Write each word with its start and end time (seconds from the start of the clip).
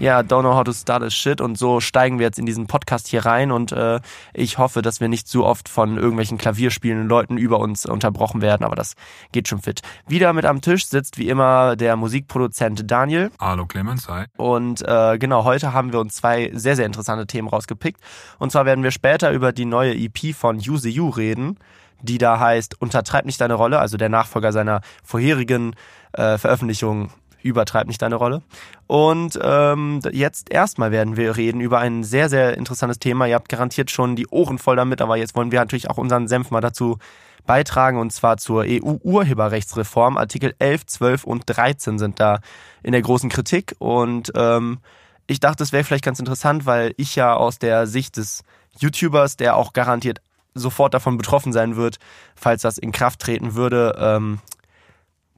ja, 0.00 0.20
don't 0.20 0.40
know 0.40 0.54
how 0.54 0.64
to 0.64 0.72
start 0.72 1.02
a 1.02 1.10
shit 1.10 1.40
und 1.40 1.58
so 1.58 1.80
steigen 1.80 2.18
wir 2.18 2.26
jetzt 2.26 2.38
in 2.38 2.46
diesen 2.46 2.66
Podcast 2.66 3.06
hier 3.06 3.26
rein 3.26 3.52
und 3.52 3.70
äh, 3.70 4.00
ich 4.32 4.56
hoffe, 4.56 4.80
dass 4.80 5.00
wir 5.00 5.08
nicht 5.08 5.28
zu 5.28 5.44
oft 5.44 5.68
von 5.68 5.98
irgendwelchen 5.98 6.38
klavierspielenden 6.38 7.06
Leuten 7.06 7.36
über 7.36 7.60
uns 7.60 7.84
unterbrochen 7.84 8.40
werden, 8.40 8.64
aber 8.64 8.76
das 8.76 8.94
geht 9.32 9.46
schon 9.46 9.60
fit. 9.60 9.82
Wieder 10.08 10.32
mit 10.32 10.46
am 10.46 10.62
Tisch 10.62 10.86
sitzt 10.86 11.18
wie 11.18 11.28
immer 11.28 11.76
der 11.76 11.96
Musikproduzent 11.96 12.90
Daniel. 12.90 13.30
Hallo 13.38 13.66
Clemens, 13.66 14.08
hi. 14.08 14.24
Und 14.38 14.82
äh, 14.88 15.18
genau, 15.18 15.44
heute 15.44 15.74
haben 15.74 15.92
wir 15.92 16.00
uns 16.00 16.16
zwei 16.16 16.50
sehr, 16.54 16.76
sehr 16.76 16.86
interessante 16.86 17.26
Themen 17.26 17.48
rausgepickt. 17.48 18.00
Und 18.38 18.50
zwar 18.50 18.64
werden 18.64 18.82
wir 18.82 18.90
später 18.90 19.30
über 19.32 19.52
die 19.52 19.66
neue 19.66 19.94
EP 19.94 20.34
von 20.34 20.56
Use 20.56 20.88
You 20.88 21.10
reden 21.10 21.58
die 22.02 22.16
da 22.16 22.40
heißt 22.40 22.80
Untertreib 22.80 23.26
nicht 23.26 23.42
deine 23.42 23.52
Rolle, 23.52 23.78
also 23.78 23.98
der 23.98 24.08
Nachfolger 24.08 24.52
seiner 24.52 24.80
vorherigen 25.04 25.74
äh, 26.12 26.38
Veröffentlichung 26.38 27.10
übertreib 27.42 27.86
nicht 27.86 28.02
deine 28.02 28.16
Rolle. 28.16 28.42
Und 28.86 29.38
ähm, 29.42 30.00
jetzt 30.12 30.50
erstmal 30.50 30.90
werden 30.90 31.16
wir 31.16 31.36
reden 31.36 31.60
über 31.60 31.78
ein 31.78 32.04
sehr, 32.04 32.28
sehr 32.28 32.56
interessantes 32.56 32.98
Thema. 32.98 33.26
Ihr 33.26 33.34
habt 33.34 33.48
garantiert 33.48 33.90
schon 33.90 34.16
die 34.16 34.26
Ohren 34.28 34.58
voll 34.58 34.76
damit, 34.76 35.00
aber 35.00 35.16
jetzt 35.16 35.34
wollen 35.34 35.52
wir 35.52 35.60
natürlich 35.60 35.90
auch 35.90 35.98
unseren 35.98 36.28
Senf 36.28 36.50
mal 36.50 36.60
dazu 36.60 36.98
beitragen 37.46 37.98
und 37.98 38.12
zwar 38.12 38.36
zur 38.36 38.64
EU-Urheberrechtsreform. 38.66 40.16
Artikel 40.16 40.54
11, 40.58 40.86
12 40.86 41.24
und 41.24 41.42
13 41.46 41.98
sind 41.98 42.20
da 42.20 42.40
in 42.82 42.92
der 42.92 43.02
großen 43.02 43.30
Kritik 43.30 43.74
und 43.78 44.32
ähm, 44.34 44.78
ich 45.26 45.40
dachte, 45.40 45.62
es 45.62 45.72
wäre 45.72 45.84
vielleicht 45.84 46.04
ganz 46.04 46.18
interessant, 46.18 46.66
weil 46.66 46.92
ich 46.96 47.16
ja 47.16 47.34
aus 47.34 47.58
der 47.58 47.86
Sicht 47.86 48.16
des 48.16 48.42
YouTubers, 48.78 49.36
der 49.36 49.56
auch 49.56 49.72
garantiert 49.72 50.20
sofort 50.54 50.94
davon 50.94 51.16
betroffen 51.16 51.52
sein 51.52 51.76
wird, 51.76 51.98
falls 52.34 52.62
das 52.62 52.78
in 52.78 52.92
Kraft 52.92 53.20
treten 53.20 53.54
würde, 53.54 53.96
ähm, 53.98 54.40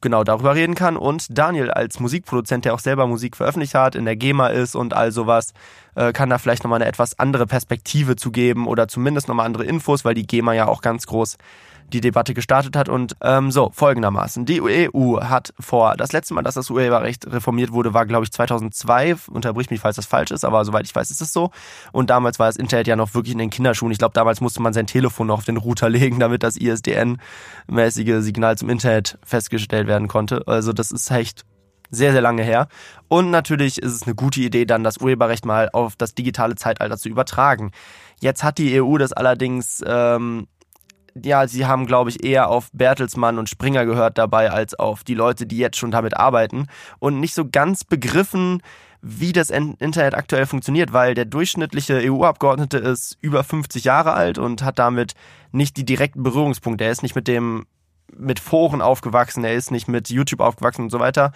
genau 0.03 0.25
darüber 0.25 0.55
reden 0.55 0.75
kann. 0.75 0.97
Und 0.97 1.27
Daniel 1.31 1.71
als 1.71 2.01
Musikproduzent, 2.01 2.65
der 2.65 2.75
auch 2.75 2.81
selber 2.81 3.07
Musik 3.07 3.37
veröffentlicht 3.37 3.75
hat, 3.75 3.95
in 3.95 4.05
der 4.05 4.17
GEMA 4.17 4.49
ist 4.49 4.75
und 4.75 4.95
all 4.95 5.13
sowas, 5.13 5.55
äh, 5.95 6.13
kann 6.13 6.29
da 6.29 6.39
vielleicht 6.39 6.65
nochmal 6.65 6.81
eine 6.83 6.89
etwas 6.89 7.19
andere 7.19 7.47
Perspektive 7.47 8.17
zu 8.17 8.31
geben 8.31 8.67
oder 8.67 8.89
zumindest 8.89 9.29
nochmal 9.29 9.47
andere 9.47 9.65
Infos, 9.65 10.05
weil 10.05 10.15
die 10.15 10.27
GEMA 10.27 10.53
ja 10.53 10.69
auch 10.69 10.83
ganz 10.83 11.07
groß 11.07 11.39
die 11.93 12.01
Debatte 12.01 12.35
gestartet 12.35 12.77
hat. 12.77 12.89
Und 12.89 13.17
ähm, 13.23 13.51
so, 13.51 13.71
folgendermaßen. 13.73 14.45
Die 14.45 14.61
EU 14.61 15.21
hat 15.21 15.55
vor, 15.59 15.97
das 15.97 16.13
letzte 16.13 16.35
Mal, 16.35 16.43
dass 16.43 16.55
das 16.55 16.71
Urheberrecht 16.71 17.31
reformiert 17.31 17.73
wurde, 17.73 17.95
war, 17.95 18.07
glaube 18.07 18.25
ich, 18.25 18.33
2002. 18.33 19.17
Unterbrich 19.31 19.71
mich, 19.71 19.81
falls 19.81 19.97
das 19.97 20.07
falsch 20.07 20.31
ist, 20.31 20.45
aber 20.45 20.65
soweit 20.65 20.87
ich 20.87 20.95
weiß, 20.95 21.11
ist 21.11 21.21
es 21.21 21.33
so. 21.33 21.51
Und 21.93 22.11
damals 22.11 22.39
war 22.39 22.47
das 22.47 22.57
Internet 22.57 22.87
ja 22.87 22.97
noch 22.97 23.15
wirklich 23.15 23.33
in 23.33 23.39
den 23.39 23.51
Kinderschuhen. 23.51 23.93
Ich 23.93 23.99
glaube, 23.99 24.15
damals 24.15 24.41
musste 24.41 24.63
man 24.63 24.73
sein 24.73 24.87
Telefon 24.87 25.29
noch 25.29 25.39
auf 25.39 25.45
den 25.45 25.57
Router 25.57 25.89
legen, 25.91 26.19
damit 26.19 26.43
das 26.43 26.57
ISDN-mäßige 26.57 28.21
Signal 28.21 28.57
zum 28.57 28.71
Internet 28.71 29.19
festgestellt 29.25 29.87
werden 29.87 30.09
konnte. 30.09 30.43
Also 30.47 30.73
das 30.73 30.91
ist 30.91 31.11
echt 31.11 31.45
sehr, 31.93 32.13
sehr 32.13 32.23
lange 32.23 32.43
her. 32.43 32.69
Und 33.09 33.31
natürlich 33.31 33.81
ist 33.81 33.93
es 33.93 34.03
eine 34.05 34.15
gute 34.15 34.41
Idee, 34.41 34.65
dann 34.65 34.83
das 34.83 34.97
Urheberrecht 34.97 35.45
mal 35.45 35.69
auf 35.73 35.95
das 35.95 36.15
digitale 36.15 36.57
Zeitalter 36.57 36.97
zu 36.97 37.09
übertragen. 37.09 37.71
Jetzt 38.21 38.43
hat 38.43 38.59
die 38.59 38.81
EU 38.81 38.97
das 38.97 39.13
allerdings 39.13 39.85
ähm, 39.87 40.47
ja, 41.15 41.47
sie 41.47 41.67
haben, 41.67 41.87
glaube 41.87 42.11
ich, 42.11 42.25
eher 42.25 42.49
auf 42.49 42.71
Bertelsmann 42.73 43.39
und 43.39 43.49
Springer 43.49 43.85
gehört 43.85 44.19
dabei, 44.19 44.51
als 44.51 44.75
auf 44.75 45.05
die 45.05 45.15
Leute, 45.15 45.47
die 45.47 45.59
jetzt 45.59 45.77
schon 45.77 45.91
damit 45.91 46.17
arbeiten 46.17 46.67
und 46.99 47.21
nicht 47.21 47.35
so 47.35 47.49
ganz 47.49 47.85
begriffen, 47.85 48.63
wie 49.03 49.33
das 49.33 49.51
Internet 49.51 50.15
aktuell 50.15 50.47
funktioniert, 50.47 50.93
weil 50.93 51.15
der 51.15 51.25
durchschnittliche 51.25 52.01
EU-Abgeordnete 52.05 52.79
ist 52.79 53.19
über 53.21 53.43
50 53.43 53.83
Jahre 53.83 54.13
alt 54.13 54.39
und 54.39 54.63
hat 54.63 54.79
damit 54.79 55.15
nicht 55.51 55.77
die 55.77 55.85
direkten 55.85 56.23
Berührungspunkte. 56.23 56.85
Er 56.85 56.93
ist 56.93 57.03
nicht 57.03 57.17
mit 57.17 57.27
dem, 57.27 57.67
mit 58.17 58.39
Foren 58.39 58.81
aufgewachsen, 58.81 59.43
er 59.43 59.55
ist 59.55 59.73
nicht 59.73 59.89
mit 59.89 60.09
YouTube 60.09 60.41
aufgewachsen 60.41 60.83
und 60.83 60.91
so 60.91 61.01
weiter. 61.01 61.33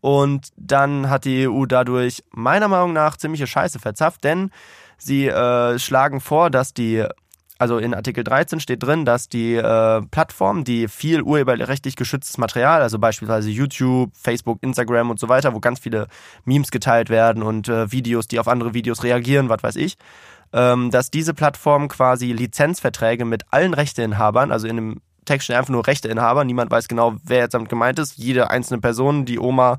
Und 0.00 0.48
dann 0.56 1.10
hat 1.10 1.26
die 1.26 1.46
EU 1.46 1.66
dadurch 1.66 2.24
meiner 2.30 2.68
Meinung 2.68 2.94
nach 2.94 3.18
ziemliche 3.18 3.46
Scheiße 3.46 3.78
verzapft, 3.78 4.24
denn 4.24 4.50
sie 4.96 5.26
äh, 5.26 5.78
schlagen 5.78 6.22
vor, 6.22 6.48
dass 6.48 6.72
die 6.72 7.04
also 7.60 7.76
in 7.76 7.92
Artikel 7.92 8.24
13 8.24 8.58
steht 8.58 8.82
drin, 8.82 9.04
dass 9.04 9.28
die 9.28 9.54
äh, 9.54 10.00
Plattformen, 10.10 10.64
die 10.64 10.88
viel 10.88 11.20
urheberrechtlich 11.20 11.94
geschütztes 11.94 12.38
Material, 12.38 12.80
also 12.80 12.98
beispielsweise 12.98 13.50
YouTube, 13.50 14.10
Facebook, 14.16 14.62
Instagram 14.62 15.10
und 15.10 15.20
so 15.20 15.28
weiter, 15.28 15.52
wo 15.52 15.60
ganz 15.60 15.78
viele 15.78 16.06
Memes 16.46 16.70
geteilt 16.70 17.10
werden 17.10 17.42
und 17.42 17.68
äh, 17.68 17.92
Videos, 17.92 18.28
die 18.28 18.40
auf 18.40 18.48
andere 18.48 18.72
Videos 18.72 19.04
reagieren, 19.04 19.50
was 19.50 19.62
weiß 19.62 19.76
ich, 19.76 19.98
ähm, 20.54 20.90
dass 20.90 21.10
diese 21.10 21.34
Plattformen 21.34 21.88
quasi 21.88 22.32
Lizenzverträge 22.32 23.26
mit 23.26 23.42
allen 23.50 23.74
Rechteinhabern, 23.74 24.52
also 24.52 24.66
in 24.66 24.76
dem 24.76 25.00
Text 25.26 25.44
steht 25.44 25.56
einfach 25.56 25.68
nur 25.68 25.86
Rechteinhaber, 25.86 26.44
niemand 26.44 26.70
weiß 26.70 26.88
genau, 26.88 27.16
wer 27.24 27.40
jetzt 27.40 27.52
damit 27.52 27.68
gemeint 27.68 27.98
ist, 27.98 28.16
jede 28.16 28.48
einzelne 28.48 28.80
Person, 28.80 29.26
die 29.26 29.38
Oma 29.38 29.76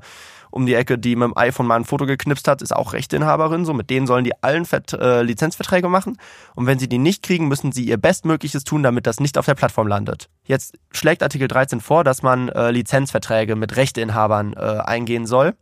um 0.52 0.66
die 0.66 0.74
Ecke, 0.74 0.98
die 0.98 1.16
mit 1.16 1.28
dem 1.28 1.36
iPhone 1.36 1.66
mal 1.66 1.76
ein 1.76 1.84
Foto 1.84 2.06
geknipst 2.06 2.46
hat, 2.46 2.62
ist 2.62 2.74
auch 2.74 2.92
Rechteinhaberin. 2.92 3.64
So, 3.64 3.72
mit 3.72 3.90
denen 3.90 4.06
sollen 4.06 4.24
die 4.24 4.42
allen 4.42 4.64
Vert 4.64 4.92
äh, 4.92 5.22
Lizenzverträge 5.22 5.88
machen. 5.88 6.18
Und 6.54 6.66
wenn 6.66 6.78
sie 6.78 6.88
die 6.88 6.98
nicht 6.98 7.22
kriegen, 7.22 7.48
müssen 7.48 7.72
sie 7.72 7.84
ihr 7.84 7.96
Bestmögliches 7.96 8.64
tun, 8.64 8.82
damit 8.82 9.06
das 9.06 9.18
nicht 9.18 9.38
auf 9.38 9.46
der 9.46 9.54
Plattform 9.54 9.88
landet. 9.88 10.28
Jetzt 10.44 10.78
schlägt 10.92 11.22
Artikel 11.22 11.48
13 11.48 11.80
vor, 11.80 12.04
dass 12.04 12.22
man 12.22 12.48
äh, 12.50 12.70
Lizenzverträge 12.70 13.56
mit 13.56 13.76
Rechteinhabern 13.76 14.52
äh, 14.52 14.58
eingehen 14.58 15.26
soll. 15.26 15.54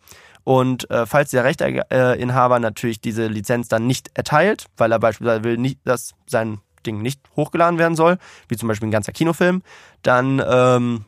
Und 0.44 0.90
äh, 0.90 1.06
falls 1.06 1.30
der 1.30 1.44
Rechteinhaber 1.44 2.58
natürlich 2.58 3.00
diese 3.00 3.26
Lizenz 3.26 3.68
dann 3.68 3.86
nicht 3.86 4.10
erteilt, 4.14 4.66
weil 4.76 4.90
er 4.90 4.98
beispielsweise 4.98 5.44
will, 5.44 5.58
nicht, 5.58 5.78
dass 5.84 6.14
sein 6.26 6.60
Ding 6.86 7.02
nicht 7.02 7.20
hochgeladen 7.36 7.78
werden 7.78 7.94
soll, 7.94 8.18
wie 8.48 8.56
zum 8.56 8.68
Beispiel 8.68 8.88
ein 8.88 8.92
ganzer 8.92 9.12
Kinofilm, 9.12 9.62
dann 10.02 10.42
ähm, 10.44 11.04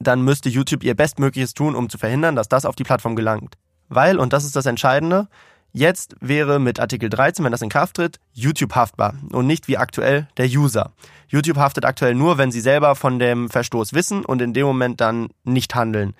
dann 0.00 0.22
müsste 0.22 0.48
YouTube 0.48 0.82
ihr 0.82 0.94
Bestmögliches 0.96 1.54
tun, 1.54 1.76
um 1.76 1.88
zu 1.88 1.98
verhindern, 1.98 2.34
dass 2.34 2.48
das 2.48 2.64
auf 2.64 2.74
die 2.74 2.84
Plattform 2.84 3.14
gelangt. 3.14 3.56
Weil, 3.88 4.18
und 4.18 4.32
das 4.32 4.44
ist 4.44 4.56
das 4.56 4.66
Entscheidende, 4.66 5.28
jetzt 5.72 6.16
wäre 6.20 6.58
mit 6.58 6.80
Artikel 6.80 7.10
13, 7.10 7.44
wenn 7.44 7.52
das 7.52 7.62
in 7.62 7.68
Kraft 7.68 7.96
tritt, 7.96 8.18
YouTube 8.32 8.74
haftbar 8.74 9.14
und 9.30 9.46
nicht 9.46 9.68
wie 9.68 9.76
aktuell 9.76 10.26
der 10.36 10.46
User. 10.46 10.92
YouTube 11.28 11.58
haftet 11.58 11.84
aktuell 11.84 12.14
nur, 12.14 12.38
wenn 12.38 12.50
sie 12.50 12.60
selber 12.60 12.96
von 12.96 13.18
dem 13.18 13.48
Verstoß 13.50 13.92
wissen 13.92 14.24
und 14.24 14.42
in 14.42 14.54
dem 14.54 14.66
Moment 14.66 15.00
dann 15.00 15.28
nicht 15.44 15.74
handeln. 15.74 16.14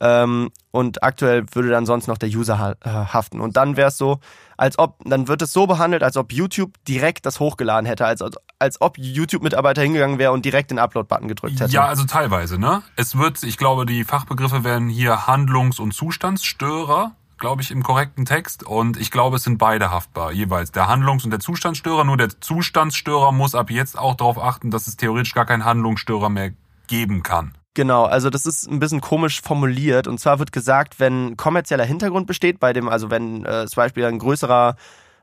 Ähm, 0.00 0.50
und 0.70 1.02
aktuell 1.02 1.44
würde 1.52 1.68
dann 1.68 1.84
sonst 1.84 2.06
noch 2.06 2.18
der 2.18 2.28
User 2.28 2.76
äh, 2.80 2.88
haften. 2.88 3.40
Und 3.40 3.56
dann 3.56 3.76
wäre 3.76 3.88
es 3.88 3.98
so, 3.98 4.20
als 4.56 4.78
ob, 4.78 4.96
dann 5.04 5.28
wird 5.28 5.42
es 5.42 5.52
so 5.52 5.66
behandelt, 5.66 6.02
als 6.02 6.16
ob 6.16 6.32
YouTube 6.32 6.72
direkt 6.86 7.26
das 7.26 7.40
hochgeladen 7.40 7.86
hätte, 7.86 8.06
als, 8.06 8.22
als 8.58 8.80
ob 8.80 8.98
YouTube-Mitarbeiter 8.98 9.82
hingegangen 9.82 10.18
wäre 10.18 10.32
und 10.32 10.44
direkt 10.44 10.70
den 10.70 10.78
Upload-Button 10.78 11.28
gedrückt 11.28 11.60
hätte. 11.60 11.72
Ja, 11.72 11.86
also 11.86 12.04
teilweise, 12.04 12.58
ne? 12.58 12.82
Es 12.96 13.16
wird, 13.16 13.42
ich 13.42 13.56
glaube, 13.56 13.86
die 13.86 14.04
Fachbegriffe 14.04 14.64
wären 14.64 14.88
hier 14.88 15.26
Handlungs- 15.26 15.80
und 15.80 15.92
Zustandsstörer 15.92 17.12
glaube 17.40 17.62
ich, 17.62 17.70
im 17.70 17.82
korrekten 17.82 18.26
Text. 18.26 18.62
Und 18.64 18.98
ich 18.98 19.10
glaube, 19.10 19.36
es 19.36 19.44
sind 19.44 19.56
beide 19.56 19.90
haftbar, 19.90 20.30
jeweils. 20.30 20.72
Der 20.72 20.88
Handlungs- 20.88 21.24
und 21.24 21.30
der 21.30 21.40
Zustandsstörer. 21.40 22.04
Nur 22.04 22.18
der 22.18 22.28
Zustandsstörer 22.40 23.32
muss 23.32 23.54
ab 23.54 23.70
jetzt 23.70 23.98
auch 23.98 24.14
darauf 24.14 24.38
achten, 24.38 24.70
dass 24.70 24.86
es 24.86 24.96
theoretisch 24.96 25.32
gar 25.32 25.46
keinen 25.46 25.64
Handlungsstörer 25.64 26.28
mehr 26.28 26.52
geben 26.86 27.22
kann. 27.22 27.54
Genau, 27.74 28.04
also 28.04 28.30
das 28.30 28.46
ist 28.46 28.68
ein 28.68 28.80
bisschen 28.80 29.00
komisch 29.00 29.40
formuliert. 29.42 30.08
Und 30.08 30.18
zwar 30.18 30.38
wird 30.40 30.52
gesagt, 30.52 30.98
wenn 30.98 31.36
kommerzieller 31.36 31.84
Hintergrund 31.84 32.26
besteht, 32.26 32.58
bei 32.58 32.72
dem, 32.72 32.88
also 32.88 33.10
wenn 33.10 33.44
äh, 33.44 33.66
zum 33.66 33.76
Beispiel 33.76 34.04
ein 34.06 34.18
größerer 34.18 34.74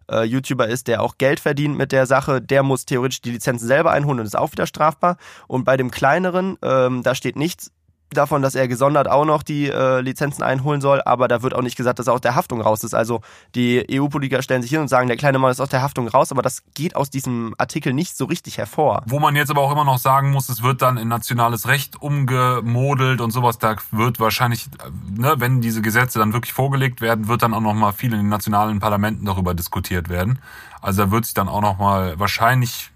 äh, 0.09 0.23
YouTuber 0.23 0.67
ist, 0.67 0.87
der 0.87 1.01
auch 1.01 1.17
Geld 1.17 1.41
verdient 1.41 1.77
mit 1.77 1.91
der 1.91 2.05
Sache, 2.05 2.41
der 2.41 2.63
muss 2.63 2.85
theoretisch 2.85 3.21
die 3.21 3.31
Lizenzen 3.31 3.67
selber 3.67 3.91
einholen 3.91 4.19
und 4.21 4.25
ist 4.25 4.37
auch 4.37 4.53
wieder 4.53 4.65
strafbar. 4.65 5.17
Und 5.47 5.65
bei 5.65 5.75
dem 5.75 5.91
kleineren, 5.91 6.57
ähm, 6.61 7.03
da 7.03 7.15
steht 7.15 7.35
nichts 7.35 7.71
davon, 8.11 8.41
dass 8.41 8.55
er 8.55 8.67
gesondert 8.67 9.09
auch 9.09 9.25
noch 9.25 9.43
die 9.43 9.69
äh, 9.69 10.01
Lizenzen 10.01 10.43
einholen 10.43 10.81
soll, 10.81 11.01
aber 11.05 11.27
da 11.27 11.41
wird 11.41 11.53
auch 11.53 11.61
nicht 11.61 11.75
gesagt, 11.75 11.99
dass 11.99 12.07
er 12.07 12.13
aus 12.13 12.21
der 12.21 12.35
Haftung 12.35 12.61
raus 12.61 12.83
ist. 12.83 12.93
Also 12.93 13.21
die 13.55 13.85
EU-Politiker 13.91 14.41
stellen 14.41 14.61
sich 14.61 14.71
hin 14.71 14.79
und 14.79 14.87
sagen, 14.87 15.07
der 15.07 15.17
kleine 15.17 15.39
Mann 15.39 15.51
ist 15.51 15.59
aus 15.59 15.69
der 15.69 15.81
Haftung 15.81 16.07
raus, 16.07 16.31
aber 16.31 16.41
das 16.41 16.63
geht 16.73 16.95
aus 16.95 17.09
diesem 17.09 17.53
Artikel 17.57 17.93
nicht 17.93 18.15
so 18.17 18.25
richtig 18.25 18.57
hervor. 18.57 19.03
Wo 19.07 19.19
man 19.19 19.35
jetzt 19.35 19.49
aber 19.49 19.61
auch 19.61 19.71
immer 19.71 19.83
noch 19.83 19.97
sagen 19.97 20.31
muss, 20.31 20.49
es 20.49 20.63
wird 20.63 20.81
dann 20.81 20.97
in 20.97 21.07
nationales 21.07 21.67
Recht 21.67 22.01
umgemodelt 22.01 23.21
und 23.21 23.31
sowas, 23.31 23.57
da 23.57 23.75
wird 23.91 24.19
wahrscheinlich, 24.19 24.67
ne, 25.15 25.35
wenn 25.37 25.61
diese 25.61 25.81
Gesetze 25.81 26.19
dann 26.19 26.33
wirklich 26.33 26.53
vorgelegt 26.53 27.01
werden, 27.01 27.27
wird 27.27 27.41
dann 27.41 27.53
auch 27.53 27.61
noch 27.61 27.73
mal 27.73 27.91
viel 27.91 28.13
in 28.13 28.19
den 28.19 28.29
nationalen 28.29 28.79
Parlamenten 28.79 29.25
darüber 29.25 29.53
diskutiert 29.53 30.09
werden. 30.09 30.39
Also 30.81 31.05
da 31.05 31.11
wird 31.11 31.25
sich 31.25 31.33
dann 31.33 31.49
auch 31.49 31.61
noch 31.61 31.77
mal 31.77 32.17
wahrscheinlich 32.19 32.91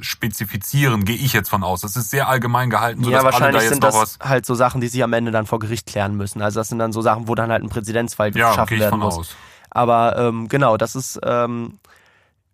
spezifizieren, 0.00 1.04
gehe 1.04 1.16
ich 1.16 1.32
jetzt 1.32 1.48
von 1.48 1.62
aus. 1.62 1.80
Das 1.80 1.96
ist 1.96 2.10
sehr 2.10 2.28
allgemein 2.28 2.70
gehalten. 2.70 3.04
Ja, 3.04 3.22
wahrscheinlich 3.24 3.62
da 3.62 3.68
sind 3.68 3.84
das 3.84 4.18
halt 4.20 4.46
so 4.46 4.54
Sachen, 4.54 4.80
die 4.80 4.88
sich 4.88 5.02
am 5.02 5.12
Ende 5.12 5.30
dann 5.30 5.46
vor 5.46 5.58
Gericht 5.58 5.86
klären 5.86 6.16
müssen. 6.16 6.42
Also 6.42 6.60
das 6.60 6.68
sind 6.68 6.78
dann 6.78 6.92
so 6.92 7.02
Sachen, 7.02 7.28
wo 7.28 7.34
dann 7.34 7.50
halt 7.50 7.62
ein 7.62 7.68
Präzedenzfall 7.68 8.36
ja, 8.36 8.50
geschaffen 8.50 8.78
werden 8.78 9.00
muss. 9.00 9.18
Aus. 9.18 9.36
Aber 9.70 10.16
ähm, 10.18 10.48
genau, 10.48 10.76
das 10.76 10.96
ist 10.96 11.20
ähm, 11.22 11.78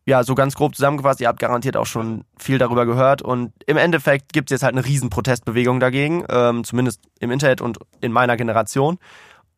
ja 0.05 0.25
so 0.25 0.35
ganz 0.35 0.55
grob 0.55 0.75
zusammengefasst. 0.75 1.20
Ihr 1.20 1.29
habt 1.29 1.38
garantiert 1.41 1.76
auch 1.76 1.87
schon 1.87 2.25
viel 2.38 2.58
darüber 2.58 2.87
gehört 2.87 3.23
und 3.23 3.52
im 3.67 3.76
Endeffekt 3.76 4.32
gibt 4.32 4.50
es 4.50 4.56
jetzt 4.56 4.62
halt 4.62 4.75
eine 4.75 4.85
riesen 4.85 5.11
Protestbewegung 5.11 5.81
dagegen, 5.81 6.25
ähm, 6.29 6.64
zumindest 6.64 7.00
im 7.20 7.31
Internet 7.31 7.61
und 7.61 7.79
in 8.00 8.12
meiner 8.12 8.37
Generation. 8.37 8.99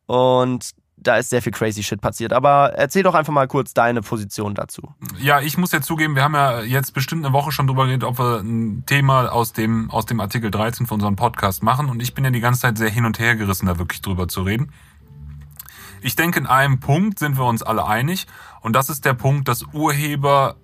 Und 0.05 0.71
da 1.07 1.17
ist 1.17 1.29
sehr 1.29 1.41
viel 1.41 1.51
crazy 1.51 1.83
Shit 1.83 2.01
passiert. 2.01 2.33
Aber 2.33 2.73
erzähl 2.73 3.03
doch 3.03 3.15
einfach 3.15 3.33
mal 3.33 3.47
kurz 3.47 3.73
deine 3.73 4.01
Position 4.01 4.53
dazu. 4.53 4.81
Ja, 5.19 5.41
ich 5.41 5.57
muss 5.57 5.71
ja 5.71 5.81
zugeben, 5.81 6.15
wir 6.15 6.23
haben 6.23 6.35
ja 6.35 6.61
jetzt 6.61 6.93
bestimmt 6.93 7.25
eine 7.25 7.33
Woche 7.33 7.51
schon 7.51 7.67
drüber 7.67 7.85
geredet, 7.85 8.03
ob 8.03 8.19
wir 8.19 8.39
ein 8.39 8.83
Thema 8.85 9.31
aus 9.31 9.53
dem, 9.53 9.89
aus 9.91 10.05
dem 10.05 10.19
Artikel 10.19 10.51
13 10.51 10.85
von 10.85 10.95
unserem 10.95 11.15
Podcast 11.15 11.63
machen. 11.63 11.89
Und 11.89 12.01
ich 12.01 12.13
bin 12.13 12.23
ja 12.23 12.31
die 12.31 12.39
ganze 12.39 12.61
Zeit 12.61 12.77
sehr 12.77 12.89
hin 12.89 13.05
und 13.05 13.19
her 13.19 13.35
gerissen, 13.35 13.65
da 13.67 13.77
wirklich 13.77 14.01
drüber 14.01 14.27
zu 14.27 14.41
reden. 14.41 14.71
Ich 16.01 16.15
denke, 16.15 16.39
in 16.39 16.45
einem 16.45 16.79
Punkt 16.79 17.19
sind 17.19 17.37
wir 17.37 17.45
uns 17.45 17.63
alle 17.63 17.85
einig. 17.85 18.27
Und 18.61 18.75
das 18.75 18.89
ist 18.89 19.05
der 19.05 19.13
Punkt, 19.13 19.47
dass 19.47 19.63
Urheber 19.73 20.57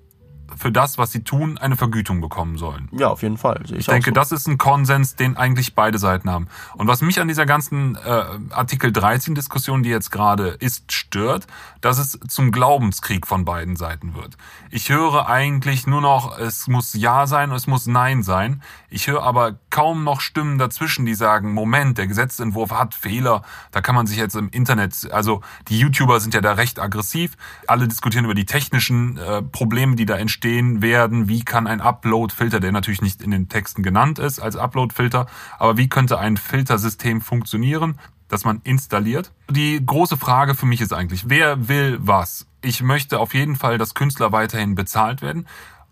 für 0.57 0.71
das, 0.71 0.97
was 0.97 1.11
sie 1.11 1.23
tun, 1.23 1.57
eine 1.57 1.75
Vergütung 1.75 2.21
bekommen 2.21 2.57
sollen. 2.57 2.89
Ja, 2.91 3.09
auf 3.09 3.21
jeden 3.21 3.37
Fall. 3.37 3.61
Ich, 3.65 3.71
ich 3.71 3.85
denke, 3.85 4.11
so. 4.11 4.13
das 4.13 4.31
ist 4.31 4.47
ein 4.47 4.57
Konsens, 4.57 5.15
den 5.15 5.37
eigentlich 5.37 5.75
beide 5.75 5.97
Seiten 5.97 6.29
haben. 6.29 6.47
Und 6.75 6.87
was 6.87 7.01
mich 7.01 7.19
an 7.19 7.27
dieser 7.27 7.45
ganzen 7.45 7.95
äh, 7.95 8.23
Artikel 8.51 8.91
13-Diskussion, 8.91 9.83
die 9.83 9.89
jetzt 9.89 10.11
gerade 10.11 10.49
ist, 10.59 10.91
stört, 10.91 11.47
dass 11.81 11.97
es 11.97 12.19
zum 12.27 12.51
Glaubenskrieg 12.51 13.27
von 13.27 13.45
beiden 13.45 13.75
Seiten 13.75 14.15
wird. 14.15 14.37
Ich 14.69 14.89
höre 14.89 15.27
eigentlich 15.27 15.87
nur 15.87 16.01
noch, 16.01 16.37
es 16.37 16.67
muss 16.67 16.93
Ja 16.93 17.27
sein, 17.27 17.51
es 17.51 17.67
muss 17.67 17.87
Nein 17.87 18.23
sein. 18.23 18.61
Ich 18.89 19.07
höre 19.07 19.23
aber 19.23 19.57
kaum 19.69 20.03
noch 20.03 20.21
Stimmen 20.21 20.57
dazwischen, 20.57 21.05
die 21.05 21.15
sagen, 21.15 21.53
Moment, 21.53 21.97
der 21.97 22.07
Gesetzentwurf 22.07 22.71
hat 22.71 22.93
Fehler. 22.93 23.41
Da 23.71 23.81
kann 23.81 23.95
man 23.95 24.07
sich 24.07 24.17
jetzt 24.17 24.35
im 24.35 24.49
Internet, 24.49 25.11
also 25.11 25.41
die 25.67 25.79
YouTuber 25.79 26.19
sind 26.19 26.33
ja 26.33 26.41
da 26.41 26.53
recht 26.53 26.79
aggressiv. 26.79 27.35
Alle 27.67 27.87
diskutieren 27.87 28.25
über 28.25 28.35
die 28.35 28.45
technischen 28.45 29.17
äh, 29.17 29.41
Probleme, 29.41 29.95
die 29.95 30.05
da 30.05 30.15
entstehen 30.15 30.42
werden. 30.43 31.27
Wie 31.29 31.43
kann 31.43 31.67
ein 31.67 31.81
Upload-Filter, 31.81 32.59
der 32.59 32.71
natürlich 32.71 33.01
nicht 33.01 33.21
in 33.21 33.31
den 33.31 33.49
Texten 33.49 33.83
genannt 33.83 34.19
ist 34.19 34.39
als 34.39 34.55
Upload-Filter, 34.55 35.27
aber 35.59 35.77
wie 35.77 35.89
könnte 35.89 36.19
ein 36.19 36.37
Filtersystem 36.37 37.21
funktionieren? 37.21 37.99
das 38.33 38.45
man 38.45 38.61
installiert. 38.63 39.31
Die 39.49 39.85
große 39.85 40.17
Frage 40.17 40.55
für 40.55 40.65
mich 40.65 40.81
ist 40.81 40.91
eigentlich, 40.91 41.29
wer 41.29 41.69
will 41.69 41.99
was? 42.01 42.47
Ich 42.61 42.81
möchte 42.81 43.19
auf 43.19 43.35
jeden 43.35 43.55
Fall, 43.55 43.77
dass 43.77 43.93
Künstler 43.93 44.31
weiterhin 44.31 44.73
bezahlt 44.73 45.21
werden. 45.21 45.47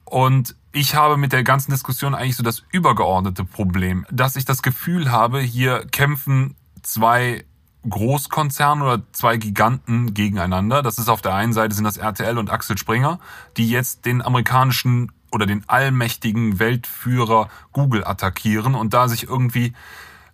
Und 0.06 0.56
ich 0.74 0.95
habe 0.95 1.18
mit 1.18 1.33
der 1.33 1.44
ganzen 1.44 1.71
Diskussion 1.71 2.15
eigentlich 2.15 2.36
so 2.36 2.44
das 2.44 2.63
übergeordnete 2.71 3.45
Problem, 3.45 4.06
dass 4.09 4.36
ich 4.36 4.45
das 4.45 4.62
Gefühl 4.62 5.12
habe, 5.12 5.39
hier 5.39 5.86
kämpfen 5.92 6.56
zwei 6.81 7.45
Großkonzerne 7.89 8.83
oder 8.83 9.04
zwei 9.12 9.38
Giganten 9.38 10.13
gegeneinander. 10.13 10.81
Das 10.83 10.98
ist 10.98 11.10
auf 11.10 11.22
der 11.22 11.33
einen 11.33 11.54
Seite 11.54 11.74
sind 11.74 11.83
das 11.83 11.98
RTL 11.98 12.38
und 12.38 12.50
Axel 12.50 12.78
Springer, 12.78 13.19
die 13.57 13.69
jetzt 13.69 14.06
den 14.06 14.22
amerikanischen 14.22 15.12
oder 15.31 15.45
den 15.45 15.63
allmächtigen 15.68 16.60
Weltführer 16.60 17.50
Google 17.72 18.06
attackieren 18.06 18.75
und 18.75 18.94
da 18.94 19.07
sich 19.07 19.24
irgendwie 19.24 19.74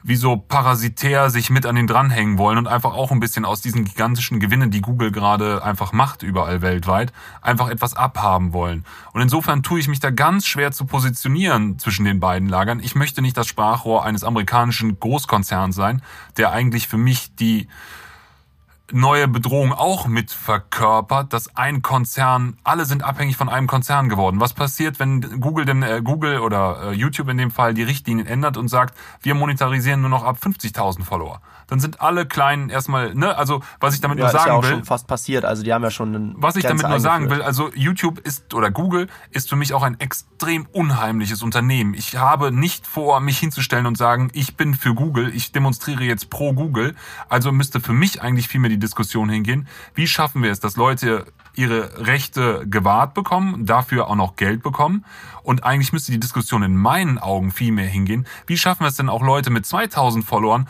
wie 0.03 0.15
so 0.15 0.38
parasitär 0.38 1.29
sich 1.29 1.49
mit 1.49 1.65
an 1.65 1.75
den 1.75 1.88
dranhängen 1.88 2.38
wollen 2.38 2.57
und 2.57 2.67
einfach 2.67 2.94
auch 2.94 3.11
ein 3.11 3.19
bisschen 3.19 3.45
aus 3.45 3.61
diesen 3.61 3.83
gigantischen 3.83 4.39
Gewinnen, 4.39 4.71
die 4.71 4.81
Google 4.81 5.11
gerade 5.11 5.63
einfach 5.63 5.91
macht 5.91 6.23
überall 6.23 6.61
weltweit, 6.61 7.11
einfach 7.41 7.69
etwas 7.69 7.95
abhaben 7.95 8.53
wollen. 8.53 8.85
Und 9.13 9.21
insofern 9.21 9.63
tue 9.63 9.79
ich 9.79 9.88
mich 9.88 9.99
da 9.99 10.09
ganz 10.09 10.45
schwer 10.45 10.71
zu 10.71 10.85
positionieren 10.85 11.79
zwischen 11.79 12.05
den 12.05 12.19
beiden 12.19 12.47
Lagern. 12.47 12.79
Ich 12.79 12.95
möchte 12.95 13.21
nicht 13.21 13.38
das 13.38 13.47
Sprachrohr 13.47 14.05
eines 14.05 14.23
amerikanischen 14.23 14.99
Großkonzerns 14.99 15.75
sein, 15.75 16.01
der 16.38 16.51
eigentlich 16.51 16.88
für 16.88 16.97
mich 16.97 17.35
die 17.35 17.67
neue 18.92 19.28
Bedrohung 19.28 19.74
auch 19.74 20.07
mit 20.07 20.31
verkörpert, 20.31 21.34
dass 21.34 21.56
ein 21.56 21.81
Konzern, 21.81 22.57
alle 22.63 22.86
sind 22.86 23.04
abhängig 23.04 23.38
von 23.38 23.50
einem 23.50 23.68
Konzern 23.68 24.10
geworden. 24.10 24.39
Was 24.39 24.54
passiert, 24.54 25.00
wenn 25.00 25.42
Google 25.42 25.66
denn 25.66 25.84
äh, 25.84 26.01
Google 26.04 26.39
oder 26.39 26.92
äh, 26.92 26.94
YouTube 26.94 27.30
in 27.30 27.38
dem 27.38 27.51
Fall 27.51 27.74
die 27.74 27.84
Richtlinien 27.84 28.28
ändert 28.28 28.57
und 28.57 28.68
sagt, 28.68 28.98
wir 29.22 29.36
monetarisieren 29.36 30.01
nur 30.01 30.10
noch 30.10 30.24
ab 30.24 30.38
50.000 30.42 31.04
Follower? 31.04 31.42
Dann 31.67 31.79
sind 31.79 31.99
alle 31.99 32.25
kleinen 32.25 32.69
erstmal, 32.69 33.13
ne, 33.13 33.37
also 33.37 33.61
was 33.79 33.93
ich 33.93 34.01
damit 34.01 34.17
ja, 34.17 34.25
nur 34.25 34.31
sagen 34.31 34.43
ist 34.43 34.47
ja 34.47 34.53
auch 34.53 34.63
will, 34.63 34.69
schon 34.69 34.85
fast 34.85 35.07
passiert, 35.07 35.43
also 35.43 35.63
die 35.63 35.73
haben 35.73 35.83
ja 35.83 35.91
schon 35.91 36.15
einen 36.15 36.35
Was 36.37 36.55
ich 36.55 36.63
damit 36.63 36.87
nur 36.87 36.99
sagen 37.01 37.29
will, 37.29 37.41
also 37.41 37.71
YouTube 37.75 38.19
ist 38.19 38.53
oder 38.53 38.71
Google 38.71 39.07
ist 39.31 39.49
für 39.49 39.57
mich 39.57 39.73
auch 39.73 39.83
ein 39.83 39.99
extrem 39.99 40.65
unheimliches 40.71 41.43
Unternehmen. 41.43 41.93
Ich 41.93 42.15
habe 42.15 42.53
nicht 42.53 42.87
vor, 42.87 43.19
mich 43.19 43.37
hinzustellen 43.39 43.85
und 43.85 43.97
sagen, 43.97 44.29
ich 44.33 44.55
bin 44.55 44.75
für 44.75 44.93
Google, 44.93 45.35
ich 45.35 45.51
demonstriere 45.51 46.05
jetzt 46.05 46.29
pro 46.29 46.53
Google, 46.53 46.95
also 47.27 47.51
müsste 47.51 47.81
für 47.81 47.93
mich 47.93 48.21
eigentlich 48.21 48.47
vielmehr 48.47 48.69
die 48.69 48.77
die 48.77 48.85
Diskussion 48.85 49.29
hingehen. 49.29 49.67
Wie 49.93 50.07
schaffen 50.07 50.43
wir 50.43 50.51
es, 50.51 50.59
dass 50.59 50.75
Leute 50.75 51.25
ihre 51.57 52.06
Rechte 52.06 52.65
gewahrt 52.68 53.13
bekommen, 53.13 53.65
dafür 53.65 54.07
auch 54.07 54.15
noch 54.15 54.36
Geld 54.36 54.63
bekommen? 54.63 55.06
Und 55.44 55.63
eigentlich 55.63 55.94
müsste 55.94 56.12
die 56.12 56.19
Diskussion 56.19 56.62
in 56.62 56.75
meinen 56.75 57.18
Augen 57.18 57.51
viel 57.51 57.71
mehr 57.71 57.88
hingehen. 57.88 58.27
Wie 58.48 58.57
schaffen 58.57 58.83
wir 58.83 58.89
es 58.89 58.98
denn 58.98 59.07
auch 59.07 59.21
Leute 59.21 59.50
mit 59.50 59.65
2000 59.65 60.25
Followern, 60.25 60.68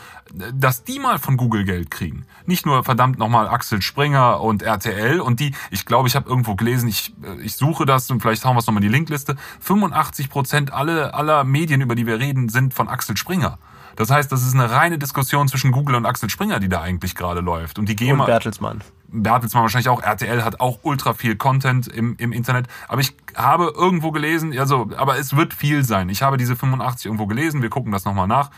dass 0.54 0.84
die 0.84 1.00
mal 1.00 1.18
von 1.18 1.36
Google 1.36 1.66
Geld 1.66 1.90
kriegen? 1.90 2.26
Nicht 2.46 2.66
nur 2.66 2.84
verdammt 2.84 3.18
nochmal 3.18 3.48
Axel 3.48 3.82
Springer 3.82 4.40
und 4.40 4.62
RTL 4.62 5.20
und 5.20 5.40
die, 5.40 5.54
ich 5.72 5.86
glaube, 5.86 6.08
ich 6.08 6.16
habe 6.16 6.30
irgendwo 6.30 6.56
gelesen, 6.56 6.88
ich, 6.88 7.16
ich 7.42 7.56
suche 7.56 7.86
das 7.86 8.12
und 8.12 8.22
vielleicht 8.22 8.46
hauen 8.46 8.56
wir 8.56 8.60
es 8.60 8.68
nochmal 8.68 8.84
in 8.84 8.90
die 8.90 8.96
Linkliste. 8.96 9.36
85 9.62 10.30
Prozent 10.30 10.72
aller, 10.72 11.16
aller 11.16 11.44
Medien, 11.44 11.82
über 11.82 11.96
die 11.96 12.06
wir 12.06 12.20
reden, 12.20 12.48
sind 12.48 12.74
von 12.74 12.88
Axel 12.88 13.18
Springer. 13.18 13.58
Das 13.98 14.12
heißt, 14.12 14.32
das 14.32 14.44
ist 14.44 14.54
eine 14.54 14.70
reine 14.70 15.00
Diskussion 15.00 15.48
zwischen 15.48 15.72
Google 15.72 15.96
und 15.96 16.06
Axel 16.06 16.30
Springer, 16.30 16.60
die 16.60 16.70
da 16.70 16.82
eigentlich 16.82 17.16
gerade 17.16 17.42
läuft. 17.42 17.80
Und 17.80 17.90
die 17.90 17.96
GEMA. 17.96 18.24
Und 18.24 18.28
Bertelsmann. 18.28 18.82
Bertelsmann 19.08 19.64
wahrscheinlich 19.64 19.90
auch. 19.90 20.02
RTL 20.02 20.46
hat 20.46 20.60
auch 20.60 20.80
ultra 20.84 21.14
viel 21.14 21.36
Content 21.36 21.88
im, 21.88 22.16
im 22.18 22.32
Internet. 22.32 22.68
Aber 22.88 23.02
ich 23.02 23.16
habe 23.36 23.74
irgendwo 23.76 24.12
gelesen, 24.12 24.58
also, 24.58 24.92
aber 24.96 25.18
es 25.18 25.36
wird 25.36 25.54
viel 25.54 25.84
sein. 25.84 26.10
Ich 26.10 26.22
habe 26.22 26.38
diese 26.38 26.56
85 26.56 27.08
irgendwo 27.08 27.26
gelesen. 27.26 27.64
Wir 27.64 27.70
gucken 27.70 27.92
das 27.92 28.06
nochmal 28.06 28.28
nach. 28.28 28.52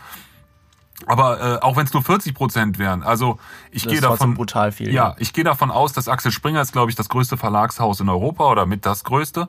Aber 1.06 1.40
äh, 1.40 1.62
auch 1.62 1.76
wenn 1.76 1.86
es 1.86 1.94
nur 1.94 2.02
40 2.02 2.34
Prozent 2.34 2.78
wären, 2.78 3.02
also 3.02 3.38
ich 3.70 3.86
gehe 3.86 4.02
davon 4.02 4.34
brutal 4.34 4.70
viel. 4.70 4.92
Ja, 4.92 5.16
ich 5.18 5.32
gehe 5.32 5.44
davon 5.44 5.70
aus, 5.70 5.94
dass 5.94 6.08
Axel 6.08 6.30
Springer 6.30 6.60
ist, 6.60 6.72
glaube 6.72 6.90
ich, 6.90 6.96
das 6.96 7.08
größte 7.08 7.38
Verlagshaus 7.38 8.00
in 8.00 8.10
Europa 8.10 8.44
oder 8.50 8.66
mit 8.66 8.84
das 8.84 9.04
größte. 9.04 9.48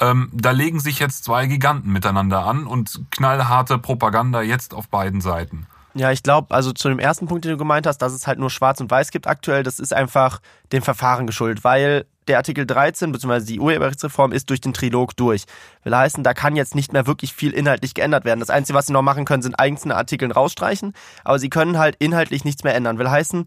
Ähm, 0.00 0.30
da 0.32 0.50
legen 0.50 0.80
sich 0.80 0.98
jetzt 0.98 1.24
zwei 1.24 1.46
Giganten 1.46 1.92
miteinander 1.92 2.44
an 2.44 2.66
und 2.66 3.00
knallharte 3.10 3.78
Propaganda 3.78 4.42
jetzt 4.42 4.74
auf 4.74 4.88
beiden 4.88 5.20
Seiten. 5.20 5.66
Ja, 5.94 6.12
ich 6.12 6.22
glaube, 6.22 6.54
also 6.54 6.72
zu 6.72 6.90
dem 6.90 6.98
ersten 6.98 7.26
Punkt, 7.26 7.46
den 7.46 7.52
du 7.52 7.56
gemeint 7.56 7.86
hast, 7.86 7.98
dass 7.98 8.12
es 8.12 8.26
halt 8.26 8.38
nur 8.38 8.50
Schwarz 8.50 8.80
und 8.82 8.90
Weiß 8.90 9.10
gibt 9.10 9.26
aktuell, 9.26 9.62
das 9.62 9.78
ist 9.78 9.94
einfach 9.94 10.40
dem 10.70 10.82
Verfahren 10.82 11.26
geschuldet, 11.26 11.64
weil 11.64 12.04
der 12.28 12.36
Artikel 12.36 12.66
13 12.66 13.12
bzw. 13.12 13.46
die 13.46 13.60
Urheberrechtsreform 13.60 14.32
ist 14.32 14.50
durch 14.50 14.60
den 14.60 14.74
Trilog 14.74 15.16
durch. 15.16 15.44
Will 15.84 15.96
heißen, 15.96 16.22
da 16.22 16.34
kann 16.34 16.54
jetzt 16.54 16.74
nicht 16.74 16.92
mehr 16.92 17.06
wirklich 17.06 17.32
viel 17.32 17.52
inhaltlich 17.52 17.94
geändert 17.94 18.26
werden. 18.26 18.40
Das 18.40 18.50
Einzige, 18.50 18.76
was 18.76 18.86
sie 18.86 18.92
noch 18.92 19.00
machen 19.00 19.24
können, 19.24 19.42
sind 19.42 19.58
einzelne 19.58 19.96
Artikel 19.96 20.30
rausstreichen, 20.30 20.92
aber 21.24 21.38
sie 21.38 21.48
können 21.48 21.78
halt 21.78 21.96
inhaltlich 21.98 22.44
nichts 22.44 22.62
mehr 22.62 22.74
ändern. 22.74 22.98
Will 22.98 23.10
heißen, 23.10 23.46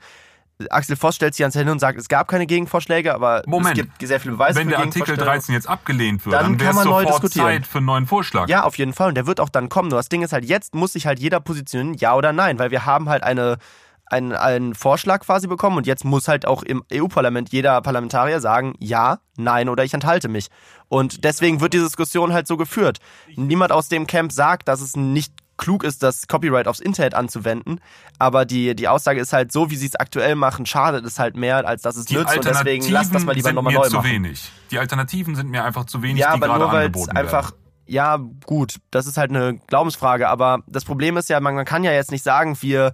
Axel 0.69 0.97
Voss 0.97 1.15
stellt 1.15 1.35
sich 1.35 1.43
ans 1.43 1.55
Ende 1.55 1.71
und 1.71 1.79
sagt, 1.79 1.97
es 1.97 2.09
gab 2.09 2.27
keine 2.27 2.45
Gegenvorschläge, 2.45 3.13
aber 3.13 3.43
Moment, 3.45 3.77
es 3.77 3.85
gibt 3.85 4.07
sehr 4.07 4.19
viele 4.19 4.33
Beweise 4.33 4.59
Wenn 4.59 4.67
der 4.67 4.79
Artikel 4.79 5.15
13 5.15 5.55
jetzt 5.55 5.69
abgelehnt 5.69 6.25
wird, 6.25 6.35
dann, 6.35 6.57
dann 6.57 6.59
wäre 6.59 6.71
es 6.71 6.83
sofort 6.83 7.31
Zeit 7.31 7.65
für 7.65 7.77
einen 7.77 7.85
neuen 7.85 8.05
Vorschlag. 8.05 8.49
Ja, 8.49 8.63
auf 8.63 8.77
jeden 8.77 8.91
Fall. 8.93 9.09
Und 9.09 9.15
der 9.15 9.25
wird 9.25 9.39
auch 9.39 9.47
dann 9.47 9.69
kommen. 9.69 9.89
Nur 9.89 9.97
das 9.97 10.09
Ding 10.09 10.21
ist 10.21 10.33
halt, 10.33 10.43
jetzt 10.43 10.75
muss 10.75 10.93
sich 10.93 11.05
halt 11.05 11.19
jeder 11.19 11.39
positionieren, 11.39 11.95
ja 11.97 12.13
oder 12.13 12.33
nein, 12.33 12.59
weil 12.59 12.71
wir 12.71 12.85
haben 12.85 13.07
halt 13.07 13.23
eine, 13.23 13.57
einen, 14.05 14.33
einen 14.33 14.75
Vorschlag 14.75 15.21
quasi 15.21 15.47
bekommen 15.47 15.77
und 15.77 15.87
jetzt 15.87 16.03
muss 16.03 16.27
halt 16.27 16.45
auch 16.45 16.63
im 16.63 16.83
EU-Parlament 16.91 17.53
jeder 17.53 17.79
Parlamentarier 17.81 18.41
sagen, 18.41 18.73
ja, 18.79 19.19
nein 19.37 19.69
oder 19.69 19.85
ich 19.85 19.93
enthalte 19.93 20.27
mich. 20.27 20.49
Und 20.89 21.23
deswegen 21.23 21.61
wird 21.61 21.73
die 21.73 21.79
Diskussion 21.79 22.33
halt 22.33 22.47
so 22.47 22.57
geführt. 22.57 22.97
Niemand 23.37 23.71
aus 23.71 23.87
dem 23.87 24.07
Camp 24.07 24.33
sagt, 24.33 24.67
dass 24.67 24.81
es 24.81 24.97
nicht 24.97 25.33
klug 25.59 25.83
ist, 25.83 26.01
das 26.01 26.27
Copyright 26.27 26.67
aufs 26.67 26.79
Internet 26.79 27.13
anzuwenden. 27.13 27.79
Aber 28.17 28.45
die, 28.45 28.75
die 28.75 28.87
Aussage 28.87 29.19
ist 29.19 29.31
halt 29.31 29.51
so, 29.51 29.69
wie 29.69 29.75
sie 29.75 29.85
es 29.85 29.95
aktuell 29.95 30.33
machen, 30.33 30.65
schadet 30.65 31.05
es 31.05 31.19
halt 31.19 31.37
mehr, 31.37 31.67
als 31.67 31.83
dass 31.83 31.95
es 31.95 32.05
die 32.05 32.15
nützt. 32.15 32.35
Und 32.35 32.45
deswegen 32.45 32.89
lasst 32.89 33.13
das 33.13 33.23
mal 33.25 33.35
lieber 33.35 33.53
nochmal 33.53 33.73
neu 33.73 33.87
zu 33.87 33.97
machen. 33.97 34.09
wenig. 34.09 34.51
Die 34.71 34.79
Alternativen 34.79 35.35
sind 35.35 35.49
mir 35.49 35.63
einfach 35.63 35.85
zu 35.85 36.01
wenig, 36.01 36.19
ja, 36.19 36.35
die 36.35 36.41
aber 36.41 36.47
gerade 36.47 36.59
nur 36.59 36.73
angeboten 36.73 37.15
einfach 37.15 37.51
werden 37.51 37.68
ja, 37.89 38.19
gut, 38.45 38.75
das 38.91 39.07
ist 39.07 39.17
halt 39.17 39.31
eine 39.31 39.59
Glaubensfrage, 39.67 40.29
aber 40.29 40.59
das 40.67 40.85
Problem 40.85 41.17
ist 41.17 41.27
ja, 41.29 41.39
man, 41.39 41.55
man 41.55 41.65
kann 41.65 41.83
ja 41.83 41.91
jetzt 41.91 42.11
nicht 42.11 42.23
sagen, 42.23 42.55
wir 42.61 42.93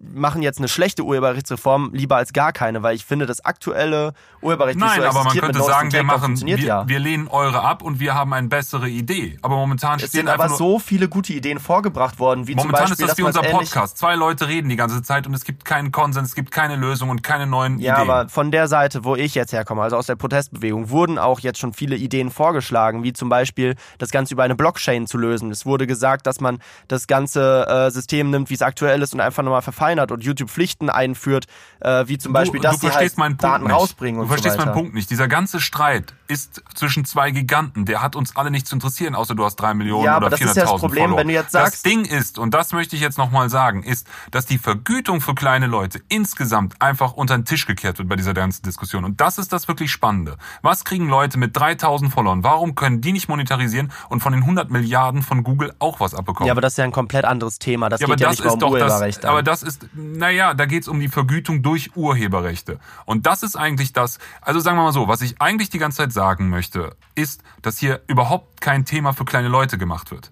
machen 0.00 0.42
jetzt 0.42 0.58
eine 0.58 0.68
schlechte 0.68 1.02
Urheberrechtsreform 1.02 1.90
lieber 1.92 2.16
als 2.16 2.32
gar 2.32 2.52
keine, 2.52 2.82
weil 2.82 2.94
ich 2.94 3.04
finde, 3.04 3.26
das 3.26 3.44
aktuelle 3.44 4.12
Urheberrecht 4.42 4.78
Nein, 4.78 5.00
so 5.00 5.08
aber 5.08 5.24
man 5.24 5.36
könnte 5.36 5.62
sagen, 5.62 5.92
wir 5.92 6.02
machen, 6.02 6.40
wir, 6.40 6.58
ja. 6.58 6.86
wir 6.86 6.98
lehnen 6.98 7.28
eure 7.28 7.62
ab 7.62 7.82
und 7.82 7.98
wir 7.98 8.14
haben 8.14 8.32
eine 8.32 8.48
bessere 8.48 8.88
Idee. 8.88 9.38
Aber 9.42 9.56
momentan 9.56 9.98
es 9.98 10.12
sind 10.12 10.28
aber 10.28 10.48
so 10.50 10.78
viele 10.78 11.08
gute 11.08 11.32
Ideen 11.32 11.58
vorgebracht 11.58 12.18
worden, 12.18 12.46
wie 12.46 12.54
momentan 12.54 12.86
zum 12.86 12.90
Beispiel, 12.90 13.04
ist 13.04 13.10
das 13.10 13.18
wie 13.18 13.22
unser 13.22 13.42
Podcast. 13.42 13.98
Zwei 13.98 14.14
Leute 14.14 14.48
reden 14.48 14.68
die 14.68 14.76
ganze 14.76 15.02
Zeit 15.02 15.26
und 15.26 15.34
es 15.34 15.44
gibt 15.44 15.64
keinen 15.64 15.92
Konsens, 15.92 16.28
es 16.28 16.34
gibt 16.34 16.50
keine 16.50 16.76
Lösung 16.76 17.10
und 17.10 17.22
keine 17.22 17.46
neuen 17.46 17.78
ja, 17.78 17.94
Ideen. 17.94 18.06
Ja, 18.06 18.14
aber 18.14 18.28
von 18.28 18.50
der 18.50 18.68
Seite, 18.68 19.04
wo 19.04 19.16
ich 19.16 19.34
jetzt 19.34 19.52
herkomme, 19.52 19.82
also 19.82 19.96
aus 19.96 20.06
der 20.06 20.16
Protestbewegung, 20.16 20.90
wurden 20.90 21.18
auch 21.18 21.40
jetzt 21.40 21.58
schon 21.58 21.72
viele 21.72 21.96
Ideen 21.96 22.30
vorgeschlagen, 22.30 23.02
wie 23.02 23.12
zum 23.12 23.28
Beispiel 23.28 23.74
das 23.98 24.10
Ganze 24.10 24.25
über 24.30 24.42
eine 24.42 24.54
Blockchain 24.54 25.06
zu 25.06 25.18
lösen. 25.18 25.50
Es 25.50 25.66
wurde 25.66 25.86
gesagt, 25.86 26.26
dass 26.26 26.40
man 26.40 26.58
das 26.88 27.06
ganze 27.06 27.66
äh, 27.68 27.90
System 27.90 28.30
nimmt, 28.30 28.50
wie 28.50 28.54
es 28.54 28.62
aktuell 28.62 29.02
ist 29.02 29.14
und 29.14 29.20
einfach 29.20 29.42
nochmal 29.42 29.62
verfeinert 29.62 30.12
und 30.12 30.24
YouTube 30.24 30.50
Pflichten 30.50 30.90
einführt, 30.90 31.46
äh, 31.80 32.04
wie 32.06 32.18
zum 32.18 32.32
Beispiel, 32.32 32.60
du, 32.60 32.68
dass 32.68 32.78
du 32.78 32.88
sie 32.88 32.94
halt 32.94 33.14
Daten 33.42 33.64
nicht. 33.64 33.72
rausbringen 33.72 34.20
und 34.20 34.26
Du 34.26 34.28
verstehst 34.28 34.56
so 34.56 34.64
meinen 34.64 34.74
Punkt 34.74 34.94
nicht. 34.94 35.10
Dieser 35.10 35.28
ganze 35.28 35.60
Streit 35.60 36.14
ist 36.28 36.62
zwischen 36.74 37.04
zwei 37.04 37.30
Giganten. 37.30 37.84
Der 37.84 38.02
hat 38.02 38.16
uns 38.16 38.36
alle 38.36 38.50
nicht 38.50 38.66
zu 38.66 38.74
interessieren, 38.74 39.14
außer 39.14 39.34
du 39.34 39.44
hast 39.44 39.56
drei 39.56 39.74
Millionen 39.74 40.04
ja, 40.04 40.16
oder 40.16 40.28
400.000 40.28 40.30
das 40.30 40.40
ist 40.40 40.56
ja 40.56 40.62
das 40.64 40.80
Problem, 40.80 41.04
Follower. 41.04 41.18
wenn 41.18 41.28
du 41.28 41.34
jetzt 41.34 41.52
sagst, 41.52 41.74
das 41.74 41.82
Ding 41.82 42.04
ist, 42.04 42.38
und 42.38 42.54
das 42.54 42.72
möchte 42.72 42.96
ich 42.96 43.02
jetzt 43.02 43.18
nochmal 43.18 43.50
sagen, 43.50 43.82
ist, 43.82 44.06
dass 44.30 44.46
die 44.46 44.58
Vergütung 44.58 45.20
für 45.20 45.34
kleine 45.34 45.66
Leute 45.66 46.00
insgesamt 46.08 46.80
einfach 46.80 47.12
unter 47.12 47.36
den 47.36 47.44
Tisch 47.44 47.66
gekehrt 47.66 47.98
wird 47.98 48.08
bei 48.08 48.16
dieser 48.16 48.34
ganzen 48.34 48.62
Diskussion. 48.62 49.04
Und 49.04 49.20
das 49.20 49.38
ist 49.38 49.52
das 49.52 49.68
wirklich 49.68 49.90
Spannende. 49.90 50.36
Was 50.62 50.84
kriegen 50.84 51.08
Leute 51.08 51.38
mit 51.38 51.56
3000 51.56 52.12
Followern? 52.12 52.42
Warum 52.44 52.74
können 52.74 53.00
die 53.00 53.12
nicht 53.12 53.28
monetarisieren? 53.28 53.92
Und 54.08 54.15
und 54.16 54.20
von 54.20 54.32
den 54.32 54.42
100 54.42 54.70
Milliarden 54.70 55.22
von 55.22 55.44
Google 55.44 55.72
auch 55.78 56.00
was 56.00 56.14
abbekommen. 56.14 56.46
Ja, 56.46 56.52
aber 56.52 56.60
das 56.60 56.72
ist 56.72 56.76
ja 56.78 56.84
ein 56.84 56.92
komplett 56.92 57.24
anderes 57.24 57.58
Thema. 57.58 57.88
Das 57.88 58.00
Ja, 58.00 58.06
geht 58.06 58.14
aber 58.14 58.22
ja 58.22 58.28
das 58.30 58.38
nicht 58.40 58.52
um 58.52 58.58
doch 58.58 58.72
das, 58.72 58.82
Urheberrechte. 58.92 59.28
aber 59.28 59.42
das 59.42 59.62
ist, 59.62 59.86
naja, 59.94 60.54
da 60.54 60.64
geht's 60.66 60.88
um 60.88 60.98
die 60.98 61.08
Vergütung 61.08 61.62
durch 61.62 61.94
Urheberrechte. 61.96 62.78
Und 63.04 63.26
das 63.26 63.42
ist 63.42 63.56
eigentlich 63.56 63.92
das, 63.92 64.18
also 64.40 64.58
sagen 64.60 64.76
wir 64.78 64.82
mal 64.84 64.92
so, 64.92 65.06
was 65.06 65.20
ich 65.20 65.40
eigentlich 65.40 65.68
die 65.70 65.78
ganze 65.78 65.98
Zeit 65.98 66.12
sagen 66.12 66.48
möchte, 66.48 66.96
ist, 67.14 67.42
dass 67.62 67.78
hier 67.78 68.00
überhaupt 68.08 68.60
kein 68.60 68.84
Thema 68.84 69.12
für 69.12 69.24
kleine 69.24 69.48
Leute 69.48 69.76
gemacht 69.78 70.10
wird. 70.10 70.30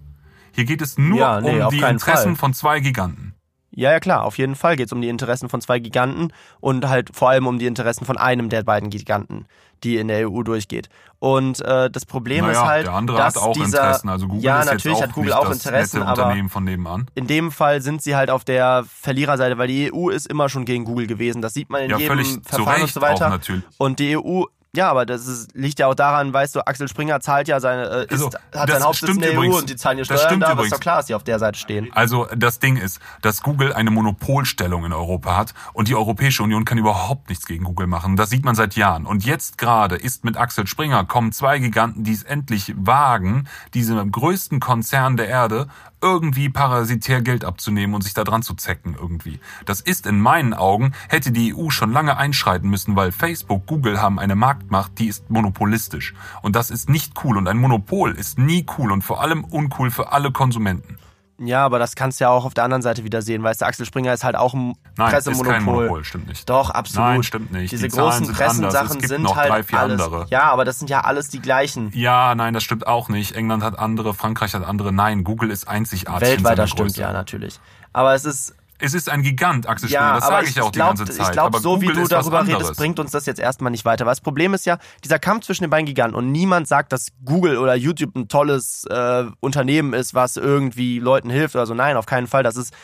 Hier 0.53 0.65
geht 0.65 0.81
es 0.83 0.97
nur 0.99 1.19
Ja, 1.19 1.41
nee, 1.41 1.61
um 1.63 1.71
die 1.71 1.81
Interessen 1.81 2.37
Fall. 2.37 2.37
von 2.37 2.55
zwei 2.55 2.81
Giganten. 2.81 3.34
Ja, 3.77 3.93
ja 3.93 4.01
klar, 4.01 4.25
auf 4.25 4.39
jeden 4.39 4.55
Fall 4.55 4.77
geht 4.77 4.87
es 4.87 4.93
um 4.93 5.01
die 5.01 5.09
Interessen 5.09 5.49
von 5.49 5.61
zwei 5.61 5.79
Giganten 5.79 6.33
und 6.61 6.89
halt 6.89 7.11
vor 7.15 7.31
allem 7.31 7.47
um 7.47 7.59
die 7.59 7.67
Interessen 7.67 8.05
von 8.05 8.17
einem 8.17 8.49
der 8.49 8.63
beiden 8.63 8.91
Giganten, 8.91 9.47
die 9.83 9.97
in 9.97 10.09
der 10.09 10.29
EU 10.31 10.43
durchgeht. 10.43 10.89
Und 11.19 11.61
äh, 11.63 11.91
das 11.91 12.07
Problem 12.07 12.47
Naja, 12.47 12.53
ist 12.53 12.65
halt, 12.67 12.87
der 12.87 12.93
andere 12.95 13.17
dass 13.17 13.37
hat 13.37 13.43
auch 13.43 13.53
dieser, 13.53 13.79
Interessen. 13.79 14.09
Also 14.09 14.29
Google 14.29 14.45
ja, 14.45 14.61
ist 14.61 14.67
natürlich 14.67 14.85
jetzt 14.85 14.97
auch 14.97 15.03
hat 15.09 15.15
Google 15.15 15.33
auch 15.33 15.51
Interessen, 15.51 16.03
aber 16.03 16.23
Unternehmen 16.25 16.49
von 16.49 16.65
nebenan. 16.65 17.07
in 17.15 17.27
dem 17.27 17.51
Fall 17.51 17.81
sind 17.81 18.03
sie 18.03 18.15
halt 18.17 18.31
auf 18.31 18.45
der 18.45 18.85
Verliererseite, 18.89 19.59
weil 19.59 19.69
die 19.69 19.93
EU 19.93 20.09
ist 20.11 20.27
immer 20.27 20.49
schon 20.49 20.65
gegen 20.65 20.85
Google 20.85 21.07
gewesen. 21.07 21.43
Das 21.43 21.55
sieht 21.55 21.71
man 21.71 21.83
in 21.83 21.91
Ja, 21.91 21.99
jedem 21.99 22.09
völlig 22.13 22.29
zu 22.29 22.41
Verfahren 22.45 22.83
und 22.83 22.91
so 22.91 23.01
weiter. 23.01 23.41
Und 23.79 23.99
die 23.99 24.17
EU, 24.17 24.45
ja, 24.77 24.91
aber 24.91 25.07
das 25.07 25.27
ist, 25.27 25.55
liegt 25.55 25.79
ja 25.79 25.87
auch 25.87 25.95
daran, 25.95 26.33
weißt 26.33 26.55
du, 26.57 26.67
Axel 26.67 26.89
Springer 26.89 27.21
zahlt 27.21 27.49
ja 27.49 27.61
seine, 27.61 27.85
äh, 27.85 28.03
ist, 28.05 28.13
Also, 28.13 28.31
hat 28.55 28.71
seinen 28.71 28.83
Hauptsitz 28.85 29.11
in 29.11 29.21
der 29.21 29.33
übrigens. 29.33 29.55
EU 29.55 29.59
und 29.59 29.71
die 29.71 29.77
zahlen 29.77 29.99
ihr 29.99 30.05
Das 30.05 30.21
Steuern 30.21 30.31
stimmt 30.31 30.43
da, 30.43 30.53
übrigens. 30.53 30.71
doch 30.71 30.81
klar, 30.81 30.97
dass 30.97 31.07
die 31.07 31.15
auf 31.15 31.25
der 31.25 31.39
Seite 31.39 31.59
stehen. 31.59 31.91
Also 31.93 32.27
das 32.37 32.59
Ding 32.59 32.77
ist, 32.77 33.01
dass 33.23 33.43
Google 33.43 33.73
eine 33.73 33.91
Monopolstellung 33.91 34.85
in 34.85 34.93
Europa 34.93 35.37
hat 35.37 35.55
und 35.73 35.89
die 35.89 35.95
Europäische 35.95 36.43
Union 36.43 36.65
kann 36.65 36.79
überhaupt 36.79 37.29
nichts 37.29 37.47
gegen 37.47 37.65
Google 37.65 37.87
machen. 37.87 38.17
Das 38.17 38.31
sieht 38.31 38.45
man 38.45 38.55
seit 38.55 38.77
Jahren. 38.77 39.07
Und 39.07 39.25
jetzt 39.25 39.59
gerade 39.59 39.97
ist 39.97 40.25
mit 40.25 40.37
Axel 40.37 40.67
Springer 40.67 41.05
kommen 41.05 41.33
zwei 41.33 41.59
Giganten, 41.59 42.05
die 42.05 42.13
es 42.13 42.23
endlich 42.23 42.75
wagen, 42.77 43.49
diesem 43.75 44.11
größten 44.11 44.61
Konzern 44.61 45.17
der 45.17 45.29
Erde 45.29 45.69
irgendwie 46.05 46.51
parasitär 46.51 47.23
Geld 47.23 47.47
abzunehmen 47.47 47.95
und 47.95 48.03
sich 48.03 48.13
da 48.13 48.25
dran 48.25 48.43
zu 48.43 48.53
zecken 48.55 48.95
irgendwie. 48.95 49.41
Das 49.65 49.81
ist 49.81 50.07
in 50.07 50.21
meinen 50.21 50.53
Augen, 50.53 50.93
hätte 51.09 51.33
die 51.33 51.55
EU 51.57 51.71
schon 51.71 51.93
lange 51.93 52.19
einschreiten 52.19 52.69
müssen, 52.69 52.95
weil 52.95 53.11
Facebook, 53.11 53.67
Google 53.67 54.03
haben 54.03 54.19
eine 54.19 54.37
Marktmacht, 54.37 54.99
die 54.99 55.07
ist 55.07 55.31
monopolistisch. 55.31 56.15
Und 56.43 56.57
das 56.57 56.71
ist 56.71 56.91
nicht 56.91 57.25
cool. 57.25 57.39
Und 57.39 57.49
ein 57.49 57.57
Monopol 57.57 58.13
ist 58.13 58.39
nie 58.39 58.67
cool 58.77 58.93
und 58.93 59.01
vor 59.01 59.23
allem 59.23 59.45
uncool 59.45 59.91
für 59.91 60.13
alle 60.13 60.31
Konsumenten. 60.31 60.99
Ja, 61.39 61.65
aber 61.65 61.81
das 61.81 61.97
kannst 61.97 62.21
du 62.21 62.25
ja 62.25 62.31
auch 62.31 62.45
auf 62.45 62.55
der 62.55 62.63
anderen 62.63 62.83
Seite 62.83 63.03
wieder 63.03 63.21
sehen, 63.21 63.43
weißt 63.43 63.61
du, 63.61 63.67
Axel 63.67 63.85
Springer 63.87 64.13
ist 64.15 64.23
halt 64.23 64.37
auch 64.37 64.55
ein 64.55 64.75
Nein, 64.97 65.09
ist 65.09 65.13
Pressemonopol. 65.15 65.53
kein 65.53 65.63
Monopol, 65.65 66.05
stimmt 66.05 66.29
nicht. 66.29 66.49
Doch, 66.49 66.71
absolut. 66.71 67.09
Nein, 67.09 67.23
stimmt 67.25 67.53
nicht. 67.53 67.73
Diese 67.73 67.89
Die 67.89 67.97
großen 67.97 68.27
sind. 68.27 68.37
Pressensachen 68.37 68.87
Es 68.87 68.93
gibt 68.99 69.09
sind 69.09 69.23
noch 69.23 69.37
halt 69.37 69.51
drei, 69.51 69.63
vier 69.65 69.81
alles. 69.81 70.01
andere. 70.01 70.27
Ja, 70.31 70.45
aber 70.45 70.65
das 70.65 70.79
sind 70.79 70.91
ja 70.91 71.01
alles 71.01 71.29
die 71.31 71.41
gleichen. 71.41 71.91
Ja, 71.93 72.37
nein, 72.37 72.55
das 72.55 72.63
stimmt 72.63 72.87
auch 72.87 73.09
nicht. 73.09 73.33
England 73.33 73.65
hat 73.65 73.79
andere, 73.79 74.15
Frankreich 74.15 74.55
hat 74.55 74.65
andere. 74.65 74.93
Nein, 74.93 75.25
Google 75.25 75.51
ist 75.51 75.67
einzigartig. 75.67 76.29
in 76.29 76.35
Weltweiter 76.37 76.57
seiner 76.57 76.69
stimmt 76.69 76.97
ja 76.97 77.13
natürlich. 77.13 77.59
Aber 77.93 78.15
es 78.15 78.25
ist 78.25 78.55
Es 78.79 78.93
ist 78.93 79.09
ein 79.09 79.23
Gigant, 79.23 79.69
Axel 79.69 79.89
Springer. 79.89 80.05
ja, 80.05 80.15
das 80.17 80.27
sage 80.27 80.49
ich 80.49 80.55
ja 80.57 80.63
auch 80.65 80.71
die 80.71 80.79
glaub, 80.79 80.97
ganze 80.97 81.05
Zeit. 81.13 81.27
Ich 81.27 81.33
glaube, 81.33 81.61
so 81.61 81.81
wie 81.81 81.87
du 81.87 82.07
darüber 82.09 82.47
redest, 82.47 82.77
bringt 82.77 82.99
uns 82.99 83.13
das 83.13 83.25
jetzt 83.25 83.39
erstmal 83.39 83.71
nicht 83.71 83.85
weiter. 83.85 84.05
Weil 84.05 84.13
das 84.13 84.21
Problem 84.21 84.53
ist 84.53 84.67
ja, 84.67 84.79
dieser 85.05 85.19
Kampf 85.19 85.47
zwischen 85.47 85.63
den 85.63 85.71
beiden 85.71 85.87
Giganten 85.87 86.17
und 86.17 86.33
niemand 86.33 86.67
sagt, 86.67 86.93
dass 86.93 87.09
Google 87.25 87.57
oder 87.57 87.75
YouTube 87.77 88.17
ein 88.17 88.27
tolles 88.29 88.85
äh, 88.91 89.25
Unternehmen 89.41 89.93
ist, 89.93 90.15
was 90.15 90.37
irgendwie 90.37 90.99
Leuten 90.99 91.31
hilft 91.31 91.55
oder 91.55 91.67
so. 91.67 91.75
Nein, 91.75 91.97
auf 91.97 92.07
keinen 92.07 92.27
Fall. 92.27 92.43
Das 92.43 92.57
ist 92.57 92.75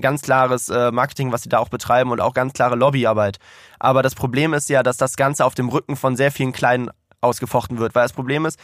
ganz 0.00 0.20
klares 0.20 0.68
äh, 0.68 0.92
Marketing, 0.92 1.32
was 1.32 1.42
sie 1.42 1.48
da 1.48 1.58
auch 1.58 1.70
betreiben 1.70 2.10
und 2.10 2.20
auch 2.20 2.34
ganz 2.34 2.52
klare 2.52 2.76
Lobbyarbeit. 2.76 3.38
Aber 3.78 4.02
das 4.02 4.14
Problem 4.14 4.52
ist 4.52 4.68
ja, 4.68 4.82
dass 4.82 4.98
das 4.98 5.16
Ganze 5.16 5.46
auf 5.46 5.54
dem 5.54 5.70
Rücken 5.70 5.96
von 5.96 6.14
sehr 6.14 6.30
vielen 6.30 6.52
Kleinen 6.52 6.90
ausgefochten 7.22 7.78
wird. 7.78 7.94
Weil 7.94 8.02
das 8.02 8.12
Problem 8.12 8.44
ist, 8.44 8.58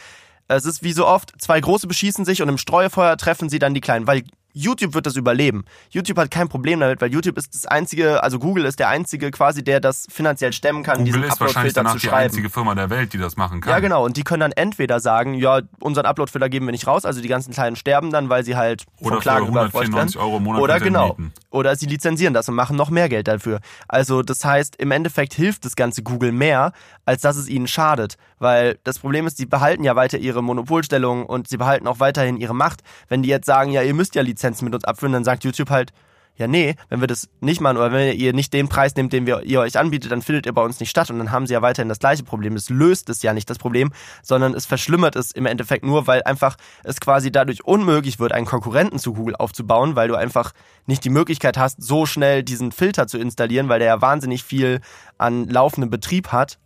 es 0.47 0.65
ist 0.65 0.83
wie 0.83 0.93
so 0.93 1.07
oft, 1.07 1.33
zwei 1.39 1.59
große 1.59 1.87
beschießen 1.87 2.25
sich 2.25 2.41
und 2.41 2.49
im 2.49 2.57
Streuefeuer 2.57 3.17
treffen 3.17 3.49
sie 3.49 3.59
dann 3.59 3.73
die 3.73 3.81
Kleinen, 3.81 4.07
weil 4.07 4.23
YouTube 4.59 4.93
wird 4.93 5.05
das 5.05 5.15
überleben. 5.15 5.63
YouTube 5.89 6.17
hat 6.17 6.31
kein 6.31 6.49
Problem 6.49 6.79
damit, 6.79 7.01
weil 7.01 7.11
YouTube 7.11 7.37
ist 7.37 7.53
das 7.55 7.65
einzige, 7.65 8.21
also 8.23 8.39
Google 8.39 8.65
ist 8.65 8.79
der 8.79 8.89
einzige 8.89 9.31
quasi, 9.31 9.63
der 9.63 9.79
das 9.79 10.05
finanziell 10.11 10.53
stemmen 10.53 10.83
kann, 10.83 10.97
Google 10.97 11.13
diesen 11.13 11.23
ist 11.23 11.39
wahrscheinlich 11.39 11.75
Upload-Filter 11.77 11.83
danach 11.83 11.93
zu 11.93 11.99
die 11.99 12.07
schreiben. 12.07 12.23
einzige 12.25 12.49
Firma 12.49 12.75
der 12.75 12.89
Welt, 12.89 13.13
die 13.13 13.17
das 13.17 13.37
machen 13.37 13.61
kann. 13.61 13.71
Ja, 13.71 13.79
genau. 13.79 14.05
Und 14.05 14.17
die 14.17 14.23
können 14.23 14.41
dann 14.41 14.51
entweder 14.51 14.99
sagen, 14.99 15.33
ja, 15.33 15.61
unseren 15.79 16.05
Upload-Filter 16.05 16.49
geben 16.49 16.65
wir 16.67 16.71
nicht 16.71 16.87
raus, 16.87 17.05
also 17.05 17.21
die 17.21 17.27
ganzen 17.27 17.53
Kleinen 17.53 17.75
sterben 17.75 18.11
dann, 18.11 18.29
weil 18.29 18.43
sie 18.43 18.55
halt 18.55 18.85
Oder 18.99 19.15
von 19.15 19.19
Klagen 19.21 19.45
194 19.45 20.15
werden. 20.15 20.27
Euro 20.27 20.37
im 20.37 20.43
Monat 20.43 20.61
Oder 20.61 20.79
genau. 20.79 21.09
mieten. 21.09 21.33
Oder 21.51 21.75
sie 21.75 21.85
lizenzieren 21.85 22.33
das 22.33 22.49
und 22.49 22.55
machen 22.55 22.75
noch 22.75 22.89
mehr 22.89 23.09
Geld 23.09 23.27
dafür. 23.27 23.59
Also 23.87 24.21
das 24.23 24.43
heißt, 24.43 24.75
im 24.75 24.91
Endeffekt 24.91 25.33
hilft 25.33 25.65
das 25.65 25.75
ganze 25.75 26.03
Google 26.03 26.31
mehr, 26.31 26.73
als 27.05 27.21
dass 27.21 27.37
es 27.37 27.47
ihnen 27.47 27.67
schadet. 27.67 28.17
Weil 28.37 28.79
das 28.83 28.99
Problem 28.99 29.27
ist, 29.27 29.37
sie 29.37 29.45
behalten 29.45 29.83
ja 29.83 29.95
weiter 29.95 30.17
ihre 30.17 30.41
Monopolstellung 30.41 31.25
und 31.25 31.47
sie 31.47 31.57
behalten 31.57 31.87
auch 31.87 31.99
weiterhin 31.99 32.37
ihre 32.37 32.55
Macht. 32.55 32.81
Wenn 33.07 33.21
die 33.23 33.29
jetzt 33.29 33.45
sagen, 33.45 33.71
ja, 33.71 33.81
ihr 33.81 33.93
müsst 33.93 34.15
ja 34.15 34.21
Lizenzen 34.49 34.65
mit 34.65 34.75
uns 34.75 34.83
abführen, 34.85 35.13
dann 35.13 35.23
sagt 35.23 35.43
YouTube 35.43 35.69
halt, 35.69 35.93
ja, 36.35 36.47
nee, 36.47 36.75
wenn 36.87 37.01
wir 37.01 37.07
das 37.07 37.27
nicht 37.41 37.59
machen 37.59 37.75
oder 37.75 37.91
wenn 37.91 38.17
ihr 38.17 38.31
nicht 38.31 38.53
den 38.53 38.69
Preis 38.69 38.95
nehmt, 38.95 39.11
den 39.11 39.25
wir, 39.25 39.43
ihr 39.43 39.59
euch 39.59 39.77
anbietet, 39.77 40.09
dann 40.09 40.21
findet 40.21 40.45
ihr 40.45 40.53
bei 40.53 40.61
uns 40.61 40.79
nicht 40.79 40.89
statt 40.89 41.09
und 41.09 41.17
dann 41.17 41.31
haben 41.31 41.45
sie 41.45 41.53
ja 41.53 41.61
weiterhin 41.61 41.89
das 41.89 41.99
gleiche 41.99 42.23
Problem. 42.23 42.55
Es 42.55 42.69
löst 42.69 43.09
es 43.09 43.21
ja 43.21 43.33
nicht 43.33 43.49
das 43.49 43.57
Problem, 43.57 43.91
sondern 44.23 44.53
es 44.53 44.65
verschlimmert 44.65 45.17
es 45.17 45.31
im 45.31 45.45
Endeffekt 45.45 45.83
nur, 45.83 46.07
weil 46.07 46.23
einfach 46.23 46.55
es 46.85 47.01
quasi 47.01 47.29
dadurch 47.29 47.65
unmöglich 47.65 48.19
wird, 48.19 48.31
einen 48.31 48.45
Konkurrenten 48.45 48.99
zu 48.99 49.13
Google 49.13 49.35
aufzubauen, 49.35 49.97
weil 49.97 50.07
du 50.07 50.15
einfach 50.15 50.53
nicht 50.85 51.03
die 51.03 51.09
Möglichkeit 51.09 51.57
hast, 51.57 51.83
so 51.83 52.05
schnell 52.05 52.41
diesen 52.41 52.71
Filter 52.71 53.07
zu 53.07 53.17
installieren, 53.17 53.67
weil 53.67 53.79
der 53.79 53.89
ja 53.89 54.01
wahnsinnig 54.01 54.43
viel 54.43 54.79
an 55.17 55.45
laufendem 55.49 55.89
Betrieb 55.89 56.29
hat, 56.29 56.57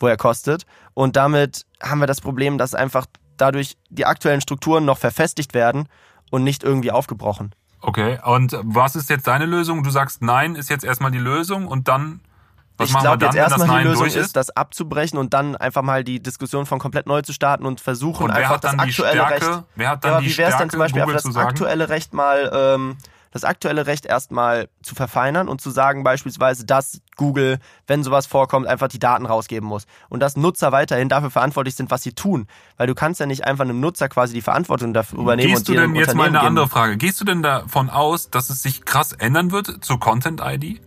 wo 0.00 0.08
er 0.08 0.16
kostet. 0.16 0.66
Und 0.94 1.14
damit 1.14 1.66
haben 1.80 2.00
wir 2.00 2.08
das 2.08 2.20
Problem, 2.20 2.58
dass 2.58 2.74
einfach 2.74 3.06
dadurch 3.36 3.76
die 3.90 4.06
aktuellen 4.06 4.40
Strukturen 4.40 4.84
noch 4.84 4.98
verfestigt 4.98 5.54
werden 5.54 5.86
und 6.30 6.44
nicht 6.44 6.64
irgendwie 6.64 6.90
aufgebrochen. 6.90 7.54
Okay, 7.82 8.18
und 8.24 8.56
was 8.62 8.94
ist 8.94 9.08
jetzt 9.10 9.26
deine 9.26 9.46
Lösung? 9.46 9.82
Du 9.82 9.90
sagst, 9.90 10.22
nein 10.22 10.54
ist 10.54 10.68
jetzt 10.68 10.84
erstmal 10.84 11.10
die 11.10 11.18
Lösung 11.18 11.66
und 11.66 11.88
dann, 11.88 12.20
was 12.76 12.88
ich 12.88 12.92
machen 12.94 13.04
wir 13.04 13.16
glaube 13.16 13.18
dann, 13.18 13.34
jetzt 13.34 13.58
erstmal 13.58 13.82
die 13.82 13.88
Lösung 13.88 14.06
ist, 14.06 14.16
ist? 14.16 14.36
das 14.36 14.50
abzubrechen 14.50 15.18
und 15.18 15.32
dann 15.32 15.56
einfach 15.56 15.82
mal 15.82 16.04
die 16.04 16.22
Diskussion 16.22 16.66
von 16.66 16.78
komplett 16.78 17.06
neu 17.06 17.22
zu 17.22 17.32
starten 17.32 17.64
und 17.64 17.80
versuchen 17.80 18.24
Und 18.24 18.30
einfach 18.32 18.60
dann 18.60 18.76
das 18.76 18.88
aktuelle 18.88 19.12
Stärke? 19.12 19.46
Recht. 19.46 19.64
Wer 19.76 19.88
hat 19.88 20.04
Ja, 20.04 20.10
dann 20.10 20.12
aber 20.12 20.22
die 20.22 20.30
wie 20.30 20.38
wäre 20.38 20.50
es 20.50 20.56
denn 20.58 20.70
zum 20.70 20.78
Beispiel 20.78 21.02
Google 21.02 21.16
einfach 21.16 21.32
das 21.32 21.42
aktuelle 21.42 21.88
Recht 21.88 22.12
mal, 22.12 22.50
ähm, 22.52 22.96
das 23.32 23.44
aktuelle 23.44 23.86
Recht 23.86 24.06
erstmal 24.06 24.68
zu 24.82 24.94
verfeinern 24.94 25.48
und 25.48 25.60
zu 25.60 25.70
sagen 25.70 26.02
beispielsweise, 26.02 26.64
dass 26.66 27.00
Google, 27.16 27.58
wenn 27.86 28.02
sowas 28.02 28.26
vorkommt, 28.26 28.66
einfach 28.66 28.88
die 28.88 28.98
Daten 28.98 29.26
rausgeben 29.26 29.68
muss 29.68 29.86
und 30.08 30.20
dass 30.20 30.36
Nutzer 30.36 30.72
weiterhin 30.72 31.08
dafür 31.08 31.30
verantwortlich 31.30 31.76
sind, 31.76 31.90
was 31.90 32.02
sie 32.02 32.12
tun, 32.12 32.46
weil 32.76 32.86
du 32.86 32.94
kannst 32.94 33.20
ja 33.20 33.26
nicht 33.26 33.44
einfach 33.46 33.64
einem 33.64 33.80
Nutzer 33.80 34.08
quasi 34.08 34.34
die 34.34 34.42
Verantwortung 34.42 34.92
dafür 34.92 35.20
übernehmen 35.20 35.52
Gehst 35.52 35.68
du 35.68 35.74
denn 35.74 35.94
jetzt 35.94 36.14
mal 36.14 36.26
eine 36.28 36.40
andere 36.40 36.68
Frage? 36.68 36.96
Gehst 36.96 37.20
du 37.20 37.24
denn 37.24 37.42
davon 37.42 37.88
aus, 37.90 38.30
dass 38.30 38.50
es 38.50 38.62
sich 38.62 38.84
krass 38.84 39.12
ändern 39.12 39.52
wird 39.52 39.84
zur 39.84 40.00
Content-ID? 40.00 40.80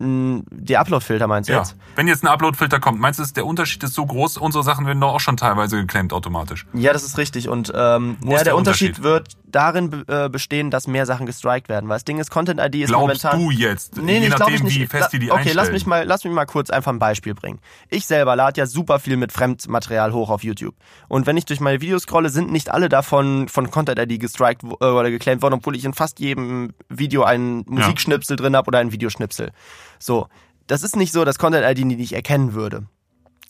Mm, 0.00 0.40
Die 0.50 0.78
Upload-Filter 0.78 1.26
meinst 1.26 1.48
du 1.50 1.52
Ja. 1.52 1.58
jetzt? 1.58 1.76
Wenn 1.94 2.08
jetzt 2.08 2.24
ein 2.24 2.28
Upload-Filter 2.28 2.80
kommt, 2.80 2.98
meinst 3.00 3.20
du, 3.20 3.24
der 3.24 3.44
Unterschied 3.44 3.82
ist 3.84 3.94
so 3.94 4.06
groß? 4.06 4.38
Unsere 4.38 4.64
Sachen 4.64 4.86
werden 4.86 5.00
doch 5.00 5.12
auch 5.12 5.20
schon 5.20 5.36
teilweise 5.36 5.76
geclaimt 5.78 6.12
automatisch. 6.14 6.66
Ja, 6.72 6.92
das 6.94 7.02
ist 7.02 7.18
richtig. 7.18 7.48
Und 7.50 7.70
ähm, 7.74 8.16
ja, 8.24 8.30
der, 8.36 8.44
der 8.44 8.56
Unterschied, 8.56 8.98
Unterschied? 8.98 9.02
wird 9.02 9.36
darin 9.50 10.04
äh, 10.08 10.28
bestehen, 10.28 10.70
dass 10.70 10.86
mehr 10.86 11.06
Sachen 11.06 11.26
gestrikt 11.26 11.68
werden. 11.68 11.88
Weil 11.88 11.96
das 11.96 12.04
Ding 12.04 12.18
ist, 12.18 12.30
Content 12.30 12.60
ID 12.60 12.76
ist 12.76 12.88
Glaubst 12.88 13.24
momentan. 13.24 13.38
du 13.38 13.50
jetzt? 13.50 13.96
Nee, 13.96 14.02
nee, 14.02 14.18
je 14.18 14.26
ich 14.26 14.38
nachdem, 14.38 14.64
nicht. 14.64 14.78
wie 14.78 14.86
fest 14.86 15.12
die 15.12 15.18
die 15.18 15.30
okay, 15.30 15.38
einstellen. 15.40 15.56
lass 15.56 15.70
mich 15.70 15.86
mal, 15.86 16.04
lass 16.04 16.24
mich 16.24 16.32
mal 16.32 16.46
kurz 16.46 16.70
einfach 16.70 16.92
ein 16.92 16.98
Beispiel 16.98 17.34
bringen. 17.34 17.60
Ich 17.88 18.06
selber 18.06 18.36
lade 18.36 18.60
ja 18.60 18.66
super 18.66 18.98
viel 18.98 19.16
mit 19.16 19.32
Fremdmaterial 19.32 20.12
hoch 20.12 20.30
auf 20.30 20.44
YouTube. 20.44 20.74
Und 21.08 21.26
wenn 21.26 21.36
ich 21.36 21.44
durch 21.44 21.60
meine 21.60 21.80
Videos 21.80 22.02
scrolle, 22.02 22.30
sind 22.30 22.50
nicht 22.52 22.70
alle 22.70 22.88
davon 22.88 23.48
von 23.48 23.70
Content 23.70 23.98
ID 23.98 24.20
gestrikt 24.20 24.62
äh, 24.62 24.84
oder 24.84 25.10
geclaimt 25.10 25.42
worden, 25.42 25.54
obwohl 25.54 25.76
ich 25.76 25.84
in 25.84 25.94
fast 25.94 26.20
jedem 26.20 26.72
Video 26.88 27.22
einen 27.22 27.64
Musikschnipsel 27.66 28.36
drin 28.36 28.56
habe 28.56 28.68
oder 28.68 28.78
einen 28.78 28.92
Videoschnipsel. 28.92 29.52
So, 29.98 30.28
das 30.66 30.82
ist 30.82 30.96
nicht 30.96 31.12
so, 31.12 31.24
dass 31.24 31.38
Content 31.38 31.64
ID 31.64 31.78
die 31.78 31.96
nicht 31.96 32.12
erkennen 32.12 32.54
würde. 32.54 32.84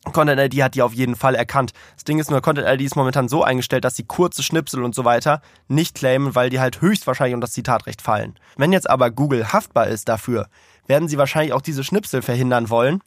Content 0.04 0.40
ID 0.40 0.62
hat 0.62 0.75
die 0.75 0.83
auf 0.83 0.95
jeden 0.95 1.14
Fall 1.14 1.35
erkannt. 1.35 1.73
Das 1.95 2.04
Ding 2.04 2.19
ist 2.19 2.30
nur, 2.30 2.40
Content 2.40 2.66
ID 2.66 2.87
ist 2.87 2.97
momentan 2.97 3.28
so 3.28 3.45
eingestellt, 3.45 3.85
dass 3.85 3.97
sie 3.97 4.04
kurze 4.04 4.42
Schnipsel 4.42 4.83
und 4.83 4.95
so 4.95 5.04
weiter 5.04 5.42
nicht 5.69 5.95
claimen, 5.95 6.35
weil 6.35 6.50
die 6.50 6.59
halt 6.59 6.80
höchstwahrscheinlich 6.80 7.35
unter 7.35 7.47
das 7.47 7.52
Zitatrecht 7.52 8.00
fallen. 8.02 8.35
Wenn 8.57 8.73
jetzt 8.73 8.88
aber 8.88 9.11
Google 9.11 9.52
haftbar 9.52 9.88
ist 9.88 10.09
dafür, 10.09 10.49
werden 10.87 11.09
sie 11.09 11.19
wahrscheinlich 11.19 11.52
auch 11.52 11.62
diese 11.62 11.85
Schnipsel 11.85 12.23
verhindern 12.23 12.71
wollen, 12.71 13.00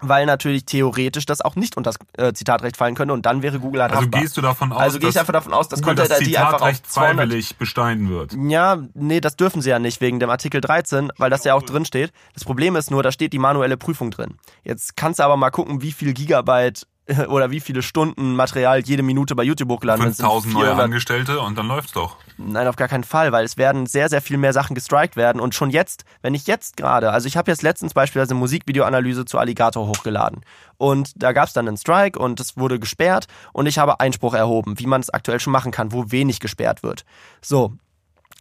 weil 0.00 0.26
natürlich 0.26 0.64
theoretisch 0.66 1.26
das 1.26 1.40
auch 1.40 1.56
nicht 1.56 1.76
unter 1.76 1.90
das 1.90 1.98
äh, 2.18 2.32
Zitatrecht 2.32 2.76
fallen 2.76 2.94
könnte 2.94 3.14
und 3.14 3.24
dann 3.26 3.42
wäre 3.42 3.58
Google 3.60 3.82
halt 3.82 3.92
Also 3.92 4.02
haftbar. 4.02 4.20
gehst 4.20 4.36
du 4.36 4.40
davon 4.40 4.72
aus, 4.72 4.80
also 4.80 4.98
gehe 4.98 5.08
ich 5.08 5.18
einfach 5.18 5.32
davon 5.32 5.52
aus, 5.52 5.68
dass 5.68 5.80
Google 5.82 5.96
das 5.96 6.18
Zitatrecht 6.18 6.86
200 6.90 7.16
freiwillig 7.18 7.56
besteigen 7.56 8.08
wird? 8.10 8.34
ja, 8.48 8.78
nee, 8.94 9.20
das 9.20 9.36
dürfen 9.36 9.62
sie 9.62 9.70
ja 9.70 9.78
nicht 9.78 10.00
wegen 10.00 10.20
dem 10.20 10.30
Artikel 10.30 10.60
13, 10.60 11.10
weil 11.18 11.30
das 11.30 11.44
ja 11.44 11.54
auch 11.54 11.62
drin 11.62 11.84
steht. 11.84 12.12
Das 12.34 12.44
Problem 12.44 12.76
ist 12.76 12.90
nur, 12.90 13.02
da 13.02 13.12
steht 13.12 13.32
die 13.32 13.38
manuelle 13.38 13.76
Prüfung 13.76 14.10
drin. 14.10 14.36
Jetzt 14.64 14.96
kannst 14.96 15.18
du 15.20 15.24
aber 15.24 15.36
mal 15.36 15.50
gucken, 15.50 15.82
wie 15.82 15.92
viel 15.92 16.12
Gigabyte 16.12 16.86
oder 17.28 17.50
wie 17.50 17.60
viele 17.60 17.82
Stunden 17.82 18.34
Material 18.34 18.80
jede 18.80 19.02
Minute 19.02 19.34
bei 19.34 19.44
YouTube 19.44 19.70
hochgeladen 19.70 20.04
wird. 20.04 20.16
5000 20.16 20.54
neue 20.54 20.74
Angestellte 20.74 21.40
und 21.40 21.56
dann 21.56 21.68
läuft's 21.68 21.92
doch. 21.92 22.16
Nein, 22.36 22.66
auf 22.66 22.76
gar 22.76 22.88
keinen 22.88 23.04
Fall, 23.04 23.32
weil 23.32 23.44
es 23.44 23.56
werden 23.56 23.86
sehr, 23.86 24.08
sehr 24.08 24.20
viel 24.20 24.36
mehr 24.36 24.52
Sachen 24.52 24.74
gestrikt 24.74 25.16
werden 25.16 25.40
und 25.40 25.54
schon 25.54 25.70
jetzt, 25.70 26.04
wenn 26.22 26.34
ich 26.34 26.46
jetzt 26.46 26.76
gerade, 26.76 27.12
also 27.12 27.28
ich 27.28 27.36
habe 27.36 27.50
jetzt 27.50 27.62
letztens 27.62 27.94
beispielsweise 27.94 28.32
eine 28.32 28.40
Musikvideoanalyse 28.40 29.24
zu 29.24 29.38
Alligator 29.38 29.86
hochgeladen 29.86 30.40
und 30.76 31.12
da 31.16 31.32
gab 31.32 31.46
es 31.46 31.52
dann 31.52 31.68
einen 31.68 31.76
Strike 31.76 32.18
und 32.18 32.40
es 32.40 32.56
wurde 32.56 32.78
gesperrt 32.78 33.26
und 33.52 33.66
ich 33.66 33.78
habe 33.78 34.00
Einspruch 34.00 34.34
erhoben, 34.34 34.78
wie 34.78 34.86
man 34.86 35.00
es 35.00 35.10
aktuell 35.10 35.40
schon 35.40 35.52
machen 35.52 35.72
kann, 35.72 35.92
wo 35.92 36.10
wenig 36.10 36.40
gesperrt 36.40 36.82
wird. 36.82 37.04
So, 37.40 37.72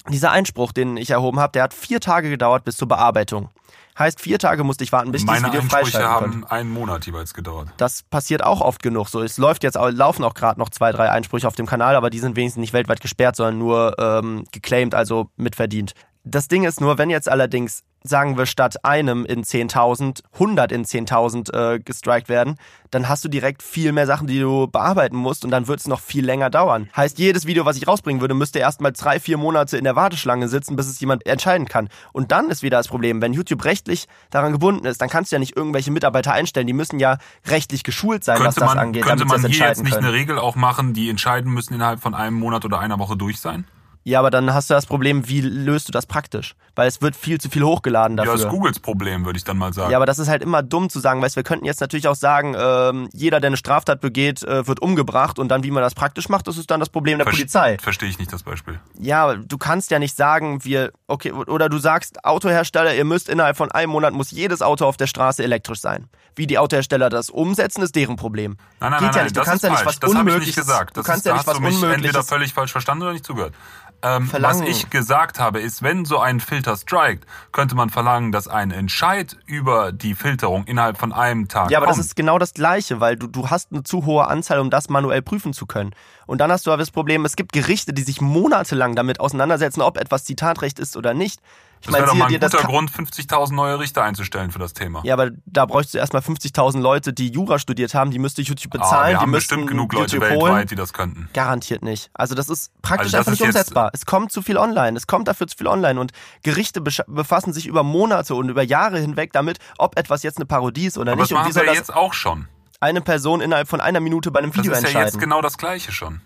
dieser 0.09 0.31
Einspruch, 0.31 0.71
den 0.71 0.97
ich 0.97 1.09
erhoben 1.09 1.39
habe, 1.39 1.51
der 1.51 1.63
hat 1.63 1.73
vier 1.73 1.99
Tage 1.99 2.29
gedauert 2.29 2.63
bis 2.63 2.77
zur 2.77 2.87
Bearbeitung. 2.87 3.49
Heißt, 3.97 4.19
vier 4.19 4.39
Tage 4.39 4.63
musste 4.63 4.83
ich 4.83 4.91
warten, 4.91 5.11
bis 5.11 5.21
ich 5.21 5.27
Meine 5.27 5.49
dieses 5.49 5.53
Video 5.53 5.61
Einsprüche 5.61 5.91
freischalten 5.97 6.09
haben 6.09 6.31
konnte. 6.41 6.51
einen 6.51 6.69
Monat 6.71 7.05
jeweils 7.05 7.33
gedauert. 7.33 7.69
Das 7.77 8.03
passiert 8.03 8.43
auch 8.43 8.59
oft 8.61 8.83
genug. 8.83 9.07
So, 9.07 9.21
es 9.21 9.37
läuft 9.37 9.63
jetzt, 9.63 9.77
au- 9.77 9.87
laufen 9.89 10.23
auch 10.25 10.33
gerade 10.33 10.59
noch 10.59 10.69
zwei, 10.69 10.91
drei 10.91 11.09
Einsprüche 11.09 11.47
auf 11.47 11.55
dem 11.55 11.65
Kanal, 11.65 11.95
aber 11.95 12.09
die 12.09 12.19
sind 12.19 12.35
wenigstens 12.35 12.59
nicht 12.61 12.73
weltweit 12.73 12.99
gesperrt, 12.99 13.35
sondern 13.37 13.57
nur 13.57 13.95
ähm, 13.97 14.43
geclaimed, 14.51 14.93
also 14.95 15.29
mitverdient. 15.37 15.93
Das 16.25 16.47
Ding 16.47 16.63
ist 16.65 16.81
nur, 16.81 16.97
wenn 16.97 17.09
jetzt 17.09 17.29
allerdings, 17.29 17.83
sagen 18.09 18.37
wir, 18.37 18.45
statt 18.45 18.83
einem 18.83 19.25
in 19.25 19.43
10.000, 19.43 20.21
100 20.33 20.71
in 20.71 20.85
10.000 20.85 21.53
äh, 21.53 21.79
gestrikt 21.79 22.29
werden, 22.29 22.57
dann 22.91 23.09
hast 23.09 23.25
du 23.25 23.29
direkt 23.29 23.61
viel 23.61 23.91
mehr 23.91 24.07
Sachen, 24.07 24.27
die 24.27 24.39
du 24.39 24.67
bearbeiten 24.67 25.17
musst 25.17 25.43
und 25.43 25.51
dann 25.51 25.67
wird 25.67 25.79
es 25.79 25.87
noch 25.87 25.99
viel 25.99 26.25
länger 26.25 26.49
dauern. 26.49 26.89
Heißt, 26.95 27.19
jedes 27.19 27.45
Video, 27.45 27.65
was 27.65 27.77
ich 27.77 27.87
rausbringen 27.87 28.21
würde, 28.21 28.33
müsste 28.33 28.59
erstmal 28.59 28.93
drei, 28.93 29.19
vier 29.19 29.37
Monate 29.37 29.77
in 29.77 29.83
der 29.83 29.95
Warteschlange 29.95 30.47
sitzen, 30.47 30.75
bis 30.75 30.87
es 30.87 30.99
jemand 30.99 31.25
entscheiden 31.25 31.67
kann. 31.67 31.89
Und 32.13 32.31
dann 32.31 32.49
ist 32.49 32.63
wieder 32.63 32.77
das 32.77 32.87
Problem, 32.87 33.21
wenn 33.21 33.33
YouTube 33.33 33.65
rechtlich 33.65 34.07
daran 34.29 34.53
gebunden 34.53 34.85
ist, 34.85 35.01
dann 35.01 35.09
kannst 35.09 35.31
du 35.31 35.35
ja 35.35 35.39
nicht 35.39 35.57
irgendwelche 35.57 35.91
Mitarbeiter 35.91 36.33
einstellen, 36.33 36.67
die 36.67 36.73
müssen 36.73 36.99
ja 36.99 37.17
rechtlich 37.47 37.83
geschult 37.83 38.23
sein, 38.23 38.37
was 38.39 38.55
Könnte 38.55 38.59
das 38.61 38.69
man, 38.69 38.79
angeht, 38.79 39.03
könnte 39.03 39.25
damit 39.25 39.29
sie 39.29 39.35
das 39.35 39.41
man 39.43 39.51
hier 39.51 39.67
jetzt 39.67 39.83
nicht 39.83 39.93
können. 39.93 40.05
eine 40.05 40.13
Regel 40.13 40.39
auch 40.39 40.55
machen, 40.55 40.93
die 40.93 41.09
entscheiden 41.09 41.51
müssen 41.53 41.73
innerhalb 41.73 41.99
von 41.99 42.13
einem 42.13 42.37
Monat 42.37 42.65
oder 42.65 42.79
einer 42.79 42.99
Woche 42.99 43.17
durch 43.17 43.39
sein? 43.39 43.65
Ja, 44.07 44.19
aber 44.19 44.29
dann 44.29 44.53
hast 44.53 44.69
du 44.69 44.75
das 44.75 44.85
Problem, 44.85 45.27
wie 45.27 45.41
löst 45.41 45.87
du 45.87 45.91
das 45.91 46.05
praktisch? 46.05 46.53
Weil 46.75 46.87
es 46.87 47.01
wird 47.01 47.15
viel 47.15 47.39
zu 47.41 47.49
viel 47.49 47.63
hochgeladen 47.63 48.15
Ja, 48.17 48.23
dafür. 48.23 48.33
das 48.37 48.43
ist 48.45 48.49
Googles 48.51 48.79
Problem, 48.79 49.25
würde 49.25 49.37
ich 49.37 49.43
dann 49.45 49.57
mal 49.57 49.73
sagen. 49.73 49.89
Ja, 49.89 49.97
aber 49.97 50.05
das 50.05 50.19
ist 50.19 50.27
halt 50.27 50.43
immer 50.43 50.61
dumm 50.61 50.91
zu 50.91 50.99
sagen, 50.99 51.23
weißt, 51.23 51.35
wir 51.35 51.41
könnten 51.41 51.65
jetzt 51.65 51.81
natürlich 51.81 52.07
auch 52.07 52.15
sagen, 52.15 52.55
ähm, 52.55 53.09
jeder, 53.13 53.39
der 53.39 53.47
eine 53.47 53.57
Straftat 53.57 54.01
begeht, 54.01 54.43
äh, 54.43 54.67
wird 54.67 54.79
umgebracht 54.79 55.39
und 55.39 55.47
dann, 55.49 55.63
wie 55.63 55.71
man 55.71 55.81
das 55.81 55.95
praktisch 55.95 56.29
macht, 56.29 56.47
das 56.47 56.57
ist 56.59 56.69
dann 56.69 56.79
das 56.79 56.89
Problem 56.89 57.17
der 57.17 57.25
Verste- 57.25 57.37
Polizei. 57.39 57.77
Verstehe 57.81 58.07
ich 58.09 58.19
nicht 58.19 58.31
das 58.31 58.43
Beispiel. 58.43 58.79
Ja, 58.99 59.33
du 59.35 59.57
kannst 59.57 59.89
ja 59.89 59.97
nicht 59.97 60.15
sagen, 60.15 60.63
wir, 60.63 60.91
okay, 61.07 61.31
oder 61.31 61.67
du 61.67 61.79
sagst, 61.79 62.23
Autohersteller, 62.23 62.93
ihr 62.93 63.05
müsst 63.05 63.27
innerhalb 63.27 63.57
von 63.57 63.71
einem 63.71 63.91
Monat 63.91 64.13
muss 64.13 64.29
jedes 64.29 64.61
Auto 64.61 64.85
auf 64.85 64.97
der 64.97 65.07
Straße 65.07 65.41
elektrisch 65.43 65.79
sein. 65.79 66.09
Wie 66.35 66.45
die 66.45 66.59
Autohersteller 66.59 67.09
das 67.09 67.31
umsetzen, 67.31 67.81
ist 67.81 67.95
deren 67.95 68.17
Problem. 68.17 68.57
Nein, 68.79 68.91
nein, 68.91 68.99
Geht 68.99 69.01
nein, 69.01 69.01
ja 69.01 69.15
nein, 69.15 69.23
nicht. 69.25 69.37
Du 69.37 69.41
kannst 69.41 69.63
ja 69.63 69.69
nicht 69.69 69.77
falsch. 69.79 69.87
was 69.95 69.99
Das 69.99 70.11
Unmögliches 70.11 70.45
nicht 70.47 70.55
gesagt. 70.57 70.95
Du 70.95 70.99
Das 70.99 71.07
kannst 71.07 71.19
ist, 71.21 71.25
ja 71.25 71.31
nicht 71.33 71.39
hast 71.39 71.47
was 71.47 71.55
du 71.55 71.61
mich 71.63 71.73
entweder 71.75 71.95
Unmögliches. 71.95 72.27
völlig 72.29 72.53
falsch 72.53 72.71
verstanden 72.71 73.03
oder 73.03 73.13
nicht 73.13 73.25
zugehört. 73.25 73.53
Ähm, 74.01 74.29
was 74.31 74.61
ich 74.61 74.89
gesagt 74.89 75.39
habe, 75.39 75.59
ist, 75.59 75.81
wenn 75.81 76.05
so 76.05 76.19
ein 76.19 76.39
Filter 76.39 76.75
strikt, 76.75 77.25
könnte 77.51 77.75
man 77.75 77.89
verlangen, 77.89 78.31
dass 78.31 78.47
ein 78.47 78.71
Entscheid 78.71 79.35
über 79.45 79.91
die 79.91 80.15
Filterung 80.15 80.65
innerhalb 80.65 80.97
von 80.97 81.11
einem 81.11 81.47
Tag 81.47 81.71
Ja, 81.71 81.79
aber 81.79 81.87
kommt. 81.87 81.97
das 81.99 82.05
ist 82.05 82.15
genau 82.15 82.37
das 82.37 82.53
Gleiche, 82.53 82.99
weil 82.99 83.15
du, 83.15 83.27
du 83.27 83.49
hast 83.49 83.71
eine 83.71 83.83
zu 83.83 84.05
hohe 84.05 84.27
Anzahl, 84.27 84.59
um 84.59 84.69
das 84.69 84.89
manuell 84.89 85.21
prüfen 85.21 85.53
zu 85.53 85.65
können. 85.65 85.91
Und 86.27 86.39
dann 86.39 86.51
hast 86.51 86.65
du 86.67 86.71
aber 86.71 86.79
das 86.79 86.91
Problem, 86.91 87.25
es 87.25 87.35
gibt 87.35 87.53
Gerichte, 87.53 87.93
die 87.93 88.03
sich 88.03 88.21
monatelang 88.21 88.95
damit 88.95 89.19
auseinandersetzen, 89.19 89.81
ob 89.81 89.97
etwas 89.97 90.23
Zitatrecht 90.25 90.79
ist 90.79 90.97
oder 90.97 91.13
nicht. 91.13 91.39
Ich 91.87 91.91
das 91.91 91.95
wäre 91.95 92.05
doch 92.07 92.13
mal 92.15 92.25
ein 92.33 92.39
das 92.39 92.51
guter 92.51 92.63
Grund, 92.65 92.91
50.000 92.91 93.53
neue 93.53 93.79
Richter 93.79 94.03
einzustellen 94.03 94.51
für 94.51 94.59
das 94.59 94.73
Thema. 94.73 95.01
Ja, 95.03 95.13
aber 95.13 95.29
da 95.45 95.65
bräuchst 95.65 95.93
du 95.93 95.97
erstmal 95.97 96.21
50.000 96.21 96.79
Leute, 96.81 97.13
die 97.13 97.29
Jura 97.31 97.59
studiert 97.59 97.93
haben, 97.93 98.11
die 98.11 98.19
müsste 98.19 98.41
YouTube 98.41 98.73
Ah, 98.75 98.77
bezahlen, 98.79 99.05
wir 99.07 99.09
die 99.11 99.21
haben 99.21 99.29
müssten 99.31 99.55
bestimmt 99.55 99.67
genug 99.69 99.93
Leute 99.93 100.15
YouTube 100.17 100.29
weltweit, 100.29 100.51
holen. 100.51 100.67
die 100.67 100.75
das 100.75 100.93
könnten. 100.93 101.29
Garantiert 101.33 101.83
nicht. 101.83 102.09
Also 102.13 102.33
das 102.35 102.49
ist 102.49 102.71
praktisch 102.81 103.13
Also 103.13 103.17
das 103.17 103.27
einfach 103.27 103.31
ist 103.33 103.39
nicht 103.39 103.47
umsetzbar. 103.47 103.89
Es 103.93 104.05
kommt 104.05 104.31
zu 104.31 104.41
viel 104.41 104.57
online. 104.57 104.97
Es 104.97 105.07
kommt 105.07 105.27
dafür 105.27 105.47
zu 105.47 105.57
viel 105.57 105.67
online 105.67 105.99
und 105.99 106.11
Gerichte 106.43 106.81
befassen 106.81 107.53
sich 107.53 107.67
über 107.67 107.83
Monate 107.83 108.35
und 108.35 108.49
über 108.49 108.63
Jahre 108.63 108.99
hinweg 108.99 109.31
damit, 109.33 109.59
ob 109.77 109.97
etwas 109.97 110.23
jetzt 110.23 110.37
eine 110.37 110.45
Parodie 110.45 110.85
ist 110.87 110.97
oder 110.97 111.11
Aber 111.13 111.21
nicht. 111.21 111.31
das 111.31 111.39
Und 111.39 111.47
wie 111.47 111.51
soll 111.51 111.63
ja 111.65 111.69
das 111.71 111.77
jetzt 111.77 111.93
auch 111.93 112.13
schon. 112.13 112.47
eine 112.79 113.01
Person 113.01 113.41
innerhalb 113.41 113.67
von 113.67 113.79
einer 113.79 113.99
Minute 113.99 114.31
bei 114.31 114.39
einem 114.39 114.51
Das 114.51 114.57
Video 114.59 114.71
ist 114.71 114.81
ja 114.81 114.87
entscheiden? 114.87 115.07
jetzt 115.07 115.19
genau 115.19 115.41
das 115.41 115.57
Gleiche 115.57 115.91
schon. 115.91 116.21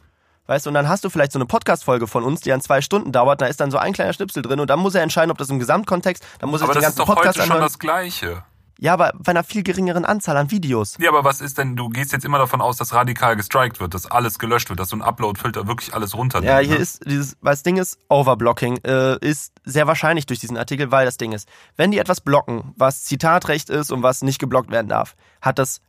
Weißt 0.50 0.65
du, 0.65 0.72
und 0.72 0.74
dann 0.74 0.89
hast 0.89 1.06
du 1.06 1.12
vielleicht 1.12 1.32
so 1.32 1.38
eine 1.38 1.46
Podcast-Folge 1.46 2.08
von 2.08 2.24
uns, 2.24 2.41
die 2.41 2.51
an 2.51 2.60
zwei 2.60 2.82
Stunden 2.82 3.12
dauert, 3.12 3.39
da 3.39 3.46
ist 3.46 3.60
dann 3.62 3.70
so 3.70 3.77
ein 3.77 3.94
kleiner 3.94 4.13
Schnipsel 4.13 4.41
drin 4.41 4.60
und 4.60 4.68
dann 4.72 4.79
muss 4.79 4.96
er 4.96 5.03
entscheiden, 5.03 5.29
ob 5.29 5.38
das 5.38 5.48
im 5.51 5.60
Gesamtkontext, 5.60 6.25
dann 6.39 6.50
muss 6.50 6.62
er 6.62 6.63
Aber 6.63 6.74
sich 6.74 6.79
den 6.79 6.86
das 6.86 6.94
ist 6.94 6.98
ganzen 6.98 7.08
doch 7.08 7.15
Podcast 7.15 7.38
heute 7.38 7.48
schon 7.48 7.62
das 7.62 7.77
Gleiche. 7.77 8.44
Ja, 8.79 8.94
aber 8.94 9.12
bei 9.16 9.29
einer 9.29 9.44
viel 9.44 9.62
geringeren 9.62 10.05
Anzahl 10.05 10.38
an 10.38 10.50
Videos. 10.50 10.98
Ja, 11.00 11.09
aber 11.09 11.24
was 11.24 11.42
ist 11.42 11.59
denn, 11.59 11.75
du 11.75 11.90
gehst 11.90 12.14
jetzt 12.14 12.25
immer 12.25 12.40
davon 12.40 12.62
aus, 12.62 12.77
dass 12.77 12.96
radikal 12.96 13.35
gestrikt 13.35 13.79
wird, 13.79 13.94
dass 13.94 14.09
alles 14.09 14.40
gelöscht 14.40 14.70
wird, 14.70 14.79
dass 14.79 14.90
so 14.90 14.96
ein 14.96 15.03
Upload-Filter 15.03 15.68
wirklich 15.68 15.94
alles 15.94 16.16
runter 16.16 16.42
Ja, 16.42 16.57
hier 16.57 16.77
ne? 16.77 16.77
ist 16.77 17.05
dieses, 17.05 17.38
weil 17.42 17.53
das 17.53 17.62
Ding 17.62 17.77
ist, 17.77 18.00
Overblocking 18.09 18.79
äh, 18.85 19.20
ist 19.20 19.51
sehr 19.66 19.85
wahrscheinlich 19.85 20.25
durch 20.25 20.40
diesen 20.40 20.57
Artikel, 20.57 20.92
weil 20.92 21.05
das 21.05 21.18
Ding 21.18 21.31
ist, 21.31 21.48
wenn 21.75 21.92
die 21.92 22.00
etwas 22.00 22.22
blocken, 22.22 22.74
was 22.75 23.03
Zitatrecht 23.03 23.70
ist 23.70 23.92
und 23.92 24.01
was 24.01 24.24
nicht 24.24 24.40
geblockt 24.40 24.72
werden 24.72 24.88
darf, 24.88 25.16
hat 25.42 25.59
das 25.59 25.81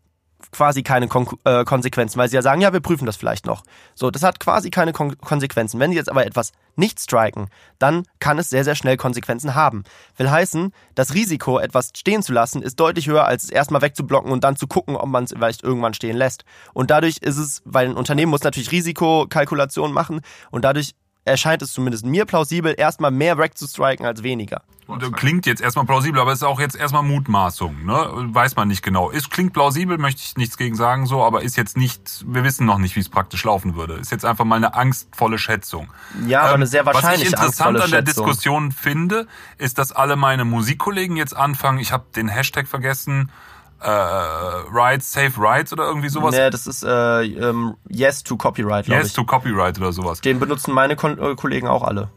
quasi 0.53 0.83
keine 0.83 1.09
Kon 1.09 1.27
äh, 1.45 1.65
Konsequenzen, 1.65 2.19
weil 2.19 2.29
sie 2.29 2.37
ja 2.37 2.43
sagen, 2.43 2.61
ja, 2.61 2.73
wir 2.73 2.81
prüfen 2.81 3.07
das 3.07 3.17
vielleicht 3.17 3.47
noch. 3.47 3.63
So, 3.95 4.11
das 4.11 4.23
hat 4.23 4.41
quasi 4.41 4.71
keine 4.71 4.93
Kon 4.93 5.17
Konsequenzen. 5.19 5.81
Wenn 5.81 5.91
sie 5.91 5.97
jetzt 5.97 6.11
aber 6.11 6.27
etwas 6.27 6.53
nicht 6.77 7.01
striken, 7.01 7.49
dann 7.79 8.05
kann 8.19 8.39
es 8.39 8.51
sehr, 8.51 8.65
sehr 8.65 8.75
schnell 8.75 8.97
Konsequenzen 8.97 9.55
haben. 9.55 9.85
Will 10.17 10.31
heißen, 10.31 10.73
das 10.95 11.15
Risiko, 11.15 11.59
etwas 11.59 11.91
stehen 11.97 12.23
zu 12.23 12.33
lassen, 12.33 12.63
ist 12.63 12.81
deutlich 12.81 13.07
höher, 13.07 13.27
als 13.27 13.45
es 13.45 13.51
erstmal 13.51 13.83
wegzublocken 13.83 14.33
und 14.33 14.45
dann 14.45 14.57
zu 14.57 14.67
gucken, 14.67 14.97
ob 14.97 15.09
man 15.09 15.25
es 15.25 15.33
vielleicht 15.33 15.63
irgendwann 15.63 15.95
stehen 15.95 16.17
lässt. 16.17 16.45
Und 16.73 16.91
dadurch 16.91 17.19
ist 17.19 17.37
es, 17.37 17.63
weil 17.65 17.89
ein 17.89 17.97
Unternehmen 17.97 18.31
muss 18.31 18.43
natürlich 18.43 18.73
Risikokalkulationen 18.73 19.93
machen 19.93 20.21
und 20.51 20.65
dadurch 20.65 20.95
erscheint 21.31 21.63
es 21.63 21.73
zumindest 21.73 22.05
mir 22.05 22.25
plausibel, 22.25 22.75
erstmal 22.77 23.11
mehr 23.11 23.39
wegzustriken 23.39 24.05
als 24.05 24.23
weniger. 24.23 24.63
Klingt 25.13 25.47
jetzt 25.47 25.63
erstmal 25.63 25.85
plausibel, 25.85 26.21
aber 26.21 26.33
es 26.33 26.39
ist 26.39 26.43
auch 26.43 26.59
jetzt 26.59 26.75
erstmal 26.75 27.05
Mutmaßung, 27.05 27.85
ne? 27.85 28.11
Weiß 28.35 28.57
man 28.57 28.67
nicht 28.67 28.83
genau. 28.83 29.13
Es 29.13 29.31
klingt 29.31 29.53
plausibel, 29.53 29.99
möchte 29.99 30.21
ich 30.21 30.37
nichts 30.37 30.57
gegen 30.57 30.75
sagen, 30.75 31.07
so, 31.07 31.23
aber 31.23 31.43
ist 31.43 31.57
jetzt 31.57 31.77
nicht, 31.77 32.25
wir 32.27 32.43
wissen 32.43 32.67
noch 32.67 32.79
nicht, 32.79 32.97
wie 32.97 33.01
es 33.01 33.09
praktisch 33.09 33.45
laufen 33.45 33.77
würde. 33.77 33.95
Ist 33.95 34.11
jetzt 34.11 34.25
einfach 34.25 34.45
mal 34.45 34.57
eine 34.57 34.75
angstvolle 34.75 35.39
Schätzung. 35.39 35.89
Ja, 36.27 36.43
aber 36.43 36.55
eine 36.55 36.67
sehr 36.67 36.81
Ähm, 36.81 36.87
Was 36.87 36.97
ich 36.97 37.05
wahrscheinlich 37.05 37.29
interessant 37.29 37.81
an 37.81 37.91
der. 37.91 38.03
Diskussion 38.03 38.73
finde, 38.73 39.29
ist, 39.59 39.79
dass 39.79 39.93
alle 39.93 40.17
meine 40.17 40.45
Musikkollegen 40.45 41.17
jetzt 41.17 41.37
anfangen, 41.37 41.79
ich 41.79 41.93
habe 41.93 42.07
den 42.17 42.27
Hashtag 42.27 42.67
vergessen, 42.67 43.31
äh, 43.81 43.89
Rights, 43.89 45.13
Safe 45.13 45.33
Rights 45.39 45.73
oder 45.73 45.85
irgendwie 45.85 46.09
sowas. 46.09 46.35
Nee, 46.35 46.51
das 46.51 46.67
ist 46.67 46.83
äh, 46.83 47.23
ähm, 47.25 47.75
Yes 47.89 48.23
to 48.23 48.37
Copyright, 48.37 48.87
glaube 48.87 49.01
yes 49.01 49.09
ich. 49.09 49.15
to 49.15 49.25
Copyright 49.25 49.79
oder 49.79 49.93
sowas. 49.93 50.21
Den 50.21 50.39
benutzen 50.39 50.73
meine 50.73 50.97
Kon 50.97 51.19
äh, 51.19 51.35
Kollegen 51.35 51.67
auch 51.69 51.83
alle. 51.83 52.11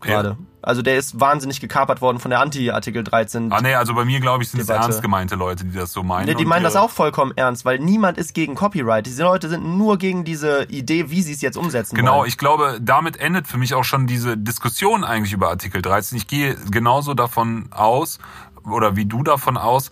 Gerade. 0.00 0.38
Also 0.62 0.80
der 0.80 0.96
ist 0.96 1.20
wahnsinnig 1.20 1.60
gekapert 1.60 2.00
worden 2.00 2.20
von 2.20 2.30
der 2.30 2.40
Anti-Artikel 2.40 3.04
13. 3.04 3.52
Ah 3.52 3.60
nee, 3.60 3.74
also 3.74 3.94
bei 3.94 4.06
mir 4.06 4.18
glaube 4.20 4.42
ich 4.42 4.48
sind 4.48 4.60
es 4.60 4.68
ernst 4.70 5.02
gemeinte 5.02 5.34
Leute, 5.34 5.64
die 5.66 5.76
das 5.76 5.92
so 5.92 6.02
meinen. 6.02 6.26
Nee, 6.26 6.34
die 6.34 6.46
meinen 6.46 6.64
das 6.64 6.76
auch 6.76 6.88
vollkommen 6.90 7.32
ernst, 7.36 7.66
weil 7.66 7.78
niemand 7.78 8.16
ist 8.16 8.32
gegen 8.32 8.54
Copyright. 8.54 9.04
Diese 9.04 9.24
Leute 9.24 9.50
sind 9.50 9.62
nur 9.76 9.98
gegen 9.98 10.24
diese 10.24 10.64
Idee, 10.64 11.10
wie 11.10 11.20
sie 11.20 11.32
es 11.32 11.42
jetzt 11.42 11.56
umsetzen 11.58 11.96
Genau, 11.96 12.18
wollen. 12.20 12.28
ich 12.28 12.38
glaube, 12.38 12.78
damit 12.80 13.18
endet 13.18 13.46
für 13.46 13.58
mich 13.58 13.74
auch 13.74 13.84
schon 13.84 14.06
diese 14.06 14.38
Diskussion 14.38 15.04
eigentlich 15.04 15.34
über 15.34 15.50
Artikel 15.50 15.82
13. 15.82 16.16
Ich 16.16 16.26
gehe 16.26 16.56
genauso 16.70 17.12
davon 17.12 17.68
aus, 17.70 18.18
oder 18.64 18.96
wie 18.96 19.04
du 19.04 19.22
davon 19.22 19.58
aus, 19.58 19.90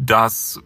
dass 0.00 0.58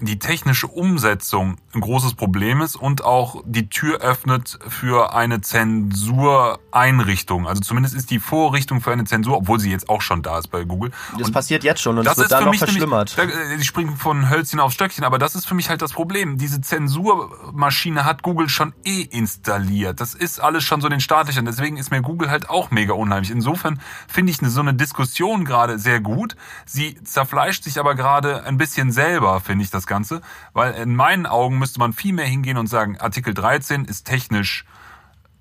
die 0.00 0.18
technische 0.18 0.66
Umsetzung 0.66 1.56
ein 1.74 1.80
großes 1.80 2.14
Problem 2.14 2.60
ist 2.60 2.76
und 2.76 3.04
auch 3.04 3.42
die 3.44 3.68
Tür 3.68 4.00
öffnet 4.00 4.58
für 4.68 5.14
eine 5.14 5.40
Zensureinrichtung. 5.40 7.46
Also 7.46 7.62
zumindest 7.62 7.94
ist 7.94 8.10
die 8.10 8.18
Vorrichtung 8.18 8.80
für 8.80 8.92
eine 8.92 9.04
Zensur, 9.04 9.38
obwohl 9.38 9.58
sie 9.58 9.70
jetzt 9.70 9.88
auch 9.88 10.02
schon 10.02 10.22
da 10.22 10.38
ist 10.38 10.48
bei 10.48 10.64
Google. 10.64 10.90
Das 11.18 11.28
Und 11.28 11.32
passiert 11.32 11.64
jetzt 11.64 11.80
schon 11.80 11.98
und 11.98 12.04
das 12.04 12.16
wird 12.16 12.26
ist 12.26 12.32
dann 12.32 12.44
noch 12.44 12.54
verschlimmert. 12.54 13.16
Nämlich, 13.16 13.34
da, 13.34 13.40
äh, 13.40 13.56
ich 13.56 13.66
springe 13.66 13.96
von 13.96 14.28
Hölzchen 14.28 14.60
auf 14.60 14.72
Stöckchen, 14.72 15.04
aber 15.04 15.18
das 15.18 15.34
ist 15.34 15.46
für 15.46 15.54
mich 15.54 15.70
halt 15.70 15.80
das 15.80 15.92
Problem. 15.92 16.38
Diese 16.38 16.60
Zensurmaschine 16.60 18.04
hat 18.04 18.22
Google 18.22 18.48
schon 18.48 18.74
eh 18.84 19.02
installiert. 19.02 20.00
Das 20.00 20.14
ist 20.14 20.40
alles 20.40 20.64
schon 20.64 20.80
so 20.80 20.88
in 20.88 20.92
den 20.92 21.00
Startlöchern. 21.00 21.44
Deswegen 21.44 21.78
ist 21.78 21.90
mir 21.90 22.02
Google 22.02 22.30
halt 22.30 22.50
auch 22.50 22.70
mega 22.70 22.92
unheimlich. 22.92 23.30
Insofern 23.30 23.80
finde 24.08 24.32
ich 24.32 24.40
eine, 24.40 24.50
so 24.50 24.60
eine 24.60 24.74
Diskussion 24.74 25.44
gerade 25.44 25.78
sehr 25.78 26.00
gut. 26.00 26.36
Sie 26.66 27.02
zerfleischt 27.02 27.64
sich 27.64 27.78
aber 27.78 27.94
gerade 27.94 28.44
ein 28.44 28.58
bisschen 28.58 28.92
selber, 28.92 29.40
finde 29.40 29.64
ich 29.64 29.70
das 29.70 29.85
Ganze. 29.86 30.20
Weil 30.52 30.74
in 30.74 30.94
meinen 30.94 31.26
Augen 31.26 31.58
müsste 31.58 31.78
man 31.78 31.92
viel 31.92 32.12
mehr 32.12 32.26
hingehen 32.26 32.58
und 32.58 32.66
sagen, 32.66 32.98
Artikel 32.98 33.34
13 33.34 33.84
ist 33.84 34.04
technisch 34.04 34.64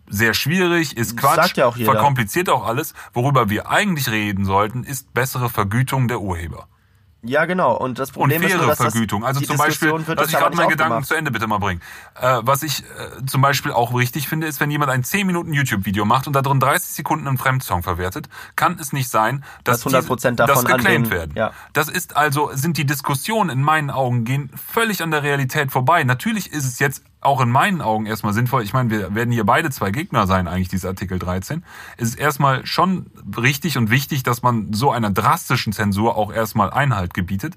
sehr 0.07 0.33
schwierig, 0.33 0.97
ist 0.97 1.17
Quatsch, 1.17 1.57
ja 1.57 1.67
auch 1.67 1.75
verkompliziert 1.77 2.49
auch 2.49 2.65
alles. 2.65 2.93
Worüber 3.13 3.49
wir 3.49 3.69
eigentlich 3.69 4.09
reden 4.09 4.45
sollten, 4.45 4.83
ist 4.83 5.13
bessere 5.13 5.49
Vergütung 5.49 6.07
der 6.07 6.21
Urheber. 6.21 6.67
Ja, 7.27 7.45
genau. 7.45 7.75
Und 7.75 7.99
das 7.99 8.11
Problem 8.11 8.41
und 8.41 8.47
faire 8.47 8.55
ist 8.55 8.61
nur, 8.61 8.75
dass 8.75 8.77
Vergütung. 8.93 9.21
Das, 9.21 9.27
Also 9.29 9.39
die 9.41 9.47
zum 9.47 9.57
Beispiel, 9.57 9.87
Diskussion 9.89 10.07
wird 10.07 10.19
lass 10.19 10.29
ich 10.29 10.37
gerade 10.37 10.55
meinen 10.55 10.69
Gedanken 10.69 11.03
zu 11.03 11.15
Ende 11.15 11.31
bitte 11.31 11.47
mal 11.47 11.57
bringen. 11.57 11.81
Äh, 12.19 12.39
was 12.41 12.63
ich 12.63 12.83
äh, 12.83 13.25
zum 13.25 13.41
Beispiel 13.41 13.71
auch 13.71 13.93
richtig 13.93 14.27
finde, 14.27 14.47
ist, 14.47 14.59
wenn 14.59 14.71
jemand 14.71 14.91
ein 14.91 15.03
10 15.03 15.25
Minuten 15.27 15.53
YouTube-Video 15.53 16.05
macht 16.05 16.27
und 16.27 16.33
da 16.33 16.41
drin 16.41 16.59
30 16.59 16.91
Sekunden 16.91 17.27
einen 17.27 17.37
Fremdsong 17.37 17.83
verwertet, 17.83 18.29
kann 18.55 18.77
es 18.79 18.93
nicht 18.93 19.09
sein, 19.09 19.43
dass 19.63 19.81
Dass 19.81 19.93
100% 19.93 20.39
diese- 20.39 20.47
davon 20.47 20.65
das 20.65 20.75
geclaimed 20.77 21.09
werden. 21.09 21.33
ja. 21.35 21.51
Das 21.73 21.89
ist 21.89 22.15
also, 22.15 22.51
sind 22.53 22.77
die 22.77 22.85
Diskussionen 22.85 23.49
in 23.49 23.61
meinen 23.61 23.89
Augen 23.89 24.23
gehen 24.23 24.49
völlig 24.71 25.01
an 25.01 25.11
der 25.11 25.23
Realität 25.23 25.71
vorbei. 25.71 26.03
Natürlich 26.03 26.51
ist 26.51 26.65
es 26.65 26.79
jetzt 26.79 27.03
auch 27.25 27.41
in 27.41 27.49
meinen 27.49 27.81
Augen 27.81 28.05
erstmal 28.05 28.33
sinnvoll. 28.33 28.63
Ich 28.63 28.73
meine, 28.73 28.89
wir 28.89 29.15
werden 29.15 29.31
hier 29.31 29.45
beide 29.45 29.69
zwei 29.71 29.91
Gegner 29.91 30.27
sein, 30.27 30.47
eigentlich, 30.47 30.69
dieses 30.69 30.85
Artikel 30.85 31.19
13. 31.19 31.63
Es 31.97 32.09
ist 32.09 32.15
erstmal 32.15 32.65
schon 32.65 33.07
richtig 33.37 33.77
und 33.77 33.89
wichtig, 33.89 34.23
dass 34.23 34.41
man 34.41 34.73
so 34.73 34.91
einer 34.91 35.11
drastischen 35.11 35.73
Zensur 35.73 36.15
auch 36.15 36.31
erstmal 36.31 36.71
Einhalt 36.71 37.13
gebietet. 37.13 37.55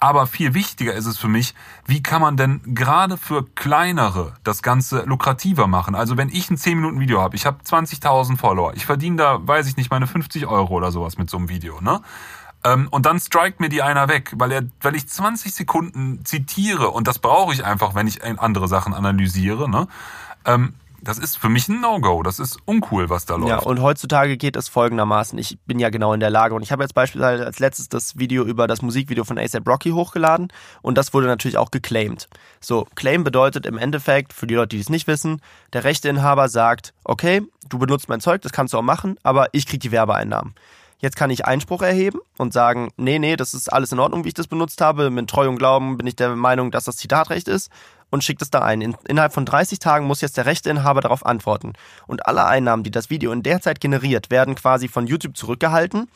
Aber 0.00 0.28
viel 0.28 0.54
wichtiger 0.54 0.94
ist 0.94 1.06
es 1.06 1.18
für 1.18 1.26
mich, 1.26 1.54
wie 1.86 2.02
kann 2.02 2.22
man 2.22 2.36
denn 2.36 2.60
gerade 2.74 3.16
für 3.16 3.44
kleinere 3.44 4.34
das 4.44 4.62
Ganze 4.62 5.02
lukrativer 5.02 5.66
machen? 5.66 5.96
Also 5.96 6.16
wenn 6.16 6.28
ich 6.28 6.50
ein 6.50 6.56
10-Minuten-Video 6.56 7.20
habe, 7.20 7.34
ich 7.34 7.46
habe 7.46 7.58
20.000 7.64 8.36
Follower, 8.36 8.74
ich 8.74 8.86
verdiene 8.86 9.16
da, 9.16 9.38
weiß 9.44 9.66
ich 9.66 9.76
nicht, 9.76 9.90
meine 9.90 10.06
50 10.06 10.46
Euro 10.46 10.74
oder 10.74 10.92
sowas 10.92 11.18
mit 11.18 11.28
so 11.28 11.36
einem 11.36 11.48
Video, 11.48 11.80
ne? 11.80 12.00
Ähm, 12.64 12.88
und 12.90 13.06
dann 13.06 13.20
strikt 13.20 13.60
mir 13.60 13.68
die 13.68 13.82
einer 13.82 14.08
weg, 14.08 14.32
weil 14.36 14.52
er, 14.52 14.62
weil 14.80 14.96
ich 14.96 15.08
20 15.08 15.54
Sekunden 15.54 16.24
zitiere 16.24 16.90
und 16.90 17.06
das 17.06 17.18
brauche 17.18 17.52
ich 17.52 17.64
einfach, 17.64 17.94
wenn 17.94 18.06
ich 18.06 18.24
andere 18.24 18.68
Sachen 18.68 18.94
analysiere, 18.94 19.68
ne? 19.70 19.86
Ähm, 20.44 20.74
das 21.00 21.18
ist 21.18 21.38
für 21.38 21.48
mich 21.48 21.68
ein 21.68 21.80
No-Go. 21.80 22.22
Das 22.22 22.38
ist 22.38 22.58
uncool, 22.64 23.08
was 23.08 23.24
da 23.24 23.36
läuft. 23.36 23.48
Ja, 23.48 23.58
und 23.58 23.80
heutzutage 23.80 24.36
geht 24.36 24.56
es 24.56 24.68
folgendermaßen. 24.68 25.38
Ich 25.38 25.58
bin 25.66 25.78
ja 25.78 25.90
genau 25.90 26.12
in 26.12 26.20
der 26.20 26.30
Lage 26.30 26.54
und 26.54 26.62
ich 26.62 26.72
habe 26.72 26.82
jetzt 26.82 26.94
beispielsweise 26.94 27.46
als 27.46 27.58
letztes 27.58 27.88
das 27.88 28.18
Video 28.18 28.44
über 28.44 28.66
das 28.66 28.82
Musikvideo 28.82 29.24
von 29.24 29.38
ASAP 29.38 29.66
Rocky 29.68 29.90
hochgeladen 29.90 30.48
und 30.82 30.98
das 30.98 31.14
wurde 31.14 31.26
natürlich 31.26 31.56
auch 31.56 31.70
geclaimed. 31.70 32.28
So, 32.60 32.86
Claim 32.94 33.24
bedeutet 33.24 33.66
im 33.66 33.78
Endeffekt, 33.78 34.32
für 34.32 34.46
die 34.46 34.54
Leute, 34.54 34.76
die 34.76 34.80
es 34.80 34.90
nicht 34.90 35.06
wissen, 35.06 35.40
der 35.72 35.84
Rechteinhaber 35.84 36.48
sagt, 36.48 36.94
okay, 37.04 37.42
du 37.68 37.78
benutzt 37.78 38.08
mein 38.08 38.20
Zeug, 38.20 38.42
das 38.42 38.52
kannst 38.52 38.74
du 38.74 38.78
auch 38.78 38.82
machen, 38.82 39.16
aber 39.22 39.48
ich 39.52 39.66
krieg 39.66 39.80
die 39.80 39.92
Werbeeinnahmen. 39.92 40.54
Jetzt 41.00 41.16
kann 41.16 41.30
ich 41.30 41.46
Einspruch 41.46 41.82
erheben 41.82 42.18
und 42.38 42.52
sagen, 42.52 42.90
nee, 42.96 43.20
nee, 43.20 43.36
das 43.36 43.54
ist 43.54 43.72
alles 43.72 43.92
in 43.92 44.00
Ordnung, 44.00 44.24
wie 44.24 44.28
ich 44.28 44.34
das 44.34 44.48
benutzt 44.48 44.80
habe. 44.80 45.10
Mit 45.10 45.30
Treu 45.30 45.48
und 45.48 45.56
Glauben 45.56 45.96
bin 45.96 46.06
ich 46.08 46.16
der 46.16 46.34
Meinung, 46.34 46.72
dass 46.72 46.84
das 46.84 46.96
Zitatrecht 46.96 47.46
ist 47.46 47.70
und 48.10 48.24
schickt 48.24 48.42
es 48.42 48.50
da 48.50 48.60
ein. 48.60 48.80
In, 48.80 48.96
innerhalb 49.06 49.32
von 49.32 49.44
30 49.44 49.78
Tagen 49.78 50.06
muss 50.06 50.20
jetzt 50.20 50.36
der 50.36 50.46
Rechteinhaber 50.46 51.00
darauf 51.00 51.24
antworten. 51.24 51.74
Und 52.06 52.26
alle 52.26 52.46
Einnahmen, 52.46 52.82
die 52.82 52.90
das 52.90 53.10
Video 53.10 53.30
in 53.32 53.44
der 53.44 53.60
Zeit 53.60 53.80
generiert, 53.80 54.30
werden 54.30 54.56
quasi 54.56 54.88
von 54.88 55.06
YouTube 55.06 55.36
zurückgehalten. 55.36 56.08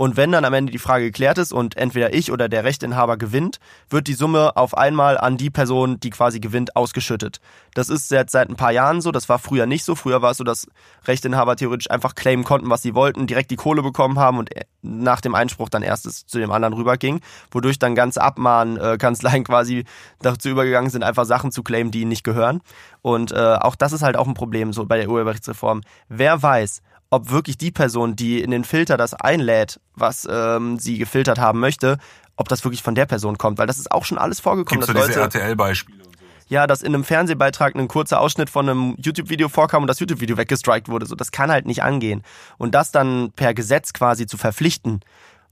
Und 0.00 0.16
wenn 0.16 0.32
dann 0.32 0.46
am 0.46 0.54
Ende 0.54 0.72
die 0.72 0.78
Frage 0.78 1.04
geklärt 1.04 1.36
ist 1.36 1.52
und 1.52 1.76
entweder 1.76 2.14
ich 2.14 2.32
oder 2.32 2.48
der 2.48 2.64
Rechteinhaber 2.64 3.18
gewinnt, 3.18 3.60
wird 3.90 4.06
die 4.06 4.14
Summe 4.14 4.56
auf 4.56 4.74
einmal 4.74 5.18
an 5.18 5.36
die 5.36 5.50
Person, 5.50 6.00
die 6.00 6.08
quasi 6.08 6.40
gewinnt, 6.40 6.74
ausgeschüttet. 6.74 7.38
Das 7.74 7.90
ist 7.90 8.10
jetzt 8.10 8.32
seit 8.32 8.48
ein 8.48 8.56
paar 8.56 8.72
Jahren 8.72 9.02
so. 9.02 9.12
Das 9.12 9.28
war 9.28 9.38
früher 9.38 9.66
nicht 9.66 9.84
so. 9.84 9.94
Früher 9.94 10.22
war 10.22 10.30
es 10.30 10.38
so, 10.38 10.44
dass 10.44 10.66
Rechteinhaber 11.06 11.54
theoretisch 11.54 11.90
einfach 11.90 12.14
claimen 12.14 12.46
konnten, 12.46 12.70
was 12.70 12.80
sie 12.80 12.94
wollten, 12.94 13.26
direkt 13.26 13.50
die 13.50 13.56
Kohle 13.56 13.82
bekommen 13.82 14.18
haben 14.18 14.38
und 14.38 14.48
nach 14.80 15.20
dem 15.20 15.34
Einspruch 15.34 15.68
dann 15.68 15.82
erst 15.82 16.06
es 16.06 16.24
zu 16.24 16.38
dem 16.38 16.50
anderen 16.50 16.72
rüberging, 16.72 17.20
wodurch 17.50 17.78
dann 17.78 17.94
ganz 17.94 18.16
Abmahnkanzleien 18.16 19.44
quasi 19.44 19.84
dazu 20.22 20.48
übergegangen 20.48 20.88
sind, 20.88 21.02
einfach 21.02 21.26
Sachen 21.26 21.52
zu 21.52 21.62
claimen, 21.62 21.90
die 21.90 22.00
ihnen 22.00 22.08
nicht 22.08 22.24
gehören. 22.24 22.62
Und 23.02 23.32
äh, 23.32 23.58
auch 23.60 23.76
das 23.76 23.92
ist 23.92 24.00
halt 24.00 24.16
auch 24.16 24.26
ein 24.26 24.32
Problem 24.32 24.72
so 24.72 24.86
bei 24.86 24.96
der 24.96 25.10
Urheberrechtsreform. 25.10 25.82
Wer 26.08 26.42
weiß, 26.42 26.80
ob 27.10 27.30
wirklich 27.30 27.58
die 27.58 27.70
Person, 27.70 28.16
die 28.16 28.40
in 28.40 28.50
den 28.50 28.64
Filter 28.64 28.96
das 28.96 29.14
einlädt, 29.14 29.80
was 29.94 30.26
ähm, 30.30 30.78
sie 30.78 30.98
gefiltert 30.98 31.38
haben 31.38 31.60
möchte, 31.60 31.98
ob 32.36 32.48
das 32.48 32.64
wirklich 32.64 32.82
von 32.82 32.94
der 32.94 33.06
Person 33.06 33.36
kommt, 33.36 33.58
weil 33.58 33.66
das 33.66 33.78
ist 33.78 33.90
auch 33.92 34.04
schon 34.04 34.16
alles 34.16 34.40
vorgekommen, 34.40 34.80
Gibt 34.80 34.86
so 34.86 34.94
dass 34.94 35.08
diese 35.08 35.20
RTL-Beispiele 35.20 36.00
ja, 36.50 36.66
dass 36.66 36.82
in 36.82 36.92
einem 36.92 37.04
Fernsehbeitrag 37.04 37.76
ein 37.76 37.86
kurzer 37.86 38.20
Ausschnitt 38.20 38.50
von 38.50 38.68
einem 38.68 38.96
YouTube-Video 38.98 39.48
vorkam 39.48 39.84
und 39.84 39.86
das 39.86 40.00
YouTube-Video 40.00 40.36
weggestrikt 40.36 40.88
wurde. 40.88 41.06
So, 41.06 41.14
das 41.14 41.30
kann 41.30 41.48
halt 41.50 41.64
nicht 41.64 41.84
angehen. 41.84 42.24
Und 42.58 42.74
das 42.74 42.90
dann 42.90 43.30
per 43.36 43.54
Gesetz 43.54 43.92
quasi 43.92 44.26
zu 44.26 44.36
verpflichten, 44.36 45.00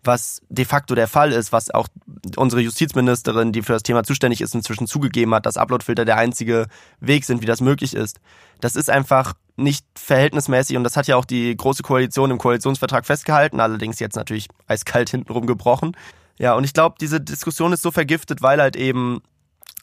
was 0.05 0.41
de 0.49 0.65
facto 0.65 0.95
der 0.95 1.09
Fall 1.09 1.33
ist, 1.33 1.53
was 1.53 1.71
auch 1.71 1.89
unsere 2.37 2.63
Justizministerin, 2.63 3.53
die 3.53 3.63
für 3.63 3.73
das 3.73 3.83
Thema 3.83 4.05
zuständig 4.05 4.41
ist, 4.41 4.55
inzwischen 4.55 4.87
zugegeben 4.87 5.35
hat, 5.35 5.47
dass 5.47 5.57
Uploadfilter 5.57 6.05
der 6.05 6.17
einzige 6.17 6.67
Weg 7.01 7.25
sind, 7.25 7.43
wie 7.43 7.47
das 7.47 7.61
möglich 7.61 7.95
ist. 7.95 8.21
Das 8.61 8.77
ist 8.77 8.91
einfach 8.91 9.35
nicht 9.57 9.85
verhältnismäßig 9.97 10.77
und 10.77 10.85
das 10.85 10.97
hat 10.97 11.09
ja 11.09 11.17
auch 11.17 11.25
die 11.25 11.57
Große 11.57 11.83
Koalition 11.83 12.31
im 12.31 12.39
Koalitionsvertrag 12.39 13.05
festgehalten, 13.07 13.61
allerdings 13.61 13.99
jetzt 13.99 14.17
natürlich 14.17 14.49
eiskalt 14.67 15.11
hintenrum 15.11 15.47
gebrochen. 15.47 15.97
Ja, 16.39 16.55
und 16.55 16.65
ich 16.65 16.73
glaube, 16.73 16.95
diese 17.01 17.21
Diskussion 17.21 17.73
ist 17.73 17.83
so 17.83 17.91
vergiftet, 17.91 18.43
weil 18.43 18.61
halt 18.61 18.77
eben 18.77 19.21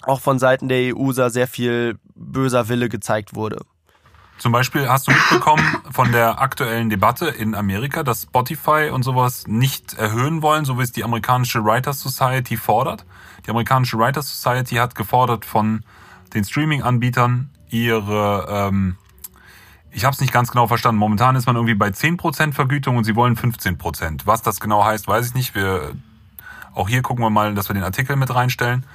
auch 0.03 0.21
von 0.21 0.39
Seiten 0.39 0.69
der 0.69 0.95
EU 0.95 1.11
sehr 1.11 1.47
viel 1.47 1.99
böser 2.15 2.69
Wille 2.69 2.87
gezeigt 2.87 3.35
wurde. 3.35 3.65
Zum 4.37 4.51
Beispiel 4.51 4.89
hast 4.89 5.07
du 5.07 5.11
mitbekommen 5.11 5.63
von 5.91 6.11
der 6.11 6.41
aktuellen 6.41 6.89
Debatte 6.89 7.27
in 7.27 7.55
Amerika, 7.55 8.03
dass 8.03 8.23
Spotify 8.23 8.89
und 8.91 9.03
sowas 9.03 9.47
nicht 9.47 9.93
erhöhen 9.93 10.41
wollen, 10.41 10.65
so 10.65 10.77
wie 10.77 10.83
es 10.83 10.91
die 10.91 11.03
amerikanische 11.03 11.63
Writers 11.63 12.01
Society 12.01 12.57
fordert. 12.57 13.05
Die 13.45 13.49
amerikanische 13.49 13.97
Writers 13.97 14.41
Society 14.41 14.75
hat 14.75 14.95
gefordert 14.95 15.45
von 15.45 15.83
den 16.33 16.43
Streaming-Anbietern 16.43 17.49
ihre, 17.69 18.47
ähm, 18.49 18.97
ich 19.91 20.03
habe 20.03 20.13
es 20.13 20.19
nicht 20.19 20.33
ganz 20.33 20.51
genau 20.51 20.67
verstanden. 20.67 20.99
Momentan 20.99 21.37
ist 21.37 21.45
man 21.45 21.55
irgendwie 21.55 21.75
bei 21.75 21.87
10% 21.87 22.53
Vergütung 22.53 22.97
und 22.97 23.05
sie 23.05 23.15
wollen 23.15 23.37
15%. 23.37 24.21
Was 24.25 24.41
das 24.41 24.59
genau 24.59 24.83
heißt, 24.83 25.07
weiß 25.07 25.27
ich 25.27 25.33
nicht. 25.33 25.55
Wir 25.55 25.93
auch 26.75 26.89
hier 26.89 27.01
gucken 27.01 27.23
wir 27.23 27.29
mal, 27.29 27.55
dass 27.55 27.69
wir 27.69 27.73
den 27.73 27.83
Artikel 27.83 28.17
mit 28.17 28.35
reinstellen. 28.35 28.85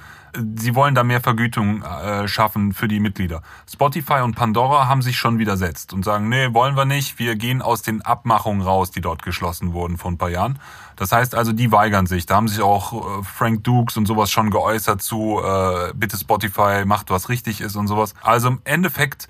Sie 0.57 0.75
wollen 0.75 0.95
da 0.95 1.03
mehr 1.03 1.21
Vergütung 1.21 1.83
äh, 1.83 2.27
schaffen 2.27 2.73
für 2.73 2.87
die 2.87 2.99
Mitglieder. 2.99 3.41
Spotify 3.71 4.21
und 4.21 4.35
Pandora 4.35 4.87
haben 4.87 5.01
sich 5.01 5.17
schon 5.17 5.39
widersetzt 5.39 5.93
und 5.93 6.03
sagen, 6.03 6.29
nee, 6.29 6.53
wollen 6.53 6.75
wir 6.75 6.85
nicht. 6.85 7.19
Wir 7.19 7.35
gehen 7.35 7.61
aus 7.61 7.81
den 7.81 8.01
Abmachungen 8.01 8.61
raus, 8.61 8.91
die 8.91 9.01
dort 9.01 9.23
geschlossen 9.23 9.73
wurden 9.73 9.97
vor 9.97 10.11
ein 10.11 10.17
paar 10.17 10.29
Jahren. 10.29 10.59
Das 10.95 11.11
heißt 11.11 11.35
also, 11.35 11.51
die 11.51 11.71
weigern 11.71 12.05
sich. 12.05 12.25
Da 12.25 12.35
haben 12.35 12.47
sich 12.47 12.61
auch 12.61 13.19
äh, 13.19 13.23
Frank 13.23 13.63
Dukes 13.63 13.97
und 13.97 14.05
sowas 14.05 14.31
schon 14.31 14.51
geäußert 14.51 15.01
zu, 15.01 15.41
äh, 15.43 15.93
bitte 15.95 16.17
Spotify 16.17 16.83
macht, 16.85 17.09
was 17.09 17.29
richtig 17.29 17.59
ist 17.59 17.75
und 17.75 17.87
sowas. 17.87 18.13
Also 18.21 18.47
im 18.47 18.61
Endeffekt 18.63 19.27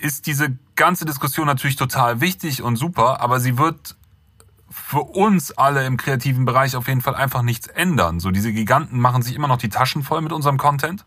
ist 0.00 0.26
diese 0.26 0.56
ganze 0.74 1.04
Diskussion 1.04 1.46
natürlich 1.46 1.76
total 1.76 2.20
wichtig 2.20 2.62
und 2.62 2.76
super, 2.76 3.20
aber 3.20 3.38
sie 3.38 3.58
wird 3.58 3.96
für 4.72 5.02
uns 5.02 5.52
alle 5.52 5.86
im 5.86 5.96
kreativen 5.96 6.44
Bereich 6.44 6.76
auf 6.76 6.88
jeden 6.88 7.00
Fall 7.00 7.14
einfach 7.14 7.42
nichts 7.42 7.68
ändern. 7.68 8.20
So 8.20 8.30
diese 8.30 8.52
Giganten 8.52 8.98
machen 8.98 9.22
sich 9.22 9.34
immer 9.34 9.48
noch 9.48 9.58
die 9.58 9.68
Taschen 9.68 10.02
voll 10.02 10.22
mit 10.22 10.32
unserem 10.32 10.58
Content 10.58 11.04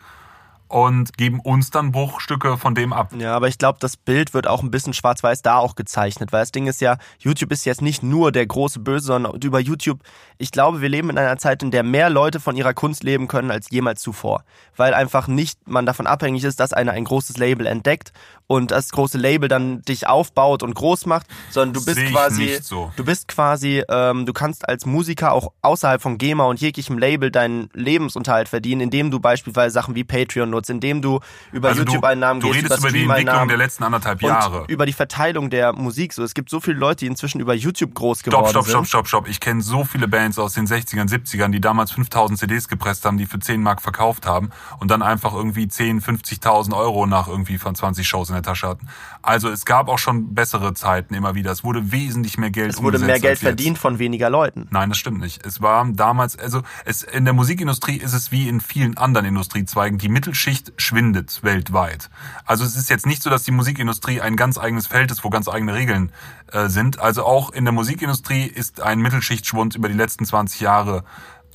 und 0.67 1.17
geben 1.17 1.39
uns 1.39 1.69
dann 1.69 1.91
Bruchstücke 1.91 2.58
von 2.58 2.75
dem 2.75 2.93
ab. 2.93 3.12
Ja, 3.17 3.36
aber 3.36 3.47
ich 3.47 3.58
glaube, 3.58 3.78
das 3.80 3.97
Bild 3.97 4.34
wird 4.34 4.47
auch 4.47 4.63
ein 4.63 4.71
bisschen 4.71 4.93
schwarz-weiß 4.93 5.41
da 5.41 5.58
auch 5.58 5.75
gezeichnet, 5.75 6.32
weil 6.32 6.41
das 6.41 6.51
Ding 6.51 6.67
ist 6.67 6.82
ja, 6.82 6.97
YouTube 7.19 7.51
ist 7.51 7.65
jetzt 7.65 7.82
nicht 7.82 8.04
nur 8.04 8.32
der 8.32 8.45
große 8.45 8.80
Böse, 8.80 9.08
sondern 9.08 9.39
über 9.41 9.60
YouTube, 9.60 9.99
ich 10.38 10.51
glaube, 10.51 10.82
wir 10.82 10.89
leben 10.89 11.10
in 11.10 11.17
einer 11.17 11.38
Zeit, 11.38 11.63
in 11.63 11.71
der 11.71 11.84
mehr 11.84 12.10
Leute 12.10 12.39
von 12.39 12.56
ihrer 12.56 12.73
Kunst 12.73 13.04
leben 13.04 13.28
können 13.28 13.51
als 13.51 13.69
jemals 13.69 14.01
zuvor, 14.01 14.43
weil 14.75 14.93
einfach 14.93 15.28
nicht 15.28 15.67
man 15.67 15.86
davon 15.86 16.08
abhängig 16.08 16.43
ist, 16.43 16.60
dass 16.60 16.73
einer 16.73 16.93
ein 16.93 17.06
großes 17.06 17.38
Label 17.38 17.67
entdeckt 17.67 18.12
und 18.47 18.71
das 18.71 18.91
große 18.91 19.17
Label 19.17 19.49
dann 19.49 19.82
dich 19.82 20.08
aufbaut 20.08 20.63
und 20.63 20.75
groß 20.75 21.06
macht, 21.06 21.28
sondern 21.49 21.73
du 21.73 21.86
bist 21.86 21.99
quasi, 22.12 22.60
so. 22.62 22.91
du 22.95 23.06
bist 23.06 23.28
quasi, 23.28 23.84
ähm, 23.89 24.25
du 24.25 24.34
kannst 24.34 24.67
als 24.67 24.86
Musiker 24.86 25.32
auch 25.32 25.51
außerhalb 25.62 26.01
von 26.01 26.17
GEMA 26.17 26.45
und 26.45 26.62
jeglichem 26.62 26.97
Label 26.97 27.32
deinen 27.32 27.69
Lebensunterhalt 27.73 28.49
verdienen, 28.49 28.82
indem 28.82 29.12
du 29.12 29.19
beispielsweise 29.19 29.73
Sachen 29.73 29.95
wie 29.95 30.04
Patreon 30.04 30.49
nutzt, 30.49 30.64
indem 30.69 31.01
du 31.01 31.19
über 31.51 31.69
Also 31.69 31.82
YouTube-Einnahmen 31.82 32.41
du 32.41 32.47
gehst, 32.51 32.65
redest 32.65 32.80
über 32.80 32.91
die 32.91 33.04
Entwicklung 33.04 33.47
der 33.47 33.58
letzten 33.58 33.84
anderthalb 33.84 34.21
und 34.21 34.30
Jahre. 34.30 34.65
über 34.67 34.86
die 34.86 34.93
Verteilung 34.93 35.49
der 35.49 35.73
Musik. 35.73 36.13
So, 36.13 36.23
es 36.23 36.34
gibt 36.34 36.49
so 36.49 36.60
viele 36.60 36.78
Leute, 36.78 36.99
die 36.99 37.08
inzwischen 37.08 37.39
über 37.39 37.54
YouTube 37.54 37.93
groß 37.93 38.19
Stopp, 38.19 38.32
geworden 38.32 38.49
stopp, 38.49 38.65
stopp, 38.65 38.78
sind. 38.78 38.88
stopp, 38.88 39.08
stopp. 39.08 39.28
Ich 39.28 39.39
kenne 39.39 39.62
so 39.62 39.84
viele 39.84 40.08
Bands 40.08 40.39
aus 40.39 40.54
den 40.54 40.67
60ern, 40.67 41.10
70ern, 41.10 41.49
die 41.49 41.62
damals 41.62 41.91
5000 41.91 42.39
CDs 42.39 42.67
gepresst 42.67 43.06
haben, 43.06 43.17
die 43.17 43.25
für 43.25 43.39
10 43.39 43.62
Mark 43.62 43.82
verkauft 43.82 44.25
haben 44.25 44.49
und 44.80 44.91
dann 44.91 45.01
einfach 45.01 45.34
irgendwie 45.34 45.67
10, 45.67 46.01
50.000 46.01 46.75
Euro 46.75 47.06
nach 47.06 47.28
irgendwie 47.28 47.58
von 47.58 47.75
20 47.75 48.08
Shows 48.08 48.30
in 48.30 48.36
der 48.36 48.43
Tasche 48.43 48.67
hatten. 48.67 48.88
Also 49.21 49.49
es 49.49 49.65
gab 49.65 49.88
auch 49.89 49.99
schon 49.99 50.34
bessere 50.34 50.73
Zeiten 50.73 51.13
immer 51.13 51.36
wieder. 51.36 51.51
Es 51.51 51.63
wurde 51.63 51.91
wesentlich 51.91 52.38
mehr 52.38 52.51
Geld 52.51 52.71
Es 52.71 52.82
wurde 52.82 52.99
mehr 52.99 53.19
Geld 53.19 53.39
verdient 53.39 53.78
von 53.78 53.99
weniger 53.99 54.30
Leuten. 54.30 54.67
Nein, 54.69 54.89
das 54.89 54.97
stimmt 54.97 55.19
nicht. 55.19 55.45
Es 55.45 55.62
war 55.62 55.88
damals, 55.91 56.38
also 56.38 56.62
es, 56.86 57.04
in 57.04 57.25
der 57.25 57.34
Musikindustrie 57.34 57.97
ist 57.97 58.13
es 58.13 58.32
wie 58.32 58.47
in 58.47 58.62
vielen 58.62 58.97
anderen 58.97 59.25
Industriezweigen, 59.25 59.97
die 59.97 60.10
Mittelschicht 60.10 60.44
schwindet 60.77 61.43
weltweit. 61.43 62.10
Also 62.45 62.63
es 62.63 62.75
ist 62.75 62.89
jetzt 62.89 63.05
nicht 63.05 63.23
so, 63.23 63.29
dass 63.29 63.43
die 63.43 63.51
Musikindustrie 63.51 64.21
ein 64.21 64.36
ganz 64.36 64.58
eigenes 64.58 64.88
Feld 64.88 65.12
ist, 65.12 65.23
wo 65.23 65.29
ganz 65.29 65.47
eigene 65.47 65.73
Regeln 65.73 66.12
äh, 66.51 66.67
sind. 66.67 66.99
Also 66.99 67.25
auch 67.25 67.51
in 67.51 67.65
der 67.65 67.73
Musikindustrie 67.73 68.45
ist 68.45 68.81
ein 68.81 68.99
Mittelschichtschwund 68.99 69.75
über 69.75 69.88
die 69.88 69.95
letzten 69.95 70.25
20 70.25 70.62
Jahre 70.62 71.03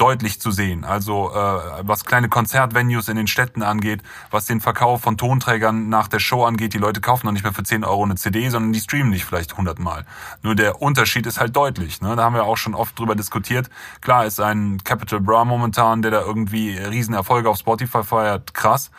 deutlich 0.01 0.41
zu 0.41 0.51
sehen. 0.51 0.85
Also 0.85 1.31
äh, 1.31 1.83
was 1.83 2.05
kleine 2.05 2.29
Konzertvenues 2.29 3.09
in 3.09 3.17
den 3.17 3.27
Städten 3.27 3.63
angeht, 3.63 4.03
was 4.31 4.47
den 4.47 4.61
Verkauf 4.61 5.03
von 5.03 5.19
Tonträgern 5.19 5.89
nach 5.89 6.09
der 6.09 6.21
Show 6.21 6.45
angeht. 6.45 6.73
Die 6.73 6.79
Leute 6.79 7.01
kaufen 7.01 7.27
noch 7.27 7.33
nicht 7.33 7.43
mehr 7.43 7.53
für 7.53 7.63
10 7.63 7.85
Euro 7.85 8.05
eine 8.05 8.15
CD, 8.15 8.49
sondern 8.49 8.73
die 8.73 8.81
streamen 8.81 9.11
nicht 9.11 9.25
vielleicht 9.25 9.53
100 9.53 9.79
Mal. 9.79 10.07
Nur 10.43 10.55
der 10.55 10.81
Unterschied 10.81 11.27
ist 11.27 11.39
halt 11.39 11.55
deutlich. 11.55 12.01
Ne? 12.01 12.17
Da 12.17 12.25
haben 12.25 12.35
wir 12.35 12.45
auch 12.45 12.57
schon 12.57 12.75
oft 12.75 12.99
drüber 12.99 13.15
diskutiert. 13.15 13.69
Klar 14.01 14.25
ist 14.25 14.41
ein 14.41 14.79
Capital 14.85 15.21
Bra 15.21 15.45
momentan, 15.45 16.03
der 16.03 16.11
da 16.11 16.21
irgendwie 16.23 16.79
Riesenerfolge 16.79 17.51
auf 17.51 17.59
Spotify 17.59 18.03
feiert, 18.03 18.55
krass. 18.55 18.91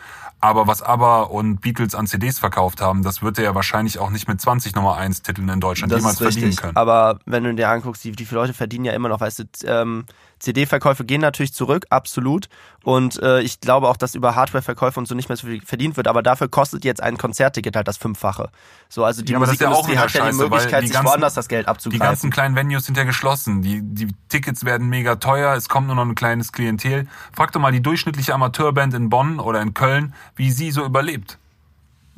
Aber 0.42 0.66
was 0.66 0.82
ABBA 0.82 1.22
und 1.22 1.60
Beatles 1.60 1.94
an 1.94 2.08
CDs 2.08 2.40
verkauft 2.40 2.80
haben, 2.80 3.04
das 3.04 3.22
wird 3.22 3.38
er 3.38 3.44
ja 3.44 3.54
wahrscheinlich 3.54 4.00
auch 4.00 4.10
nicht 4.10 4.26
mit 4.26 4.40
20 4.40 4.74
Nummer 4.74 4.96
1 4.96 5.22
Titeln 5.22 5.48
in 5.48 5.60
Deutschland 5.60 5.92
Das 5.92 6.00
jemals 6.00 6.18
verdienen 6.18 6.56
können. 6.56 6.76
Aber 6.76 7.20
wenn 7.26 7.44
du 7.44 7.54
dir 7.54 7.68
anguckst, 7.68 8.02
die, 8.02 8.10
die 8.10 8.24
viele 8.24 8.40
Leute 8.40 8.52
verdienen 8.52 8.84
ja 8.84 8.92
immer 8.92 9.08
noch, 9.08 9.20
weißt 9.20 9.38
du, 9.38 9.44
ähm, 9.66 10.04
CD-Verkäufe 10.42 11.04
gehen 11.04 11.20
natürlich 11.20 11.54
zurück, 11.54 11.86
absolut. 11.90 12.48
Und 12.84 13.22
äh, 13.22 13.40
ich 13.42 13.60
glaube 13.60 13.88
auch, 13.88 13.96
dass 13.96 14.14
über 14.14 14.34
Hardware-Verkäufe 14.34 14.98
und 14.98 15.06
so 15.06 15.14
nicht 15.14 15.28
mehr 15.28 15.36
so 15.36 15.46
viel 15.46 15.60
verdient 15.62 15.96
wird. 15.96 16.08
Aber 16.08 16.22
dafür 16.22 16.48
kostet 16.48 16.84
jetzt 16.84 17.00
ein 17.02 17.16
Konzertticket 17.16 17.76
halt 17.76 17.86
das 17.86 17.96
Fünffache. 17.96 18.50
So, 18.88 19.04
also 19.04 19.22
die 19.22 19.32
Ja, 19.32 19.38
ja 19.38 19.46
Musikindustrie 19.46 19.92
wieder 19.92 20.00
hat 20.02 20.12
ja 20.12 20.30
die 20.30 20.36
Möglichkeit, 20.36 20.82
die 20.82 20.86
sich 20.88 20.94
ganzen- 20.94 21.08
woanders 21.10 21.34
das 21.34 21.48
Geld 21.48 21.66
Die 21.66 21.68
abzugreifen. 21.68 22.04
ganzen 22.06 22.30
kleinen 22.30 22.56
Venues 22.56 22.84
sind 22.84 22.96
ja 22.96 23.04
geschlossen. 23.04 23.62
Die, 23.62 23.80
die 23.82 24.08
Tickets 24.28 24.64
werden 24.64 24.88
mega 24.88 25.16
teuer. 25.16 25.54
Es 25.54 25.68
kommt 25.68 25.86
nur 25.86 25.96
noch 25.96 26.04
ein 26.04 26.14
kleines 26.16 26.52
Klientel. 26.52 27.06
Frag 27.32 27.52
doch 27.52 27.60
mal 27.60 27.70
die 27.72 27.80
durchschnittliche 27.82 28.34
Amateurband 28.34 28.94
in 28.94 29.08
Bonn 29.10 29.38
oder 29.38 29.62
in 29.62 29.74
Köln, 29.74 30.12
wie 30.34 30.50
sie 30.50 30.72
so 30.72 30.84
überlebt. 30.84 31.38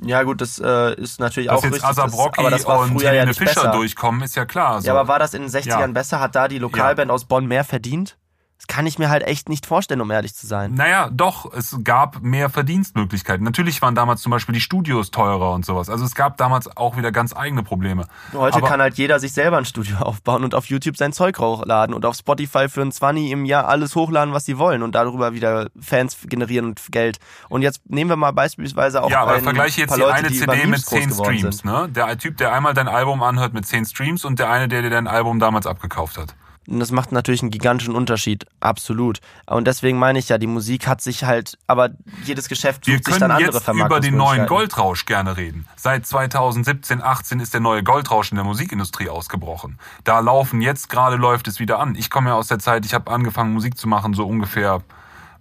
Ja 0.03 0.23
gut, 0.23 0.41
das 0.41 0.59
äh, 0.59 0.95
ist 1.01 1.21
natürlich 1.21 1.49
Dass 1.49 1.59
auch 1.61 1.65
jetzt 1.65 1.75
richtig. 1.75 1.89
Asa 1.89 2.07
Brocki 2.07 2.41
aber 2.41 2.51
das 2.51 2.67
war 2.67 2.81
und 2.81 2.93
früher 2.93 3.05
ja 3.05 3.11
Helene 3.11 3.29
nicht 3.29 3.39
Fischer 3.39 3.55
besser. 3.63 3.73
durchkommen, 3.73 4.23
ist 4.23 4.35
ja 4.37 4.45
klar. 4.45 4.81
So. 4.81 4.87
Ja, 4.89 4.95
aber 4.95 5.09
war 5.09 5.19
das 5.19 5.35
in 5.35 5.43
den 5.43 5.51
60ern 5.51 5.81
Ja. 5.81 5.87
besser? 5.89 6.21
Hat 6.21 6.35
da 6.35 6.49
die 6.49 6.59
Lokalband 6.59 7.11
aus 7.11 7.25
Bonn 7.27 7.47
mehr 7.47 7.65
verdient? 7.65 8.17
Das 8.57 8.69
kann 8.69 8.87
ich 8.87 8.99
mir 8.99 9.11
halt 9.11 9.25
echt 9.25 9.49
nicht 9.49 9.67
vorstellen, 9.67 10.01
um 10.01 10.11
ehrlich 10.11 10.35
zu 10.35 10.47
sein. 10.47 10.75
Naja, 10.75 11.11
doch, 11.13 11.53
es 11.53 11.77
gab 11.85 12.23
mehr 12.23 12.49
Verdienstmöglichkeiten. 12.49 13.45
Natürlich 13.45 13.83
waren 13.83 13.95
damals 13.95 14.23
zum 14.23 14.31
Beispiel 14.31 14.55
die 14.55 14.61
Studios 14.61 15.11
teurer 15.11 15.53
und 15.53 15.67
sowas. 15.67 15.91
Also 15.91 16.05
es 16.05 16.15
gab 16.15 16.37
damals 16.37 16.75
auch 16.77 16.97
wieder 16.97 17.13
ganz 17.13 17.35
eigene 17.37 17.63
Probleme. 17.63 18.07
Heute 18.33 18.59
Aber- 18.59 18.69
kann 18.69 18.81
halt 18.81 18.95
jeder 18.97 19.19
sich 19.21 19.33
selber 19.33 19.59
ein 19.59 19.65
Studio 19.65 19.97
aufbauen 20.01 20.45
und 20.45 20.55
auf 20.55 20.67
YouTube 20.67 20.97
sein 20.97 21.13
Zeug 21.13 21.39
hochladen 21.39 21.95
und 21.95 22.07
auf 22.07 22.15
Spotify 22.17 22.69
für 22.69 22.83
ein 22.83 22.93
20 22.93 23.31
im 23.33 23.45
Jahr 23.45 23.67
alles 23.69 23.95
hochladen, 23.97 24.33
was 24.33 24.45
sie 24.45 24.57
wollen 24.57 24.83
und 24.83 24.95
darüber 24.95 25.35
wieder 25.35 25.69
Fans 25.81 26.17
generieren 26.25 26.67
und 26.67 26.81
Geld. 26.91 27.19
Und 27.49 27.63
jetzt 27.63 27.81
nehmen 27.91 28.09
wir 28.11 28.17
mal 28.17 28.33
beispielsweise 28.33 29.03
auch 29.03 29.11
Ja, 29.11 29.23
aber 29.23 29.41
vergleiche 29.41 29.83
jetzt 29.83 29.91
paar 29.91 29.99
die 29.99 30.03
Leute, 30.05 30.15
eine 30.15 30.29
die 30.29 30.39
CD 30.39 30.53
mit 30.53 30.65
Memes 30.65 30.87
groß 30.87 30.99
10 31.01 31.09
geworden 31.11 31.37
Streams, 31.39 31.57
sind. 31.59 31.65
ne? 31.71 31.89
Der 31.91 32.17
Typ, 32.19 32.37
der 32.39 32.53
einmal 32.55 32.73
dein 32.73 32.89
Album 32.89 33.23
anhört 33.23 33.53
mit 33.53 33.67
10 33.67 33.85
Streams 33.85 34.25
und 34.25 34.39
der 34.39 34.49
eine, 34.49 34.69
der 34.69 34.83
dir 34.83 34.91
dein 34.91 35.07
Album 35.09 35.39
damals 35.39 35.67
abgekauft 35.67 36.17
hat. 36.19 36.35
Und 36.67 36.81
das 36.81 36.91
macht 36.91 37.13
natürlich 37.13 37.43
einen 37.43 37.51
gigantischen 37.51 37.95
Unterschied, 37.95 38.47
absolut. 38.61 39.21
Und 39.47 39.67
deswegen 39.67 39.99
meine 39.99 40.19
ich 40.19 40.29
ja, 40.29 40.39
die 40.39 40.47
Musik 40.47 40.87
hat 40.87 41.01
sich 41.01 41.25
halt, 41.25 41.59
aber 41.67 41.91
jedes 42.25 42.49
Geschäft 42.49 42.87
Wir 42.87 42.97
sucht 42.97 43.05
sich 43.05 43.19
dann 43.19 43.31
können 43.31 43.33
andere 43.33 43.43
jetzt 43.43 43.51
über 43.51 43.61
den 43.61 43.65
Vermarktungsmöglichkeiten. 43.65 44.39
neuen 44.39 44.47
Goldrausch 44.49 45.05
gerne 45.05 45.37
reden. 45.37 45.67
Seit 45.77 46.07
2017, 46.07 47.03
18 47.03 47.41
ist 47.41 47.53
der 47.53 47.61
neue 47.61 47.83
Goldrausch 47.83 48.33
in 48.33 48.37
der 48.37 48.45
Musikindustrie 48.45 49.09
ausgebrochen. 49.09 49.79
Da 50.05 50.21
laufen 50.21 50.61
jetzt 50.61 50.89
gerade 50.89 51.17
läuft 51.17 51.49
es 51.49 51.61
wieder 51.61 51.79
an. 51.79 51.95
Ich 51.97 52.11
komme 52.11 52.31
ja 52.31 52.37
aus 52.37 52.49
der 52.49 52.59
Zeit, 52.59 52.87
ich 52.87 52.95
habe 52.95 53.11
angefangen 53.11 53.53
Musik 53.53 53.77
zu 53.77 53.87
machen 53.87 54.15
so 54.15 54.27
ungefähr, 54.27 54.83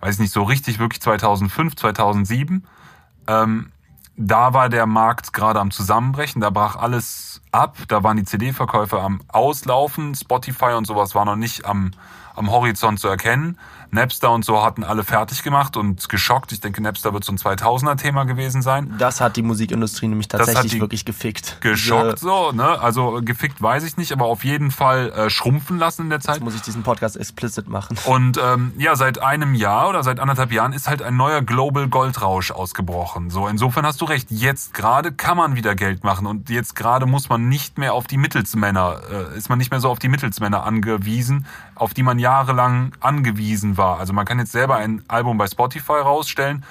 weiß 0.01 0.19
nicht 0.19 0.33
so 0.33 0.43
richtig, 0.43 0.79
wirklich 0.79 1.01
2005, 1.01 1.75
2007. 1.75 2.65
Ähm, 3.27 3.71
da 4.15 4.53
war 4.53 4.69
der 4.69 4.85
Markt 4.85 5.33
gerade 5.33 5.59
am 5.59 5.71
Zusammenbrechen, 5.71 6.41
da 6.41 6.49
brach 6.49 6.75
alles 6.75 7.41
ab, 7.51 7.77
da 7.87 8.03
waren 8.03 8.17
die 8.17 8.25
CD-Verkäufe 8.25 8.99
am 8.99 9.21
Auslaufen, 9.27 10.15
Spotify 10.15 10.73
und 10.73 10.85
sowas 10.85 11.15
war 11.15 11.25
noch 11.25 11.35
nicht 11.35 11.65
am, 11.65 11.91
am 12.35 12.51
Horizont 12.51 12.99
zu 12.99 13.07
erkennen. 13.07 13.57
Napster 13.93 14.31
und 14.31 14.43
so 14.43 14.63
hatten 14.63 14.83
alle 14.83 15.03
fertig 15.03 15.43
gemacht 15.43 15.77
und 15.77 16.09
geschockt. 16.09 16.51
Ich 16.51 16.59
denke, 16.59 16.81
Napster 16.81 17.13
wird 17.13 17.23
so 17.23 17.31
ein 17.31 17.37
2000er-Thema 17.37 18.23
gewesen 18.25 18.61
sein. 18.61 18.95
Das 18.97 19.21
hat 19.21 19.35
die 19.35 19.43
Musikindustrie 19.43 20.07
nämlich 20.07 20.27
hat 20.33 20.39
tatsächlich 20.39 20.81
wirklich 20.81 21.05
gefickt. 21.05 21.57
Geschockt 21.61 22.19
so, 22.19 22.51
ne? 22.51 22.79
Also 22.79 23.21
gefickt 23.23 23.61
weiß 23.61 23.83
ich 23.83 23.97
nicht, 23.97 24.11
aber 24.11 24.25
auf 24.25 24.43
jeden 24.43 24.71
Fall 24.71 25.11
äh, 25.11 25.29
schrumpfen 25.29 25.77
lassen 25.77 26.03
in 26.03 26.09
der 26.09 26.19
Zeit. 26.19 26.35
jetzt 26.35 26.43
muss 26.43 26.55
ich 26.55 26.61
diesen 26.61 26.83
Podcast 26.83 27.17
explicit 27.17 27.67
machen. 27.67 27.97
Und 28.05 28.39
ähm, 28.43 28.73
ja, 28.77 28.95
seit 28.95 29.19
einem 29.19 29.53
Jahr 29.53 29.89
oder 29.89 30.03
seit 30.03 30.19
anderthalb 30.19 30.51
Jahren 30.51 30.73
ist 30.73 30.87
halt 30.87 31.01
ein 31.01 31.15
neuer 31.15 31.41
Global 31.41 31.87
Goldrausch 31.87 32.51
ausgebrochen. 32.51 33.29
So, 33.29 33.47
insofern 33.47 33.85
hast 33.85 34.01
du 34.01 34.05
recht. 34.05 34.31
Jetzt 34.31 34.73
gerade 34.73 35.11
kann 35.11 35.37
man 35.37 35.55
wieder 35.55 35.75
Geld 35.75 36.03
machen 36.03 36.25
und 36.25 36.49
jetzt 36.49 36.75
gerade 36.75 37.05
muss 37.05 37.29
man 37.29 37.47
nicht 37.47 37.77
mehr 37.77 37.93
auf 37.93 38.07
die 38.07 38.17
Mittelsmänner, 38.17 39.01
äh, 39.11 39.37
ist 39.37 39.49
man 39.49 39.59
nicht 39.59 39.69
mehr 39.69 39.79
so 39.79 39.89
auf 39.89 39.99
die 39.99 40.09
Mittelsmänner 40.09 40.63
angewiesen, 40.63 41.45
auf 41.83 41.93
die 41.93 42.03
man 42.03 42.17
jahrelang 42.17 42.93
angewiesen 43.01 43.77
war. 43.77 43.99
Also 43.99 44.13
man 44.13 44.25
kann 44.25 44.39
jetzt 44.39 44.53
selber 44.53 44.77
ein 44.77 45.03
Album 45.09 45.37
bei 45.37 45.47
Spotify 45.47 45.99
rausstellen 45.99 46.65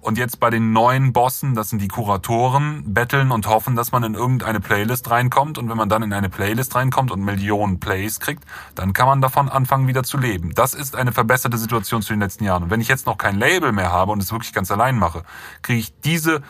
und 0.00 0.16
jetzt 0.16 0.38
bei 0.38 0.48
den 0.50 0.72
neuen 0.72 1.12
Bossen, 1.12 1.54
das 1.54 1.70
sind 1.70 1.82
die 1.82 1.88
Kuratoren, 1.88 2.94
betteln 2.94 3.32
und 3.32 3.48
hoffen, 3.48 3.74
dass 3.74 3.90
man 3.90 4.04
in 4.04 4.14
irgendeine 4.14 4.60
Playlist 4.60 5.10
reinkommt. 5.10 5.58
Und 5.58 5.68
wenn 5.68 5.76
man 5.76 5.88
dann 5.88 6.02
in 6.02 6.12
eine 6.12 6.28
Playlist 6.28 6.74
reinkommt 6.76 7.10
und 7.10 7.22
Millionen 7.22 7.80
Plays 7.80 8.20
kriegt, 8.20 8.44
dann 8.76 8.92
kann 8.92 9.06
man 9.06 9.20
davon 9.20 9.48
anfangen, 9.48 9.88
wieder 9.88 10.04
zu 10.04 10.16
leben. 10.16 10.54
Das 10.54 10.72
ist 10.72 10.94
eine 10.94 11.12
verbesserte 11.12 11.58
Situation 11.58 12.02
zu 12.02 12.12
den 12.12 12.20
letzten 12.20 12.44
Jahren. 12.44 12.64
Und 12.64 12.70
wenn 12.70 12.80
ich 12.80 12.88
jetzt 12.88 13.06
noch 13.06 13.18
kein 13.18 13.38
Label 13.38 13.72
mehr 13.72 13.90
habe 13.90 14.12
und 14.12 14.22
es 14.22 14.30
wirklich 14.30 14.52
ganz 14.52 14.70
allein 14.70 14.98
mache, 14.98 15.24
kriege 15.62 15.80
ich 15.80 15.98
diese 16.00 16.42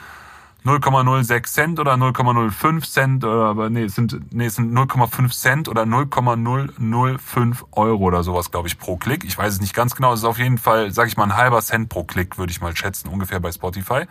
0,06 0.65 1.53
Cent 1.53 1.81
oder 1.81 1.95
0,05 1.95 2.91
Cent 2.91 3.25
oder 3.25 3.47
aber 3.47 3.71
nee, 3.71 3.85
es 3.85 3.95
sind 3.95 4.33
nee, 4.35 4.47
es 4.47 4.57
sind 4.57 4.73
0,5 4.77 5.31
Cent 5.31 5.69
oder 5.69 5.87
0,005 5.87 7.65
Euro 7.73 8.05
oder 8.05 8.23
sowas, 8.23 8.51
glaube 8.51 8.69
ich, 8.69 8.79
pro 8.79 8.97
Klick. 8.97 9.25
Ich 9.25 9.39
weiß 9.39 9.55
es 9.55 9.61
nicht 9.61 9.75
ganz 9.75 9.95
genau. 9.95 10.13
Es 10.13 10.21
ist 10.21 10.25
auf 10.25 10.39
jeden 10.39 10.59
Fall, 10.59 10.93
sage 10.93 11.09
ich 11.09 11.17
mal, 11.17 11.25
ein 11.25 11.37
halber 11.37 11.63
Cent 11.63 11.89
pro 11.89 12.05
Klick, 12.05 12.39
würde 12.39 12.51
ich 12.51 12.61
mal 12.61 12.77
schätzen, 12.77 13.09
ungefähr 13.09 13.41
bei 13.41 13.53
Spotify. 13.53 14.05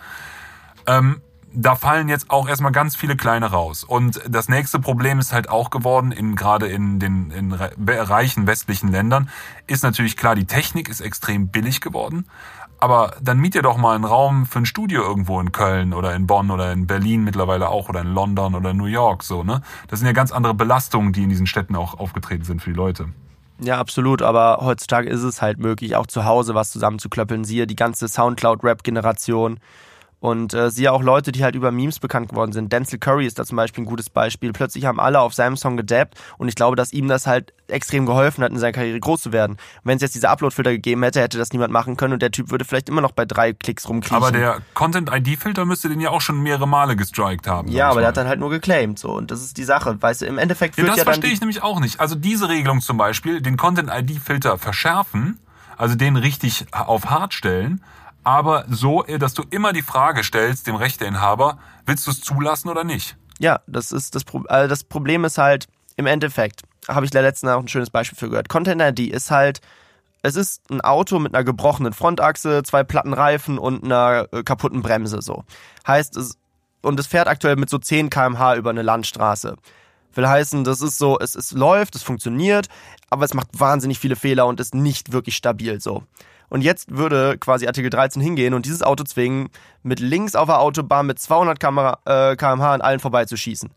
Ähm, 0.88 1.22
da 1.54 1.76
fallen 1.76 2.10
jetzt 2.10 2.30
auch 2.30 2.48
erstmal 2.48 2.72
ganz 2.72 2.96
viele 2.96 3.16
kleine 3.16 3.48
raus. 3.48 3.84
Und 3.84 4.22
das 4.28 4.48
nächste 4.50 4.80
Problem 4.80 5.20
ist 5.20 5.34
halt 5.34 5.50
auch 5.50 5.70
geworden, 5.70 6.12
in, 6.12 6.36
gerade 6.36 6.68
in 6.68 7.00
den 7.00 7.32
in 7.32 7.52
re- 7.54 7.72
reichen 7.78 8.48
westlichen 8.48 8.92
Ländern, 8.92 9.30
ist 9.66 9.84
natürlich 9.84 10.18
klar, 10.18 10.36
die 10.36 10.46
Technik 10.46 10.88
ist 10.90 11.02
extrem 11.02 11.48
billig 11.48 11.82
geworden. 11.82 12.28
Aber 12.80 13.16
dann 13.22 13.40
miet 13.40 13.56
ihr 13.56 13.64
doch 13.64 13.78
mal 13.78 13.96
einen 13.96 14.04
Raum 14.04 14.46
für 14.46 14.60
ein 14.60 14.66
Studio 14.66 15.02
irgendwo 15.02 15.40
in 15.40 15.52
Köln 15.52 15.94
oder 15.94 16.14
in 16.16 16.28
Bonn 16.28 16.52
oder 16.52 16.72
in 16.72 16.86
Berlin 16.86 17.24
mittlerweile 17.24 17.70
auch 17.70 17.90
oder 17.90 18.02
in 18.02 18.14
London 18.14 18.54
oder 18.54 18.74
New 18.74 18.86
York 18.86 19.24
so, 19.24 19.44
ne? 19.44 19.62
Das 19.88 20.00
sind 20.00 20.06
ja 20.06 20.14
ganz 20.14 20.32
andere 20.32 20.54
Belastungen, 20.54 21.12
die 21.12 21.24
in 21.24 21.30
diesen 21.30 21.48
Städten 21.48 21.76
auch 21.76 22.00
aufgetreten 22.00 22.44
sind 22.44 22.62
für 22.62 22.70
die 22.70 22.76
Leute. 22.76 23.08
Ja, 23.60 23.80
absolut, 23.80 24.22
aber 24.22 24.60
heutzutage 24.62 25.10
ist 25.10 25.24
es 25.24 25.42
halt 25.42 25.58
möglich, 25.58 25.96
auch 25.96 26.06
zu 26.06 26.26
Hause 26.26 26.54
was 26.54 26.70
zusammenzuklöppeln. 26.70 27.44
Siehe 27.44 27.66
die 27.66 27.76
ganze 27.76 28.08
Soundcloud-Rap-Generation. 28.08 29.60
Und 30.20 30.56
äh, 30.56 30.72
siehe 30.72 30.92
auch 30.92 31.04
Leute, 31.04 31.32
die 31.32 31.44
halt 31.44 31.54
über 31.54 31.72
Memes 31.72 32.00
bekannt 32.00 32.30
geworden 32.30 32.52
sind. 32.52 32.74
Denzel 32.74 32.98
Curry 32.98 33.28
ist 33.28 33.38
da 33.38 33.46
zum 33.46 33.56
Beispiel 33.56 33.84
ein 33.84 33.88
gutes 33.88 34.10
Beispiel. 34.10 34.52
Plötzlich 34.52 34.86
haben 34.86 35.00
alle 35.00 35.20
auf 35.20 35.36
seinem 35.36 35.58
Song 35.58 35.78
gedabbt 35.78 36.16
und 36.40 36.48
ich 36.48 36.56
glaube, 36.56 36.76
dass 36.76 36.92
ihm 36.92 37.08
das 37.08 37.28
halt 37.28 37.54
extrem 37.68 38.08
geholfen 38.08 38.44
hat, 38.44 38.52
in 38.52 38.58
seiner 38.58 38.72
Karriere 38.72 39.00
groß 39.00 39.22
zu 39.22 39.32
werden. 39.32 39.58
Wenn 39.84 39.98
es 39.98 40.02
jetzt 40.02 40.16
diese 40.16 40.30
Upload-Filter 40.30 40.72
gegeben 40.72 41.04
hätte, 41.04 41.22
hätte 41.22 41.38
das 41.38 41.52
niemand 41.52 41.72
machen 41.72 41.98
können 41.98 42.14
und 42.14 42.22
der 42.24 42.32
Typ 42.32 42.50
würde 42.50 42.66
vielleicht 42.66 42.90
immer 42.90 43.02
noch 43.02 43.12
bei 43.12 43.26
drei 43.26 43.54
Klicks 43.54 43.88
rumkriechen. 43.88 44.18
Aber 44.18 44.32
der 44.32 44.60
Content-ID-Filter 44.74 45.66
müsste 45.66 45.90
den 45.90 46.00
ja 46.00 46.10
auch 46.10 46.22
schon 46.22 46.42
mehrere 46.42 46.68
Male 46.68 46.96
gestrikt 46.96 47.46
haben. 47.48 47.68
ja, 47.68 47.90
aber 47.90 48.00
der 48.00 48.10
hat 48.10 48.18
dann 48.18 48.28
halt 48.28 48.40
nur 48.40 48.50
geclaimed 48.50 48.98
so 48.98 49.12
und 49.12 49.30
das 49.30 49.42
ist 49.42 49.58
die 49.58 49.64
Sache. 49.66 50.02
Weißt 50.02 50.22
du, 50.22 50.26
im 50.26 50.40
Endeffekt 50.40 50.78
Ja, 50.78 50.84
führt 50.84 50.92
das 50.94 50.98
ja, 50.98 51.04
verstehe 51.04 51.32
ich 51.32 51.42
nämlich 51.42 51.62
auch 51.62 51.80
nicht. 51.80 52.00
Also 52.00 52.16
diese 52.16 52.50
Regelung 52.50 52.82
zum 52.82 52.98
Beispiel, 52.98 53.42
den 53.42 53.56
Content-ID-Filter 53.56 54.58
verschärfen, 54.58 55.40
also 55.78 55.94
den 55.96 56.16
richtig 56.16 56.66
auf 56.72 57.06
hart 57.12 57.36
stellen, 57.36 57.84
aber 58.28 58.66
so, 58.68 59.04
dass 59.04 59.34
du 59.34 59.44
immer 59.52 59.72
die 59.72 59.82
Frage 59.82 60.22
stellst, 60.22 60.68
dem 60.68 60.76
Rechteinhaber, 60.76 61.60
willst 61.86 62.06
du 62.08 62.12
es 62.12 62.20
zulassen 62.20 62.68
oder 62.68 62.84
nicht? 62.84 63.16
Ja, 63.40 63.62
das 63.68 63.94
ist 63.94 64.16
das 64.16 64.26
Problem. 64.26 64.52
Also 64.52 64.68
das 64.68 64.84
Problem 64.84 65.24
ist 65.24 65.38
halt, 65.38 65.68
im 65.96 66.08
Endeffekt, 66.08 66.64
habe 66.90 67.06
ich 67.06 67.14
letztens 67.14 67.54
auch 67.54 67.62
ein 67.62 67.70
schönes 67.70 67.90
Beispiel 67.90 68.18
für 68.18 68.30
gehört. 68.30 68.50
Content 68.50 68.82
ID 68.82 69.14
ist 69.14 69.32
halt, 69.32 69.62
es 70.24 70.36
ist 70.36 70.70
ein 70.70 70.82
Auto 70.82 71.20
mit 71.20 71.34
einer 71.34 71.46
gebrochenen 71.46 71.94
Frontachse, 71.94 72.64
zwei 72.64 72.84
platten 72.84 73.14
Reifen 73.14 73.58
und 73.58 73.86
einer 73.86 74.28
äh, 74.34 74.44
kaputten 74.44 74.82
Bremse 74.82 75.22
so. 75.22 75.46
Heißt 75.88 76.18
es, 76.18 76.38
und 76.82 77.00
es 77.00 77.08
fährt 77.08 77.30
aktuell 77.30 77.56
mit 77.56 77.70
so 77.70 77.78
10 77.78 78.10
km/h 78.10 78.56
über 78.56 78.72
eine 78.72 78.82
Landstraße. 78.82 79.56
Will 80.16 80.28
heißen, 80.28 80.66
das 80.66 80.82
ist 80.82 80.98
so, 80.98 81.18
es, 81.18 81.34
es 81.36 81.54
läuft, 81.54 81.96
es 81.96 82.04
funktioniert, 82.04 82.68
aber 83.10 83.24
es 83.24 83.34
macht 83.34 83.58
wahnsinnig 83.58 84.00
viele 84.00 84.18
Fehler 84.18 84.48
und 84.48 84.60
ist 84.60 84.76
nicht 84.76 85.14
wirklich 85.14 85.38
stabil 85.38 85.80
so. 85.80 86.04
Und 86.50 86.62
jetzt 86.62 86.96
würde 86.96 87.38
quasi 87.38 87.68
Artikel 87.68 87.90
13 87.90 88.22
hingehen 88.22 88.54
und 88.54 88.66
dieses 88.66 88.82
Auto 88.82 89.04
zwingen, 89.04 89.50
mit 89.84 90.00
links 90.00 90.36
auf 90.36 90.48
der 90.48 90.60
Autobahn 90.60 91.06
mit 91.06 91.20
200 91.20 91.60
km/h 91.60 92.00
äh, 92.06 92.36
an 92.46 92.82
allen 92.82 93.00
vorbeizuschießen. 93.00 93.70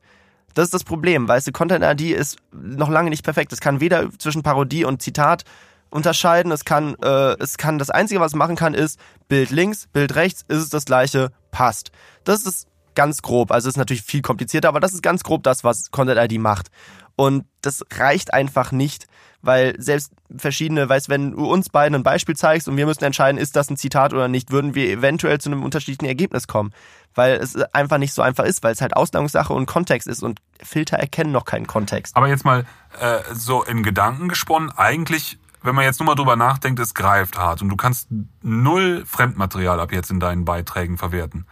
Das 0.55 0.65
ist 0.65 0.75
das 0.75 0.85
Problem, 0.85 1.29
weißt 1.29 1.47
du, 1.47 1.53
Content 1.53 1.85
ID 1.85 2.17
ist 2.17 2.39
noch 2.53 2.89
lange 2.89 3.11
nicht 3.11 3.25
perfekt. 3.25 3.53
Es 3.53 3.61
kann 3.61 3.81
weder 3.81 4.11
zwischen 4.19 4.43
Parodie 4.43 4.85
und 4.85 5.01
Zitat 5.01 5.45
unterscheiden. 5.91 6.53
Es 6.53 6.65
kann, 6.65 6.97
äh, 7.03 7.37
es 7.39 7.57
kann, 7.57 7.79
das 7.79 7.91
Einzige, 7.91 8.21
was 8.21 8.33
es 8.33 8.37
machen 8.37 8.57
kann, 8.57 8.75
ist 8.75 8.99
Bild 9.29 9.51
links, 9.51 9.87
Bild 9.93 10.15
rechts, 10.15 10.45
ist 10.49 10.59
es 10.59 10.71
das 10.71 10.85
gleiche, 10.85 11.31
passt. 11.51 11.93
Das 12.25 12.45
ist 12.47 12.67
ganz 12.95 13.23
grob. 13.23 13.53
Also 13.53 13.69
es 13.69 13.75
ist 13.75 13.79
natürlich 13.79 14.03
viel 14.03 14.23
komplizierter, 14.23 14.69
aber 14.69 14.81
das 14.81 14.93
ist 14.93 15.03
ganz 15.03 15.23
grob 15.23 15.43
das, 15.43 15.63
was 15.65 15.91
Content 15.91 16.19
ID 16.19 16.41
macht. 16.41 16.69
Und 17.21 17.45
das 17.61 17.85
reicht 17.93 18.33
einfach 18.33 18.73
nicht, 18.73 19.07
weil 19.43 19.75
selbst 19.79 20.11
verschiedene, 20.35 20.89
weißt, 20.89 21.11
wenn 21.11 21.33
du 21.33 21.45
uns 21.45 21.69
beiden 21.69 21.95
ein 21.95 22.03
Beispiel 22.03 22.35
zeigst 22.35 22.67
und 22.67 22.79
wir 22.79 22.87
müssen 22.87 23.05
entscheiden, 23.05 23.37
ist 23.39 23.57
das 23.57 23.69
ein 23.69 23.77
Zitat 23.77 24.15
oder 24.15 24.27
nicht, 24.27 24.53
würden 24.53 24.75
wir 24.75 24.89
eventuell 24.89 25.39
zu 25.39 25.51
einem 25.51 25.63
unterschiedlichen 25.63 26.07
Ergebnis 26.07 26.47
kommen, 26.47 26.73
weil 27.15 27.35
es 27.35 27.57
einfach 27.75 27.99
nicht 27.99 28.15
so 28.15 28.23
einfach 28.23 28.45
ist, 28.45 28.63
weil 28.63 28.73
es 28.73 28.81
halt 28.81 28.97
Auslegungssache 28.97 29.53
und 29.53 29.67
Kontext 29.67 30.09
ist 30.09 30.23
und 30.23 30.41
Filter 30.63 30.97
erkennen 30.97 31.31
noch 31.31 31.45
keinen 31.45 31.67
Kontext. 31.67 32.17
Aber 32.17 32.27
jetzt 32.27 32.47
mal 32.47 32.65
äh, 32.99 33.19
so 33.35 33.65
in 33.65 33.83
Gedanken 33.83 34.31
gesponnen, 34.31 34.73
eigentlich 34.75 35.39
wenn 35.63 35.75
man 35.75 35.85
jetzt 35.85 36.01
nur 36.01 36.07
mal 36.07 36.15
drüber 36.15 36.37
nachdenkt, 36.37 36.81
es 36.81 36.95
greift 36.95 37.37
hart 37.37 37.61
und 37.61 37.69
du 37.69 37.77
kannst 37.77 38.09
null 38.41 39.05
Fremdmaterial 39.05 39.79
ab 39.79 39.93
jetzt 39.93 40.11
in 40.11 40.21
deinen 40.21 40.47
Beiträgen 40.47 40.97
verwerten 40.97 41.45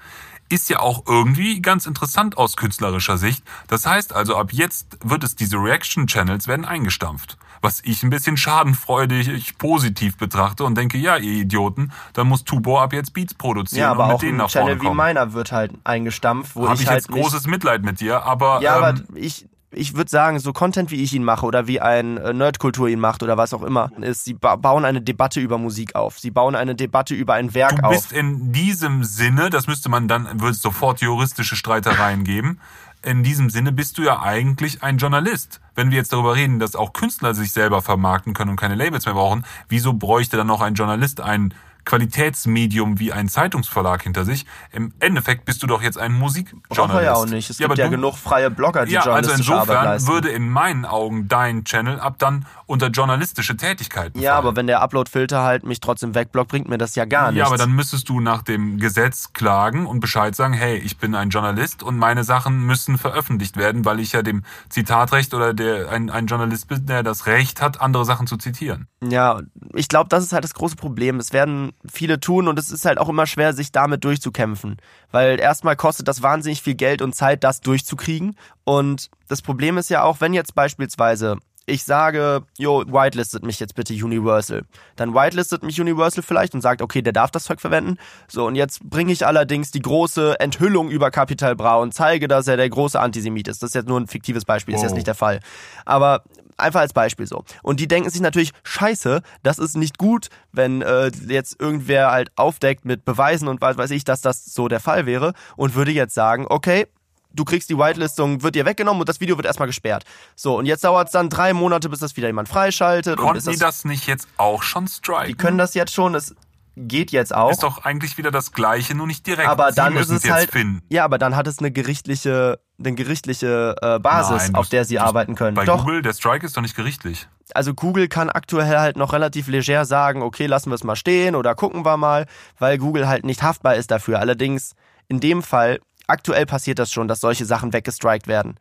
ist 0.49 0.69
ja 0.69 0.81
auch 0.81 1.05
irgendwie 1.07 1.61
ganz 1.61 1.87
interessant 1.87 2.37
aus 2.37 2.57
künstlerischer 2.57 3.19
Sicht. 3.19 3.45
Das 3.67 3.87
heißt 3.87 4.15
also, 4.15 4.37
ab 4.37 4.53
jetzt 4.53 4.99
wird 5.05 5.25
es 5.25 5.37
diese 5.37 5.57
Reaction-Channels 5.57 6.49
werden 6.49 6.65
eingestampft. 6.65 7.37
Was 7.61 7.81
ich 7.85 8.05
ein 8.05 8.11
bisschen 8.11 8.37
schadenfreudig 8.37 9.59
positiv 9.59 10.17
betrachte 10.17 10.65
und 10.65 10.77
denke, 10.77 10.97
ja, 10.97 11.17
ihr 11.17 11.43
Idioten, 11.43 11.93
dann 12.13 12.29
muss 12.29 12.45
Tubo 12.45 12.79
ab 12.81 12.93
jetzt 12.93 13.13
Beats 13.15 13.35
produzieren 13.35 13.81
ja, 13.81 13.91
aber 13.91 14.05
und 14.05 14.09
mit 14.09 14.17
auch 14.17 14.21
denen 14.21 14.35
ein 14.35 14.37
nach 14.39 14.51
vorne 14.51 14.67
Channel 14.69 14.81
wie 14.81 14.87
kommen. 14.87 14.97
meiner 14.97 15.33
wird 15.33 15.51
halt 15.51 15.73
eingestampft, 15.83 16.55
wo 16.55 16.67
Habe 16.67 16.77
ich, 16.77 16.83
ich 16.83 16.89
halt 16.89 16.99
jetzt 16.99 17.11
großes 17.11 17.47
Mitleid 17.49 17.83
mit 17.83 18.01
dir, 18.01 18.23
aber, 18.23 18.61
Ja, 18.63 18.77
aber 18.77 18.91
ähm, 18.91 19.07
ich, 19.17 19.47
ich 19.71 19.95
würde 19.95 20.11
sagen, 20.11 20.39
so 20.39 20.53
Content, 20.53 20.91
wie 20.91 21.03
ich 21.03 21.13
ihn 21.13 21.25
mache 21.25 21.45
oder 21.45 21.67
wie 21.67 21.81
ein 21.81 22.17
äh, 22.17 22.33
Nerdkultur 22.33 22.89
ihn 22.89 23.01
macht 23.01 23.23
oder 23.23 23.37
was 23.37 23.53
auch 23.53 23.63
immer, 23.63 23.91
ist, 24.01 24.25
sie 24.25 24.35
ba 24.35 24.57
bauen 24.57 24.85
eine 24.85 25.03
Debatte 25.03 25.41
über 25.41 25.59
Musik 25.59 25.95
auf. 25.95 26.19
Sie 26.19 26.31
bauen 26.31 26.55
eine 26.55 26.75
Debatte 26.75 27.15
über 27.15 27.35
ein 27.35 27.55
Werk 27.55 27.77
Du 27.77 27.83
auf. 27.85 27.93
bist 27.93 28.13
in 28.13 28.53
diesem 28.53 29.05
Sinne, 29.05 29.51
das 29.51 29.67
müsste 29.67 29.89
man 29.89 30.09
dann, 30.09 30.41
würde 30.41 30.53
es 30.53 30.63
sofort 30.63 31.01
juristische 31.01 31.57
Streitereien 31.57 32.25
geben. 32.25 32.61
In 33.03 33.23
diesem 33.23 33.49
Sinne 33.51 33.71
bist 33.71 33.99
du 33.99 34.03
ja 34.03 34.23
eigentlich 34.23 34.83
ein 34.83 34.99
Journalist. 34.99 35.61
Wenn 35.75 35.91
wir 35.91 35.99
jetzt 35.99 36.13
darüber 36.13 36.35
reden, 36.35 36.59
dass 36.59 36.75
auch 36.75 36.93
Künstler 36.93 37.35
sich 37.35 37.53
selber 37.53 37.81
vermarkten 37.81 38.35
können 38.35 38.51
und 38.51 38.57
keine 38.57 38.75
Labels 38.75 39.07
mehr 39.07 39.15
brauchen, 39.15 39.45
wieso 39.69 39.93
bräuchte 39.93 40.37
dann 40.37 40.49
noch 40.49 40.61
ein 40.61 40.75
Journalist 40.75 41.21
ein 41.21 41.55
Qualitätsmedium 41.89 42.99
wie 42.99 43.13
ein 43.13 43.29
Zeitungsverlag 43.29 44.03
hinter 44.03 44.25
sich? 44.25 44.47
Im 44.73 44.93
Endeffekt 45.01 45.45
bist 45.45 45.63
du 45.63 45.67
doch 45.67 45.83
jetzt 45.83 45.99
ein 45.99 46.13
Braucht 46.13 46.21
Musikjournalist. 46.21 46.95
er 46.99 47.03
ja 47.03 47.15
auch 47.15 47.27
nicht. 47.27 47.51
Es 47.51 47.59
Ja, 47.59 47.67
gibt 47.69 47.79
aber 47.79 47.83
ja 47.83 47.91
du- 47.91 47.97
genug 47.97 48.17
freie 48.17 48.51
Blogger, 48.51 48.87
die 48.87 48.93
ja, 48.93 49.03
also 49.03 49.31
insofern 49.33 50.07
würde 50.07 50.29
in 50.29 50.49
meinen 50.49 50.85
Augen 50.85 51.29
dein 51.29 51.65
Channel 51.65 52.01
ab 52.01 52.17
dann 52.19 52.47
unter 52.67 52.89
journalistische 52.89 53.57
Tätigkeiten 53.57 54.19
ja, 54.21 54.33
fallen. 54.35 54.47
aber 54.47 54.57
wenn 54.57 54.67
der 54.67 54.83
Upload-Filter 54.83 55.43
halt 55.43 55.65
mich 55.65 55.81
trotzdem 55.81 56.15
wegblockt, 56.15 56.51
bringt 56.51 56.69
mir 56.69 56.79
das 56.79 56.95
ja 56.95 57.05
gar 57.05 57.31
nichts. 57.33 57.39
Ja, 57.39 57.47
aber 57.47 57.57
dann 57.57 57.73
müsstest 57.73 58.09
du 58.09 58.21
nach 58.21 58.43
dem 58.43 58.79
Gesetz 58.79 59.33
klagen 59.33 59.87
und 59.87 60.01
Bescheid 60.01 60.35
sagen, 60.37 60.53
hey, 60.55 60.77
ich 60.77 60.99
bin 60.99 61.15
ein 61.15 61.31
Journalist 61.31 61.83
und 61.83 61.97
meine 61.99 62.25
Sachen 62.25 62.65
müssen 62.67 62.99
veröffentlicht 62.99 63.57
werden, 63.57 63.85
weil 63.85 64.01
ich 64.01 64.13
ja 64.13 64.23
dem 64.23 64.43
Zitatrecht 64.69 65.33
oder 65.35 65.55
der 65.55 65.91
ein, 65.91 66.11
ein 66.11 66.27
Journalist 66.27 66.69
bin, 66.69 66.87
der 66.87 67.03
das 67.03 67.27
Recht 67.27 67.63
hat, 67.63 67.81
andere 67.81 68.05
Sachen 68.05 68.27
zu 68.27 68.37
zitieren. 68.37 68.87
Ja, 69.03 69.41
ich 69.75 69.89
glaube, 69.89 70.09
das 70.09 70.25
ist 70.25 70.33
halt 70.33 70.45
das 70.45 70.55
große 70.55 70.77
Problem. 70.77 71.17
Es 71.17 71.33
werden 71.33 71.73
viele 71.91 72.21
tun 72.21 72.49
und 72.49 72.59
es 72.59 72.71
ist 72.71 72.85
halt 72.85 72.99
auch 72.99 73.09
immer 73.09 73.27
schwer, 73.27 73.53
sich 73.53 73.73
damit 73.73 74.05
durchzukämpfen. 74.05 74.77
Weil 75.11 75.41
erstmal 75.41 75.77
kostet 75.77 76.09
das 76.09 76.23
wahnsinnig 76.23 76.63
viel 76.63 76.75
Geld 76.75 77.03
und 77.03 77.15
Zeit, 77.15 77.45
das 77.45 77.61
durchzukriegen. 77.61 78.37
Und 78.65 79.11
das 79.29 79.43
Problem 79.43 79.79
ist 79.79 79.91
ja 79.91 80.03
auch, 80.03 80.21
wenn 80.21 80.35
jetzt 80.35 80.55
beispielsweise 80.55 81.39
ich 81.69 81.85
sage, 81.85 82.45
jo, 82.57 82.83
whitelistet 82.87 83.45
mich 83.45 83.61
jetzt 83.61 83.75
bitte 83.75 83.93
Universal. 83.93 84.63
Dann 84.97 85.15
whitelistet 85.15 85.63
mich 85.63 85.81
Universal 85.81 86.23
vielleicht 86.23 86.55
und 86.55 86.63
sagt, 86.63 86.83
okay, 86.83 87.03
der 87.03 87.13
darf 87.13 87.31
das 87.31 87.45
Zeug 87.45 87.61
verwenden. 87.61 87.99
So, 88.27 88.47
und 88.47 88.55
jetzt 88.55 88.89
bringe 88.89 89.13
ich 89.13 89.27
allerdings 89.27 89.71
die 89.71 89.83
große 89.83 90.41
Enthüllung 90.41 90.89
über 90.91 91.11
Capital 91.11 91.55
Bra 91.57 91.77
und 91.77 91.93
zeige, 91.93 92.27
dass 92.27 92.49
er 92.49 92.57
der 92.57 92.69
große 92.71 92.99
Antisemit 92.99 93.49
ist. 93.49 93.63
Das 93.63 93.71
ist 93.71 93.75
jetzt 93.75 93.89
nur 93.89 94.01
ein 94.01 94.07
fiktives 94.07 94.45
Beispiel, 94.45 94.75
ist 94.75 94.79
Wow. 94.79 94.87
jetzt 94.87 94.95
nicht 94.95 95.07
der 95.07 95.15
Fall. 95.15 95.41
Aber 95.85 96.23
einfach 96.59 96.81
als 96.81 96.93
Beispiel 96.93 97.27
so. 97.27 97.45
Und 97.63 97.81
die 97.81 97.89
denken 97.89 98.11
sich 98.11 98.21
natürlich, 98.21 98.53
scheiße, 98.65 99.23
das 99.43 99.59
ist 99.59 99.77
nicht 99.77 99.99
gut, 99.99 100.29
wenn 100.53 100.83
äh, 100.83 101.11
jetzt 101.29 101.61
irgendwer 101.61 102.11
halt 102.11 102.31
aufdeckt 102.37 102.85
mit 102.85 103.05
Beweisen 103.05 103.49
und 103.49 103.61
was 103.61 103.77
weiß 103.77 103.91
ich, 103.91 104.05
dass 104.05 104.21
das 104.21 104.45
so 104.45 104.69
der 104.69 104.81
Fall 104.81 105.07
wäre 105.07 105.33
und 105.57 105.75
würde 105.75 105.93
jetzt 105.93 106.15
sagen, 106.15 106.47
okay, 106.49 106.87
du 107.33 107.45
kriegst 107.45 107.71
die 107.71 107.79
Whitelistung, 107.79 108.43
wird 108.43 108.55
dir 108.55 108.67
weggenommen 108.67 109.01
und 109.01 109.09
das 109.09 109.21
Video 109.21 109.37
wird 109.37 109.47
erstmal 109.47 109.69
gesperrt. 109.69 110.05
So, 110.35 110.59
und 110.59 110.67
jetzt 110.67 110.85
dauert 110.85 111.09
es 111.09 111.13
dann 111.13 111.29
drei 111.29 111.53
Monate, 111.53 111.89
bis 111.89 112.01
das 112.01 112.17
wieder 112.17 112.27
jemand 112.27 112.49
freischaltet. 112.49 113.19
und 113.19 113.25
Konnten 113.27 113.45
bis 113.45 113.55
die 113.55 113.59
das 113.59 113.85
nicht 113.85 114.07
jetzt 114.07 114.29
auch 114.37 114.63
schon 114.63 114.89
striken? 114.89 115.29
die 115.29 115.35
können 115.35 115.59
das 115.59 115.75
jetzt 115.75 115.93
schon, 115.93 116.15
es 116.15 116.35
geht 116.79 117.11
jetzt 117.11 117.35
auch. 117.35 117.51
ist 117.51 117.63
doch 117.63 117.85
eigentlich 117.85 118.17
wieder 118.19 118.31
das 118.31 118.53
Gleiche, 118.53 118.95
nur 118.95 119.07
nicht 119.07 119.27
direkt. 119.27 119.49
aber 119.49 119.71
Sie 119.71 119.77
dann 119.77 119.93
ist 119.95 119.99
müssen 120.01 120.17
es 120.17 120.23
jetzt 120.25 120.33
halt, 120.33 120.51
finden. 120.51 120.83
ja, 120.89 121.05
aber 121.05 121.19
dann 121.19 121.37
hat 121.37 121.47
es 121.47 121.59
eine 121.59 121.71
gerichtliche, 121.71 122.61
eine 122.79 122.95
gerichtliche 122.95 123.75
äh, 123.83 123.99
Basis, 123.99 124.45
Nein, 124.49 124.55
auf 124.55 124.69
der 124.69 124.85
sie 124.85 124.99
arbeiten 124.99 125.35
können. 125.35 125.55
Bei 125.55 125.65
Doch, 125.65 125.85
Google, 125.85 126.03
der 126.03 126.13
Strike 126.13 126.47
ist 126.47 126.57
doch 126.57 126.63
nicht 126.63 126.77
gerichtlich. 126.77 127.29
also 127.55 127.75
Google 127.75 128.09
kann 128.09 128.31
aktuell 128.31 128.79
halt 128.79 128.97
noch 128.97 129.13
relativ 129.13 129.49
leger 129.49 129.85
sagen, 129.85 130.23
okay, 130.23 130.47
lassen 130.47 130.71
wir 130.71 130.75
es 130.77 130.85
mal 130.85 130.97
stehen 130.97 131.35
oder 131.35 131.55
gucken 131.55 131.85
wir 131.85 131.97
mal, 131.97 132.27
weil 132.59 132.79
Google 132.79 133.09
halt 133.09 133.25
nicht 133.25 133.43
haftbar 133.43 133.75
ist 133.75 133.91
dafür. 133.91 134.21
Allerdings 134.21 134.75
in 135.09 135.21
dem 135.21 135.43
Fall, 135.43 135.81
aktuell 136.07 136.47
passiert 136.47 136.79
das 136.79 136.93
schon, 136.93 137.09
dass 137.09 137.21
solche 137.21 137.45
Sachen 137.45 137.73
weggestrikt 137.73 138.27
werden. 138.29 138.59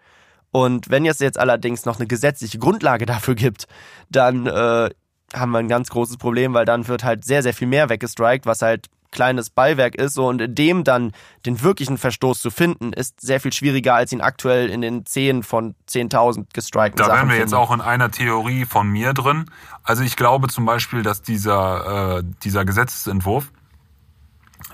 Und 0.52 0.90
wenn 0.90 1.06
es 1.06 1.20
jetzt 1.20 1.38
allerdings 1.38 1.86
noch 1.86 1.98
eine 1.98 2.08
gesetzliche 2.08 2.58
Grundlage 2.58 3.06
dafür 3.14 3.36
gibt, 3.36 3.68
dann 4.10 4.48
äh, 4.48 4.90
haben 5.34 5.52
wir 5.52 5.60
ein 5.60 5.68
ganz 5.68 5.90
großes 5.90 6.18
Problem, 6.18 6.54
weil 6.54 6.66
dann 6.66 6.88
wird 6.88 7.04
halt 7.04 7.26
sehr, 7.26 7.44
sehr 7.44 7.54
viel 7.54 7.68
mehr 7.68 7.90
weggestrikt, 7.90 8.46
was 8.46 8.62
halt 8.62 8.88
kleines 9.12 9.50
Beiwerk 9.50 9.96
ist 9.96 10.14
so, 10.14 10.28
und 10.28 10.42
in 10.42 10.54
dem 10.54 10.84
dann 10.84 11.12
den 11.46 11.62
wirklichen 11.62 11.98
Verstoß 11.98 12.40
zu 12.40 12.52
finden, 12.52 12.94
ist 12.94 13.22
sehr 13.22 13.40
viel 13.40 13.54
schwieriger, 13.54 13.96
als 13.96 14.12
ihn 14.12 14.22
aktuell 14.22 14.70
in 14.70 14.82
den 14.82 15.06
10 15.06 15.44
von 15.44 15.76
10.000 15.90 16.48
gestrikten 16.54 16.98
Da 16.98 17.06
Sachen 17.06 17.18
wären 17.18 17.30
wir 17.30 17.36
jetzt 17.36 17.52
findet. 17.52 17.60
auch 17.60 17.72
in 17.72 17.82
einer 17.82 18.12
Theorie 18.12 18.66
von 18.66 18.90
mir 18.90 19.14
drin. 19.14 19.46
Also 19.84 20.04
ich 20.04 20.16
glaube 20.18 20.50
zum 20.50 20.66
Beispiel, 20.66 21.04
dass 21.04 21.22
dieser, 21.22 22.18
äh, 22.18 22.24
dieser 22.44 22.66
Gesetzesentwurf 22.66 23.52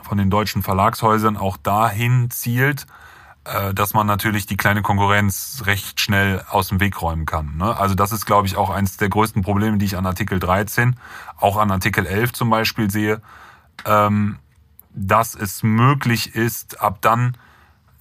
von 0.02 0.18
den 0.18 0.30
deutschen 0.30 0.64
Verlagshäusern 0.64 1.38
auch 1.38 1.58
dahin 1.58 2.30
zielt, 2.32 2.86
dass 3.74 3.94
man 3.94 4.08
natürlich 4.08 4.46
die 4.46 4.56
kleine 4.56 4.82
Konkurrenz 4.82 5.64
recht 5.66 6.00
schnell 6.00 6.44
aus 6.50 6.70
dem 6.70 6.80
Weg 6.80 7.02
räumen 7.02 7.26
kann. 7.26 7.58
Ne? 7.58 7.78
Also 7.78 7.94
das 7.94 8.12
ist, 8.12 8.26
glaube 8.26 8.48
ich, 8.48 8.56
auch 8.56 8.70
eines 8.70 8.96
der 8.98 9.10
größten 9.10 9.42
Probleme, 9.42 9.78
die 9.78 9.86
ich 9.86 9.98
an 9.98 10.06
Artikel 10.06 10.40
13, 10.40 10.96
auch 11.38 11.58
an 11.58 11.70
Artikel 11.70 12.06
11 12.06 12.34
zum 12.34 12.50
Beispiel 12.50 12.90
sehe, 12.90 13.22
ähm, 13.86 14.38
dass 14.92 15.36
es 15.36 15.64
möglich 15.64 16.36
ist, 16.36 16.80
ab 16.80 17.00
dann 17.02 17.36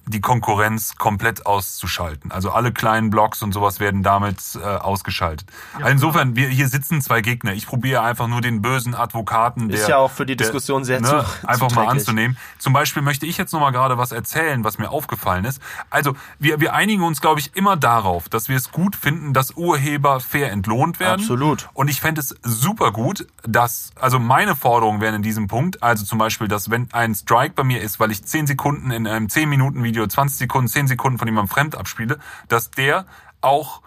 die 0.05 0.19
Konkurrenz 0.21 0.95
komplett 0.97 1.45
auszuschalten. 1.45 2.31
Also 2.31 2.51
alle 2.51 2.71
kleinen 2.73 3.09
Blogs 3.09 3.41
und 3.41 3.53
sowas 3.53 3.79
werden 3.79 4.03
damit 4.03 4.37
äh, 4.55 4.63
ausgeschaltet. 4.65 5.47
also 5.75 5.87
insofern, 5.89 6.35
wir 6.35 6.47
hier 6.49 6.67
sitzen 6.67 7.01
zwei 7.01 7.21
Gegner. 7.21 7.53
Ich 7.53 7.65
probiere 7.67 8.01
einfach 8.01 8.27
nur 8.27 8.41
den 8.41 8.61
bösen 8.61 8.95
Advokaten, 8.95 9.69
der 9.69 9.79
Ist 9.79 9.87
ja 9.87 9.97
auch 9.97 10.11
für 10.11 10.25
die 10.25 10.35
der, 10.35 10.45
Diskussion 10.47 10.83
sehr 10.83 10.99
ne, 10.99 11.07
zu- 11.07 11.47
einfach 11.47 11.69
mal 11.69 11.69
zuträglich. 11.69 11.89
anzunehmen. 11.89 12.37
Zum 12.59 12.73
Beispiel 12.73 13.01
möchte 13.01 13.25
ich 13.25 13.37
jetzt 13.37 13.53
noch 13.53 13.59
mal 13.61 13.71
gerade 13.71 13.97
was 13.97 14.11
erzählen, 14.11 14.63
was 14.63 14.77
mir 14.77 14.89
aufgefallen 14.89 15.45
ist. 15.45 15.61
Also 15.89 16.15
wir, 16.37 16.59
wir 16.59 16.73
einigen 16.73 17.03
uns, 17.03 17.21
glaube 17.21 17.39
ich, 17.39 17.55
immer 17.55 17.77
darauf, 17.77 18.27
dass 18.29 18.49
wir 18.49 18.57
es 18.57 18.71
gut 18.71 18.95
finden, 18.95 19.33
dass 19.33 19.51
Urheber 19.51 20.19
fair 20.19 20.51
entlohnt 20.51 20.99
werden. 20.99 21.21
Absolut. 21.21 21.69
Und 21.73 21.89
ich 21.89 22.01
fände 22.01 22.19
es 22.19 22.35
super 22.43 22.91
gut, 22.91 23.25
dass, 23.43 23.91
also 23.99 24.19
meine 24.19 24.55
Forderungen 24.55 24.99
wären 25.01 25.15
in 25.15 25.21
diesem 25.23 25.47
Punkt, 25.47 25.81
also 25.81 26.03
zum 26.03 26.17
Beispiel, 26.17 26.47
dass 26.47 26.69
wenn 26.69 26.89
ein 26.91 27.15
Strike 27.15 27.53
bei 27.55 27.63
mir 27.63 27.81
ist, 27.81 27.99
weil 27.99 28.11
ich 28.11 28.23
10 28.25 28.47
Sekunden 28.47 28.91
in 28.91 29.07
einem 29.07 29.29
10 29.29 29.47
Minuten 29.47 29.83
Video, 29.83 29.92
20 30.07 30.37
Sekunden, 30.37 30.67
10 30.67 30.87
Sekunden 30.87 31.19
von 31.19 31.27
jemandem 31.27 31.53
fremd 31.53 31.75
abspiele, 31.75 32.19
dass 32.47 32.71
der 32.71 33.05
auch 33.41 33.81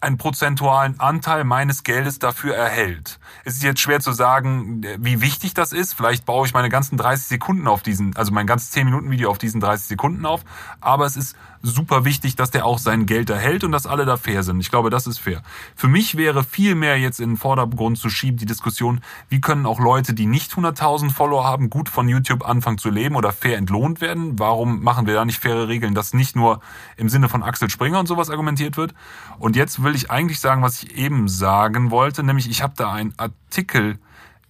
einen 0.00 0.18
prozentualen 0.18 1.00
Anteil 1.00 1.44
meines 1.44 1.82
Geldes 1.82 2.18
dafür 2.18 2.54
erhält. 2.54 3.18
Es 3.44 3.54
ist 3.54 3.62
jetzt 3.62 3.80
schwer 3.80 4.00
zu 4.00 4.12
sagen, 4.12 4.82
wie 4.98 5.20
wichtig 5.20 5.54
das 5.54 5.72
ist. 5.72 5.94
Vielleicht 5.94 6.24
baue 6.24 6.46
ich 6.46 6.54
meine 6.54 6.68
ganzen 6.68 6.96
30 6.96 7.26
Sekunden 7.26 7.66
auf 7.66 7.82
diesen, 7.82 8.16
also 8.16 8.32
mein 8.32 8.46
ganzes 8.46 8.70
10 8.70 8.84
Minuten 8.84 9.10
Video 9.10 9.30
auf 9.30 9.38
diesen 9.38 9.60
30 9.60 9.86
Sekunden 9.86 10.26
auf. 10.26 10.44
Aber 10.80 11.06
es 11.06 11.16
ist 11.16 11.36
super 11.62 12.04
wichtig, 12.04 12.36
dass 12.36 12.50
der 12.50 12.64
auch 12.66 12.78
sein 12.78 13.06
Geld 13.06 13.30
erhält 13.30 13.64
und 13.64 13.72
dass 13.72 13.86
alle 13.86 14.04
da 14.04 14.16
fair 14.16 14.42
sind. 14.42 14.60
Ich 14.60 14.70
glaube, 14.70 14.90
das 14.90 15.06
ist 15.06 15.18
fair. 15.18 15.42
Für 15.74 15.88
mich 15.88 16.16
wäre 16.16 16.44
viel 16.44 16.74
mehr 16.74 16.98
jetzt 16.98 17.20
in 17.20 17.30
den 17.30 17.36
Vordergrund 17.36 17.98
zu 17.98 18.10
schieben 18.10 18.38
die 18.38 18.46
Diskussion, 18.46 19.00
wie 19.28 19.40
können 19.40 19.66
auch 19.66 19.80
Leute, 19.80 20.14
die 20.14 20.26
nicht 20.26 20.52
100.000 20.52 21.10
Follower 21.10 21.44
haben, 21.44 21.70
gut 21.70 21.88
von 21.88 22.08
YouTube 22.08 22.48
anfangen 22.48 22.78
zu 22.78 22.90
leben 22.90 23.16
oder 23.16 23.32
fair 23.32 23.56
entlohnt 23.56 24.00
werden? 24.00 24.38
Warum 24.38 24.82
machen 24.82 25.06
wir 25.06 25.14
da 25.14 25.24
nicht 25.24 25.40
faire 25.40 25.68
Regeln, 25.68 25.94
dass 25.94 26.14
nicht 26.14 26.36
nur 26.36 26.60
im 26.96 27.08
Sinne 27.08 27.28
von 27.28 27.42
Axel 27.42 27.70
Springer 27.70 28.00
und 28.00 28.06
sowas 28.06 28.30
argumentiert 28.30 28.76
wird? 28.76 28.94
Und 29.38 29.56
jetzt 29.56 29.82
will 29.82 29.94
ich 29.94 30.10
eigentlich 30.10 30.40
sagen, 30.40 30.62
was 30.62 30.82
ich 30.82 30.96
eben 30.96 31.28
sagen 31.28 31.90
wollte, 31.90 32.22
nämlich 32.22 32.48
ich 32.48 32.62
habe 32.62 32.74
da 32.76 32.92
einen 32.92 33.14
Artikel 33.18 33.98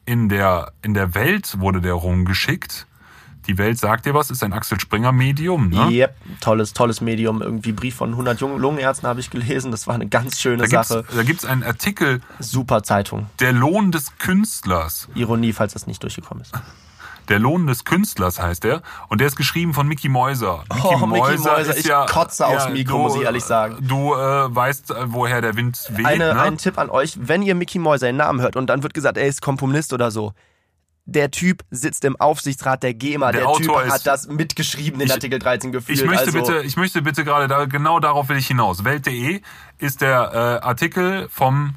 in 0.06 0.28
der, 0.28 0.72
in 0.82 0.94
der 0.94 1.14
Welt 1.14 1.58
wurde 1.60 1.80
der 1.80 1.94
rumgeschickt. 1.94 2.86
Die 3.46 3.56
Welt 3.56 3.78
sagt 3.78 4.04
dir 4.04 4.12
was, 4.12 4.30
ist 4.30 4.42
ein 4.44 4.52
Axel 4.52 4.78
Springer 4.78 5.10
Medium, 5.10 5.70
ne? 5.70 5.88
Yep, 5.90 6.14
tolles, 6.40 6.74
tolles 6.74 7.00
Medium. 7.00 7.40
Irgendwie 7.40 7.72
Brief 7.72 7.94
von 7.94 8.10
100 8.10 8.40
Jungen 8.40 8.58
Lungenärzten 8.58 9.08
habe 9.08 9.20
ich 9.20 9.30
gelesen. 9.30 9.70
Das 9.70 9.86
war 9.86 9.94
eine 9.94 10.06
ganz 10.06 10.38
schöne 10.38 10.64
Da 10.64 10.66
gibt's, 10.68 10.88
Sache. 10.88 11.04
da 11.14 11.22
gibt's 11.22 11.44
einen 11.46 11.62
Artikel, 11.62 12.20
Super 12.40 12.82
Zeitung. 12.82 13.26
der 13.40 13.52
Lohn 13.54 13.90
des 13.90 14.18
Künstlers. 14.18 15.08
Ironie, 15.14 15.54
falls 15.54 15.72
das 15.72 15.86
nicht 15.86 16.02
durchgekommen 16.02 16.42
ist. 16.42 16.52
Der 17.28 17.38
Lohn 17.38 17.66
des 17.66 17.84
Künstlers 17.84 18.40
heißt 18.40 18.64
der. 18.64 18.82
Und 19.08 19.20
der 19.20 19.26
ist 19.28 19.36
geschrieben 19.36 19.74
von 19.74 19.86
Mickey 19.86 20.08
Mäuser. 20.08 20.64
Mickey 20.72 20.86
Oh, 20.86 21.06
Mickey 21.06 21.36
Mäuser, 21.38 21.76
ich 21.76 21.88
kotze 22.12 22.46
aufs 22.46 22.68
Mikro, 22.70 22.98
muss 22.98 23.16
ich 23.16 23.22
ehrlich 23.22 23.44
sagen. 23.44 23.76
Du 23.80 24.14
äh, 24.14 24.18
weißt, 24.54 24.90
äh, 24.90 24.94
woher 25.06 25.40
der 25.40 25.54
Wind 25.56 25.78
weht. 25.90 26.06
Eine, 26.06 26.34
ne? 26.34 26.40
Ein 26.40 26.56
Tipp 26.58 26.78
an 26.78 26.88
euch, 26.90 27.18
wenn 27.20 27.42
ihr 27.42 27.54
Mickey 27.54 27.78
Mäuser 27.78 28.06
den 28.06 28.16
Namen 28.16 28.40
hört 28.40 28.56
und 28.56 28.66
dann 28.68 28.82
wird 28.82 28.94
gesagt, 28.94 29.18
er 29.18 29.26
ist 29.26 29.42
Komponist 29.42 29.92
oder 29.92 30.10
so. 30.10 30.32
Der 31.10 31.30
Typ 31.30 31.62
sitzt 31.70 32.04
im 32.04 32.16
Aufsichtsrat 32.20 32.82
der 32.82 32.92
GEMA. 32.92 33.32
Der 33.32 33.42
Der, 33.46 33.52
Typ 33.54 33.70
ist- 33.86 33.92
hat 33.92 34.06
das 34.06 34.28
mitgeschrieben 34.28 35.00
in 35.00 35.06
Ich- 35.06 35.12
Artikel 35.12 35.38
13 35.38 35.72
gefühlt. 35.72 35.98
Ich 35.98 36.04
möchte 36.04 36.26
also, 36.26 36.38
bitte, 36.38 36.62
ich 36.64 36.76
möchte 36.76 37.00
bitte 37.00 37.24
gerade 37.24 37.48
da, 37.48 37.64
genau 37.64 37.98
darauf 37.98 38.28
will 38.28 38.36
ich 38.36 38.46
hinaus. 38.46 38.84
Welt.de 38.84 39.40
ist 39.78 40.00
der 40.02 40.60
äh, 40.62 40.66
Artikel 40.66 41.28
vom 41.30 41.76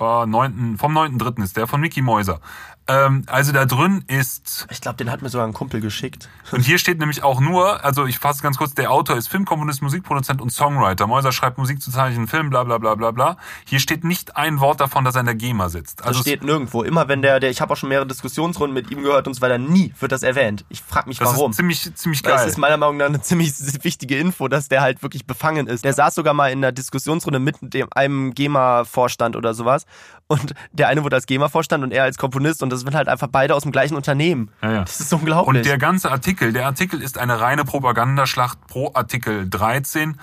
äh, 0.00 0.26
9., 0.26 0.76
vom 0.76 0.96
9.3. 0.96 1.42
ist 1.44 1.56
der 1.56 1.66
von 1.68 1.80
Mickey 1.80 2.02
Mäuser. 2.02 2.40
Ähm, 2.88 3.24
also 3.26 3.50
da 3.52 3.64
drin 3.64 4.04
ist 4.06 4.66
Ich 4.70 4.80
glaube, 4.80 4.96
den 4.96 5.10
hat 5.10 5.20
mir 5.20 5.28
sogar 5.28 5.46
ein 5.46 5.52
Kumpel 5.52 5.80
geschickt. 5.80 6.28
und 6.52 6.60
hier 6.60 6.78
steht 6.78 7.00
nämlich 7.00 7.24
auch 7.24 7.40
nur, 7.40 7.84
also 7.84 8.06
ich 8.06 8.18
fasse 8.20 8.42
ganz 8.42 8.58
kurz, 8.58 8.74
der 8.74 8.92
Autor 8.92 9.16
ist 9.16 9.26
Filmkomponist, 9.26 9.82
Musikproduzent 9.82 10.40
und 10.40 10.50
Songwriter. 10.50 11.08
Mäuser 11.08 11.32
schreibt 11.32 11.58
Musik 11.58 11.82
zu 11.82 11.90
zahlreichen 11.90 12.28
Filmen, 12.28 12.48
bla 12.50 12.62
bla 12.62 12.78
bla 12.78 12.94
bla 12.94 13.10
bla. 13.10 13.36
Hier 13.64 13.80
steht 13.80 14.04
nicht 14.04 14.36
ein 14.36 14.60
Wort 14.60 14.80
davon, 14.80 15.04
dass 15.04 15.16
er 15.16 15.20
in 15.20 15.26
der 15.26 15.34
GEMA 15.34 15.68
sitzt. 15.68 15.98
Das 16.00 16.06
Also 16.06 16.20
es- 16.20 16.26
steht 16.26 16.44
nirgendwo. 16.44 16.84
Immer 16.84 17.08
wenn 17.08 17.22
der, 17.22 17.40
der 17.40 17.50
ich 17.50 17.60
habe 17.60 17.72
auch 17.72 17.76
schon 17.76 17.88
mehrere 17.88 18.06
Diskussionsrunden 18.06 18.72
mit 18.74 18.90
ihm 18.92 19.02
gehört 19.02 19.26
und 19.26 19.34
so 19.34 19.40
weiter, 19.40 19.58
nie 19.58 19.92
wird 19.98 20.12
das 20.12 20.22
erwähnt. 20.22 20.64
Ich 20.68 20.80
frage 20.82 21.08
mich 21.08 21.18
das 21.18 21.28
warum. 21.30 21.50
ist 21.50 21.56
ziemlich, 21.56 21.92
ziemlich 21.96 22.22
geil. 22.22 22.46
ist 22.46 22.56
meiner 22.56 22.76
Meinung 22.76 22.98
nach 22.98 23.06
eine 23.06 23.20
ziemlich 23.20 23.52
wichtige 23.84 24.16
Info, 24.18 24.46
dass 24.46 24.68
der 24.68 24.82
halt 24.82 25.02
wirklich 25.02 25.26
befangen 25.26 25.66
ist. 25.66 25.84
Der 25.84 25.92
saß 25.92 26.14
sogar 26.14 26.34
mal 26.34 26.52
in 26.52 26.58
einer 26.58 26.70
Diskussionsrunde 26.70 27.40
mit 27.40 27.56
dem, 27.62 27.88
einem 27.90 28.32
GEMA-Vorstand 28.32 29.34
oder 29.34 29.54
sowas. 29.54 29.86
Und 30.28 30.54
der 30.72 30.88
eine 30.88 31.04
wurde 31.04 31.16
als 31.16 31.26
GEMA-Vorstand 31.26 31.84
und 31.84 31.92
er 31.92 32.02
als 32.04 32.18
Komponist 32.18 32.62
und 32.62 32.70
das 32.76 32.82
sind 32.82 32.94
halt 32.94 33.08
einfach 33.08 33.28
beide 33.28 33.54
aus 33.54 33.62
dem 33.62 33.72
gleichen 33.72 33.96
Unternehmen. 33.96 34.50
Ja, 34.62 34.72
ja. 34.72 34.80
Das 34.80 35.00
ist 35.00 35.12
unglaublich. 35.12 35.58
Und 35.58 35.66
der 35.66 35.78
ganze 35.78 36.10
Artikel, 36.10 36.52
der 36.52 36.66
Artikel 36.66 37.02
ist 37.02 37.18
eine 37.18 37.40
reine 37.40 37.64
Propagandaschlacht 37.64 38.66
pro 38.66 38.90
Artikel 38.94 39.48
13 39.48 40.18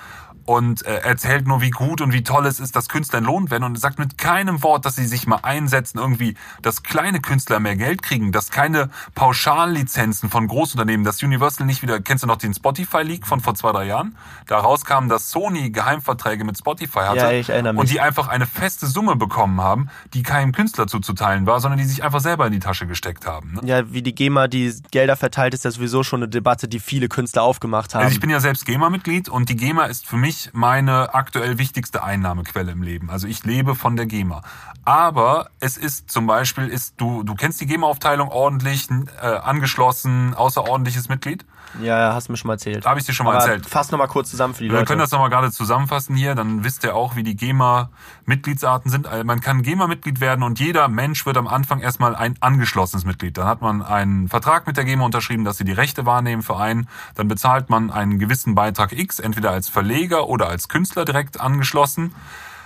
und 0.46 0.86
äh, 0.86 1.00
erzählt 1.00 1.48
nur, 1.48 1.62
wie 1.62 1.70
gut 1.70 2.02
und 2.02 2.14
wie 2.14 2.24
toll 2.24 2.46
es 2.46 2.60
ist, 2.60 2.76
dass 2.76 2.89
Künstler 2.89 3.20
entlohnt 3.20 3.52
werden 3.52 3.64
und 3.64 3.80
sagt 3.80 4.00
mit 4.00 4.18
keinem 4.18 4.62
Wort, 4.64 4.86
dass 4.86 4.96
sie 4.96 5.06
sich 5.06 5.28
mal 5.28 5.39
einsetzen, 5.44 6.00
irgendwie, 6.00 6.36
dass 6.62 6.84
kleine 6.84 7.22
Künstler 7.22 7.60
mehr 7.60 7.76
Geld 7.76 8.02
kriegen, 8.02 8.32
dass 8.32 8.52
keine 8.52 8.89
Pauschallizenzen 9.16 10.30
von 10.30 10.48
Großunternehmen, 10.48 11.06
dass 11.06 11.22
Universal 11.24 11.66
nicht 11.66 11.82
wieder, 11.82 12.00
kennst 12.00 12.24
du 12.24 12.28
noch 12.28 12.38
den 12.38 12.54
Spotify-Leak 12.54 13.26
von 13.26 13.39
vor 13.39 13.56
zwei, 13.56 13.72
drei 13.72 13.86
Jahren? 13.86 14.16
Da 14.48 14.60
rauskam, 14.60 15.08
dass 15.10 15.32
Sony 15.32 15.70
Geheimverträge 15.70 16.44
mit 16.44 16.58
Spotify 16.58 17.00
hatte 17.00 17.20
Ja, 17.20 17.32
ich 17.32 17.50
erinnere 17.50 17.74
mich. 17.74 17.80
und 17.82 17.89
die 17.89 18.00
einfach 18.00 18.28
eine 18.28 18.46
feste 18.46 18.88
Summe 18.88 19.16
bekommen 19.16 19.62
haben, 19.62 19.89
die 20.14 20.24
keinem 20.24 20.52
Künstler 20.52 20.88
zuzuteilen 20.88 21.46
war, 21.46 21.60
sondern 21.60 21.80
die 21.80 21.86
sich 21.86 22.04
einfach 22.04 22.20
selber 22.20 22.46
in 22.46 22.54
die 22.54 22.60
Tasche 22.60 22.88
gesteckt 22.88 23.26
haben. 23.26 23.54
Ne? 23.54 23.62
ja, 23.66 23.91
wie 23.91 24.02
die 24.02 24.14
GEMA 24.14 24.48
die 24.48 24.74
Gelder 24.91 25.16
verteilt, 25.16 25.54
ist 25.54 25.66
ja 25.66 25.72
sowieso 25.72 26.04
schon 26.04 26.22
eine 26.22 26.30
Debatte, 26.30 26.68
die 26.68 26.80
viele 26.80 27.08
Künstler 27.08 27.44
aufgemacht 27.44 27.96
haben. 27.96 28.04
Also 28.04 28.14
ich 28.14 28.20
bin 28.20 28.30
ja 28.30 28.39
selbst 28.39 28.66
GEMA-Mitglied 28.66 29.30
und 29.30 29.50
die 29.50 29.56
GEMA 29.56 29.86
ist 29.86 30.06
für 30.06 30.18
mich 30.18 30.33
meine 30.54 31.14
aktuell 31.14 31.58
wichtigste 31.58 32.04
Einnahmequelle 32.04 32.72
im 32.72 32.84
Leben. 32.84 33.10
Also 33.10 33.28
ich 33.28 33.44
lebe 33.44 33.76
von 33.76 33.96
der 33.96 34.06
GEMA. 34.06 34.42
Aber 34.86 35.50
es 35.60 35.78
ist 35.78 36.12
zum 36.12 36.28
Beispiel, 36.28 36.68
ist 36.68 36.96
du, 36.98 37.24
du 37.24 37.36
kennst 37.36 37.62
die 37.62 37.66
GEMA-Aufteilung 37.66 38.30
ordentlich, 38.30 38.90
äh, 38.90 39.26
angeschlossen, 39.26 40.34
außerordentliches 40.34 41.10
Mitglied. 41.10 41.46
Ja, 41.82 42.13
hast 42.13 42.28
du 42.28 42.32
mir 42.34 42.38
schon 42.38 42.47
mal 42.47 42.55
erzählt. 42.55 42.86
Habe 42.86 42.99
ich 42.99 43.05
dir 43.05 43.13
schon 43.13 43.26
mal 43.26 43.36
Aber 43.36 43.45
erzählt. 43.45 43.65
Fass 43.65 43.91
nochmal 43.91 44.07
kurz 44.07 44.30
zusammen 44.30 44.53
für 44.53 44.63
die 44.63 44.69
Wir 44.69 44.76
Leute. 44.76 44.86
können 44.86 44.99
das 44.99 45.11
nochmal 45.11 45.30
gerade 45.30 45.51
zusammenfassen 45.51 46.15
hier, 46.15 46.36
dann 46.36 46.63
wisst 46.63 46.84
ihr 46.84 46.95
auch, 46.95 47.15
wie 47.15 47.24
die 47.24 47.36
GEMA-Mitgliedsarten 47.36 48.91
sind. 48.91 49.07
Also 49.07 49.24
man 49.24 49.41
kann 49.41 49.61
GEMA-Mitglied 49.61 50.19
werden 50.21 50.43
und 50.43 50.59
jeder 50.59 50.88
Mensch 50.88 51.26
wird 51.26 51.38
am 51.38 51.47
Anfang 51.47 51.80
erstmal 51.80 52.15
ein 52.15 52.36
angeschlossenes 52.39 53.05
Mitglied. 53.05 53.38
Dann 53.38 53.47
hat 53.47 53.61
man 53.61 53.82
einen 53.82 54.30
Vertrag 54.30 54.67
mit 54.67 54.78
der 54.78 54.86
GEMA 54.86 55.05
unterschrieben, 55.05 55.43
dass 55.43 55.57
sie 55.57 55.65
die 55.65 55.71
Rechte 55.71 56.05
wahrnehmen 56.05 56.43
für 56.43 56.57
einen. 56.57 56.88
Dann 57.15 57.28
bezahlt 57.28 57.69
man 57.69 57.91
einen 57.91 58.19
gewissen 58.19 58.55
Beitrag 58.55 58.91
X, 58.91 59.19
entweder 59.19 59.51
als 59.51 59.69
Verleger 59.69 60.28
oder 60.28 60.47
als 60.47 60.67
Künstler 60.67 61.05
direkt 61.05 61.39
angeschlossen. 61.39 62.13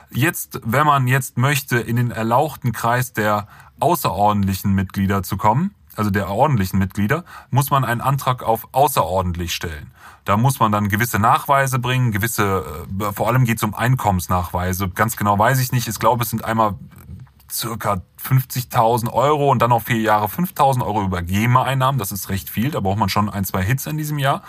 Jetzt, 0.09 0.61
wenn 0.63 0.85
man 0.85 1.07
jetzt 1.07 1.37
möchte, 1.37 1.77
in 1.79 1.97
den 1.97 2.11
erlauchten 2.11 2.71
Kreis 2.71 3.13
der 3.13 3.47
außerordentlichen 3.79 4.73
Mitglieder 4.73 5.23
zu 5.23 5.37
kommen, 5.37 5.73
also 5.97 6.09
der 6.09 6.29
ordentlichen 6.29 6.79
Mitglieder, 6.79 7.23
muss 7.49 7.69
man 7.69 7.83
einen 7.83 8.01
Antrag 8.01 8.43
auf 8.43 8.67
außerordentlich 8.71 9.53
stellen. 9.53 9.91
Da 10.25 10.37
muss 10.37 10.59
man 10.59 10.71
dann 10.71 10.89
gewisse 10.89 11.19
Nachweise 11.19 11.79
bringen, 11.79 12.11
gewisse, 12.11 12.85
äh, 12.99 13.11
vor 13.13 13.27
allem 13.27 13.45
geht 13.45 13.57
es 13.57 13.63
um 13.63 13.73
Einkommensnachweise. 13.73 14.89
Ganz 14.89 15.17
genau 15.17 15.39
weiß 15.39 15.59
ich 15.59 15.71
nicht. 15.71 15.87
Ich 15.87 15.99
glaube, 15.99 16.23
es 16.23 16.29
sind 16.29 16.43
einmal 16.43 16.75
circa 17.51 18.01
50.000 18.21 19.11
Euro 19.11 19.49
und 19.51 19.61
dann 19.61 19.71
auf 19.71 19.83
vier 19.83 20.01
Jahre 20.01 20.27
5.000 20.27 20.85
Euro 20.85 21.03
über 21.03 21.21
GEMA-Einnahmen. 21.21 21.97
Das 21.97 22.11
ist 22.11 22.29
recht 22.29 22.49
viel. 22.49 22.71
Da 22.71 22.79
braucht 22.79 22.97
man 22.97 23.09
schon 23.09 23.29
ein, 23.29 23.45
zwei 23.45 23.63
Hits 23.63 23.85
in 23.85 23.97
diesem 23.97 24.19
Jahr. 24.19 24.43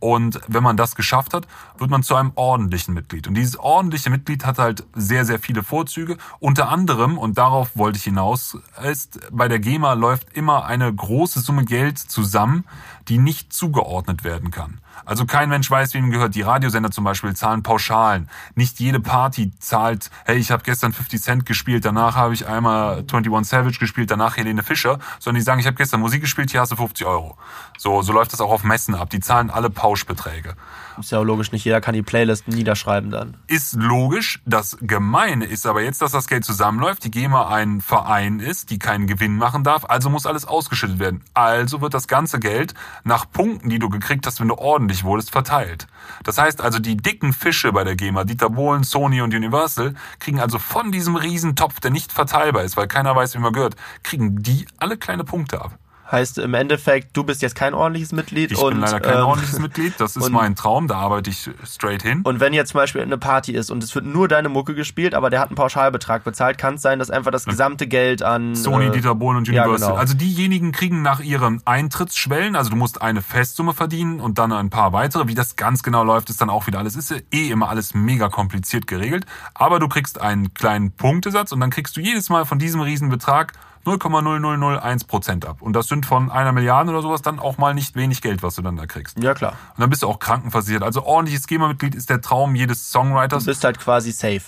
Und 0.00 0.40
wenn 0.48 0.62
man 0.62 0.76
das 0.76 0.96
geschafft 0.96 1.34
hat, 1.34 1.46
wird 1.78 1.90
man 1.90 2.02
zu 2.02 2.16
einem 2.16 2.32
ordentlichen 2.34 2.94
Mitglied. 2.94 3.28
Und 3.28 3.34
dieses 3.34 3.58
ordentliche 3.58 4.10
Mitglied 4.10 4.44
hat 4.46 4.58
halt 4.58 4.84
sehr, 4.94 5.24
sehr 5.24 5.38
viele 5.38 5.62
Vorzüge. 5.62 6.16
Unter 6.40 6.70
anderem, 6.70 7.18
und 7.18 7.38
darauf 7.38 7.76
wollte 7.76 7.98
ich 7.98 8.04
hinaus, 8.04 8.58
ist, 8.82 9.20
bei 9.30 9.46
der 9.46 9.58
GEMA 9.58 9.92
läuft 9.92 10.32
immer 10.32 10.64
eine 10.64 10.92
große 10.92 11.40
Summe 11.40 11.64
Geld 11.64 11.98
zusammen, 11.98 12.64
die 13.08 13.18
nicht 13.18 13.52
zugeordnet 13.52 14.24
werden 14.24 14.50
kann. 14.50 14.80
Also 15.04 15.26
kein 15.26 15.48
Mensch 15.48 15.70
weiß, 15.70 15.94
wem 15.94 16.10
gehört. 16.10 16.34
Die 16.34 16.42
Radiosender 16.42 16.90
zum 16.90 17.04
Beispiel 17.04 17.34
zahlen 17.34 17.62
Pauschalen. 17.62 18.28
Nicht 18.54 18.80
jede 18.80 19.00
Party 19.00 19.52
zahlt, 19.58 20.10
hey, 20.24 20.36
ich 20.36 20.50
habe 20.50 20.62
gestern 20.62 20.92
50 20.92 21.20
Cent 21.22 21.46
gespielt, 21.46 21.84
danach 21.84 22.16
habe 22.16 22.34
ich 22.34 22.46
einmal 22.46 22.98
21 22.98 23.48
Savage 23.48 23.78
gespielt, 23.78 24.10
danach 24.10 24.36
Helene 24.36 24.62
Fischer. 24.62 24.98
Sondern 25.18 25.40
die 25.40 25.44
sagen, 25.44 25.60
ich 25.60 25.66
habe 25.66 25.76
gestern 25.76 26.00
Musik 26.00 26.20
gespielt, 26.20 26.50
hier 26.50 26.60
hast 26.60 26.72
du 26.72 26.76
50 26.76 27.06
Euro. 27.06 27.36
So, 27.78 28.02
so 28.02 28.12
läuft 28.12 28.32
das 28.32 28.40
auch 28.40 28.50
auf 28.50 28.64
Messen 28.64 28.94
ab. 28.94 29.10
Die 29.10 29.20
zahlen 29.20 29.50
alle 29.50 29.70
Pauschbeträge. 29.70 30.54
Ist 31.00 31.12
ja 31.12 31.18
auch 31.18 31.24
logisch, 31.24 31.52
nicht 31.52 31.64
jeder 31.64 31.80
kann 31.80 31.94
die 31.94 32.02
Playlist 32.02 32.48
niederschreiben 32.48 33.10
dann. 33.10 33.36
Ist 33.46 33.74
logisch. 33.74 34.40
Das 34.46 34.76
Gemeine 34.80 35.44
ist 35.44 35.66
aber 35.66 35.82
jetzt, 35.82 36.02
dass 36.02 36.12
das 36.12 36.26
Geld 36.26 36.44
zusammenläuft, 36.44 37.04
die 37.04 37.10
GEMA 37.10 37.48
ein 37.48 37.80
Verein 37.80 38.40
ist, 38.40 38.70
die 38.70 38.78
keinen 38.78 39.06
Gewinn 39.06 39.36
machen 39.36 39.64
darf, 39.64 39.84
also 39.88 40.10
muss 40.10 40.26
alles 40.26 40.44
ausgeschüttet 40.44 40.98
werden. 40.98 41.22
Also 41.34 41.80
wird 41.80 41.94
das 41.94 42.08
ganze 42.08 42.38
Geld 42.38 42.74
nach 43.04 43.30
Punkten, 43.30 43.68
die 43.68 43.78
du 43.78 43.88
gekriegt 43.88 44.26
hast, 44.26 44.40
wenn 44.40 44.48
du 44.48 44.56
ordentlich 44.56 45.04
wurdest, 45.04 45.30
verteilt. 45.30 45.86
Das 46.24 46.38
heißt 46.38 46.60
also, 46.60 46.78
die 46.78 46.96
dicken 46.96 47.32
Fische 47.32 47.72
bei 47.72 47.84
der 47.84 47.96
GEMA, 47.96 48.24
Dieter 48.24 48.50
Bohlen, 48.50 48.84
Sony 48.84 49.20
und 49.22 49.34
Universal, 49.34 49.94
kriegen 50.18 50.40
also 50.40 50.58
von 50.58 50.92
diesem 50.92 51.16
Riesentopf, 51.16 51.80
der 51.80 51.90
nicht 51.90 52.12
verteilbar 52.12 52.62
ist, 52.62 52.76
weil 52.76 52.88
keiner 52.88 53.14
weiß, 53.16 53.34
wem 53.34 53.44
er 53.44 53.52
gehört, 53.52 53.76
kriegen 54.02 54.42
die 54.42 54.66
alle 54.78 54.96
kleine 54.96 55.24
Punkte 55.24 55.60
ab. 55.60 55.78
Heißt 56.10 56.38
im 56.38 56.54
Endeffekt, 56.54 57.16
du 57.16 57.22
bist 57.22 57.40
jetzt 57.40 57.54
kein 57.54 57.72
ordentliches 57.72 58.10
Mitglied 58.12 58.50
Ich 58.50 58.58
und 58.58 58.70
bin 58.72 58.80
leider 58.80 58.98
kein 58.98 59.18
ähm, 59.18 59.24
ordentliches 59.26 59.60
Mitglied, 59.60 59.94
das 59.98 60.16
ist 60.16 60.24
und- 60.24 60.32
mein 60.32 60.56
Traum, 60.56 60.88
da 60.88 60.96
arbeite 60.96 61.30
ich 61.30 61.48
straight 61.64 62.02
hin. 62.02 62.22
Und 62.24 62.40
wenn 62.40 62.52
jetzt 62.52 62.70
zum 62.70 62.78
Beispiel 62.78 63.00
eine 63.02 63.16
Party 63.16 63.52
ist 63.52 63.70
und 63.70 63.84
es 63.84 63.94
wird 63.94 64.04
nur 64.06 64.26
deine 64.26 64.48
Mucke 64.48 64.74
gespielt, 64.74 65.14
aber 65.14 65.30
der 65.30 65.38
hat 65.40 65.48
einen 65.50 65.56
Pauschalbetrag 65.56 66.24
bezahlt, 66.24 66.58
kann 66.58 66.74
es 66.74 66.82
sein, 66.82 66.98
dass 66.98 67.10
einfach 67.10 67.30
das 67.30 67.44
gesamte 67.44 67.86
Geld 67.86 68.22
an 68.22 68.56
Sony, 68.56 68.86
äh, 68.86 68.90
Dieter 68.90 69.14
Bohlen 69.14 69.38
und 69.38 69.48
ja, 69.48 69.62
Universal. 69.62 69.90
genau. 69.90 70.00
Also 70.00 70.14
diejenigen 70.14 70.72
kriegen 70.72 71.02
nach 71.02 71.20
ihren 71.20 71.64
Eintrittsschwellen, 71.64 72.56
also 72.56 72.70
du 72.70 72.76
musst 72.76 73.00
eine 73.02 73.22
Festsumme 73.22 73.72
verdienen 73.72 74.18
und 74.18 74.38
dann 74.38 74.52
ein 74.52 74.70
paar 74.70 74.92
weitere. 74.92 75.28
Wie 75.28 75.34
das 75.36 75.54
ganz 75.54 75.82
genau 75.84 76.02
läuft, 76.02 76.28
ist 76.30 76.40
dann 76.40 76.50
auch 76.50 76.66
wieder 76.66 76.80
alles. 76.80 76.96
Ist 76.96 77.10
ja 77.10 77.18
eh 77.32 77.50
immer 77.50 77.68
alles 77.68 77.94
mega 77.94 78.28
kompliziert 78.28 78.86
geregelt. 78.88 79.26
Aber 79.54 79.78
du 79.78 79.86
kriegst 79.86 80.20
einen 80.20 80.54
kleinen 80.54 80.90
Punktesatz 80.90 81.52
und 81.52 81.60
dann 81.60 81.70
kriegst 81.70 81.96
du 81.96 82.00
jedes 82.00 82.30
Mal 82.30 82.44
von 82.46 82.58
diesem 82.58 82.80
Riesenbetrag 82.80 83.52
0,0001 83.86 85.06
Prozent 85.06 85.46
ab. 85.46 85.62
Und 85.62 85.74
das 85.74 85.88
sind 85.88 86.06
von 86.06 86.30
einer 86.30 86.52
Milliarde 86.52 86.90
oder 86.90 87.02
sowas 87.02 87.22
dann 87.22 87.38
auch 87.38 87.58
mal 87.58 87.74
nicht 87.74 87.96
wenig 87.96 88.20
Geld, 88.22 88.42
was 88.42 88.54
du 88.56 88.62
dann 88.62 88.76
da 88.76 88.86
kriegst. 88.86 89.18
ja 89.22 89.34
klar. 89.34 89.52
Und 89.74 89.80
dann 89.80 89.90
bist 89.90 90.02
du 90.02 90.08
auch 90.08 90.18
krankenversichert. 90.18 90.82
Also 90.82 91.04
ordentliches 91.04 91.46
GEMA-Mitglied 91.46 91.94
ist 91.94 92.10
der 92.10 92.20
Traum 92.20 92.54
jedes 92.54 92.90
Songwriters. 92.90 93.44
Du 93.44 93.50
bist 93.50 93.64
halt 93.64 93.78
quasi 93.78 94.12
safe. 94.12 94.42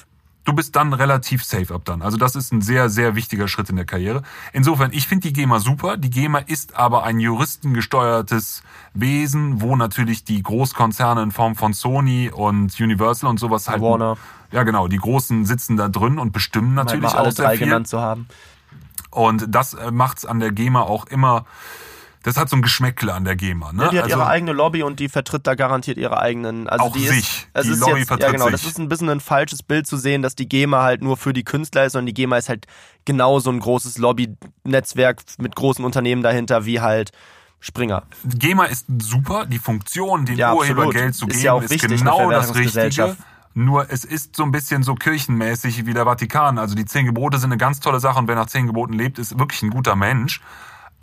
du 0.45 0.53
bist 0.53 0.74
dann 0.76 0.93
relativ 0.93 1.45
safe 1.45 1.72
ab 1.74 1.83
dann. 1.85 2.03
Also 2.03 2.16
das 2.16 2.35
ist 2.35 2.53
ein 2.53 2.62
sehr, 2.62 2.91
sehr 2.91 3.14
wichtiger 3.14 3.49
Schritt 3.49 3.70
in 3.70 3.76
der 3.76 3.85
Karriere. 3.85 4.22
Insofern, 4.53 4.93
ich 4.93 5.07
finde 5.07 5.28
die 5.28 5.33
GEMA 5.33 5.61
super. 5.61 5.97
Die 5.97 6.11
GEMA 6.11 6.39
ist 6.39 6.76
aber 6.76 7.05
ein 7.05 7.20
juristengesteuertes 7.20 8.62
Wesen, 8.95 9.61
wo 9.61 9.76
natürlich 9.76 10.24
die 10.24 10.43
Großkonzerne 10.43 11.22
in 11.22 11.30
Form 11.30 11.55
von 11.55 11.72
Sony 11.72 12.30
und 12.30 12.78
Universal 12.80 13.30
und 13.30 13.39
sowas 13.39 13.68
halt... 13.68 13.80
Warner. 13.83 14.16
Ja, 14.51 14.64
genau. 14.64 14.87
Die 14.87 14.99
Großen 14.99 15.47
sitzen 15.47 15.78
da 15.78 15.89
drin 15.89 16.18
und 16.18 16.33
bestimmen 16.33 16.76
Halt 16.76 16.89
natürlich 16.89 17.14
auch 17.14 17.30
sehr 17.30 17.51
viel. 17.51 17.61
genannt 17.61 17.89
zu 17.89 18.01
haben. 18.01 18.26
Und 19.11 19.47
das 19.49 19.74
äh, 19.74 19.90
macht's 19.90 20.24
an 20.24 20.40
der 20.40 20.53
GEMA 20.53 20.82
auch 20.82 21.07
immer... 21.07 21.45
Das 22.24 22.36
hat 22.36 22.49
so 22.49 22.55
ein 22.55 22.62
Geschmäckle 22.62 23.12
an 23.12 23.24
der 23.24 23.34
GEMA. 23.34 23.72
Ne? 23.72 23.82
Ja, 23.82 23.90
die 23.90 23.99
hat 23.99 24.05
also, 24.05 24.18
ihre 24.18 24.28
eigene 24.28 24.53
Lobby 24.53 24.84
und 24.84 25.01
die 25.01 25.09
vertritt 25.09 25.45
da 25.45 25.57
garantiert 25.57 25.99
ihre 25.99 26.20
eigenen. 26.20 26.68
Also 26.68 26.84
Auch 26.84 26.93
die 26.93 27.09
sich. 27.09 27.18
Ist, 27.18 27.49
es 27.53 27.66
Die 27.66 27.72
ist 27.72 27.80
Lobby 27.80 27.90
jetzt, 27.99 28.11
ja 28.11 28.16
vertritt 28.16 28.32
genau, 28.34 28.49
das 28.49 28.61
sich. 28.61 28.70
ist 28.70 28.78
ein 28.78 28.88
bisschen 28.88 29.09
ein 29.09 29.18
falsches 29.18 29.64
Bild 29.64 29.88
zu 29.88 29.97
sehen, 29.97 30.22
dass 30.22 30.36
die 30.36 30.49
GEMA 30.49 30.84
halt 30.84 31.03
nur 31.03 31.16
für 31.16 31.32
die 31.32 31.43
Künstler 31.43 31.84
ist, 31.84 31.95
sondern 31.95 32.07
die 32.07 32.14
GEMA 32.14 32.36
ist 32.36 32.49
halt 32.49 32.66
genau 33.05 33.40
so 33.40 33.51
ein 33.51 33.59
großes 33.59 33.99
Lobby-Netzwerk 33.99 35.22
mit 35.38 35.57
großen 35.57 35.84
Unternehmen 35.84 36.22
dahinter 36.22 36.64
wie 36.64 36.80
halt 36.80 37.11
Springer. 37.59 38.05
GEMA 38.24 38.66
ist 38.66 38.86
super, 39.03 39.47
die 39.47 39.59
Funktion, 39.59 40.24
den 40.24 40.36
Ja, 40.36 40.55
Urheber 40.55 40.82
absolut. 40.82 40.95
Geld 40.95 41.14
zu 41.16 41.26
Ist 41.26 41.32
geben, 41.32 41.45
ja 41.45 41.53
auch 41.55 41.62
ist 41.62 41.88
genau 41.88 42.30
das 42.30 42.55
Richtige. 42.55 43.16
Nur 43.55 43.91
es 43.91 44.05
ist 44.05 44.37
so 44.37 44.45
ein 44.45 44.53
bisschen 44.53 44.83
so 44.83 44.95
kirchenmäßig 44.95 45.87
wie 45.87 45.95
der 45.95 46.05
Vatikan. 46.05 46.59
Also 46.59 46.75
die 46.75 46.85
zehn 46.85 47.07
Gebote 47.07 47.39
sind 47.39 47.53
eine 47.53 47.59
ganz 47.59 47.81
tolle 47.81 48.01
Sache 48.01 48.19
und 48.19 48.29
wer 48.29 48.35
nach 48.35 48.47
zehn 48.47 48.67
Geboten 48.67 48.95
lebt, 48.95 49.19
ist 49.19 49.39
wirklich 49.39 49.63
ein 49.63 49.71
guter 49.71 49.95
Mensch. 49.97 50.41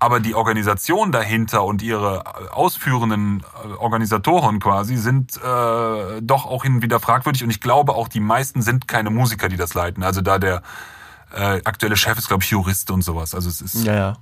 Aber 0.02 0.22
die 0.22 0.34
Organisation 0.34 1.12
dahinter 1.12 1.66
und 1.66 1.82
ihre 1.82 2.54
ausführenden 2.54 3.43
äh, 3.66 3.74
Organisatoren 3.74 4.60
quasi 4.60 4.95
sind 4.95 5.36
äh, 5.36 6.22
doch 6.22 6.45
auch 6.45 6.64
hin 6.64 6.76
und 6.76 6.82
wieder 6.82 7.02
fragwürdig. 7.02 7.43
Und 7.43 7.50
ich 7.50 7.60
glaube 7.60 7.93
auch, 7.93 8.08
die 8.08 8.22
meisten 8.22 8.62
sind 8.62 8.88
keine 8.88 9.10
Musiker, 9.10 9.50
die 9.50 9.58
das 9.58 9.74
leiten. 9.74 10.02
Also 10.02 10.22
da 10.22 10.39
der 10.39 10.62
äh, 11.36 11.62
aktuelle 11.66 11.97
Chef 11.97 12.18
ist, 12.18 12.30
glaube 12.30 12.43
ich, 12.43 12.50
Jurist 12.50 12.91
und 12.91 13.02
sowas. 13.02 13.36
Also 13.36 13.50
es 13.50 13.62
ist. 13.62 13.84
Ja, 13.84 13.93
ja. 13.93 14.18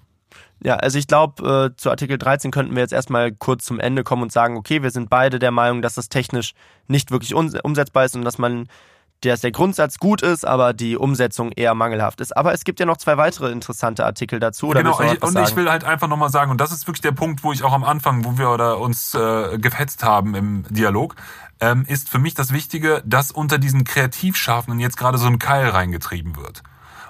Ja, 0.64 0.76
also 0.76 0.97
ich 0.97 1.08
glaube, 1.08 1.72
äh, 1.74 1.78
zu 1.78 1.89
Artikel 1.89 2.18
13 2.18 2.51
könnten 2.51 2.76
wir 2.76 2.82
jetzt 2.82 2.93
erstmal 2.93 3.32
kurz 3.32 3.66
zum 3.66 3.80
Ende 3.80 4.03
kommen 4.03 4.24
und 4.24 4.32
sagen, 4.32 4.58
okay, 4.58 4.82
wir 4.82 4.91
sind 4.91 5.10
beide 5.10 5.39
der 5.39 5.51
Meinung, 5.51 5.82
dass 5.82 5.95
das 5.95 6.10
technisch 6.10 6.53
nicht 6.88 7.12
wirklich 7.12 7.36
umsetzbar 7.36 8.05
ist 8.05 8.16
und 8.16 8.24
dass 8.24 8.38
man 8.38 8.68
dass 9.22 9.41
der 9.41 9.51
Grundsatz 9.51 9.97
gut 9.97 10.22
ist, 10.22 10.45
aber 10.45 10.74
die 10.74 10.95
Umsetzung 10.95 11.51
eher 11.51 11.74
mangelhaft 11.74 12.22
ist. 12.22 12.36
Aber 12.36 12.53
es 12.53 12.64
gibt 12.64 12.80
ja 12.80 12.86
noch 12.86 12.97
zwei 12.97 13.18
weitere 13.18 13.51
interessante 13.51 14.05
Artikel 14.05 14.39
dazu. 14.39 14.70
Genau, 14.70 14.99
ich, 15.01 15.22
und 15.24 15.38
ich 15.39 15.55
will 15.55 15.70
halt 15.70 15.84
einfach 15.84 16.08
nochmal 16.08 16.30
sagen, 16.30 16.51
und 16.51 16.62
das 16.62 16.72
ist 16.72 16.88
wirklich 16.88 17.01
der 17.01 17.14
Punkt, 17.14 17.43
wo 17.43 17.51
ich 17.51 17.64
auch 17.64 17.74
am 17.74 17.84
Anfang, 17.84 18.26
wo 18.26 18.38
wir 18.38 18.51
oder 18.51 18.80
uns 18.80 19.16
äh, 19.16 19.58
gefetzt 19.58 20.03
haben 20.03 20.36
im 20.36 20.66
Dialog, 20.70 21.16
ähm, 21.60 21.86
ist 21.88 22.10
für 22.10 22.20
mich 22.20 22.36
das 22.36 22.53
Wichtige, 22.53 23.01
dass 23.05 23.32
unter 23.32 23.58
diesen 23.58 23.84
Kreativschaffenden 23.84 24.80
jetzt 24.80 24.97
gerade 24.97 25.18
so 25.18 25.28
ein 25.28 25.39
Keil 25.39 25.70
reingetrieben 25.70 26.36
wird. 26.36 26.62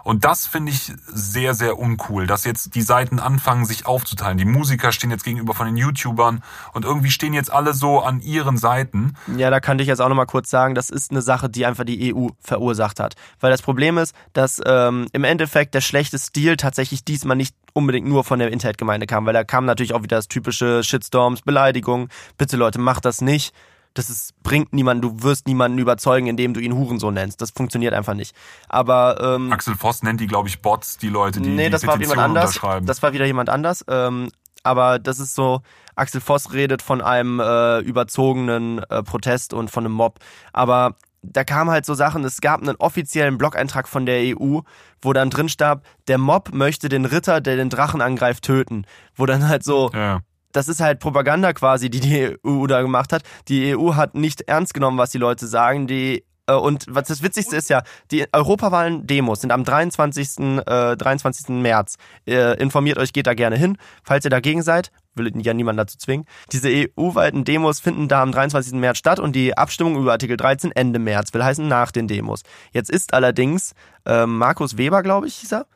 Und 0.07 0.23
das 0.23 0.47
finde 0.47 0.71
ich 0.71 0.93
sehr, 1.05 1.53
sehr 1.53 1.77
uncool, 1.77 2.27
dass 2.27 2.45
jetzt 2.45 2.75
die 2.75 2.81
Seiten 2.81 3.19
anfangen, 3.19 3.65
sich 3.65 3.85
aufzuteilen. 3.85 4.37
Die 4.37 4.45
Musiker 4.45 4.93
stehen 4.93 5.11
jetzt 5.11 5.25
gegenüber 5.25 5.53
von 5.53 5.65
den 5.65 5.75
YouTubern 5.75 6.45
und 6.71 6.85
irgendwie 6.85 7.11
stehen 7.11 7.33
jetzt 7.33 7.51
alle 7.51 7.73
so 7.73 7.99
an 7.99 8.21
ihren 8.21 8.55
Seiten. 8.57 9.15
Ja, 9.35 9.49
da 9.49 9.59
kann 9.59 9.79
ich 9.79 9.87
jetzt 9.87 9.99
auch 9.99 10.07
nochmal 10.07 10.25
kurz 10.25 10.49
sagen, 10.49 10.75
das 10.75 10.89
ist 10.89 11.11
eine 11.11 11.21
Sache, 11.21 11.49
die 11.49 11.65
einfach 11.65 11.83
die 11.83 12.15
EU 12.15 12.29
verursacht 12.39 13.01
hat. 13.01 13.15
Weil 13.41 13.51
das 13.51 13.61
Problem 13.61 13.97
ist, 13.97 14.15
dass 14.31 14.61
ähm, 14.65 15.07
im 15.11 15.25
Endeffekt 15.25 15.73
der 15.73 15.81
schlechte 15.81 16.17
Stil 16.17 16.55
tatsächlich 16.55 17.03
diesmal 17.03 17.35
nicht 17.35 17.53
unbedingt 17.73 18.07
nur 18.07 18.23
von 18.23 18.39
der 18.39 18.49
Internetgemeinde 18.53 19.07
kam, 19.07 19.25
weil 19.25 19.33
da 19.33 19.43
kam 19.43 19.65
natürlich 19.65 19.93
auch 19.93 20.03
wieder 20.03 20.15
das 20.15 20.29
typische 20.29 20.85
Shitstorms, 20.85 21.41
Beleidigung, 21.41 22.07
bitte 22.37 22.55
Leute, 22.55 22.79
macht 22.79 23.03
das 23.03 23.19
nicht 23.19 23.53
das 23.93 24.09
ist, 24.09 24.33
bringt 24.43 24.73
niemanden, 24.73 25.01
du 25.01 25.23
wirst 25.23 25.47
niemanden 25.47 25.77
überzeugen, 25.77 26.27
indem 26.27 26.53
du 26.53 26.59
ihn 26.59 26.73
Hurensohn 26.73 27.13
nennst. 27.13 27.41
Das 27.41 27.51
funktioniert 27.51 27.93
einfach 27.93 28.13
nicht. 28.13 28.35
Aber 28.69 29.35
ähm, 29.35 29.51
Axel 29.51 29.75
Voss 29.75 30.03
nennt 30.03 30.21
die, 30.21 30.27
glaube 30.27 30.49
ich, 30.49 30.61
Bots, 30.61 30.97
die 30.97 31.09
Leute, 31.09 31.41
die 31.41 31.49
nee, 31.49 31.65
die 31.65 31.69
das 31.71 31.85
war 31.85 31.99
jemand 31.99 32.19
anders. 32.19 32.59
Das 32.83 33.01
war 33.01 33.13
wieder 33.13 33.25
jemand 33.25 33.49
anders. 33.49 33.83
Ähm, 33.87 34.29
aber 34.63 34.99
das 34.99 35.19
ist 35.19 35.33
so, 35.33 35.61
Axel 35.95 36.21
Voss 36.21 36.53
redet 36.53 36.81
von 36.81 37.01
einem 37.01 37.39
äh, 37.39 37.79
überzogenen 37.79 38.79
äh, 38.89 39.01
Protest 39.03 39.53
und 39.53 39.71
von 39.71 39.85
einem 39.85 39.93
Mob. 39.93 40.19
Aber 40.53 40.95
da 41.23 41.43
kamen 41.43 41.71
halt 41.71 41.85
so 41.85 41.93
Sachen, 41.93 42.23
es 42.23 42.41
gab 42.41 42.61
einen 42.61 42.75
offiziellen 42.75 43.37
Blog-Eintrag 43.37 43.87
von 43.87 44.05
der 44.05 44.37
EU, 44.37 44.59
wo 45.01 45.13
dann 45.13 45.29
drin 45.29 45.49
starb, 45.49 45.83
der 46.07 46.17
Mob 46.17 46.53
möchte 46.53 46.89
den 46.89 47.05
Ritter, 47.05 47.41
der 47.41 47.55
den 47.55 47.69
Drachen 47.69 48.01
angreift, 48.01 48.43
töten. 48.43 48.85
Wo 49.15 49.25
dann 49.25 49.47
halt 49.47 49.63
so, 49.63 49.89
ja 49.93 50.21
das 50.51 50.67
ist 50.67 50.79
halt 50.79 50.99
Propaganda 50.99 51.53
quasi, 51.53 51.89
die 51.89 51.99
die 51.99 52.37
EU 52.45 52.67
da 52.67 52.81
gemacht 52.81 53.13
hat. 53.13 53.23
Die 53.47 53.75
EU 53.75 53.95
hat 53.95 54.15
nicht 54.15 54.41
ernst 54.41 54.73
genommen, 54.73 54.97
was 54.97 55.11
die 55.11 55.17
Leute 55.17 55.47
sagen. 55.47 55.87
Die 55.87 56.23
äh, 56.47 56.53
und 56.53 56.85
was 56.89 57.07
das 57.07 57.21
Witzigste 57.21 57.55
ist 57.55 57.69
ja, 57.69 57.83
die 58.11 58.25
Europawahlen-Demos 58.31 59.41
sind 59.41 59.51
am 59.51 59.63
23. 59.63 60.39
Äh, 60.65 60.97
23. 60.97 61.49
März. 61.49 61.97
Äh, 62.25 62.59
informiert 62.61 62.97
euch, 62.97 63.13
geht 63.13 63.27
da 63.27 63.33
gerne 63.33 63.57
hin. 63.57 63.77
Falls 64.03 64.25
ihr 64.25 64.31
dagegen 64.31 64.63
seid, 64.63 64.91
will 65.15 65.31
ja 65.41 65.53
niemand 65.53 65.79
dazu 65.79 65.97
zwingen. 65.97 66.25
Diese 66.51 66.69
EU-weiten 66.69 67.43
Demos 67.43 67.79
finden 67.79 68.07
da 68.07 68.21
am 68.21 68.31
23. 68.31 68.73
März 68.73 68.97
statt 68.97 69.19
und 69.19 69.35
die 69.35 69.57
Abstimmung 69.57 69.97
über 69.97 70.13
Artikel 70.13 70.37
13 70.37 70.71
Ende 70.71 70.99
März, 70.99 71.33
will 71.33 71.43
heißen 71.43 71.67
nach 71.67 71.91
den 71.91 72.07
Demos. 72.07 72.43
Jetzt 72.71 72.89
ist 72.89 73.13
allerdings 73.13 73.73
äh, 74.05 74.25
Markus 74.25 74.77
Weber, 74.77 75.03
glaube 75.03 75.27
ich, 75.27 75.35
hieß 75.35 75.53
er. 75.53 75.67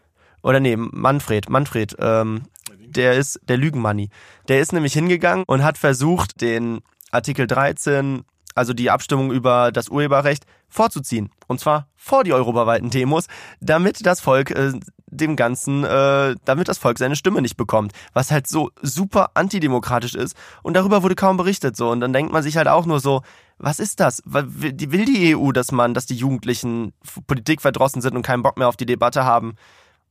Oder 0.44 0.60
nee, 0.60 0.76
Manfred, 0.76 1.50
Manfred, 1.50 1.96
ähm, 2.00 2.44
der 2.92 3.14
ist 3.14 3.40
der 3.48 3.58
Lügenmanni. 3.58 4.10
Der 4.48 4.60
ist 4.60 4.74
nämlich 4.74 4.94
hingegangen 4.94 5.46
und 5.48 5.64
hat 5.64 5.78
versucht, 5.78 6.42
den 6.42 6.82
Artikel 7.12 7.48
13, 7.48 8.24
also 8.56 8.74
die 8.74 8.90
Abstimmung 8.90 9.32
über 9.32 9.72
das 9.72 9.90
Urheberrecht, 9.90 10.46
vorzuziehen. 10.70 11.30
Und 11.48 11.60
zwar 11.60 11.88
vor 11.96 12.24
die 12.24 12.34
europaweiten 12.34 12.90
Demos, 12.90 13.28
damit 13.60 14.06
das 14.06 14.22
Volk 14.22 14.52
äh, 14.52 14.72
dem 15.08 15.36
Ganzen, 15.36 15.84
äh, 15.84 16.36
damit 16.46 16.68
das 16.70 16.78
Volk 16.78 16.98
seine 16.98 17.16
Stimme 17.16 17.42
nicht 17.42 17.58
bekommt. 17.58 17.92
Was 18.14 18.32
halt 18.32 18.48
so 18.48 18.72
super 18.82 19.32
antidemokratisch 19.34 20.16
ist. 20.16 20.36
Und 20.64 20.76
darüber 20.76 21.04
wurde 21.04 21.16
kaum 21.16 21.38
berichtet 21.38 21.76
so. 21.76 21.92
Und 21.92 22.00
dann 22.00 22.14
denkt 22.14 22.32
man 22.32 22.44
sich 22.44 22.58
halt 22.58 22.68
auch 22.68 22.86
nur 22.86 23.00
so, 23.00 23.22
was 23.58 23.80
ist 23.80 24.00
das? 24.00 24.24
Will 24.26 25.06
die 25.06 25.36
EU, 25.36 25.52
dass 25.52 25.72
man, 25.72 25.94
dass 25.94 26.08
die 26.08 26.16
Jugendlichen 26.16 26.94
Politik 27.28 27.62
verdrossen 27.62 28.02
sind 28.02 28.16
und 28.16 28.24
keinen 28.24 28.42
Bock 28.42 28.58
mehr 28.58 28.68
auf 28.68 28.78
die 28.78 28.88
Debatte 28.88 29.24
haben? 29.24 29.56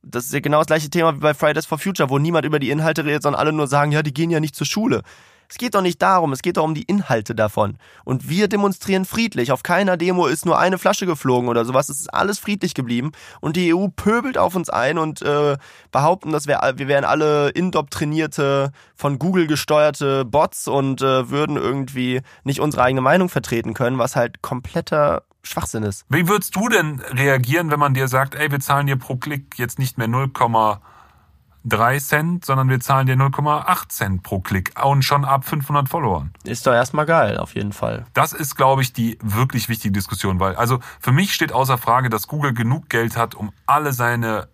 Das 0.03 0.25
ist 0.25 0.33
ja 0.33 0.39
genau 0.39 0.59
das 0.59 0.67
gleiche 0.67 0.89
Thema 0.89 1.15
wie 1.15 1.19
bei 1.19 1.33
Fridays 1.33 1.65
for 1.65 1.77
Future, 1.77 2.09
wo 2.09 2.17
niemand 2.17 2.45
über 2.45 2.59
die 2.59 2.71
Inhalte 2.71 3.05
redet, 3.05 3.23
sondern 3.23 3.39
alle 3.39 3.53
nur 3.53 3.67
sagen, 3.67 3.91
ja, 3.91 4.01
die 4.01 4.13
gehen 4.13 4.31
ja 4.31 4.39
nicht 4.39 4.55
zur 4.55 4.65
Schule. 4.65 5.03
Es 5.51 5.57
geht 5.57 5.75
doch 5.75 5.81
nicht 5.81 6.01
darum, 6.01 6.31
es 6.31 6.41
geht 6.41 6.55
doch 6.55 6.63
um 6.63 6.73
die 6.73 6.83
Inhalte 6.83 7.35
davon. 7.35 7.75
Und 8.05 8.29
wir 8.29 8.47
demonstrieren 8.47 9.03
friedlich. 9.03 9.51
Auf 9.51 9.63
keiner 9.63 9.97
Demo 9.97 10.27
ist 10.27 10.45
nur 10.45 10.57
eine 10.57 10.77
Flasche 10.77 11.05
geflogen 11.05 11.49
oder 11.49 11.65
sowas. 11.65 11.89
Es 11.89 11.99
ist 11.99 12.13
alles 12.13 12.39
friedlich 12.39 12.73
geblieben. 12.73 13.11
Und 13.41 13.57
die 13.57 13.75
EU 13.75 13.89
pöbelt 13.89 14.37
auf 14.37 14.55
uns 14.55 14.69
ein 14.69 14.97
und 14.97 15.21
äh, 15.21 15.57
behaupten, 15.91 16.31
dass 16.31 16.47
wir, 16.47 16.61
wir 16.77 16.87
wären 16.87 17.03
alle 17.03 17.49
indoktrinierte, 17.49 18.71
von 18.95 19.19
Google 19.19 19.45
gesteuerte 19.45 20.23
Bots 20.23 20.69
und 20.69 21.01
äh, 21.01 21.29
würden 21.29 21.57
irgendwie 21.57 22.21
nicht 22.45 22.61
unsere 22.61 22.83
eigene 22.83 23.01
Meinung 23.01 23.27
vertreten 23.27 23.73
können, 23.73 23.97
was 23.97 24.15
halt 24.15 24.41
kompletter 24.41 25.23
Schwachsinn 25.43 25.83
ist. 25.83 26.05
Wie 26.09 26.27
würdest 26.27 26.55
du 26.55 26.69
denn 26.69 26.99
reagieren, 26.99 27.71
wenn 27.71 27.79
man 27.79 27.93
dir 27.93 28.07
sagt, 28.07 28.35
ey, 28.35 28.51
wir 28.51 28.59
zahlen 28.59 28.87
dir 28.87 28.95
pro 28.95 29.15
Klick 29.15 29.57
jetzt 29.57 29.79
nicht 29.79 29.97
mehr 29.97 30.07
0,3 30.07 31.99
Cent, 31.99 32.45
sondern 32.45 32.69
wir 32.69 32.79
zahlen 32.79 33.07
dir 33.07 33.15
0,8 33.15 33.89
Cent 33.89 34.23
pro 34.23 34.39
Klick 34.39 34.73
und 34.83 35.03
schon 35.03 35.25
ab 35.25 35.45
500 35.45 35.89
Followern? 35.89 36.31
Ist 36.43 36.67
doch 36.67 36.73
erstmal 36.73 37.05
geil, 37.05 37.37
auf 37.37 37.55
jeden 37.55 37.73
Fall. 37.73 38.05
Das 38.13 38.33
ist, 38.33 38.55
glaube 38.55 38.81
ich, 38.83 38.93
die 38.93 39.17
wirklich 39.21 39.67
wichtige 39.67 39.91
Diskussion, 39.91 40.39
weil, 40.39 40.55
also 40.55 40.79
für 40.99 41.11
mich 41.11 41.33
steht 41.33 41.51
außer 41.51 41.77
Frage, 41.77 42.09
dass 42.09 42.27
Google 42.27 42.53
genug 42.53 42.89
Geld 42.89 43.17
hat, 43.17 43.33
um 43.35 43.51
alle 43.65 43.93
seine 43.93 44.47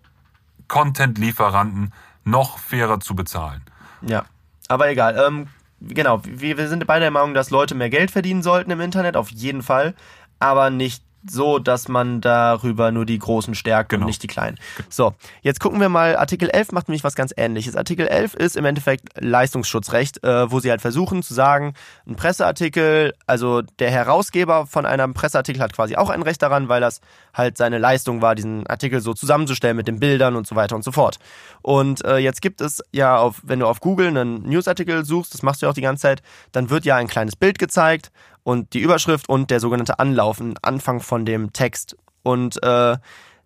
Content-Lieferanten 0.68 1.92
noch 2.24 2.58
fairer 2.58 3.00
zu 3.00 3.14
bezahlen. 3.14 3.62
Ja, 4.02 4.24
aber 4.68 4.90
egal. 4.90 5.18
Ähm, 5.26 5.48
genau, 5.80 6.20
wir, 6.24 6.56
wir 6.58 6.68
sind 6.68 6.86
beide 6.86 7.04
der 7.04 7.10
Meinung, 7.10 7.34
dass 7.34 7.50
Leute 7.50 7.74
mehr 7.74 7.90
Geld 7.90 8.10
verdienen 8.10 8.42
sollten 8.42 8.70
im 8.70 8.80
Internet, 8.80 9.16
auf 9.16 9.30
jeden 9.30 9.62
Fall 9.62 9.94
aber 10.38 10.70
nicht 10.70 11.02
so, 11.26 11.58
dass 11.58 11.88
man 11.88 12.20
darüber 12.20 12.92
nur 12.92 13.04
die 13.04 13.18
Großen 13.18 13.54
stärkt 13.54 13.90
genau. 13.90 14.02
und 14.02 14.06
nicht 14.06 14.22
die 14.22 14.28
Kleinen. 14.28 14.58
So, 14.88 15.14
jetzt 15.42 15.60
gucken 15.60 15.80
wir 15.80 15.88
mal, 15.88 16.16
Artikel 16.16 16.48
11 16.48 16.72
macht 16.72 16.88
nämlich 16.88 17.04
was 17.04 17.14
ganz 17.14 17.32
ähnliches. 17.36 17.76
Artikel 17.76 18.06
11 18.06 18.34
ist 18.34 18.56
im 18.56 18.64
Endeffekt 18.64 19.08
Leistungsschutzrecht, 19.20 20.22
äh, 20.22 20.50
wo 20.50 20.60
sie 20.60 20.70
halt 20.70 20.80
versuchen 20.80 21.22
zu 21.22 21.34
sagen, 21.34 21.74
ein 22.06 22.16
Presseartikel, 22.16 23.14
also 23.26 23.62
der 23.62 23.90
Herausgeber 23.90 24.66
von 24.66 24.86
einem 24.86 25.12
Presseartikel 25.14 25.60
hat 25.62 25.72
quasi 25.72 25.96
auch 25.96 26.10
ein 26.10 26.22
Recht 26.22 26.42
daran, 26.42 26.68
weil 26.68 26.80
das 26.80 27.00
halt 27.34 27.56
seine 27.56 27.78
Leistung 27.78 28.22
war, 28.22 28.34
diesen 28.34 28.66
Artikel 28.66 29.00
so 29.00 29.12
zusammenzustellen 29.12 29.76
mit 29.76 29.88
den 29.88 30.00
Bildern 30.00 30.36
und 30.36 30.46
so 30.46 30.56
weiter 30.56 30.76
und 30.76 30.84
so 30.84 30.92
fort. 30.92 31.18
Und 31.62 32.04
äh, 32.04 32.18
jetzt 32.18 32.42
gibt 32.42 32.60
es 32.60 32.82
ja, 32.92 33.16
auf, 33.16 33.40
wenn 33.42 33.58
du 33.58 33.66
auf 33.66 33.80
Google 33.80 34.08
einen 34.08 34.42
Newsartikel 34.48 35.04
suchst, 35.04 35.34
das 35.34 35.42
machst 35.42 35.62
du 35.62 35.66
ja 35.66 35.70
auch 35.70 35.74
die 35.74 35.82
ganze 35.82 36.02
Zeit, 36.02 36.22
dann 36.52 36.70
wird 36.70 36.84
ja 36.84 36.96
ein 36.96 37.08
kleines 37.08 37.36
Bild 37.36 37.58
gezeigt 37.58 38.10
und 38.48 38.72
die 38.72 38.80
Überschrift 38.80 39.28
und 39.28 39.50
der 39.50 39.60
sogenannte 39.60 39.98
Anlauf, 39.98 40.40
ein 40.40 40.54
Anfang 40.62 41.00
von 41.00 41.26
dem 41.26 41.52
Text. 41.52 41.98
Und 42.22 42.62
äh, 42.62 42.96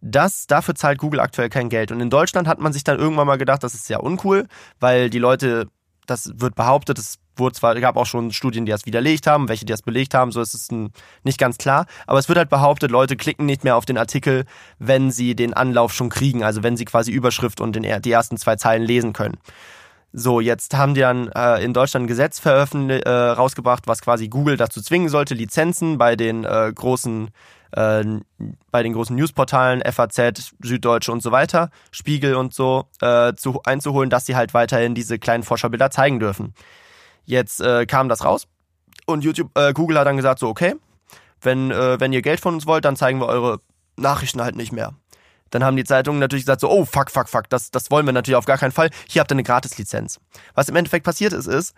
das, 0.00 0.46
dafür 0.46 0.76
zahlt 0.76 0.98
Google 0.98 1.18
aktuell 1.18 1.48
kein 1.48 1.68
Geld. 1.68 1.90
Und 1.90 2.00
in 2.00 2.08
Deutschland 2.08 2.46
hat 2.46 2.60
man 2.60 2.72
sich 2.72 2.84
dann 2.84 3.00
irgendwann 3.00 3.26
mal 3.26 3.36
gedacht, 3.36 3.64
das 3.64 3.74
ist 3.74 3.86
sehr 3.86 4.04
uncool, 4.04 4.46
weil 4.78 5.10
die 5.10 5.18
Leute, 5.18 5.66
das 6.06 6.30
wird 6.36 6.54
behauptet, 6.54 7.00
es 7.00 7.18
wurde 7.34 7.56
zwar, 7.56 7.74
gab 7.80 7.96
auch 7.96 8.06
schon 8.06 8.30
Studien, 8.30 8.64
die 8.64 8.70
das 8.70 8.86
widerlegt 8.86 9.26
haben, 9.26 9.48
welche 9.48 9.64
die 9.64 9.72
das 9.72 9.82
belegt 9.82 10.14
haben, 10.14 10.30
so 10.30 10.40
ist 10.40 10.54
es 10.54 10.68
nicht 11.24 11.38
ganz 11.38 11.58
klar. 11.58 11.86
Aber 12.06 12.20
es 12.20 12.28
wird 12.28 12.38
halt 12.38 12.48
behauptet, 12.48 12.92
Leute 12.92 13.16
klicken 13.16 13.44
nicht 13.44 13.64
mehr 13.64 13.74
auf 13.74 13.86
den 13.86 13.98
Artikel, 13.98 14.44
wenn 14.78 15.10
sie 15.10 15.34
den 15.34 15.52
Anlauf 15.52 15.92
schon 15.92 16.10
kriegen, 16.10 16.44
also 16.44 16.62
wenn 16.62 16.76
sie 16.76 16.84
quasi 16.84 17.10
Überschrift 17.10 17.60
und 17.60 17.74
den, 17.74 18.02
die 18.02 18.12
ersten 18.12 18.36
zwei 18.36 18.54
Zeilen 18.54 18.84
lesen 18.84 19.12
können. 19.12 19.36
So, 20.12 20.40
jetzt 20.40 20.74
haben 20.74 20.94
die 20.94 21.00
dann 21.00 21.28
äh, 21.28 21.64
in 21.64 21.72
Deutschland 21.72 22.04
ein 22.04 22.06
Gesetz 22.06 22.38
veröffentlicht, 22.38 23.06
äh, 23.06 23.10
rausgebracht, 23.10 23.86
was 23.86 24.02
quasi 24.02 24.28
Google 24.28 24.58
dazu 24.58 24.82
zwingen 24.82 25.08
sollte, 25.08 25.34
Lizenzen 25.34 25.96
bei 25.96 26.16
den 26.16 26.44
äh, 26.44 26.70
großen 26.74 27.30
äh, 27.72 28.04
bei 28.70 28.82
den 28.82 28.92
großen 28.92 29.16
Newsportalen, 29.16 29.82
FAZ, 29.90 30.52
Süddeutsche 30.62 31.10
und 31.12 31.22
so 31.22 31.32
weiter, 31.32 31.70
Spiegel 31.90 32.34
und 32.34 32.52
so, 32.52 32.84
äh, 33.00 33.32
zu, 33.34 33.62
einzuholen, 33.64 34.10
dass 34.10 34.26
sie 34.26 34.36
halt 34.36 34.52
weiterhin 34.52 34.94
diese 34.94 35.18
kleinen 35.18 35.42
Forscherbilder 35.42 35.90
zeigen 35.90 36.20
dürfen. 36.20 36.52
Jetzt 37.24 37.60
äh, 37.60 37.86
kam 37.86 38.10
das 38.10 38.24
raus 38.24 38.46
und 39.06 39.24
YouTube, 39.24 39.56
äh, 39.56 39.72
Google 39.72 39.98
hat 39.98 40.06
dann 40.06 40.16
gesagt 40.16 40.38
so, 40.38 40.48
okay, 40.48 40.74
wenn, 41.40 41.70
äh, 41.70 41.98
wenn 41.98 42.12
ihr 42.12 42.22
Geld 42.22 42.40
von 42.40 42.54
uns 42.54 42.66
wollt, 42.66 42.84
dann 42.84 42.96
zeigen 42.96 43.20
wir 43.20 43.26
eure 43.26 43.60
Nachrichten 43.96 44.42
halt 44.42 44.56
nicht 44.56 44.72
mehr. 44.72 44.92
Dann 45.52 45.62
haben 45.62 45.76
die 45.76 45.84
Zeitungen 45.84 46.18
natürlich 46.18 46.44
gesagt 46.44 46.60
so, 46.60 46.70
oh 46.70 46.84
fuck, 46.84 47.10
fuck, 47.10 47.28
fuck, 47.28 47.48
das, 47.48 47.70
das 47.70 47.90
wollen 47.90 48.06
wir 48.06 48.12
natürlich 48.12 48.36
auf 48.36 48.46
gar 48.46 48.58
keinen 48.58 48.72
Fall. 48.72 48.90
Hier 49.08 49.20
habt 49.20 49.30
ihr 49.30 49.36
eine 49.36 49.44
Gratislizenz. 49.44 50.18
Was 50.54 50.68
im 50.68 50.76
Endeffekt 50.76 51.04
passiert 51.04 51.32
ist, 51.32 51.46
ist, 51.46 51.74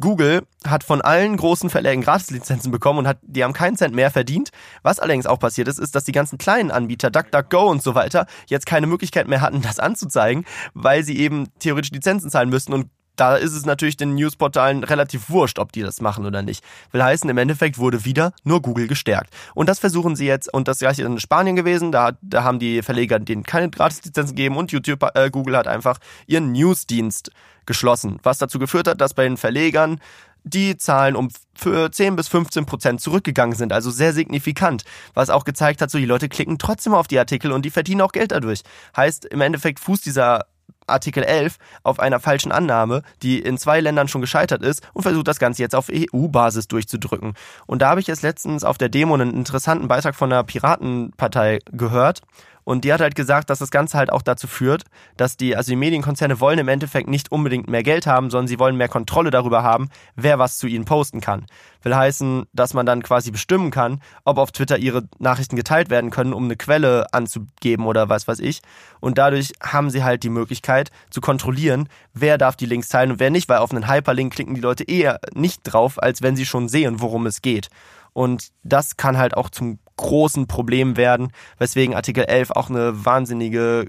Google 0.00 0.42
hat 0.64 0.84
von 0.84 1.00
allen 1.00 1.36
großen 1.36 1.68
Verlägen 1.68 2.02
Gratislizenzen 2.02 2.70
bekommen 2.70 3.00
und 3.00 3.08
hat, 3.08 3.18
die 3.22 3.42
haben 3.42 3.52
keinen 3.52 3.76
Cent 3.76 3.94
mehr 3.94 4.10
verdient. 4.10 4.50
Was 4.82 5.00
allerdings 5.00 5.26
auch 5.26 5.40
passiert 5.40 5.66
ist, 5.66 5.78
ist, 5.78 5.94
dass 5.96 6.04
die 6.04 6.12
ganzen 6.12 6.38
kleinen 6.38 6.70
Anbieter, 6.70 7.10
DuckDuckGo 7.10 7.68
und 7.68 7.82
so 7.82 7.96
weiter, 7.96 8.26
jetzt 8.46 8.66
keine 8.66 8.86
Möglichkeit 8.86 9.26
mehr 9.26 9.40
hatten, 9.40 9.60
das 9.62 9.80
anzuzeigen, 9.80 10.44
weil 10.74 11.02
sie 11.02 11.18
eben 11.18 11.48
theoretisch 11.58 11.90
Lizenzen 11.90 12.30
zahlen 12.30 12.48
müssten 12.48 12.72
und 12.72 12.90
da 13.16 13.36
ist 13.36 13.52
es 13.52 13.66
natürlich 13.66 13.96
den 13.96 14.14
Newsportalen 14.14 14.84
relativ 14.84 15.30
wurscht, 15.30 15.58
ob 15.58 15.72
die 15.72 15.82
das 15.82 16.00
machen 16.00 16.24
oder 16.26 16.42
nicht. 16.42 16.64
Will 16.92 17.02
heißen, 17.02 17.28
im 17.28 17.38
Endeffekt 17.38 17.78
wurde 17.78 18.04
wieder 18.04 18.32
nur 18.44 18.62
Google 18.62 18.86
gestärkt. 18.88 19.34
Und 19.54 19.68
das 19.68 19.78
versuchen 19.78 20.16
sie 20.16 20.26
jetzt, 20.26 20.52
und 20.52 20.68
das 20.68 20.78
gleiche 20.78 21.02
in 21.04 21.20
Spanien 21.20 21.56
gewesen, 21.56 21.92
da, 21.92 22.12
da 22.22 22.44
haben 22.44 22.58
die 22.58 22.82
Verleger 22.82 23.18
denen 23.18 23.42
keine 23.42 23.70
Gratislizenzen 23.70 24.34
gegeben 24.34 24.56
und 24.56 24.72
YouTube, 24.72 25.04
äh, 25.14 25.30
Google 25.30 25.56
hat 25.56 25.66
einfach 25.66 25.98
ihren 26.26 26.52
Newsdienst 26.52 27.30
geschlossen, 27.66 28.18
was 28.22 28.38
dazu 28.38 28.58
geführt 28.58 28.88
hat, 28.88 29.00
dass 29.00 29.14
bei 29.14 29.24
den 29.24 29.36
Verlegern 29.36 30.00
die 30.44 30.76
Zahlen 30.76 31.14
um 31.14 31.28
für 31.54 31.92
10 31.92 32.16
bis 32.16 32.28
15 32.28 32.66
Prozent 32.66 33.00
zurückgegangen 33.00 33.56
sind, 33.56 33.72
also 33.72 33.90
sehr 33.90 34.12
signifikant, 34.12 34.84
was 35.14 35.30
auch 35.30 35.44
gezeigt 35.44 35.80
hat, 35.80 35.90
so 35.90 35.98
die 35.98 36.04
Leute 36.04 36.28
klicken 36.28 36.58
trotzdem 36.58 36.94
auf 36.94 37.06
die 37.06 37.18
Artikel 37.18 37.52
und 37.52 37.64
die 37.64 37.70
verdienen 37.70 38.00
auch 38.00 38.12
Geld 38.12 38.32
dadurch. 38.32 38.62
Heißt, 38.96 39.26
im 39.26 39.40
Endeffekt 39.40 39.78
fußt 39.78 40.04
dieser 40.04 40.46
Artikel 40.86 41.22
11 41.22 41.56
auf 41.82 41.98
einer 41.98 42.20
falschen 42.20 42.52
Annahme, 42.52 43.02
die 43.22 43.38
in 43.38 43.58
zwei 43.58 43.80
Ländern 43.80 44.08
schon 44.08 44.20
gescheitert 44.20 44.62
ist 44.62 44.82
und 44.92 45.02
versucht 45.02 45.28
das 45.28 45.38
Ganze 45.38 45.62
jetzt 45.62 45.74
auf 45.74 45.90
EU-Basis 45.92 46.68
durchzudrücken. 46.68 47.34
Und 47.66 47.82
da 47.82 47.90
habe 47.90 48.00
ich 48.00 48.06
jetzt 48.06 48.22
letztens 48.22 48.64
auf 48.64 48.78
der 48.78 48.88
Demo 48.88 49.14
einen 49.14 49.34
interessanten 49.34 49.88
Beitrag 49.88 50.14
von 50.14 50.30
der 50.30 50.42
Piratenpartei 50.42 51.60
gehört 51.70 52.22
und 52.64 52.84
die 52.84 52.92
hat 52.92 53.00
halt 53.00 53.14
gesagt, 53.14 53.50
dass 53.50 53.58
das 53.58 53.70
Ganze 53.70 53.98
halt 53.98 54.12
auch 54.12 54.22
dazu 54.22 54.46
führt, 54.46 54.84
dass 55.16 55.36
die, 55.36 55.56
also 55.56 55.70
die 55.70 55.76
Medienkonzerne 55.76 56.40
wollen 56.40 56.58
im 56.58 56.68
Endeffekt 56.68 57.08
nicht 57.08 57.32
unbedingt 57.32 57.68
mehr 57.68 57.82
Geld 57.82 58.06
haben, 58.06 58.30
sondern 58.30 58.48
sie 58.48 58.58
wollen 58.58 58.76
mehr 58.76 58.88
Kontrolle 58.88 59.30
darüber 59.30 59.62
haben, 59.62 59.88
wer 60.14 60.38
was 60.38 60.58
zu 60.58 60.66
ihnen 60.66 60.84
posten 60.84 61.20
kann. 61.20 61.46
Will 61.82 61.96
heißen, 61.96 62.46
dass 62.52 62.74
man 62.74 62.86
dann 62.86 63.02
quasi 63.02 63.30
bestimmen 63.30 63.70
kann, 63.70 64.00
ob 64.24 64.38
auf 64.38 64.52
Twitter 64.52 64.78
ihre 64.78 65.08
Nachrichten 65.18 65.56
geteilt 65.56 65.90
werden 65.90 66.10
können, 66.10 66.32
um 66.32 66.44
eine 66.44 66.56
Quelle 66.56 67.06
anzugeben 67.12 67.86
oder 67.86 68.08
was 68.08 68.28
weiß 68.28 68.38
ich. 68.38 68.62
Und 69.00 69.18
dadurch 69.18 69.52
haben 69.60 69.90
sie 69.90 70.04
halt 70.04 70.22
die 70.22 70.30
Möglichkeit 70.30 70.90
zu 71.10 71.20
kontrollieren, 71.20 71.88
wer 72.14 72.38
darf 72.38 72.56
die 72.56 72.66
Links 72.66 72.88
teilen 72.88 73.12
und 73.12 73.20
wer 73.20 73.30
nicht, 73.30 73.48
weil 73.48 73.58
auf 73.58 73.72
einen 73.72 73.88
Hyperlink 73.88 74.34
klicken 74.34 74.54
die 74.54 74.60
Leute 74.60 74.84
eher 74.84 75.18
nicht 75.34 75.62
drauf, 75.64 76.00
als 76.00 76.22
wenn 76.22 76.36
sie 76.36 76.46
schon 76.46 76.68
sehen, 76.68 77.00
worum 77.00 77.26
es 77.26 77.42
geht. 77.42 77.68
Und 78.12 78.50
das 78.62 78.96
kann 78.96 79.16
halt 79.16 79.36
auch 79.36 79.48
zum 79.48 79.78
großen 79.96 80.46
Problem 80.46 80.96
werden, 80.96 81.32
weswegen 81.58 81.94
Artikel 81.94 82.24
11 82.24 82.50
auch 82.52 82.70
eine 82.70 83.04
wahnsinnige 83.04 83.86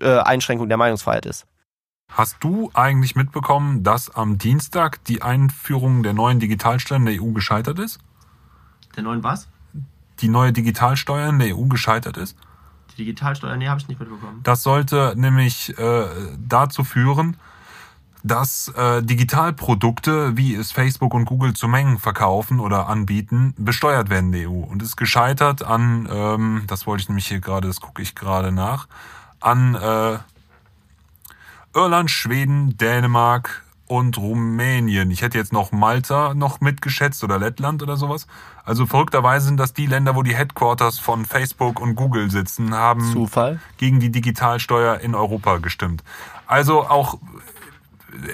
äh, 0.00 0.18
Einschränkung 0.18 0.68
der 0.68 0.78
Meinungsfreiheit 0.78 1.26
ist. 1.26 1.46
Hast 2.10 2.38
du 2.40 2.70
eigentlich 2.74 3.14
mitbekommen, 3.14 3.84
dass 3.84 4.10
am 4.10 4.36
Dienstag 4.36 5.04
die 5.04 5.22
Einführung 5.22 6.02
der 6.02 6.12
neuen 6.12 6.40
Digitalsteuer 6.40 6.98
in 6.98 7.06
der 7.06 7.22
EU 7.22 7.30
gescheitert 7.30 7.78
ist? 7.78 8.00
Der 8.96 9.04
neuen 9.04 9.22
was? 9.22 9.48
Die 10.18 10.28
neue 10.28 10.52
Digitalsteuer 10.52 11.28
in 11.28 11.38
der 11.38 11.56
EU 11.56 11.66
gescheitert 11.66 12.16
ist? 12.16 12.36
Die 12.92 12.96
Digitalsteuer, 12.96 13.56
nee, 13.56 13.68
habe 13.68 13.80
ich 13.80 13.88
nicht 13.88 14.00
mitbekommen. 14.00 14.40
Das 14.42 14.64
sollte 14.64 15.14
nämlich 15.16 15.78
äh, 15.78 16.06
dazu 16.36 16.82
führen, 16.82 17.36
dass 18.22 18.68
äh, 18.76 19.02
Digitalprodukte, 19.02 20.36
wie 20.36 20.54
es 20.54 20.72
Facebook 20.72 21.14
und 21.14 21.24
Google 21.24 21.54
zu 21.54 21.68
Mengen 21.68 21.98
verkaufen 21.98 22.60
oder 22.60 22.88
anbieten, 22.88 23.54
besteuert 23.56 24.10
werden 24.10 24.32
in 24.32 24.40
der 24.40 24.50
EU. 24.50 24.64
Und 24.64 24.82
ist 24.82 24.96
gescheitert 24.96 25.62
an, 25.62 26.08
ähm, 26.10 26.64
das 26.66 26.86
wollte 26.86 27.02
ich 27.02 27.08
nämlich 27.08 27.26
hier 27.26 27.40
gerade, 27.40 27.68
das 27.68 27.80
gucke 27.80 28.02
ich 28.02 28.14
gerade 28.14 28.52
nach, 28.52 28.88
an 29.40 29.74
äh, 29.74 30.18
Irland, 31.74 32.10
Schweden, 32.10 32.76
Dänemark 32.76 33.62
und 33.90 34.18
Rumänien. 34.18 35.10
Ich 35.10 35.22
hätte 35.22 35.36
jetzt 35.36 35.52
noch 35.52 35.72
Malta 35.72 36.32
noch 36.34 36.60
mitgeschätzt 36.60 37.24
oder 37.24 37.40
Lettland 37.40 37.82
oder 37.82 37.96
sowas. 37.96 38.28
Also 38.64 38.86
verrückterweise 38.86 39.46
sind 39.46 39.56
das 39.56 39.72
die 39.72 39.86
Länder, 39.86 40.14
wo 40.14 40.22
die 40.22 40.36
Headquarters 40.36 41.00
von 41.00 41.24
Facebook 41.24 41.80
und 41.80 41.96
Google 41.96 42.30
sitzen, 42.30 42.72
haben 42.72 43.12
Zufall. 43.12 43.58
gegen 43.78 43.98
die 43.98 44.10
Digitalsteuer 44.10 45.00
in 45.00 45.16
Europa 45.16 45.58
gestimmt. 45.58 46.04
Also 46.46 46.82
auch 46.82 47.18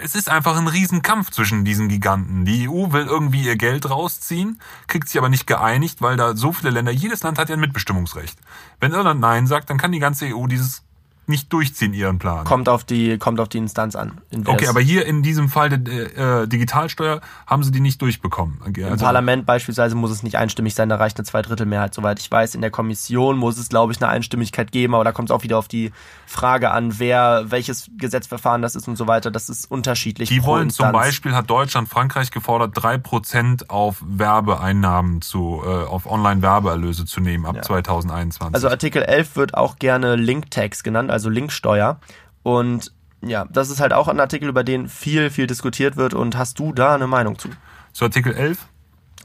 es 0.02 0.14
ist 0.14 0.30
einfach 0.30 0.56
ein 0.56 0.68
Riesenkampf 0.68 1.30
zwischen 1.30 1.64
diesen 1.64 1.88
Giganten. 1.88 2.44
Die 2.44 2.68
EU 2.68 2.92
will 2.92 3.06
irgendwie 3.06 3.42
ihr 3.42 3.56
Geld 3.56 3.88
rausziehen, 3.88 4.60
kriegt 4.86 5.08
sich 5.08 5.18
aber 5.18 5.28
nicht 5.28 5.46
geeinigt, 5.46 6.02
weil 6.02 6.16
da 6.16 6.36
so 6.36 6.52
viele 6.52 6.70
Länder, 6.70 6.92
jedes 6.92 7.22
Land 7.22 7.38
hat 7.38 7.48
ja 7.48 7.56
ein 7.56 7.60
Mitbestimmungsrecht. 7.60 8.38
Wenn 8.80 8.92
Irland 8.92 9.20
Nein 9.20 9.46
sagt, 9.46 9.70
dann 9.70 9.78
kann 9.78 9.92
die 9.92 9.98
ganze 9.98 10.26
EU 10.26 10.46
dieses 10.46 10.85
nicht 11.28 11.52
durchziehen, 11.52 11.92
ihren 11.92 12.18
Plan. 12.18 12.44
Kommt 12.44 12.68
auf 12.68 12.84
die, 12.84 13.18
kommt 13.18 13.40
auf 13.40 13.48
die 13.48 13.58
Instanz 13.58 13.96
an. 13.96 14.20
Okay, 14.44 14.68
aber 14.68 14.80
hier 14.80 15.06
in 15.06 15.22
diesem 15.22 15.48
Fall 15.48 15.70
der 15.70 16.42
äh, 16.42 16.48
Digitalsteuer 16.48 17.20
haben 17.46 17.62
sie 17.62 17.72
die 17.72 17.80
nicht 17.80 18.00
durchbekommen. 18.00 18.60
Also 18.64 18.82
Im 18.82 18.96
Parlament 18.98 19.46
beispielsweise 19.46 19.94
muss 19.94 20.10
es 20.10 20.22
nicht 20.22 20.36
einstimmig 20.36 20.74
sein, 20.74 20.88
da 20.88 20.96
reicht 20.96 21.18
eine 21.18 21.24
Zweidrittelmehrheit, 21.24 21.94
soweit 21.94 22.20
ich 22.20 22.30
weiß. 22.30 22.54
In 22.54 22.60
der 22.60 22.70
Kommission 22.70 23.36
muss 23.36 23.58
es, 23.58 23.68
glaube 23.68 23.92
ich, 23.92 24.00
eine 24.00 24.08
Einstimmigkeit 24.10 24.72
geben, 24.72 24.94
aber 24.94 25.04
da 25.04 25.12
kommt 25.12 25.30
es 25.30 25.34
auch 25.34 25.42
wieder 25.42 25.58
auf 25.58 25.68
die 25.68 25.92
Frage 26.26 26.70
an, 26.70 26.98
wer, 26.98 27.44
welches 27.48 27.90
Gesetzverfahren 27.96 28.62
das 28.62 28.76
ist 28.76 28.88
und 28.88 28.96
so 28.96 29.06
weiter. 29.06 29.30
Das 29.30 29.48
ist 29.48 29.70
unterschiedlich. 29.70 30.28
Die 30.28 30.44
wollen 30.44 30.64
Instanz. 30.64 30.92
zum 30.92 31.00
Beispiel, 31.00 31.34
hat 31.34 31.50
Deutschland, 31.50 31.88
Frankreich 31.88 32.30
gefordert, 32.30 32.72
drei 32.74 32.98
Prozent 32.98 33.70
auf 33.70 34.02
Werbeeinnahmen 34.06 35.22
zu, 35.22 35.62
äh, 35.64 35.68
auf 35.68 36.06
Online-Werbeerlöse 36.06 37.04
zu 37.04 37.20
nehmen 37.20 37.46
ab 37.46 37.56
ja. 37.56 37.62
2021. 37.62 38.54
Also 38.54 38.68
Artikel 38.68 39.02
11 39.02 39.36
wird 39.36 39.54
auch 39.54 39.78
gerne 39.78 40.16
Linktext 40.16 40.84
genannt, 40.84 41.10
also 41.16 41.30
Linksteuer. 41.30 41.98
Und 42.42 42.92
ja, 43.22 43.46
das 43.46 43.70
ist 43.70 43.80
halt 43.80 43.94
auch 43.94 44.06
ein 44.08 44.20
Artikel, 44.20 44.50
über 44.50 44.64
den 44.64 44.86
viel, 44.88 45.30
viel 45.30 45.46
diskutiert 45.46 45.96
wird. 45.96 46.12
Und 46.12 46.36
hast 46.36 46.58
du 46.58 46.74
da 46.74 46.94
eine 46.94 47.06
Meinung 47.06 47.38
zu? 47.38 47.48
Zu 47.94 48.04
Artikel 48.04 48.34
11? 48.34 48.58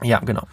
Ja, 0.02 0.20
genau. 0.20 0.46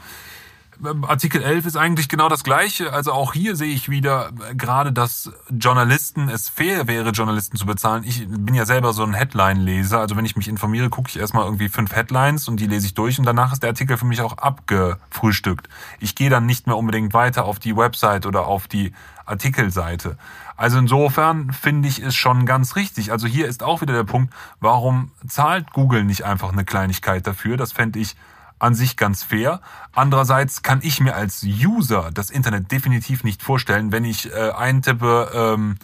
Artikel 1.01 1.41
11 1.41 1.65
ist 1.65 1.75
eigentlich 1.75 2.07
genau 2.07 2.29
das 2.29 2.43
Gleiche. 2.43 2.93
Also 2.93 3.11
auch 3.11 3.33
hier 3.33 3.55
sehe 3.57 3.73
ich 3.73 3.89
wieder 3.89 4.31
gerade, 4.55 4.93
dass 4.93 5.31
Journalisten, 5.49 6.29
es 6.29 6.47
fair 6.47 6.87
wäre, 6.87 7.09
Journalisten 7.09 7.57
zu 7.57 7.65
bezahlen. 7.65 8.03
Ich 8.05 8.25
bin 8.29 8.55
ja 8.55 8.65
selber 8.65 8.93
so 8.93 9.03
ein 9.03 9.13
Headline-Leser. 9.13 9.99
Also 9.99 10.15
wenn 10.15 10.23
ich 10.23 10.37
mich 10.37 10.47
informiere, 10.47 10.89
gucke 10.89 11.09
ich 11.09 11.19
erstmal 11.19 11.43
irgendwie 11.43 11.67
fünf 11.67 11.93
Headlines 11.93 12.47
und 12.47 12.61
die 12.61 12.67
lese 12.67 12.85
ich 12.85 12.93
durch 12.93 13.19
und 13.19 13.25
danach 13.25 13.51
ist 13.51 13.61
der 13.61 13.71
Artikel 13.71 13.97
für 13.97 14.05
mich 14.05 14.21
auch 14.21 14.37
abgefrühstückt. 14.37 15.67
Ich 15.99 16.15
gehe 16.15 16.29
dann 16.29 16.45
nicht 16.45 16.65
mehr 16.65 16.77
unbedingt 16.77 17.13
weiter 17.13 17.43
auf 17.43 17.59
die 17.59 17.75
Website 17.75 18.25
oder 18.25 18.47
auf 18.47 18.69
die 18.69 18.93
Artikelseite. 19.25 20.17
Also 20.59 20.77
insofern 20.77 21.53
finde 21.53 21.87
ich 21.87 21.99
es 21.99 22.15
schon 22.15 22.45
ganz 22.45 22.75
richtig. 22.75 23.13
Also 23.13 23.27
hier 23.27 23.47
ist 23.47 23.63
auch 23.63 23.79
wieder 23.79 23.93
der 23.93 24.03
Punkt, 24.03 24.33
warum 24.59 25.09
zahlt 25.25 25.71
Google 25.71 26.03
nicht 26.03 26.25
einfach 26.25 26.51
eine 26.51 26.65
Kleinigkeit 26.65 27.25
dafür? 27.25 27.55
Das 27.55 27.71
fände 27.71 27.97
ich 27.97 28.17
an 28.59 28.75
sich 28.75 28.97
ganz 28.97 29.23
fair. 29.23 29.61
Andererseits 29.93 30.61
kann 30.61 30.81
ich 30.83 30.99
mir 30.99 31.15
als 31.15 31.43
User 31.43 32.11
das 32.13 32.29
Internet 32.29 32.73
definitiv 32.73 33.23
nicht 33.23 33.41
vorstellen, 33.41 33.93
wenn 33.93 34.03
ich 34.03 34.33
äh, 34.33 34.51
eintippe 34.51 35.31
ähm, 35.33 35.77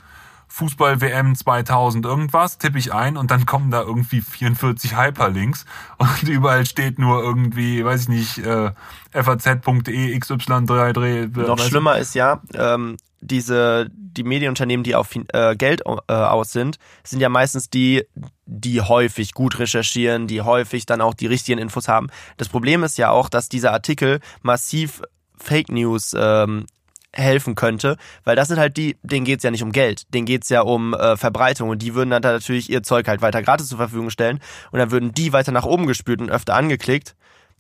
Fußball-WM 0.56 1.36
2000 1.36 2.06
irgendwas, 2.06 2.58
tippe 2.58 2.78
ich 2.78 2.94
ein 2.94 3.18
und 3.18 3.30
dann 3.30 3.46
kommen 3.46 3.72
da 3.72 3.82
irgendwie 3.82 4.22
44 4.22 4.98
Hyperlinks 4.98 5.66
und 5.98 6.24
überall 6.30 6.66
steht 6.66 6.98
nur 6.98 7.22
irgendwie, 7.22 7.84
weiß 7.84 8.04
ich 8.04 8.08
nicht, 8.08 8.38
äh, 8.38 8.72
faz.de 9.12 10.18
xy3 10.18 11.46
Noch 11.46 11.60
schlimmer 11.60 11.98
ist 11.98 12.16
ja, 12.16 12.42
ähm, 12.54 12.96
diese, 13.20 13.90
die 13.92 14.24
Medienunternehmen, 14.24 14.86
die 14.86 14.96
auf 14.96 15.14
äh, 15.34 15.58
Geld 15.58 15.82
äh, 16.08 16.14
aus 16.14 16.54
sind, 16.54 16.78
sind 17.04 17.20
ja 17.20 17.28
meistens 17.28 17.70
die, 17.70 18.06
die 18.46 18.80
häufig 18.80 19.34
gut 19.34 19.60
recherchieren, 19.60 20.28
die 20.28 20.42
häufig 20.42 20.86
dann 20.86 21.02
auch 21.02 21.16
die 21.16 21.28
richtigen 21.28 21.60
Infos 21.60 21.90
haben. 21.90 22.08
Das 22.38 22.48
Problem 22.48 22.86
ist 22.86 22.98
ja 22.98 23.10
auch, 23.10 23.28
dass 23.28 23.50
dieser 23.50 23.74
Artikel 23.74 24.22
massiv 24.42 25.02
Fake 25.38 25.70
News 25.70 26.16
ähm, 26.18 26.66
helfen 27.16 27.56
könnte, 27.56 27.98
weil 28.24 28.36
das 28.36 28.50
sind 28.50 28.60
halt 28.60 28.78
die, 28.78 28.98
denen 29.02 29.26
geht's 29.26 29.44
ja 29.44 29.52
nicht 29.52 29.64
um 29.64 29.72
Geld, 29.72 30.14
denen 30.14 30.26
geht's 30.26 30.50
ja 30.50 30.62
um 30.62 30.94
äh, 30.94 31.18
Verbreitung 31.18 31.70
und 31.70 31.82
die 31.82 31.96
würden 31.96 32.10
dann 32.10 32.22
natürlich 32.22 32.70
ihr 32.70 32.84
Zeug 32.84 33.08
halt 33.08 33.22
weiter 33.22 33.42
gratis 33.42 33.68
zur 33.68 33.78
Verfügung 33.78 34.10
stellen 34.10 34.40
und 34.72 34.80
dann 34.80 34.92
würden 34.92 35.14
die 35.14 35.34
weiter 35.34 35.52
nach 35.52 35.66
oben 35.66 35.88
gespült 35.88 36.22
und 36.22 36.30
öfter 36.30 36.56
angeklickt 36.56 37.16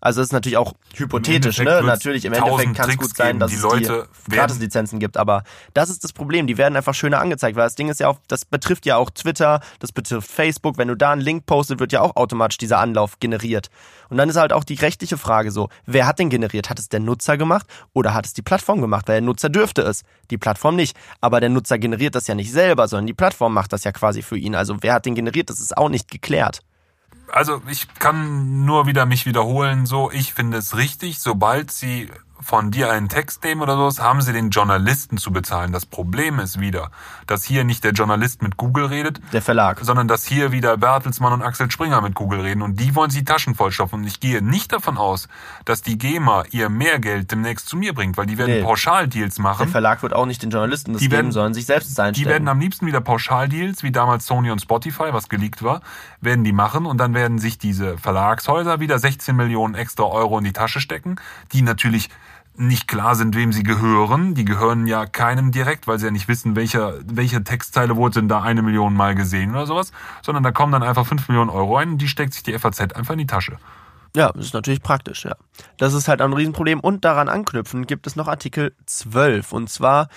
also 0.06 0.22
das 0.22 0.28
ist 0.28 0.34
natürlich 0.34 0.58
auch 0.58 0.74
hypothetisch, 0.95 1.58
ne? 1.58 1.82
Natürlich, 1.82 2.26
im 2.26 2.34
Endeffekt 2.34 2.76
kann 2.76 2.91
es 2.91 2.97
gut 2.97 3.18
sein, 3.18 3.39
dass 3.39 3.49
die 3.49 3.58
es 3.58 3.89
die 4.28 4.36
Gratis-Lizenzen 4.36 4.99
gibt, 4.99 5.18
aber 5.18 5.41
das 5.74 5.89
ist 5.89 6.03
das 6.03 6.14
Problem. 6.14 6.45
Die 6.45 6.60
werden 6.60 6.76
einfach 6.76 6.93
schöner 6.93 7.20
angezeigt, 7.20 7.58
weil 7.58 7.64
das 7.64 7.74
Ding 7.74 7.89
ist 7.89 7.99
ja 7.99 8.08
auch, 8.08 8.20
das 8.28 8.45
betrifft 8.45 8.86
ja 8.86 8.97
auch 8.97 9.10
Twitter, 9.10 9.62
das 9.80 9.91
betrifft 9.91 10.30
Facebook. 10.30 10.78
Wenn 10.78 10.89
du 10.89 10.95
da 10.95 11.12
einen 11.12 11.22
Link 11.22 11.47
postet, 11.47 11.80
wird 11.80 11.91
ja 11.91 12.01
auch 12.01 12.16
automatisch 12.18 12.60
dieser 12.60 12.78
Anlauf 12.78 13.18
generiert. 13.20 13.72
Und 14.10 14.18
dann 14.18 14.30
ist 14.30 14.36
halt 14.36 14.53
auch 14.53 14.64
die 14.64 14.76
rechtliche 14.76 15.18
Frage 15.18 15.49
so, 15.49 15.70
wer 15.88 16.06
hat 16.06 16.20
den 16.20 16.30
generiert? 16.30 16.70
Hat 16.70 16.78
es 16.78 16.88
der 16.88 16.99
Nutzer 16.99 17.36
gemacht 17.36 17.66
oder 17.93 18.14
hat 18.14 18.28
es 18.28 18.34
die 18.34 18.43
Plattform 18.43 18.82
gemacht? 18.82 19.08
Weil 19.08 19.16
der 19.16 19.22
Nutzer 19.22 19.49
dürfte 19.49 19.82
es, 19.82 20.03
die 20.30 20.38
Plattform 20.38 20.76
nicht. 20.76 20.95
Aber 21.20 21.39
der 21.39 21.49
Nutzer 21.49 21.80
generiert 21.80 22.14
das 22.14 22.28
ja 22.28 22.36
nicht 22.36 22.51
selber, 22.51 22.88
sondern 22.88 23.08
die 23.08 23.16
Plattform 23.16 23.56
macht 23.56 23.74
das 23.74 23.84
ja 23.84 23.91
quasi 23.91 24.22
für 24.22 24.38
ihn. 24.38 24.53
Also 24.53 24.78
wer 24.82 24.93
hat 24.93 25.08
den 25.08 25.16
generiert? 25.16 25.49
Das 25.49 25.60
ist 25.60 25.76
auch 25.76 25.89
nicht 25.89 26.12
geklärt 26.12 26.62
also 27.32 27.61
ich 27.69 27.93
kann 27.95 28.65
nur 28.65 28.88
wieder 28.88 29.05
mich 29.05 29.26
wiederholen, 29.26 29.86
so 29.86 30.11
ich 30.11 30.34
finde 30.34 30.57
es 30.57 30.76
richtig, 30.76 31.19
sobald 31.19 31.71
sie 31.71 32.09
von 32.45 32.69
dir 32.69 32.91
einen 32.91 33.09
Text 33.09 33.43
nehmen 33.43 33.61
oder 33.61 33.75
sowas, 33.75 33.99
haben 33.99 34.21
sie 34.21 34.31
den 34.31 34.51
Journalisten 34.51 35.17
zu 35.17 35.31
bezahlen. 35.33 35.71
Das 35.71 35.87
Problem 35.87 36.37
ist 36.37 36.59
wieder, 36.59 36.91
dass 37.25 37.43
hier 37.43 37.63
nicht 37.63 37.83
der 37.83 37.91
Journalist 37.93 38.43
mit 38.43 38.55
Google 38.55 38.85
redet, 38.85 39.19
Der 39.33 39.41
Verlag. 39.41 39.79
sondern 39.81 40.07
dass 40.07 40.25
hier 40.25 40.51
wieder 40.51 40.77
Bertelsmann 40.77 41.33
und 41.33 41.41
Axel 41.41 41.71
Springer 41.71 42.01
mit 42.01 42.13
Google 42.13 42.41
reden 42.41 42.61
und 42.61 42.79
die 42.79 42.93
wollen 42.93 43.09
sich 43.09 43.21
die 43.21 43.25
Taschen 43.25 43.55
vollstopfen. 43.55 44.01
Und 44.01 44.05
ich 44.07 44.19
gehe 44.19 44.43
nicht 44.43 44.71
davon 44.71 44.97
aus, 44.97 45.27
dass 45.65 45.81
die 45.81 45.97
GEMA 45.97 46.43
ihr 46.51 46.69
mehr 46.69 46.99
Geld 46.99 47.31
demnächst 47.31 47.67
zu 47.67 47.77
mir 47.77 47.93
bringt, 47.95 48.15
weil 48.15 48.27
die 48.27 48.37
werden 48.37 48.57
Nee. 48.57 48.61
Pauschaldeals 48.63 49.35
Der 49.35 49.43
machen. 49.43 49.67
Verlag 49.69 50.03
wird 50.03 50.13
auch 50.13 50.27
nicht 50.27 50.43
den 50.43 50.51
Journalisten 50.51 50.93
das 50.93 51.01
Die 51.01 51.09
werden- 51.09 51.25
geben, 51.27 51.31
sondern 51.31 51.53
sich 51.55 51.65
selbst 51.65 51.97
Die 51.97 52.01
einstellen. 52.01 52.29
werden 52.29 52.47
am 52.47 52.59
liebsten 52.59 52.85
wieder 52.85 53.01
Pauschaldeals, 53.01 53.81
wie 53.81 53.91
damals 53.91 54.27
Sony 54.27 54.51
und 54.51 54.61
Spotify, 54.61 55.05
was 55.13 55.29
geleakt 55.29 55.63
war, 55.63 55.81
werden 56.21 56.43
die 56.43 56.53
machen 56.53 56.85
und 56.85 56.99
dann 56.99 57.15
werden 57.15 57.39
sich 57.39 57.57
diese 57.57 57.97
Verlagshäuser 57.97 58.79
wieder 58.79 58.99
16 58.99 59.35
Millionen 59.35 59.73
extra 59.73 60.03
Euro 60.03 60.37
in 60.37 60.43
die 60.43 60.53
Tasche 60.53 60.79
stecken, 60.79 61.15
die 61.53 61.63
natürlich 61.63 62.09
nicht 62.58 62.88
klar 62.88 63.16
sind, 63.16 63.36
wem 63.36 63.51
sie 63.51 63.64
gehören. 63.64 64.34
Die 64.34 64.45
gehören 64.45 64.88
ja 64.88 65.06
keinem 65.06 65.51
direkt, 65.51 65.88
weil 65.88 65.99
sie 65.99 66.06
ja 66.06 66.12
nicht 66.12 66.28
wissen, 66.28 66.56
welcher, 66.56 66.95
welche 67.06 67.43
Textzeile 67.43 67.95
wurde 67.95 68.20
denn 68.20 68.30
da 68.30 68.41
eine 68.41 68.62
Million 68.62 68.93
Mal 68.93 69.16
gesehen 69.16 69.51
oder 69.51 69.66
sowas, 69.66 69.91
sondern 70.22 70.43
da 70.43 70.51
kommen 70.51 70.72
dann 70.72 70.84
einfach 70.84 71.06
5 71.06 71.28
Millionen 71.28 71.49
Euro 71.49 71.78
ein 71.78 71.91
und 71.91 71.97
die 71.99 72.08
steckt 72.08 72.34
sich 72.34 72.43
die 72.43 72.58
FAZ 72.58 72.80
einfach 72.93 73.14
in 73.14 73.20
die 73.20 73.28
Tasche. 73.28 73.58
Ja, 74.16 74.32
das 74.32 74.45
ist 74.45 74.53
natürlich 74.53 74.82
praktisch, 74.82 75.26
ja. 75.26 75.36
Das 75.78 75.93
ist 75.93 76.07
halt 76.07 76.22
ein 76.22 76.32
Riesenproblem. 76.32 76.80
Und 76.80 77.03
daran 77.03 77.28
anknüpfen 77.28 77.86
gibt 77.86 78.07
es 78.07 78.16
noch 78.16 78.30
Artikel 78.30 78.74
12. 78.86 79.51
Und 79.51 79.70
zwar, 79.70 80.07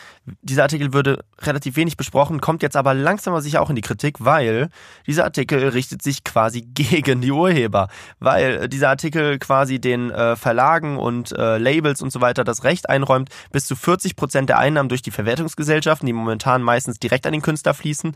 dieser 0.41 0.63
Artikel 0.63 0.93
würde 0.93 1.25
relativ 1.41 1.75
wenig 1.75 1.97
besprochen, 1.97 2.41
kommt 2.41 2.63
jetzt 2.63 2.77
aber 2.77 2.95
langsam 2.95 3.35
aber 3.35 3.43
sicher 3.43 3.61
auch 3.61 3.71
in 3.71 3.77
die 3.77 3.83
Kritik, 3.83 4.17
weil 4.21 4.71
dieser 5.07 5.25
Artikel 5.25 5.69
richtet 5.69 6.03
sich 6.03 6.23
quasi 6.23 6.63
gegen 6.75 7.21
die 7.21 7.33
Urheber. 7.33 7.89
Weil 8.21 8.69
dieser 8.69 8.89
Artikel 8.89 9.41
quasi 9.41 9.81
den 9.81 10.13
äh, 10.13 10.37
Verlagen 10.37 10.97
und 10.97 11.33
äh, 11.33 11.59
Labels 11.59 12.01
und 12.01 12.13
so 12.13 12.21
weiter 12.21 12.45
das 12.45 12.63
Recht 12.63 12.89
einräumt, 12.89 13.31
bis 13.51 13.67
zu 13.67 13.75
40 13.75 14.15
Prozent 14.15 14.49
der 14.49 14.59
Einnahmen 14.59 14.89
durch 14.89 15.03
die 15.03 15.11
Verwertungsgesellschaften, 15.11 16.07
die 16.07 16.13
momentan 16.13 16.63
meistens 16.63 17.01
direkt 17.01 17.27
an 17.27 17.33
den 17.33 17.43
Künstler 17.43 17.75
fließen, 17.75 18.15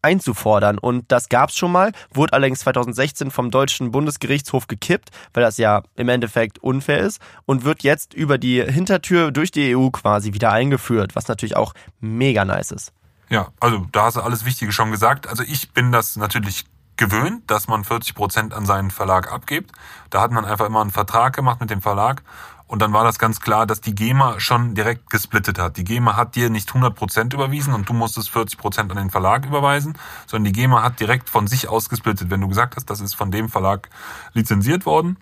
einzufordern. 0.00 0.78
Und 0.78 1.10
das 1.10 1.28
gab's 1.28 1.56
schon 1.56 1.72
mal, 1.72 1.90
wurde 2.12 2.34
allerdings 2.34 2.60
2016 2.60 3.32
vom 3.32 3.50
deutschen 3.50 3.90
Bundesgerichtshof 3.90 4.68
gekippt, 4.68 5.10
weil 5.32 5.42
das 5.42 5.56
ja 5.58 5.82
im 5.96 6.08
Endeffekt 6.08 6.58
unfair 6.58 7.00
ist 7.00 7.20
und 7.46 7.64
wird 7.64 7.82
jetzt 7.82 8.14
über 8.14 8.38
die 8.38 8.62
Hintertür 8.62 9.30
durch 9.30 9.50
die 9.50 9.76
EU 9.76 9.90
quasi 9.90 10.32
wieder 10.32 10.52
eingeführt, 10.52 11.14
was 11.14 11.28
natürlich 11.28 11.56
auch 11.56 11.74
mega 12.00 12.44
nice 12.44 12.70
ist. 12.70 12.92
Ja, 13.28 13.48
also 13.60 13.86
da 13.92 14.04
hast 14.04 14.16
du 14.16 14.20
alles 14.20 14.44
Wichtige 14.44 14.72
schon 14.72 14.90
gesagt. 14.90 15.26
Also 15.28 15.42
ich 15.42 15.72
bin 15.72 15.92
das 15.92 16.16
natürlich 16.16 16.66
gewöhnt, 16.96 17.50
dass 17.50 17.66
man 17.68 17.84
40 17.84 18.14
Prozent 18.14 18.54
an 18.54 18.66
seinen 18.66 18.90
Verlag 18.90 19.32
abgibt. 19.32 19.72
Da 20.10 20.20
hat 20.20 20.30
man 20.30 20.44
einfach 20.44 20.66
immer 20.66 20.80
einen 20.80 20.90
Vertrag 20.90 21.34
gemacht 21.34 21.60
mit 21.60 21.70
dem 21.70 21.82
Verlag. 21.82 22.22
Und 22.66 22.80
dann 22.80 22.92
war 22.92 23.04
das 23.04 23.18
ganz 23.18 23.40
klar, 23.40 23.66
dass 23.66 23.80
die 23.80 23.94
GEMA 23.94 24.40
schon 24.40 24.74
direkt 24.74 25.10
gesplittet 25.10 25.58
hat. 25.58 25.76
Die 25.76 25.84
GEMA 25.84 26.16
hat 26.16 26.34
dir 26.34 26.48
nicht 26.48 26.68
100 26.68 26.94
Prozent 26.94 27.34
überwiesen 27.34 27.74
und 27.74 27.88
du 27.88 27.92
musstest 27.92 28.30
40 28.30 28.58
Prozent 28.58 28.90
an 28.90 28.96
den 28.96 29.10
Verlag 29.10 29.44
überweisen, 29.44 29.98
sondern 30.26 30.52
die 30.52 30.60
GEMA 30.60 30.82
hat 30.82 30.98
direkt 30.98 31.28
von 31.28 31.46
sich 31.46 31.68
aus 31.68 31.88
gesplittet. 31.88 32.30
Wenn 32.30 32.40
du 32.40 32.48
gesagt 32.48 32.76
hast, 32.76 32.88
das 32.88 33.00
ist 33.00 33.14
von 33.14 33.30
dem 33.30 33.48
Verlag 33.48 33.90
lizenziert 34.32 34.86
worden, 34.86 35.18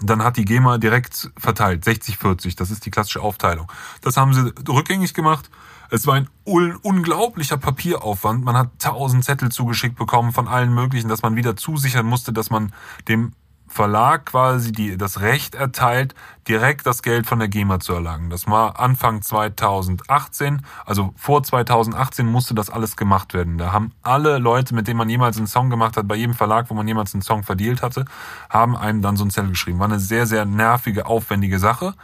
dann 0.00 0.24
hat 0.24 0.36
die 0.36 0.44
GEMA 0.44 0.78
direkt 0.78 1.30
verteilt, 1.36 1.84
60-40, 1.84 2.56
das 2.56 2.70
ist 2.70 2.84
die 2.84 2.90
klassische 2.90 3.20
Aufteilung. 3.20 3.70
Das 4.00 4.16
haben 4.16 4.34
sie 4.34 4.52
rückgängig 4.68 5.14
gemacht. 5.14 5.48
Es 5.90 6.06
war 6.06 6.14
ein 6.14 6.28
un 6.46 6.76
unglaublicher 6.76 7.58
Papieraufwand. 7.58 8.42
Man 8.42 8.56
hat 8.56 8.70
tausend 8.78 9.24
Zettel 9.24 9.50
zugeschickt 9.50 9.96
bekommen 9.96 10.32
von 10.32 10.48
allen 10.48 10.74
möglichen, 10.74 11.08
dass 11.08 11.22
man 11.22 11.36
wieder 11.36 11.54
zusichern 11.54 12.06
musste, 12.06 12.32
dass 12.32 12.50
man 12.50 12.72
dem 13.08 13.34
Verlag 13.72 14.26
quasi 14.26 14.70
die, 14.70 14.98
das 14.98 15.22
Recht 15.22 15.54
erteilt, 15.54 16.14
direkt 16.46 16.84
das 16.86 17.02
Geld 17.02 17.26
von 17.26 17.38
der 17.38 17.48
GEMA 17.48 17.80
zu 17.80 17.94
erlangen. 17.94 18.28
Das 18.28 18.46
war 18.46 18.78
Anfang 18.78 19.22
2018, 19.22 20.60
also 20.84 21.14
vor 21.16 21.42
2018 21.42 22.26
musste 22.26 22.54
das 22.54 22.68
alles 22.68 22.96
gemacht 22.96 23.32
werden. 23.32 23.56
Da 23.56 23.72
haben 23.72 23.92
alle 24.02 24.36
Leute, 24.36 24.74
mit 24.74 24.88
denen 24.88 24.98
man 24.98 25.08
jemals 25.08 25.38
einen 25.38 25.46
Song 25.46 25.70
gemacht 25.70 25.96
hat, 25.96 26.06
bei 26.06 26.16
jedem 26.16 26.34
Verlag, 26.34 26.68
wo 26.68 26.74
man 26.74 26.86
jemals 26.86 27.14
einen 27.14 27.22
Song 27.22 27.44
verdealt 27.44 27.80
hatte, 27.80 28.04
haben 28.50 28.76
einem 28.76 29.00
dann 29.00 29.16
so 29.16 29.24
einen 29.24 29.30
Zettel 29.30 29.50
geschrieben. 29.50 29.78
War 29.78 29.86
eine 29.86 30.00
sehr, 30.00 30.26
sehr 30.26 30.44
nervige, 30.44 31.06
aufwendige 31.06 31.58
Sache. 31.58 31.94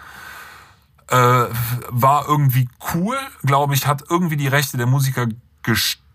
Äh, 1.09 1.17
war 1.91 2.27
irgendwie 2.27 2.69
cool, 2.95 3.19
glaube 3.43 3.75
ich, 3.75 3.87
hat 3.87 4.05
irgendwie 4.09 4.39
die 4.39 4.49
Rechte 4.49 4.79
der 4.79 4.87
Musiker 4.87 5.27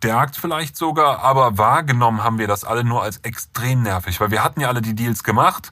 gestärkt 0.03 0.35
vielleicht 0.35 0.75
sogar, 0.75 1.19
aber 1.19 1.57
wahrgenommen 1.57 2.25
haben 2.25 2.37
wir 2.37 2.47
das 2.47 2.65
alle 2.65 2.83
nur 2.83 3.01
als 3.03 3.19
extrem 3.23 3.83
nervig, 3.83 4.19
weil 4.19 4.31
wir 4.31 4.43
hatten 4.43 4.59
ja 4.59 4.67
alle 4.67 4.81
die 4.81 4.95
Deals 4.95 5.23
gemacht 5.23 5.71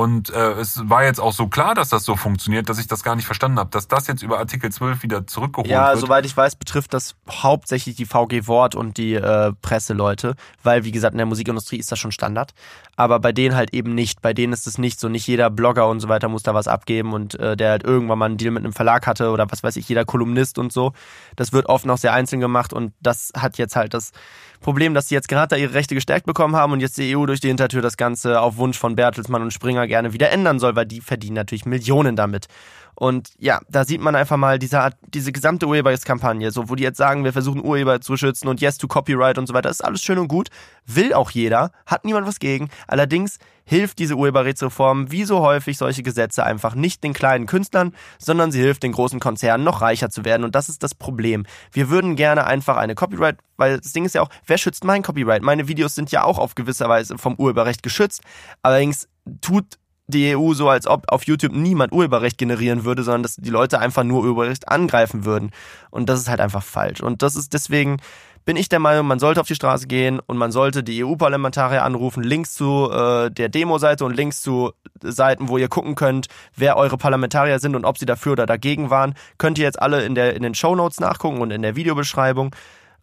und 0.00 0.30
äh, 0.30 0.52
es 0.52 0.88
war 0.88 1.04
jetzt 1.04 1.20
auch 1.20 1.32
so 1.32 1.46
klar, 1.46 1.74
dass 1.74 1.90
das 1.90 2.04
so 2.04 2.16
funktioniert, 2.16 2.68
dass 2.68 2.78
ich 2.78 2.86
das 2.86 3.02
gar 3.02 3.16
nicht 3.16 3.26
verstanden 3.26 3.58
habe, 3.58 3.70
dass 3.70 3.88
das 3.88 4.06
jetzt 4.06 4.22
über 4.22 4.38
Artikel 4.38 4.72
12 4.72 5.02
wieder 5.02 5.26
zurückgeholt 5.26 5.70
Ja, 5.70 5.90
wird. 5.90 6.00
soweit 6.00 6.24
ich 6.26 6.36
weiß, 6.36 6.56
betrifft 6.56 6.94
das 6.94 7.14
hauptsächlich 7.28 7.96
die 7.96 8.06
VG 8.06 8.46
Wort 8.46 8.74
und 8.74 8.96
die 8.96 9.14
äh, 9.14 9.52
Presseleute, 9.62 10.34
weil 10.62 10.84
wie 10.84 10.92
gesagt 10.92 11.12
in 11.14 11.18
der 11.18 11.26
Musikindustrie 11.26 11.76
ist 11.76 11.92
das 11.92 11.98
schon 11.98 12.12
Standard, 12.12 12.52
aber 12.96 13.18
bei 13.20 13.32
denen 13.32 13.54
halt 13.56 13.72
eben 13.72 13.94
nicht. 13.94 14.20
Bei 14.22 14.32
denen 14.34 14.52
ist 14.52 14.66
es 14.66 14.76
nicht 14.78 15.00
so. 15.00 15.08
Nicht 15.08 15.26
jeder 15.26 15.48
Blogger 15.50 15.88
und 15.88 16.00
so 16.00 16.08
weiter 16.08 16.28
muss 16.28 16.42
da 16.42 16.54
was 16.54 16.68
abgeben 16.68 17.12
und 17.12 17.38
äh, 17.38 17.56
der 17.56 17.70
halt 17.70 17.84
irgendwann 17.84 18.18
mal 18.18 18.26
einen 18.26 18.36
Deal 18.36 18.50
mit 18.50 18.62
einem 18.64 18.72
Verlag 18.72 19.06
hatte 19.06 19.30
oder 19.30 19.50
was 19.50 19.62
weiß 19.62 19.76
ich, 19.76 19.88
jeder 19.88 20.04
Kolumnist 20.04 20.58
und 20.58 20.72
so. 20.72 20.92
Das 21.36 21.52
wird 21.52 21.66
oft 21.66 21.86
noch 21.86 21.98
sehr 21.98 22.12
einzeln 22.12 22.40
gemacht 22.40 22.72
und 22.72 22.92
das 23.00 23.32
hat 23.36 23.56
jetzt 23.58 23.76
halt 23.76 23.94
das 23.94 24.12
Problem, 24.60 24.94
dass 24.94 25.08
sie 25.08 25.14
jetzt 25.14 25.28
gerade 25.28 25.48
da 25.48 25.56
ihre 25.56 25.74
Rechte 25.74 25.94
gestärkt 25.94 26.26
bekommen 26.26 26.54
haben 26.54 26.72
und 26.72 26.80
jetzt 26.80 26.98
die 26.98 27.16
EU 27.16 27.26
durch 27.26 27.40
die 27.40 27.48
Hintertür 27.48 27.82
das 27.82 27.96
Ganze 27.96 28.40
auf 28.40 28.56
Wunsch 28.58 28.78
von 28.78 28.94
Bertelsmann 28.94 29.42
und 29.42 29.52
Springer 29.52 29.86
gerne 29.86 30.12
wieder 30.12 30.30
ändern 30.30 30.58
soll, 30.58 30.76
weil 30.76 30.86
die 30.86 31.00
verdienen 31.00 31.34
natürlich 31.34 31.64
Millionen 31.64 32.14
damit. 32.14 32.46
Und 32.94 33.30
ja, 33.38 33.60
da 33.68 33.84
sieht 33.84 34.00
man 34.00 34.14
einfach 34.14 34.36
mal 34.36 34.58
diese, 34.58 34.90
diese 35.08 35.32
gesamte 35.32 35.66
Urheberrechtskampagne, 35.66 36.50
so 36.50 36.68
wo 36.68 36.74
die 36.74 36.82
jetzt 36.82 36.98
sagen, 36.98 37.24
wir 37.24 37.32
versuchen 37.32 37.64
Urheber 37.64 38.00
zu 38.00 38.16
schützen 38.16 38.48
und 38.48 38.60
Yes 38.60 38.78
to 38.78 38.88
Copyright 38.88 39.38
und 39.38 39.46
so 39.46 39.54
weiter, 39.54 39.70
ist 39.70 39.84
alles 39.84 40.02
schön 40.02 40.18
und 40.18 40.28
gut, 40.28 40.48
will 40.86 41.14
auch 41.14 41.30
jeder, 41.30 41.72
hat 41.86 42.04
niemand 42.04 42.26
was 42.26 42.38
gegen. 42.38 42.68
Allerdings 42.86 43.38
hilft 43.64 44.00
diese 44.00 44.16
Urheberrechtsreform 44.16 45.10
wie 45.12 45.24
so 45.24 45.40
häufig 45.40 45.78
solche 45.78 46.02
Gesetze 46.02 46.44
einfach 46.44 46.74
nicht 46.74 47.04
den 47.04 47.12
kleinen 47.12 47.46
Künstlern, 47.46 47.94
sondern 48.18 48.50
sie 48.50 48.60
hilft 48.60 48.82
den 48.82 48.92
großen 48.92 49.20
Konzernen 49.20 49.64
noch 49.64 49.80
reicher 49.80 50.10
zu 50.10 50.24
werden 50.24 50.44
und 50.44 50.54
das 50.54 50.68
ist 50.68 50.82
das 50.82 50.94
Problem. 50.94 51.46
Wir 51.72 51.88
würden 51.88 52.16
gerne 52.16 52.46
einfach 52.46 52.76
eine 52.76 52.94
Copyright, 52.94 53.38
weil 53.56 53.78
das 53.78 53.92
Ding 53.92 54.04
ist 54.04 54.14
ja 54.14 54.22
auch, 54.22 54.30
wer 54.44 54.58
schützt 54.58 54.84
mein 54.84 55.02
Copyright? 55.02 55.42
Meine 55.42 55.68
Videos 55.68 55.94
sind 55.94 56.10
ja 56.10 56.24
auch 56.24 56.38
auf 56.38 56.54
gewisser 56.54 56.88
Weise 56.88 57.16
vom 57.16 57.36
Urheberrecht 57.36 57.82
geschützt, 57.82 58.22
allerdings 58.62 59.08
tut 59.40 59.78
die 60.10 60.36
EU 60.36 60.52
so, 60.54 60.68
als 60.68 60.86
ob 60.86 61.04
auf 61.08 61.24
YouTube 61.24 61.52
niemand 61.52 61.92
Urheberrecht 61.92 62.38
generieren 62.38 62.84
würde, 62.84 63.02
sondern 63.02 63.22
dass 63.22 63.36
die 63.36 63.50
Leute 63.50 63.78
einfach 63.78 64.04
nur 64.04 64.22
Urheberrecht 64.22 64.68
angreifen 64.68 65.24
würden. 65.24 65.50
Und 65.90 66.08
das 66.08 66.20
ist 66.20 66.28
halt 66.28 66.40
einfach 66.40 66.62
falsch. 66.62 67.00
Und 67.00 67.22
das 67.22 67.36
ist 67.36 67.52
deswegen 67.52 67.98
bin 68.44 68.56
ich 68.56 68.68
der 68.68 68.78
Meinung, 68.78 69.06
man 69.06 69.18
sollte 69.18 69.40
auf 69.40 69.46
die 69.46 69.54
Straße 69.54 69.86
gehen 69.86 70.18
und 70.26 70.36
man 70.36 70.50
sollte 70.50 70.82
die 70.82 71.04
EU-Parlamentarier 71.04 71.84
anrufen, 71.84 72.22
Links 72.22 72.54
zu 72.54 72.90
äh, 72.90 73.30
der 73.30 73.48
Demo-Seite 73.48 74.04
und 74.04 74.16
Links 74.16 74.40
zu 74.40 74.72
Seiten, 75.02 75.48
wo 75.48 75.58
ihr 75.58 75.68
gucken 75.68 75.94
könnt, 75.94 76.26
wer 76.56 76.76
eure 76.76 76.96
Parlamentarier 76.96 77.58
sind 77.58 77.76
und 77.76 77.84
ob 77.84 77.98
sie 77.98 78.06
dafür 78.06 78.32
oder 78.32 78.46
dagegen 78.46 78.90
waren, 78.90 79.14
könnt 79.38 79.58
ihr 79.58 79.64
jetzt 79.64 79.80
alle 79.80 80.04
in 80.04 80.14
der 80.14 80.34
in 80.34 80.42
den 80.42 80.54
Show 80.54 80.74
Notes 80.74 81.00
nachgucken 81.00 81.40
und 81.40 81.50
in 81.50 81.62
der 81.62 81.76
Videobeschreibung. 81.76 82.54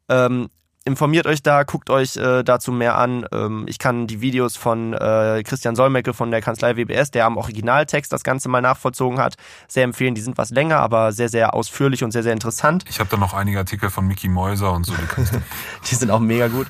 Ähm, 0.09 0.49
informiert 0.87 1.27
euch 1.27 1.43
da, 1.43 1.63
guckt 1.63 1.89
euch 1.91 2.15
äh, 2.17 2.43
dazu 2.43 2.71
mehr 2.71 2.97
an. 2.97 3.25
Ähm, 3.31 3.65
ich 3.67 3.77
kann 3.77 4.07
die 4.07 4.21
Videos 4.21 4.55
von 4.55 4.93
äh, 4.93 5.43
Christian 5.45 5.75
Solmecke 5.75 6.13
von 6.13 6.31
der 6.31 6.41
Kanzlei 6.41 6.77
WBS, 6.77 7.11
der 7.11 7.25
am 7.25 7.37
Originaltext 7.37 8.11
das 8.11 8.23
Ganze 8.23 8.49
mal 8.49 8.61
nachvollzogen 8.61 9.19
hat, 9.19 9.35
sehr 9.67 9.83
empfehlen. 9.83 10.15
Die 10.15 10.21
sind 10.21 10.37
was 10.37 10.49
länger, 10.49 10.79
aber 10.79 11.11
sehr, 11.11 11.29
sehr 11.29 11.53
ausführlich 11.53 12.03
und 12.03 12.11
sehr, 12.11 12.23
sehr 12.23 12.33
interessant. 12.33 12.85
ich 12.89 12.99
habe 12.99 13.09
da 13.09 13.17
noch 13.17 13.33
einige 13.33 13.59
Artikel 13.59 13.89
von 13.89 14.07
Mickey 14.07 14.29
Mäuser 14.29 14.71
und 14.71 14.85
so. 14.85 14.93
Die 14.93 15.23
Die 15.89 15.95
sind 15.95 16.09
auch 16.09 16.19
mega 16.19 16.47
gut. 16.47 16.67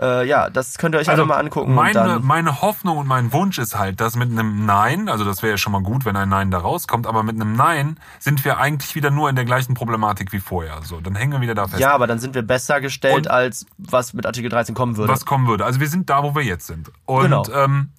Äh, 0.00 0.26
ja, 0.28 0.48
das 0.50 0.78
könnt 0.78 0.94
ihr 0.94 0.98
euch 1.00 1.08
einfach 1.10 1.26
mal 1.26 1.36
angucken. 1.38 1.78
Also 1.78 2.00
Meine, 2.00 2.20
meine 2.20 2.60
Hoffnung 2.62 2.98
und 2.98 3.06
mein 3.06 3.32
Wunsch 3.32 3.58
ist 3.58 3.76
halt, 3.78 4.00
dass 4.00 4.16
mit 4.16 4.30
einem 4.30 4.64
Nein, 4.66 5.08
also 5.08 5.24
das 5.24 5.42
wäre 5.42 5.52
ja 5.52 5.56
schon 5.58 5.72
mal 5.72 5.82
gut, 5.82 6.04
wenn 6.04 6.16
ein 6.16 6.28
Nein 6.28 6.50
da 6.50 6.58
rauskommt, 6.58 7.06
aber 7.06 7.22
mit 7.22 7.34
einem 7.34 7.54
Nein 7.54 7.98
sind 8.18 8.44
wir 8.44 8.58
eigentlich 8.58 8.94
wieder 8.94 9.10
nur 9.10 9.28
in 9.28 9.36
der 9.36 9.44
gleichen 9.44 9.74
Problematik 9.74 10.32
wie 10.32 10.40
vorher. 10.40 10.80
So, 10.82 11.00
dann 11.00 11.14
hängen 11.14 11.32
wir 11.32 11.40
wieder 11.40 11.54
da 11.54 11.66
fest. 11.66 11.80
ja, 11.80 11.92
aber 11.92 12.06
dann 12.06 12.18
sind 12.18 12.34
wir 12.34 12.42
besser 12.42 12.80
gestellt, 12.80 13.16
Und- 13.16 13.30
als 13.30 13.66
was 13.78 14.12
mit 14.14 14.26
Artikel 14.26 14.50
13 14.50 14.74
kommen 14.74 14.96
würde. 14.96 15.12
was 15.12 15.24
kommen 15.24 15.46
würde. 15.48 15.64
Also 15.64 15.80
wir 15.80 15.88
sind 15.88 16.10
da, 16.10 16.22
wo 16.22 16.34
wir 16.34 16.42
jetzt 16.42 16.66
sind. 16.66 16.90
Und 17.06 17.22
Genau. 17.24 17.44
ähm, 17.52 17.90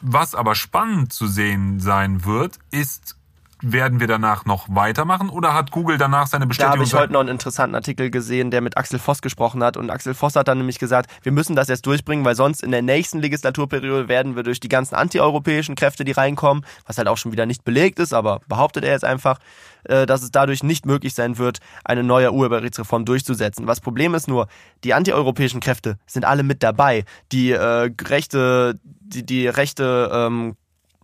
was 0.00 0.34
aber 0.34 0.54
spannend 0.54 1.12
zu 1.12 1.26
sehen 1.26 1.80
sein 1.80 2.24
wird, 2.24 2.58
ist, 2.70 3.16
werden 3.62 4.00
wir 4.00 4.06
danach 4.06 4.44
noch 4.44 4.66
weitermachen 4.68 5.28
oder 5.28 5.54
hat 5.54 5.70
Google 5.70 5.98
danach 5.98 6.26
seine 6.26 6.44
Da 6.44 6.48
Bestätigung 6.48 6.78
habe 6.78 6.84
ich 6.84 6.94
heute 6.94 7.12
noch 7.12 7.20
einen 7.20 7.30
interessanten 7.30 7.74
Artikel 7.74 8.10
gesehen, 8.10 8.50
der 8.50 8.60
mit 8.60 8.76
Axel 8.76 8.98
Voss 8.98 9.22
gesprochen 9.22 9.62
hat. 9.62 9.76
Und 9.76 9.90
Axel 9.90 10.14
Voss 10.14 10.36
hat 10.36 10.48
dann 10.48 10.58
nämlich 10.58 10.78
gesagt, 10.78 11.10
wir 11.22 11.32
müssen 11.32 11.56
das 11.56 11.68
jetzt 11.68 11.86
durchbringen, 11.86 12.24
weil 12.24 12.34
sonst 12.34 12.62
in 12.62 12.70
der 12.70 12.82
nächsten 12.82 13.18
Legislaturperiode 13.18 14.08
werden 14.08 14.36
wir 14.36 14.42
durch 14.42 14.60
die 14.60 14.68
ganzen 14.68 14.94
antieuropäischen 14.94 15.74
Kräfte, 15.74 16.04
die 16.04 16.12
reinkommen, 16.12 16.64
was 16.86 16.98
halt 16.98 17.08
auch 17.08 17.16
schon 17.16 17.32
wieder 17.32 17.46
nicht 17.46 17.64
belegt 17.64 17.98
ist, 17.98 18.12
aber 18.12 18.40
behauptet 18.48 18.84
er 18.84 18.92
jetzt 18.92 19.04
einfach, 19.04 19.38
äh, 19.84 20.06
dass 20.06 20.22
es 20.22 20.30
dadurch 20.30 20.62
nicht 20.62 20.86
möglich 20.86 21.14
sein 21.14 21.38
wird, 21.38 21.58
eine 21.84 22.04
neue 22.04 22.32
Urheberrechtsreform 22.32 23.04
durchzusetzen. 23.04 23.66
Was 23.66 23.80
Problem 23.80 24.14
ist 24.14 24.28
nur, 24.28 24.48
die 24.84 24.94
antieuropäischen 24.94 25.60
Kräfte 25.60 25.98
sind 26.06 26.24
alle 26.24 26.42
mit 26.42 26.62
dabei. 26.62 27.04
Die 27.32 27.50
äh, 27.50 27.90
Rechte, 28.02 28.78
die, 28.84 29.24
die 29.24 29.48
Rechte, 29.48 30.10
ähm, 30.12 30.56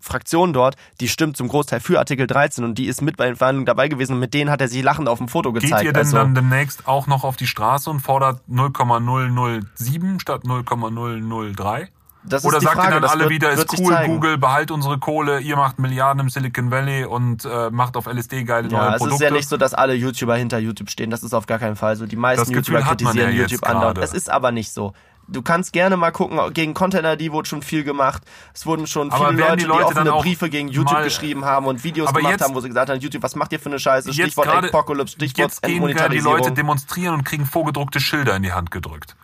Fraktion 0.05 0.52
dort, 0.52 0.76
die 1.00 1.09
stimmt 1.09 1.36
zum 1.36 1.48
Großteil 1.48 1.80
für 1.80 1.98
Artikel 1.98 2.26
13 2.26 2.64
und 2.64 2.76
die 2.78 2.86
ist 2.86 3.02
mit 3.02 3.16
bei 3.16 3.26
den 3.26 3.36
Verhandlungen 3.36 3.66
dabei 3.66 3.88
gewesen 3.88 4.12
und 4.14 4.20
mit 4.20 4.34
denen 4.34 4.50
hat 4.50 4.61
er 4.61 4.68
sich 4.68 4.82
lachend 4.82 5.09
auf 5.09 5.18
dem 5.18 5.28
Foto 5.28 5.52
gezeigt. 5.52 5.78
Geht 5.78 5.86
ihr 5.86 5.92
denn 5.92 6.00
also, 6.02 6.16
dann 6.16 6.34
demnächst 6.34 6.86
auch 6.86 7.07
noch 7.07 7.24
auf 7.24 7.36
die 7.36 7.46
Straße 7.46 7.90
und 7.90 8.00
fordert 8.00 8.40
0,007 8.48 10.20
statt 10.20 10.44
0,003? 10.44 11.88
das 12.26 12.44
Oder 12.44 12.61
sagt 12.61 12.76
Frage, 12.76 12.88
ihr 12.88 12.92
dann 12.92 13.02
das 13.02 13.12
alle 13.12 13.24
wird, 13.24 13.32
wieder, 13.32 13.50
ist 13.50 13.78
cool, 13.78 13.92
zeigen. 13.92 14.14
Google, 14.14 14.38
behalt 14.38 14.70
unsere 14.70 14.98
Kohle, 14.98 15.40
ihr 15.40 15.57
macht 15.57 15.78
Milliarden 15.78 16.20
im 16.20 16.30
Silicon 16.30 16.70
Valley 16.70 17.05
und 17.05 17.44
äh, 17.44 17.70
macht 17.70 17.96
auf 17.96 18.07
LSD 18.07 18.44
geile 18.44 18.68
Ja, 18.68 18.78
neue 18.78 18.90
es 18.92 18.98
Produkte? 18.98 19.14
ist 19.14 19.20
ja 19.20 19.30
nicht 19.30 19.48
so, 19.48 19.57
dass 19.57 19.74
alle 19.74 19.94
YouTuber 19.94 20.36
hinter 20.36 20.59
YouTube 20.59 20.90
stehen. 20.90 21.11
Das 21.11 21.22
ist 21.22 21.34
auf 21.34 21.46
gar 21.46 21.59
keinen 21.59 21.76
Fall 21.76 21.96
so. 21.96 22.07
Die 22.07 22.16
meisten 22.16 22.50
YouTuber 22.52 22.80
kritisieren 22.80 23.30
ja 23.34 23.42
YouTube 23.42 23.62
andauernd. 23.64 23.96
gerade. 23.96 24.05
Es 24.07 24.14
ist 24.14 24.30
aber 24.30 24.52
nicht 24.52 24.72
so. 24.72 24.94
Du 25.27 25.43
kannst 25.43 25.72
gerne 25.72 25.97
mal 25.97 26.11
gucken, 26.11 26.39
gegen 26.53 26.75
Content 26.75 27.20
ID 27.20 27.33
wurde 27.33 27.49
schon 27.49 27.62
viel 27.62 27.85
gemacht. 27.85 28.22
Es 28.53 28.66
wurden 28.66 28.87
schon 28.87 29.11
Aber 29.11 29.29
viele 29.29 29.41
Leute, 29.41 29.57
die 29.57 29.62
die, 29.62 29.68
Leute 29.68 29.85
offene 29.87 30.05
dann 30.05 30.14
auch 30.14 30.22
Briefe 30.22 30.51
gegen 30.51 30.68
YouTube 30.68 31.03
geschrieben 31.03 31.45
haben 31.45 31.66
und 31.66 31.83
Videos 31.85 32.12
gemacht 32.12 32.33
jetzt- 32.33 32.43
haben, 32.45 32.55
wo 32.55 32.61
sie 32.61 32.68
gesagt 32.68 32.91
haben, 32.91 33.01
YouTube, 33.01 33.22
was 33.22 33.35
macht 33.35 33.53
ihr 33.53 33.61
für 33.61 33.70
eine 33.70 33.79
Scheiße? 33.79 34.12
Stichwort 34.12 34.49
gerade, 34.49 34.68
Apocalypse, 34.68 35.14
Stichwort 35.14 35.39
jetzt 35.51 35.62
gehen 35.62 35.87
die 36.11 36.18
Leute 36.18 36.53
demonstrieren 36.53 37.14
und 37.14 37.25
kriegen 37.25 37.47
vorgedruckte 37.47 38.01
Schilder 38.01 38.37
in 38.37 38.43
die 38.43 38.53
Hand 38.53 38.70
gedrückt. 38.70 39.16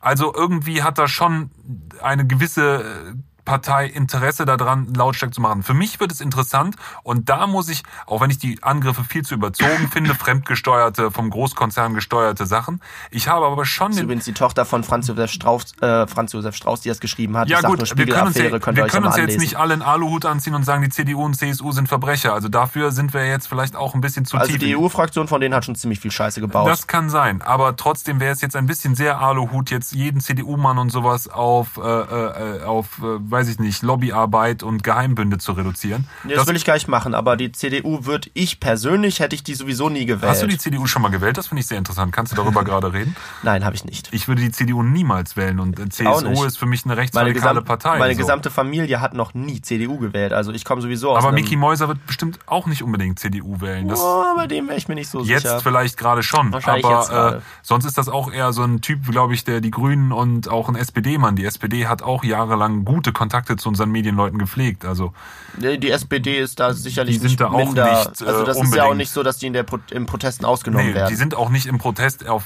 Also 0.00 0.32
irgendwie 0.34 0.82
hat 0.82 0.98
da 0.98 1.08
schon 1.08 1.50
eine 2.02 2.26
gewisse 2.26 2.82
äh, 2.82 3.14
Partei 3.46 3.86
Interesse 3.86 4.44
daran, 4.44 4.92
lautstark 4.94 5.32
zu 5.32 5.40
machen. 5.40 5.62
Für 5.62 5.72
mich 5.72 5.98
wird 6.00 6.12
es 6.12 6.20
interessant 6.20 6.76
und 7.02 7.30
da 7.30 7.46
muss 7.46 7.70
ich, 7.70 7.82
auch 8.04 8.20
wenn 8.20 8.28
ich 8.28 8.36
die 8.38 8.62
Angriffe 8.62 9.04
viel 9.04 9.24
zu 9.24 9.34
überzogen 9.34 9.88
finde, 9.90 10.14
fremdgesteuerte, 10.14 11.10
vom 11.10 11.30
Großkonzern 11.30 11.94
gesteuerte 11.94 12.44
Sachen, 12.44 12.82
ich 13.10 13.28
habe 13.28 13.46
aber 13.46 13.64
schon 13.64 13.88
Das 13.92 13.96
ist 13.98 14.02
übrigens 14.02 14.24
die 14.26 14.32
Tochter 14.34 14.64
von 14.66 14.84
Franz 14.84 15.08
Josef 15.08 15.30
Strauß, 15.30 15.80
äh, 15.80 16.06
Franz 16.06 16.32
Josef 16.32 16.54
Strauß, 16.54 16.82
die 16.82 16.90
das 16.90 17.00
geschrieben 17.00 17.36
hat. 17.36 17.48
Ja 17.48 17.60
ich 17.60 17.64
gut, 17.64 17.78
wir 17.96 18.06
können 18.06 18.26
uns, 18.26 18.36
ja, 18.36 18.50
wir 18.52 18.60
können 18.60 19.06
uns 19.06 19.16
jetzt 19.16 19.38
nicht 19.38 19.56
alle 19.56 19.72
einen 19.72 19.82
Aluhut 19.82 20.26
anziehen 20.26 20.54
und 20.54 20.64
sagen, 20.64 20.82
die 20.82 20.90
CDU 20.90 21.24
und 21.24 21.34
CSU 21.34 21.72
sind 21.72 21.88
Verbrecher. 21.88 22.34
Also 22.34 22.48
dafür 22.48 22.92
sind 22.92 23.14
wir 23.14 23.26
jetzt 23.26 23.46
vielleicht 23.48 23.76
auch 23.76 23.94
ein 23.94 24.00
bisschen 24.00 24.24
zu 24.26 24.36
Also 24.36 24.50
tief. 24.52 24.58
die 24.58 24.72
in- 24.72 24.78
EU-Fraktion 24.78 25.28
von 25.28 25.40
denen 25.40 25.54
hat 25.54 25.64
schon 25.64 25.74
ziemlich 25.76 26.00
viel 26.00 26.10
Scheiße 26.10 26.40
gebaut. 26.40 26.68
Das 26.68 26.86
kann 26.86 27.08
sein, 27.08 27.40
aber 27.42 27.76
trotzdem 27.76 28.20
wäre 28.20 28.32
es 28.32 28.40
jetzt 28.40 28.56
ein 28.56 28.66
bisschen 28.66 28.94
sehr 28.94 29.20
Aluhut, 29.20 29.70
jetzt 29.70 29.92
jeden 29.92 30.20
CDU-Mann 30.20 30.78
und 30.78 30.90
sowas 30.90 31.28
auf, 31.28 31.76
äh, 31.76 31.80
äh, 31.80 32.62
auf, 32.64 32.98
äh, 32.98 33.18
weiß 33.36 33.48
ich 33.48 33.58
nicht, 33.58 33.82
Lobbyarbeit 33.82 34.62
und 34.62 34.82
Geheimbünde 34.82 35.36
zu 35.36 35.52
reduzieren. 35.52 36.06
Nee, 36.24 36.34
das, 36.34 36.46
will 36.46 36.56
ich 36.56 36.64
gar 36.64 36.72
nicht 36.72 36.88
machen, 36.88 37.14
aber 37.14 37.36
die 37.36 37.52
CDU 37.52 38.06
würde 38.06 38.30
ich 38.32 38.60
persönlich, 38.60 39.20
hätte 39.20 39.34
ich 39.34 39.44
die 39.44 39.54
sowieso 39.54 39.90
nie 39.90 40.06
gewählt. 40.06 40.30
hast 40.30 40.42
du 40.42 40.46
die 40.46 40.56
CDU 40.56 40.86
schon 40.86 41.02
mal 41.02 41.10
gewählt? 41.10 41.36
Das 41.36 41.48
finde 41.48 41.60
ich 41.60 41.66
sehr 41.66 41.76
interessant. 41.76 42.12
Kannst 42.12 42.32
du 42.32 42.36
darüber 42.36 42.64
gerade 42.64 42.94
reden? 42.94 43.14
Nein, 43.42 43.62
habe 43.62 43.76
ich 43.76 43.84
nicht. 43.84 44.08
Ich 44.12 44.26
würde 44.26 44.40
die 44.40 44.50
CDU 44.50 44.82
niemals 44.82 45.36
wählen 45.36 45.60
und 45.60 45.78
äh, 45.78 45.90
CSU 45.90 46.44
ist 46.44 46.56
für 46.56 46.64
mich 46.64 46.86
eine 46.86 46.96
rechtsradikale 46.96 47.60
Partei. 47.60 47.98
meine 47.98 48.14
so. 48.14 48.20
gesamte 48.20 48.50
Familie 48.50 49.02
hat 49.02 49.12
noch 49.12 49.34
nie 49.34 49.60
CDU 49.60 49.98
gewählt. 49.98 50.32
Also 50.32 50.52
ich 50.52 50.64
komme 50.64 50.80
sowieso 50.80 51.10
aus 51.10 51.22
aber. 51.22 51.32
Mickey 51.32 51.56
Mäuser 51.56 51.88
wird 51.88 52.06
bestimmt 52.06 52.38
auch 52.46 52.66
nicht 52.66 52.82
unbedingt 52.82 53.18
CDU 53.18 53.60
wählen. 53.60 53.86
Das, 53.88 54.00
oh, 54.00 54.34
bei 54.34 54.46
dem 54.46 54.68
wäre 54.68 54.78
ich 54.78 54.88
mir 54.88 54.94
nicht 54.94 55.10
so 55.10 55.20
Jetzt 55.20 55.42
sicher. 55.42 55.60
vielleicht 55.60 55.98
gerade 55.98 56.22
schon, 56.22 56.54
aber 56.54 56.78
jetzt 56.78 57.10
äh, 57.10 57.40
sonst 57.62 57.84
ist 57.84 57.98
das 57.98 58.08
auch 58.08 58.32
eher 58.32 58.54
so 58.54 58.62
ein 58.62 58.80
Typ, 58.80 59.10
glaube 59.10 59.34
ich, 59.34 59.44
der 59.44 59.60
die 59.60 59.70
Grünen 59.70 60.12
und 60.12 60.48
auch 60.48 60.68
ein 60.68 60.76
SPD-Mann. 60.76 61.36
Die 61.36 61.44
SPD 61.44 61.86
hat 61.86 62.02
auch 62.02 62.24
jahrelang 62.24 62.84
gute 62.84 63.12
Kontakte 63.12 63.25
zu 63.56 63.68
unseren 63.68 63.90
Medienleuten 63.90 64.38
gepflegt. 64.38 64.84
Also 64.84 65.12
Die 65.58 65.90
SPD 65.90 66.38
ist 66.38 66.60
da 66.60 66.72
sicherlich 66.72 67.20
nicht 67.22 67.40
da 67.40 67.48
auch 67.48 67.56
minder. 67.56 67.84
nicht, 68.08 68.20
äh, 68.22 68.24
also 68.26 68.44
das 68.44 68.56
ist 68.56 68.74
ja 68.74 68.82
auch 68.82 68.88
unbedingt. 68.90 68.96
nicht 68.98 69.10
so, 69.10 69.22
dass 69.22 69.38
die 69.38 69.46
in 69.46 69.52
der 69.52 69.62
Pro 69.62 69.78
im 69.90 70.06
Protesten 70.06 70.44
ausgenommen 70.44 70.88
nee, 70.88 70.94
werden. 70.94 71.08
die 71.08 71.14
sind 71.16 71.34
auch 71.34 71.48
nicht 71.50 71.66
im 71.66 71.78
Protest 71.78 72.26
auf 72.28 72.44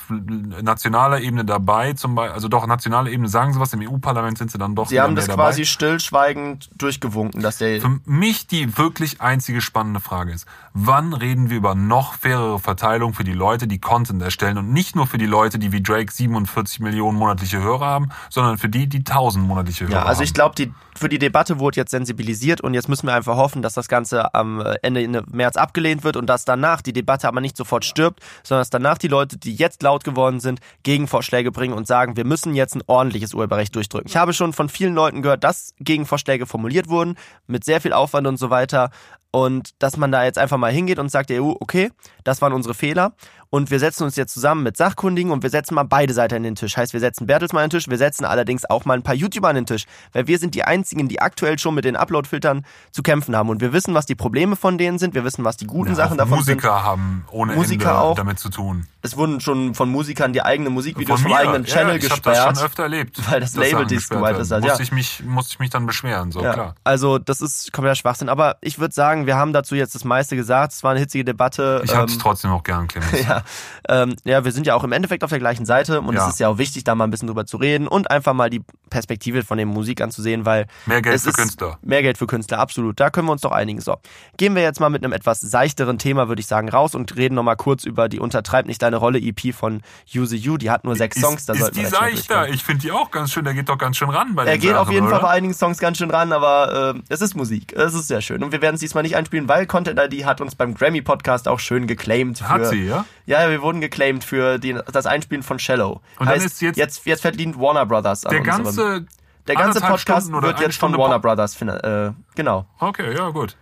nationaler 0.62 1.20
Ebene 1.20 1.44
dabei. 1.44 1.92
Zum 1.94 2.14
Beispiel, 2.14 2.34
also 2.34 2.48
doch 2.48 2.66
nationaler 2.66 3.10
Ebene 3.10 3.28
sagen 3.28 3.52
sie 3.52 3.60
was. 3.60 3.72
Im 3.72 3.80
EU-Parlament 3.80 4.38
sind 4.38 4.50
sie 4.50 4.58
dann 4.58 4.74
doch 4.74 4.88
Sie 4.88 5.00
haben 5.00 5.16
das 5.16 5.26
quasi 5.28 5.62
dabei. 5.62 5.66
stillschweigend 5.66 6.70
durchgewunken, 6.76 7.42
dass 7.42 7.58
der 7.58 7.80
Für 7.80 7.98
mich 8.04 8.46
die 8.46 8.76
wirklich 8.78 9.20
einzige 9.20 9.60
spannende 9.60 10.00
Frage 10.00 10.32
ist, 10.32 10.46
wann 10.74 11.12
reden 11.12 11.50
wir 11.50 11.56
über 11.56 11.74
noch 11.74 12.14
fairere 12.14 12.58
Verteilung 12.58 13.14
für 13.14 13.24
die 13.24 13.32
Leute, 13.32 13.66
die 13.66 13.78
Content 13.80 14.22
erstellen 14.22 14.58
und 14.58 14.72
nicht 14.72 14.96
nur 14.96 15.06
für 15.06 15.18
die 15.18 15.26
Leute, 15.26 15.58
die 15.58 15.72
wie 15.72 15.82
Drake 15.82 16.12
47 16.12 16.80
Millionen 16.80 17.18
monatliche 17.18 17.60
Hörer 17.60 17.86
haben, 17.86 18.08
sondern 18.28 18.58
für 18.58 18.68
die, 18.68 18.88
die 18.88 18.98
1000 18.98 19.46
monatliche 19.46 19.84
Hörer 19.84 19.92
Ja, 19.92 20.02
also 20.04 20.18
haben. 20.18 20.24
ich 20.24 20.34
glaube, 20.34 20.54
die, 20.56 20.72
für 21.00 21.08
die 21.08 21.18
Debatte 21.18 21.58
wurde 21.58 21.76
jetzt 21.76 21.92
sensibilisiert 21.92 22.60
und 22.60 22.74
jetzt 22.74 22.88
müssen 22.88 23.06
wir 23.06 23.14
einfach 23.14 23.36
hoffen, 23.36 23.62
dass 23.62 23.72
das 23.72 23.88
Ganze 23.88 24.34
am 24.34 24.62
Ende 24.82 25.24
März 25.32 25.56
abgelehnt 25.56 26.04
wird 26.04 26.16
und 26.16 26.26
dass 26.26 26.44
danach 26.44 26.82
die 26.82 26.92
Debatte 26.92 27.26
aber 27.26 27.40
nicht 27.40 27.56
sofort 27.56 27.86
stirbt, 27.86 28.20
sondern 28.42 28.60
dass 28.60 28.68
danach 28.68 28.98
die 28.98 29.08
Leute, 29.08 29.38
die 29.38 29.54
jetzt 29.54 29.82
laut 29.82 30.04
geworden 30.04 30.40
sind, 30.40 30.60
Gegenvorschläge 30.82 31.52
bringen 31.52 31.72
und 31.72 31.86
sagen, 31.86 32.16
wir 32.16 32.26
müssen 32.26 32.54
jetzt 32.54 32.76
ein 32.76 32.82
ordentliches 32.86 33.32
Urheberrecht 33.32 33.74
durchdrücken. 33.74 34.08
Ich 34.08 34.16
habe 34.18 34.34
schon 34.34 34.52
von 34.52 34.68
vielen 34.68 34.94
Leuten 34.94 35.22
gehört, 35.22 35.42
dass 35.42 35.72
Gegenvorschläge 35.80 36.44
formuliert 36.44 36.88
wurden, 36.88 37.16
mit 37.46 37.64
sehr 37.64 37.80
viel 37.80 37.94
Aufwand 37.94 38.26
und 38.26 38.36
so 38.36 38.50
weiter. 38.50 38.90
Und 39.32 39.70
dass 39.78 39.96
man 39.96 40.10
da 40.10 40.24
jetzt 40.24 40.38
einfach 40.38 40.56
mal 40.56 40.72
hingeht 40.72 40.98
und 40.98 41.08
sagt 41.10 41.30
EU, 41.30 41.52
okay, 41.60 41.92
das 42.24 42.42
waren 42.42 42.52
unsere 42.52 42.74
Fehler 42.74 43.12
und 43.48 43.70
wir 43.70 43.78
setzen 43.78 44.04
uns 44.04 44.16
jetzt 44.16 44.34
zusammen 44.34 44.62
mit 44.64 44.76
Sachkundigen 44.76 45.30
und 45.32 45.42
wir 45.42 45.50
setzen 45.50 45.74
mal 45.74 45.84
beide 45.84 46.12
Seiten 46.14 46.34
an 46.36 46.42
den 46.42 46.54
Tisch. 46.56 46.76
Heißt, 46.76 46.92
wir 46.92 47.00
setzen 47.00 47.26
Bertelsmann 47.26 47.62
an 47.64 47.70
den 47.70 47.78
Tisch, 47.78 47.88
wir 47.88 47.96
setzen 47.98 48.24
allerdings 48.24 48.64
auch 48.68 48.84
mal 48.84 48.94
ein 48.94 49.02
paar 49.02 49.14
YouTuber 49.14 49.48
an 49.48 49.54
den 49.54 49.66
Tisch, 49.66 49.86
weil 50.12 50.26
wir 50.26 50.38
sind 50.38 50.54
die 50.56 50.64
einzigen, 50.64 51.08
die 51.08 51.20
aktuell 51.20 51.58
schon 51.58 51.74
mit 51.74 51.84
den 51.84 51.96
Upload-Filtern 51.96 52.64
zu 52.90 53.02
kämpfen 53.02 53.34
haben 53.36 53.48
und 53.48 53.60
wir 53.60 53.72
wissen, 53.72 53.94
was 53.94 54.04
die 54.06 54.14
Probleme 54.16 54.56
von 54.56 54.78
denen 54.78 54.98
sind, 54.98 55.14
wir 55.14 55.24
wissen, 55.24 55.44
was 55.44 55.56
die 55.56 55.66
guten 55.66 55.90
Ja, 55.90 55.96
Sachen 55.96 56.18
davon 56.18 56.38
Musiker 56.38 56.74
sind. 56.74 56.84
haben 56.84 57.24
ohne 57.30 57.54
Musiker 57.54 57.88
Ende 57.90 58.00
auch. 58.00 58.16
damit 58.16 58.38
zu 58.40 58.50
tun. 58.50 58.86
Es 59.02 59.16
wurden 59.16 59.40
schon 59.40 59.74
von 59.74 59.88
Musikern 59.90 60.32
die 60.34 60.42
eigenen 60.42 60.74
Musikvideos 60.74 61.22
vom 61.22 61.32
eigenen 61.32 61.64
ja, 61.64 61.72
Channel 61.74 61.96
ich 61.96 62.04
habe 62.04 62.20
gesperrt. 62.20 62.36
das 62.48 62.58
schon 62.58 62.66
öfter 62.66 62.82
erlebt. 62.82 63.30
weil 63.30 63.40
das 63.40 63.54
Label 63.56 63.86
gesperrt 63.86 64.22
werden. 64.22 64.42
ist, 64.42 64.50
halt, 64.50 64.62
musste 64.64 64.78
ja. 64.78 64.82
ich 64.84 64.92
mich 64.92 65.22
musste 65.24 65.52
ich 65.54 65.58
mich 65.58 65.70
dann 65.70 65.86
beschweren, 65.86 66.30
so 66.32 66.42
Ja, 66.42 66.52
klar. 66.52 66.74
also 66.84 67.18
das 67.18 67.40
ist 67.40 67.72
kompletter 67.72 67.94
Schwachsinn. 67.96 68.28
Aber 68.28 68.58
ich 68.60 68.78
würde 68.78 68.94
sagen, 68.94 69.19
wir 69.26 69.36
haben 69.36 69.52
dazu 69.52 69.74
jetzt 69.74 69.94
das 69.94 70.04
meiste 70.04 70.36
gesagt. 70.36 70.72
Es 70.72 70.82
war 70.82 70.92
eine 70.92 71.00
hitzige 71.00 71.24
Debatte. 71.24 71.82
Ich 71.84 71.94
hab's 71.94 72.12
Ähm, 72.14 72.18
trotzdem 72.18 72.50
auch 72.50 72.62
gern, 72.62 72.88
Clemens. 72.88 73.10
Ja, 73.28 73.42
ähm, 73.88 74.16
ja, 74.24 74.44
wir 74.44 74.52
sind 74.52 74.66
ja 74.66 74.74
auch 74.74 74.84
im 74.84 74.92
Endeffekt 74.92 75.22
auf 75.24 75.30
der 75.30 75.38
gleichen 75.38 75.66
Seite 75.66 76.00
und 76.00 76.14
Ja. 76.14 76.26
es 76.26 76.34
ist 76.34 76.40
ja 76.40 76.48
auch 76.48 76.58
wichtig, 76.58 76.84
da 76.84 76.94
mal 76.94 77.04
ein 77.04 77.10
bisschen 77.10 77.28
drüber 77.28 77.46
zu 77.46 77.56
reden 77.56 77.86
und 77.86 78.10
einfach 78.10 78.32
mal 78.32 78.50
die 78.50 78.62
Perspektive 78.88 79.44
von 79.44 79.56
der 79.58 79.66
Musik 79.66 80.00
anzusehen, 80.00 80.44
weil 80.44 80.66
Mehr 80.86 81.02
Geld 81.02 81.16
es 81.16 81.24
für 81.24 81.32
Künstler. 81.32 81.78
Mehr 81.82 82.02
Geld 82.02 82.18
für 82.18 82.26
Künstler, 82.26 82.58
absolut. 82.58 82.98
Da 82.98 83.10
können 83.10 83.28
wir 83.28 83.32
uns 83.32 83.42
doch 83.42 83.52
einigen. 83.52 83.80
So, 83.80 83.96
gehen 84.36 84.54
wir 84.54 84.62
jetzt 84.62 84.80
mal 84.80 84.90
mit 84.90 85.04
einem 85.04 85.12
etwas 85.12 85.40
seichteren 85.40 85.98
Thema, 85.98 86.28
würde 86.28 86.40
ich 86.40 86.46
sagen, 86.46 86.68
raus 86.68 86.94
und 86.94 87.16
reden 87.16 87.34
nochmal 87.34 87.56
kurz 87.56 87.84
über 87.84 88.08
die 88.08 88.18
Untertreib 88.20 88.66
nicht 88.66 88.82
deine 88.82 88.96
Rolle 88.96 89.18
EP 89.18 89.54
von 89.54 89.82
Use 90.14 90.34
You. 90.36 90.56
Die 90.56 90.70
hat 90.70 90.84
nur 90.84 90.96
sechs 90.96 91.20
Songs, 91.20 91.40
ist, 91.40 91.48
da 91.48 91.52
ist 91.54 91.76
die 91.76 91.84
seichter? 91.84 92.48
Ich 92.48 92.64
finde 92.64 92.82
die 92.82 92.92
auch 92.92 93.10
ganz 93.10 93.32
schön. 93.32 93.44
Der 93.44 93.54
geht 93.54 93.68
doch 93.68 93.78
ganz 93.78 93.96
schön 93.96 94.10
ran 94.10 94.34
bei 94.34 94.44
Er 94.44 94.58
geht 94.58 94.70
Sachen, 94.70 94.76
auf 94.80 94.90
jeden 94.90 95.06
oder? 95.06 95.16
Fall 95.16 95.22
bei 95.22 95.30
einigen 95.30 95.54
Songs 95.54 95.78
ganz 95.78 95.98
schön 95.98 96.10
ran, 96.10 96.32
aber 96.32 96.94
äh, 96.96 97.00
es 97.08 97.20
ist 97.20 97.34
Musik. 97.36 97.72
Es 97.76 97.94
ist 97.94 98.08
sehr 98.08 98.20
schön. 98.20 98.42
Und 98.42 98.52
wir 98.52 98.60
werden 98.62 98.74
es 98.74 98.80
diesmal 98.80 99.02
nicht 99.02 99.09
einspielen, 99.16 99.48
weil 99.48 99.66
Content 99.66 99.98
ID 100.00 100.24
hat 100.24 100.40
uns 100.40 100.54
beim 100.54 100.74
Grammy-Podcast 100.74 101.48
auch 101.48 101.58
schön 101.60 101.86
geclaimed. 101.86 102.38
Für, 102.38 102.48
Hat 102.48 102.66
sie, 102.66 102.86
ja? 102.86 103.04
Ja, 103.26 103.48
wir 103.50 103.62
wurden 103.62 103.80
geclaimed 103.80 104.24
für 104.24 104.58
die, 104.58 104.76
das 104.92 105.06
Einspielen 105.06 105.42
von 105.42 105.58
Shallow. 105.58 106.00
Und 106.18 106.26
dann 106.26 106.28
heißt, 106.28 106.46
ist 106.46 106.60
jetzt- 106.62 106.76
jetzt, 106.76 107.06
jetzt 107.06 107.20
verdient 107.22 107.58
Warner 107.58 107.86
Brothers 107.86 108.22
Der 108.22 108.40
ganze 108.40 109.06
der 109.46 109.56
ganze 109.56 109.80
Podcast 109.80 110.28
Stunden 110.28 110.42
wird 110.46 110.60
jetzt 110.60 110.78
von 110.78 110.90
Stunde 110.90 110.98
Warner 110.98 111.14
Pop- 111.18 111.22
Brothers, 111.22 111.60
äh, 111.62 112.12
genau. 112.34 112.66
Okay, 112.78 113.14
ja 113.16 113.30
gut. 113.30 113.56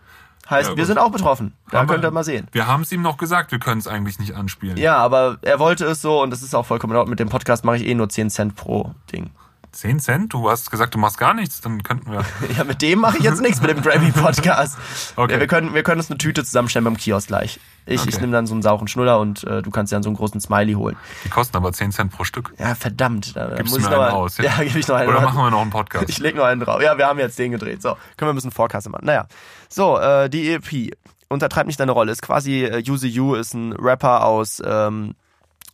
Heißt, 0.51 0.71
Ja, 0.71 0.77
wir 0.77 0.87
sind 0.87 0.99
auch 0.99 1.11
betroffen. 1.11 1.55
Da 1.71 1.79
Haben 1.81 1.89
könnt 1.89 2.05
ihr 2.05 2.11
mal 2.11 2.25
sehen. 2.25 2.49
Wir 2.53 2.67
haben 2.67 2.83
es 2.83 2.91
ihm 2.91 3.03
noch 3.03 3.19
gesagt, 3.19 3.53
wir 3.53 3.59
können 3.59 3.81
es 3.81 3.87
eigentlich 3.87 4.19
nicht 4.19 4.35
anspielen. 4.35 4.77
Ja, 4.79 4.97
aber 4.97 5.39
er 5.43 5.59
wollte 5.59 5.85
es 5.85 6.01
so 6.01 6.23
und 6.23 6.31
das 6.31 6.43
ist 6.43 6.55
auch 6.55 6.65
vollkommen 6.65 6.95
in 6.95 6.97
Ordnung. 6.99 7.11
Mit 7.11 7.21
dem 7.21 7.29
Podcast 7.29 7.65
mache 7.65 7.77
ich 7.77 7.87
eh 7.87 7.95
nur 7.95 8.09
10 8.09 8.31
Cent 8.31 8.55
pro 8.57 8.95
Ding. 9.13 9.31
10 9.73 10.01
Cent? 10.01 10.33
Du 10.33 10.51
hast 10.51 10.71
gesagt, 10.71 10.95
du 10.95 10.99
machst 10.99 11.19
gar 11.19 11.35
nichts, 11.35 11.61
dann 11.61 11.83
könnten 11.83 12.11
wir. 12.11 12.25
Ja, 12.57 12.65
mit 12.65 12.83
dem 12.83 13.01
mache 13.01 13.19
ich 13.19 13.25
jetzt 13.25 13.41
nichts 13.41 13.61
mit 13.61 13.71
dem 13.71 13.83
Grammy-Podcast. 13.83 14.77
Okay. 15.17 15.35
Ja, 15.35 15.41
wir, 15.41 15.47
können, 15.47 15.75
wir 15.75 15.83
können 15.83 16.01
uns 16.01 16.11
eine 16.11 16.19
Tüte 16.19 16.45
zusammenstellen 16.45 16.85
beim 16.85 16.97
Kiosk 16.97 17.29
gleich. 17.29 17.59
Ich, 17.87 17.95
ich 18.03 18.09
Okay. 18.15 18.21
nehme 18.21 18.33
dann 18.33 18.47
so 18.47 18.55
einen 18.55 18.63
sauren 18.63 18.87
Schnuller 18.89 19.19
und 19.19 19.45
äh, 19.45 19.63
du 19.63 19.71
kannst 19.71 19.91
dir 19.93 19.97
dann 19.97 20.03
so 20.03 20.09
einen 20.11 20.17
großen 20.17 20.41
Smiley 20.41 20.75
holen. 20.75 20.97
Die 21.25 21.29
kosten 21.29 21.57
aber 21.57 21.73
10 21.73 21.93
Cent 21.93 22.13
pro 22.13 22.25
Stück. 22.25 22.53
Ja, 22.59 22.75
verdammt. 22.75 23.35
Da 23.37 23.55
Gibst 23.57 23.73
muss 23.73 23.79
ich 23.83 23.85
noch 23.85 23.93
einen 23.93 24.01
mal- 24.01 24.11
aus? 24.11 24.39
Ja, 24.39 24.57
gebe 24.63 24.79
ich 24.79 24.87
noch 24.89 24.97
einen 24.97 25.09
Oder 25.09 25.19
raus. 25.19 25.25
machen 25.35 25.39
wir 25.47 25.51
noch 25.51 25.63
einen 25.63 25.71
Podcast? 25.71 26.05
Ich 26.09 26.19
leg 26.19 26.37
noch 26.37 26.45
einen 26.45 26.61
drauf. 26.61 26.81
Ja, 26.83 26.97
wir 26.99 27.07
haben 27.07 27.19
jetzt 27.19 27.39
den 27.39 27.53
gedreht. 27.53 27.83
So, 27.83 27.91
können 28.17 28.29
wir 28.29 28.33
ein 28.33 28.37
bisschen 28.37 28.51
Vorkasse 28.53 28.91
machen. 28.91 29.07
Naja. 29.07 29.27
So, 29.69 29.99
äh, 29.99 30.29
die 30.31 30.53
EP. 30.53 30.95
Untertreib 31.29 31.67
nicht 31.67 31.79
deine 31.81 31.93
Rolle. 31.93 32.13
Ist 32.13 32.23
quasi, 32.23 32.65
äh, 32.65 32.83
Use 32.89 33.07
You 33.07 33.35
ist 33.35 33.53
ein 33.55 33.73
Rapper 33.73 34.25
aus, 34.25 34.63
ähm, 34.65 35.15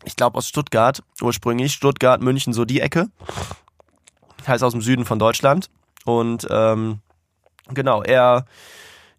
ich 0.05 0.17
glaube 0.17 0.37
aus 0.39 0.49
Stuttgart 0.49 1.03
ursprünglich. 1.23 1.73
Stuttgart, 1.73 2.21
München, 2.21 2.53
so 2.53 2.65
die 2.65 2.81
Ecke. 2.81 3.09
Heißt 4.47 4.63
aus 4.63 4.73
dem 4.73 4.83
Süden 4.83 5.05
von 5.05 5.19
Deutschland. 5.19 5.71
Und 6.05 6.47
ähm, 6.51 7.01
genau, 7.73 8.03
er 8.03 8.45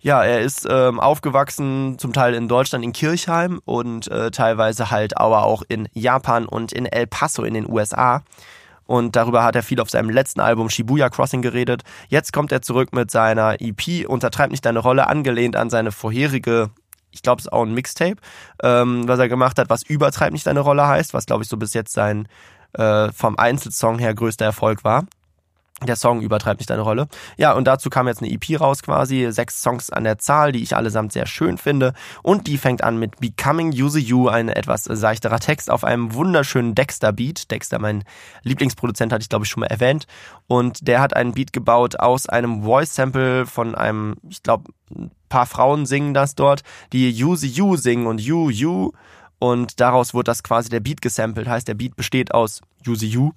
ja, 0.05 0.23
er 0.23 0.41
ist 0.41 0.67
ähm, 0.69 0.99
aufgewachsen, 0.99 1.97
zum 1.97 2.13
Teil 2.13 2.35
in 2.35 2.47
Deutschland, 2.47 2.85
in 2.85 2.93
Kirchheim 2.93 3.59
und 3.65 4.07
äh, 4.11 4.29
teilweise 4.29 4.91
halt 4.91 5.17
aber 5.17 5.45
auch 5.45 5.63
in 5.67 5.89
Japan 5.93 6.45
und 6.45 6.71
in 6.71 6.85
El 6.85 7.07
Paso 7.07 7.43
in 7.43 7.55
den 7.55 7.67
USA. 7.67 8.21
Und 8.85 9.15
darüber 9.15 9.43
hat 9.43 9.55
er 9.55 9.63
viel 9.63 9.81
auf 9.81 9.89
seinem 9.89 10.11
letzten 10.11 10.41
Album 10.41 10.69
Shibuya 10.69 11.09
Crossing 11.09 11.41
geredet. 11.41 11.81
Jetzt 12.07 12.33
kommt 12.33 12.51
er 12.51 12.61
zurück 12.61 12.93
mit 12.93 13.09
seiner 13.09 13.59
EP 13.59 14.07
Untertreib 14.07 14.51
nicht 14.51 14.63
deine 14.63 14.77
Rolle, 14.77 15.07
angelehnt 15.07 15.55
an 15.55 15.71
seine 15.71 15.91
vorherige, 15.91 16.69
ich 17.09 17.23
glaube, 17.23 17.39
es 17.39 17.45
ist 17.45 17.51
auch 17.51 17.63
ein 17.63 17.73
Mixtape, 17.73 18.17
ähm, 18.61 19.07
was 19.07 19.17
er 19.17 19.27
gemacht 19.27 19.57
hat, 19.57 19.71
was 19.71 19.81
Übertreib 19.81 20.33
nicht 20.33 20.45
deine 20.45 20.59
Rolle 20.59 20.85
heißt, 20.85 21.15
was 21.15 21.25
glaube 21.25 21.41
ich 21.41 21.49
so 21.49 21.57
bis 21.57 21.73
jetzt 21.73 21.93
sein 21.93 22.27
äh, 22.73 23.11
vom 23.11 23.39
Einzelsong 23.39 23.97
her 23.97 24.13
größter 24.13 24.45
Erfolg 24.45 24.83
war. 24.83 25.05
Der 25.83 25.97
Song 25.97 26.21
übertreibt 26.21 26.61
nicht 26.61 26.69
deine 26.69 26.83
Rolle. 26.83 27.09
Ja, 27.35 27.51
und 27.51 27.65
dazu 27.65 27.89
kam 27.89 28.07
jetzt 28.07 28.21
eine 28.21 28.31
EP 28.31 28.61
raus 28.61 28.81
quasi, 28.81 29.27
sechs 29.31 29.61
Songs 29.61 29.89
an 29.89 30.05
der 30.05 30.17
Zahl, 30.17 30.53
die 30.53 30.63
ich 30.63 30.73
allesamt 30.73 31.11
sehr 31.11 31.25
schön 31.25 31.57
finde. 31.57 31.93
Und 32.23 32.47
die 32.47 32.57
fängt 32.57 32.81
an 32.81 32.97
mit 32.97 33.19
Becoming 33.19 33.71
Use 33.71 33.99
You, 33.99 34.29
ein 34.29 34.47
etwas 34.47 34.85
seichterer 34.85 35.39
Text 35.39 35.69
auf 35.69 35.83
einem 35.83 36.13
wunderschönen 36.13 36.75
Dexter-Beat. 36.75 37.51
Dexter, 37.51 37.79
mein 37.79 38.05
Lieblingsproduzent, 38.43 39.11
hatte 39.11 39.23
ich 39.23 39.29
glaube 39.29 39.43
ich 39.43 39.51
schon 39.51 39.59
mal 39.59 39.67
erwähnt. 39.67 40.07
Und 40.47 40.87
der 40.87 41.01
hat 41.01 41.13
einen 41.13 41.33
Beat 41.33 41.51
gebaut 41.51 41.99
aus 41.99 42.29
einem 42.29 42.63
Voice-Sample 42.63 43.45
von 43.45 43.75
einem, 43.75 44.15
ich 44.29 44.43
glaube, 44.43 44.71
ein 44.95 45.11
paar 45.27 45.45
Frauen 45.45 45.85
singen 45.85 46.13
das 46.13 46.35
dort, 46.35 46.61
die 46.93 47.21
Use 47.21 47.45
You 47.45 47.75
singen 47.75 48.07
und 48.07 48.21
You, 48.21 48.49
You. 48.49 48.91
Und 49.39 49.81
daraus 49.81 50.13
wurde 50.13 50.31
das 50.31 50.41
quasi 50.41 50.69
der 50.69 50.79
Beat 50.79 51.01
gesampelt. 51.01 51.49
Heißt, 51.49 51.67
der 51.67 51.73
Beat 51.73 51.97
besteht 51.97 52.33
aus 52.33 52.61
Use 52.87 53.05
You 53.05 53.31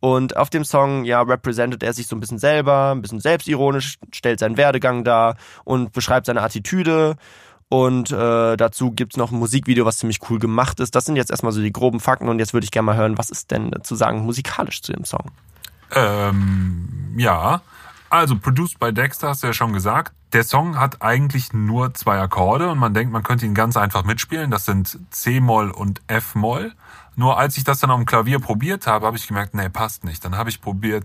und 0.00 0.36
auf 0.36 0.50
dem 0.50 0.64
Song, 0.64 1.04
ja, 1.04 1.20
representet 1.22 1.82
er 1.82 1.92
sich 1.92 2.06
so 2.06 2.14
ein 2.14 2.20
bisschen 2.20 2.38
selber, 2.38 2.92
ein 2.94 3.02
bisschen 3.02 3.20
selbstironisch, 3.20 3.98
stellt 4.12 4.38
seinen 4.38 4.56
Werdegang 4.56 5.04
dar 5.04 5.36
und 5.64 5.92
beschreibt 5.92 6.26
seine 6.26 6.42
Attitüde. 6.42 7.16
Und 7.70 8.10
äh, 8.12 8.56
dazu 8.56 8.92
gibt's 8.92 9.16
noch 9.18 9.30
ein 9.30 9.38
Musikvideo, 9.38 9.84
was 9.84 9.98
ziemlich 9.98 10.20
cool 10.30 10.38
gemacht 10.38 10.80
ist. 10.80 10.94
Das 10.94 11.04
sind 11.04 11.16
jetzt 11.16 11.30
erstmal 11.30 11.52
so 11.52 11.60
die 11.60 11.72
groben 11.72 12.00
Fakten 12.00 12.28
und 12.28 12.38
jetzt 12.38 12.54
würde 12.54 12.64
ich 12.64 12.70
gerne 12.70 12.86
mal 12.86 12.96
hören, 12.96 13.18
was 13.18 13.28
ist 13.28 13.50
denn 13.50 13.72
zu 13.82 13.94
sagen 13.94 14.20
musikalisch 14.20 14.80
zu 14.80 14.92
dem 14.92 15.04
Song? 15.04 15.30
Ähm, 15.94 17.14
ja, 17.18 17.60
also 18.08 18.38
produced 18.38 18.78
by 18.78 18.92
Dexter, 18.92 19.28
hast 19.28 19.42
du 19.42 19.48
ja 19.48 19.52
schon 19.52 19.74
gesagt. 19.74 20.14
Der 20.32 20.44
Song 20.44 20.78
hat 20.78 21.02
eigentlich 21.02 21.52
nur 21.52 21.92
zwei 21.94 22.18
Akkorde 22.18 22.70
und 22.70 22.78
man 22.78 22.94
denkt, 22.94 23.12
man 23.12 23.22
könnte 23.22 23.44
ihn 23.44 23.54
ganz 23.54 23.76
einfach 23.76 24.04
mitspielen. 24.04 24.50
Das 24.50 24.64
sind 24.64 24.98
C-Moll 25.10 25.70
und 25.70 26.00
F-Moll. 26.06 26.72
Nur 27.18 27.36
als 27.36 27.56
ich 27.56 27.64
das 27.64 27.80
dann 27.80 27.90
auf 27.90 27.96
dem 27.96 28.06
Klavier 28.06 28.38
probiert 28.38 28.86
habe, 28.86 29.04
habe 29.04 29.16
ich 29.16 29.26
gemerkt, 29.26 29.52
nee, 29.52 29.68
passt 29.68 30.04
nicht. 30.04 30.24
Dann 30.24 30.36
habe 30.36 30.50
ich 30.50 30.60
probiert, 30.60 31.04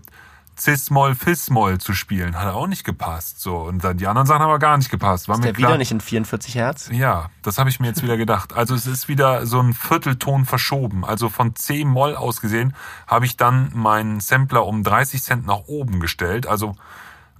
Cis-Moll, 0.56 1.16
Fis-Moll 1.16 1.78
zu 1.78 1.92
spielen. 1.92 2.38
Hat 2.38 2.54
auch 2.54 2.68
nicht 2.68 2.84
gepasst. 2.84 3.40
So. 3.40 3.56
Und 3.56 3.82
dann 3.82 3.96
die 3.96 4.06
anderen 4.06 4.28
Sachen 4.28 4.40
haben 4.40 4.50
aber 4.50 4.60
gar 4.60 4.78
nicht 4.78 4.92
gepasst. 4.92 5.26
War 5.26 5.34
ist 5.34 5.40
mir 5.40 5.46
der 5.46 5.54
klar, 5.54 5.70
wieder 5.70 5.78
nicht 5.78 5.90
in 5.90 6.00
44 6.00 6.54
Hertz? 6.54 6.88
Ja, 6.92 7.30
das 7.42 7.58
habe 7.58 7.68
ich 7.68 7.80
mir 7.80 7.88
jetzt 7.88 8.04
wieder 8.04 8.16
gedacht. 8.16 8.52
Also 8.52 8.76
es 8.76 8.86
ist 8.86 9.08
wieder 9.08 9.44
so 9.44 9.58
ein 9.58 9.74
Viertelton 9.74 10.44
verschoben. 10.44 11.04
Also 11.04 11.28
von 11.28 11.56
C-Moll 11.56 12.14
aus 12.14 12.40
gesehen 12.40 12.76
habe 13.08 13.26
ich 13.26 13.36
dann 13.36 13.72
meinen 13.74 14.20
Sampler 14.20 14.66
um 14.66 14.84
30 14.84 15.20
Cent 15.20 15.46
nach 15.46 15.64
oben 15.66 15.98
gestellt. 15.98 16.46
Also 16.46 16.76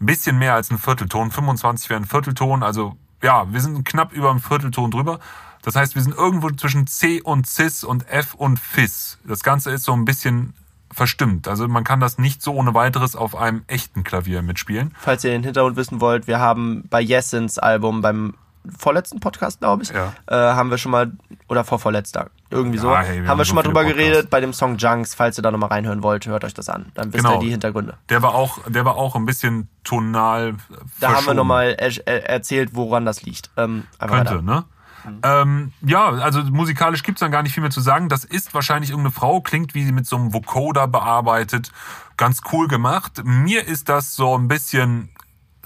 ein 0.00 0.06
bisschen 0.06 0.36
mehr 0.36 0.54
als 0.54 0.72
ein 0.72 0.78
Viertelton. 0.78 1.30
25 1.30 1.90
wäre 1.90 2.00
ein 2.00 2.06
Viertelton. 2.06 2.64
Also 2.64 2.96
ja, 3.22 3.52
wir 3.52 3.60
sind 3.60 3.84
knapp 3.84 4.12
über 4.12 4.30
einem 4.30 4.40
Viertelton 4.40 4.90
drüber. 4.90 5.20
Das 5.64 5.76
heißt, 5.76 5.94
wir 5.94 6.02
sind 6.02 6.14
irgendwo 6.14 6.50
zwischen 6.50 6.86
C 6.86 7.22
und 7.22 7.46
Cis 7.46 7.84
und 7.84 8.08
F 8.08 8.34
und 8.34 8.58
Fis. 8.58 9.18
Das 9.24 9.42
Ganze 9.42 9.70
ist 9.70 9.84
so 9.84 9.92
ein 9.92 10.04
bisschen 10.04 10.52
verstimmt. 10.92 11.48
Also 11.48 11.66
man 11.66 11.84
kann 11.84 12.00
das 12.00 12.18
nicht 12.18 12.42
so 12.42 12.54
ohne 12.54 12.74
weiteres 12.74 13.16
auf 13.16 13.34
einem 13.34 13.64
echten 13.66 14.04
Klavier 14.04 14.42
mitspielen. 14.42 14.94
Falls 15.00 15.24
ihr 15.24 15.30
den 15.30 15.42
Hintergrund 15.42 15.76
wissen 15.76 16.00
wollt, 16.00 16.26
wir 16.26 16.38
haben 16.38 16.84
bei 16.88 17.00
Jessens 17.00 17.58
Album 17.58 18.02
beim 18.02 18.34
vorletzten 18.78 19.20
Podcast, 19.20 19.60
glaube 19.60 19.82
ich, 19.82 19.90
ja. 19.90 20.12
äh, 20.26 20.34
haben 20.34 20.70
wir 20.70 20.78
schon 20.78 20.92
mal, 20.92 21.12
oder 21.48 21.64
vorvorletzter, 21.64 22.30
irgendwie 22.50 22.76
ja, 22.76 22.82
so, 22.82 22.96
hey, 22.96 23.22
wir 23.22 23.28
haben 23.28 23.38
wir 23.38 23.44
schon 23.44 23.52
so 23.52 23.56
mal 23.56 23.62
drüber 23.62 23.82
Podcasts. 23.82 23.98
geredet 23.98 24.30
bei 24.30 24.40
dem 24.40 24.52
Song 24.52 24.78
Junks, 24.78 25.14
falls 25.14 25.38
ihr 25.38 25.42
da 25.42 25.50
nochmal 25.50 25.68
reinhören 25.68 26.02
wollt, 26.02 26.26
hört 26.26 26.44
euch 26.44 26.54
das 26.54 26.68
an. 26.68 26.86
Dann 26.94 27.12
wisst 27.12 27.24
genau. 27.24 27.36
ihr 27.36 27.40
die 27.40 27.50
Hintergründe. 27.50 27.98
Der 28.08 28.22
war 28.22 28.34
auch, 28.34 28.58
der 28.66 28.84
war 28.84 28.96
auch 28.96 29.16
ein 29.16 29.26
bisschen 29.26 29.68
tonal 29.82 30.54
Da 31.00 31.14
haben 31.14 31.26
wir 31.26 31.34
nochmal 31.34 31.76
er 31.78 32.30
erzählt, 32.30 32.70
woran 32.72 33.04
das 33.04 33.22
liegt. 33.22 33.50
Ähm, 33.56 33.84
Könnte, 33.98 34.16
weiter. 34.16 34.42
ne? 34.42 34.64
Mhm. 35.04 35.20
Ähm, 35.22 35.72
ja, 35.82 36.08
also 36.08 36.42
musikalisch 36.42 37.02
gibt's 37.02 37.20
dann 37.20 37.30
gar 37.30 37.42
nicht 37.42 37.54
viel 37.54 37.62
mehr 37.62 37.70
zu 37.70 37.80
sagen. 37.80 38.08
Das 38.08 38.24
ist 38.24 38.54
wahrscheinlich 38.54 38.90
irgendeine 38.90 39.12
Frau, 39.12 39.40
klingt 39.40 39.74
wie 39.74 39.84
sie 39.84 39.92
mit 39.92 40.06
so 40.06 40.16
einem 40.16 40.32
Vocoder 40.32 40.86
bearbeitet. 40.86 41.70
Ganz 42.16 42.40
cool 42.52 42.68
gemacht. 42.68 43.22
Mir 43.24 43.66
ist 43.66 43.88
das 43.88 44.14
so 44.14 44.36
ein 44.36 44.48
bisschen 44.48 45.10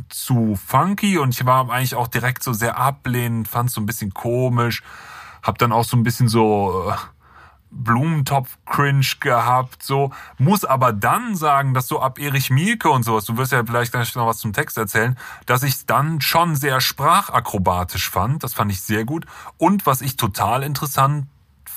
zu 0.09 0.57
funky 0.57 1.19
und 1.19 1.35
ich 1.35 1.45
war 1.45 1.71
eigentlich 1.71 1.95
auch 1.95 2.09
direkt 2.09 2.43
so 2.43 2.53
sehr 2.53 2.79
ablehnend, 2.79 3.49
fand 3.49 3.71
so 3.71 3.81
ein 3.81 3.87
bisschen 3.87 4.15
komisch. 4.15 4.83
Hab 5.43 5.59
dann 5.59 5.73
auch 5.73 5.85
so 5.85 5.97
ein 5.97 6.03
bisschen 6.03 6.29
so... 6.29 6.91
Äh, 6.91 6.95
Blumentopf-Cringe 7.71 9.07
gehabt, 9.21 9.83
so. 9.83 10.11
Muss 10.39 10.65
aber 10.65 10.93
dann 10.93 11.37
sagen, 11.37 11.75
dass 11.75 11.89
so 11.89 12.01
ab 12.01 12.19
Erich 12.19 12.51
Mielke 12.51 12.91
und 12.91 13.03
sowas, 13.03 13.25
du 13.25 13.37
wirst 13.37 13.53
ja 13.53 13.65
vielleicht 13.65 13.93
gleich 13.93 14.15
noch 14.15 14.27
was 14.27 14.39
zum 14.39 14.53
Text 14.53 14.79
erzählen, 14.79 15.17
dass 15.47 15.63
ich 15.63 15.75
es 15.75 15.87
dann 15.87 16.21
schon 16.21 16.57
sehr 16.57 16.81
sprachakrobatisch 16.81 18.11
fand. 18.11 18.43
Das 18.43 18.55
fand 18.55 18.73
ich 18.73 18.81
sehr 18.81 19.05
gut. 19.05 19.27
Und 19.57 19.87
was 19.87 20.01
ich 20.01 20.17
total 20.17 20.63
interessant 20.63 21.27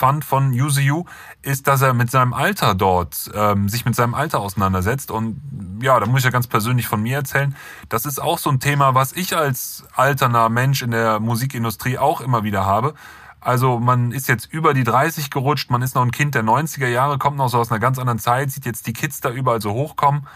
fand 0.01 0.25
von 0.25 0.51
Yuzu 0.51 1.05
ist, 1.43 1.67
dass 1.67 1.81
er 1.81 1.93
mit 1.93 2.09
seinem 2.09 2.33
Alter 2.33 2.73
dort, 2.73 3.29
ähm, 3.35 3.69
sich 3.69 3.85
mit 3.85 3.95
seinem 3.95 4.15
Alter 4.15 4.39
auseinandersetzt. 4.39 5.11
Und 5.11 5.79
ja, 5.79 5.99
da 5.99 6.07
muss 6.07 6.21
ich 6.21 6.25
ja 6.25 6.31
ganz 6.31 6.47
persönlich 6.47 6.87
von 6.87 7.03
mir 7.03 7.17
erzählen. 7.17 7.55
Das 7.87 8.07
ist 8.07 8.19
auch 8.19 8.39
so 8.39 8.49
ein 8.49 8.59
Thema, 8.59 8.95
was 8.95 9.13
ich 9.13 9.37
als 9.37 9.83
alterner 9.95 10.49
Mensch 10.49 10.81
in 10.81 10.89
der 10.89 11.19
Musikindustrie 11.19 11.99
auch 11.99 12.19
immer 12.19 12.43
wieder 12.43 12.65
habe 12.65 12.95
also 13.41 13.79
man 13.79 14.11
ist 14.11 14.29
jetzt 14.29 14.45
über 14.45 14.73
die 14.73 14.83
30 14.83 15.31
gerutscht, 15.31 15.71
man 15.71 15.81
ist 15.81 15.95
noch 15.95 16.03
ein 16.03 16.11
Kind 16.11 16.35
der 16.35 16.43
90er 16.43 16.87
Jahre, 16.87 17.17
kommt 17.17 17.37
noch 17.37 17.49
so 17.49 17.57
aus 17.57 17.71
einer 17.71 17.79
ganz 17.79 17.97
anderen 17.97 18.19
Zeit, 18.19 18.51
sieht 18.51 18.65
jetzt 18.65 18.85
die 18.85 18.93
Kids 18.93 19.19
da 19.19 19.31
überall 19.31 19.61
so 19.61 19.73
hochkommen. 19.73 20.27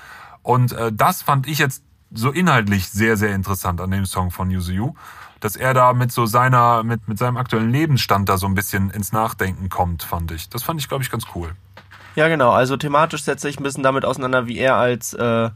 Und 0.42 0.74
äh, 0.74 0.92
das 0.92 1.22
fand 1.22 1.48
ich 1.48 1.60
jetzt 1.60 1.84
so 2.12 2.32
inhaltlich 2.32 2.90
sehr, 2.90 3.16
sehr 3.16 3.34
interessant 3.34 3.80
an 3.80 3.92
dem 3.92 4.06
Song 4.06 4.32
von 4.32 4.50
Yuzu 4.50 4.72
Yu, 4.72 4.94
dass 5.40 5.56
er 5.56 5.74
da 5.74 5.94
mit 5.94 6.12
so 6.12 6.26
seiner, 6.26 6.84
mit, 6.84 7.08
mit 7.08 7.20
seinem 7.20 7.38
aktuellen 7.38 7.70
Lebensstand 7.70 8.28
da 8.28 8.38
so 8.38 8.48
ein 8.48 8.56
bisschen 8.56 8.90
ins 8.90 9.12
Nachdenken 9.12 9.70
kommt, 9.70 10.04
fand 10.04 10.32
ich. 10.32 10.50
Das 10.50 10.64
fand 10.64 10.80
ich, 10.80 10.88
glaube 10.88 11.04
ich, 11.04 11.12
ganz 11.12 11.26
cool. 11.36 11.56
Ja, 12.16 12.28
genau. 12.28 12.52
Also 12.52 12.78
thematisch 12.78 13.24
setze 13.24 13.50
ich 13.50 13.60
ein 13.60 13.64
bisschen 13.64 13.84
damit 13.84 14.06
auseinander, 14.06 14.48
wie 14.48 14.58
er 14.58 14.76
als 14.76 15.14
äh, 15.14 15.50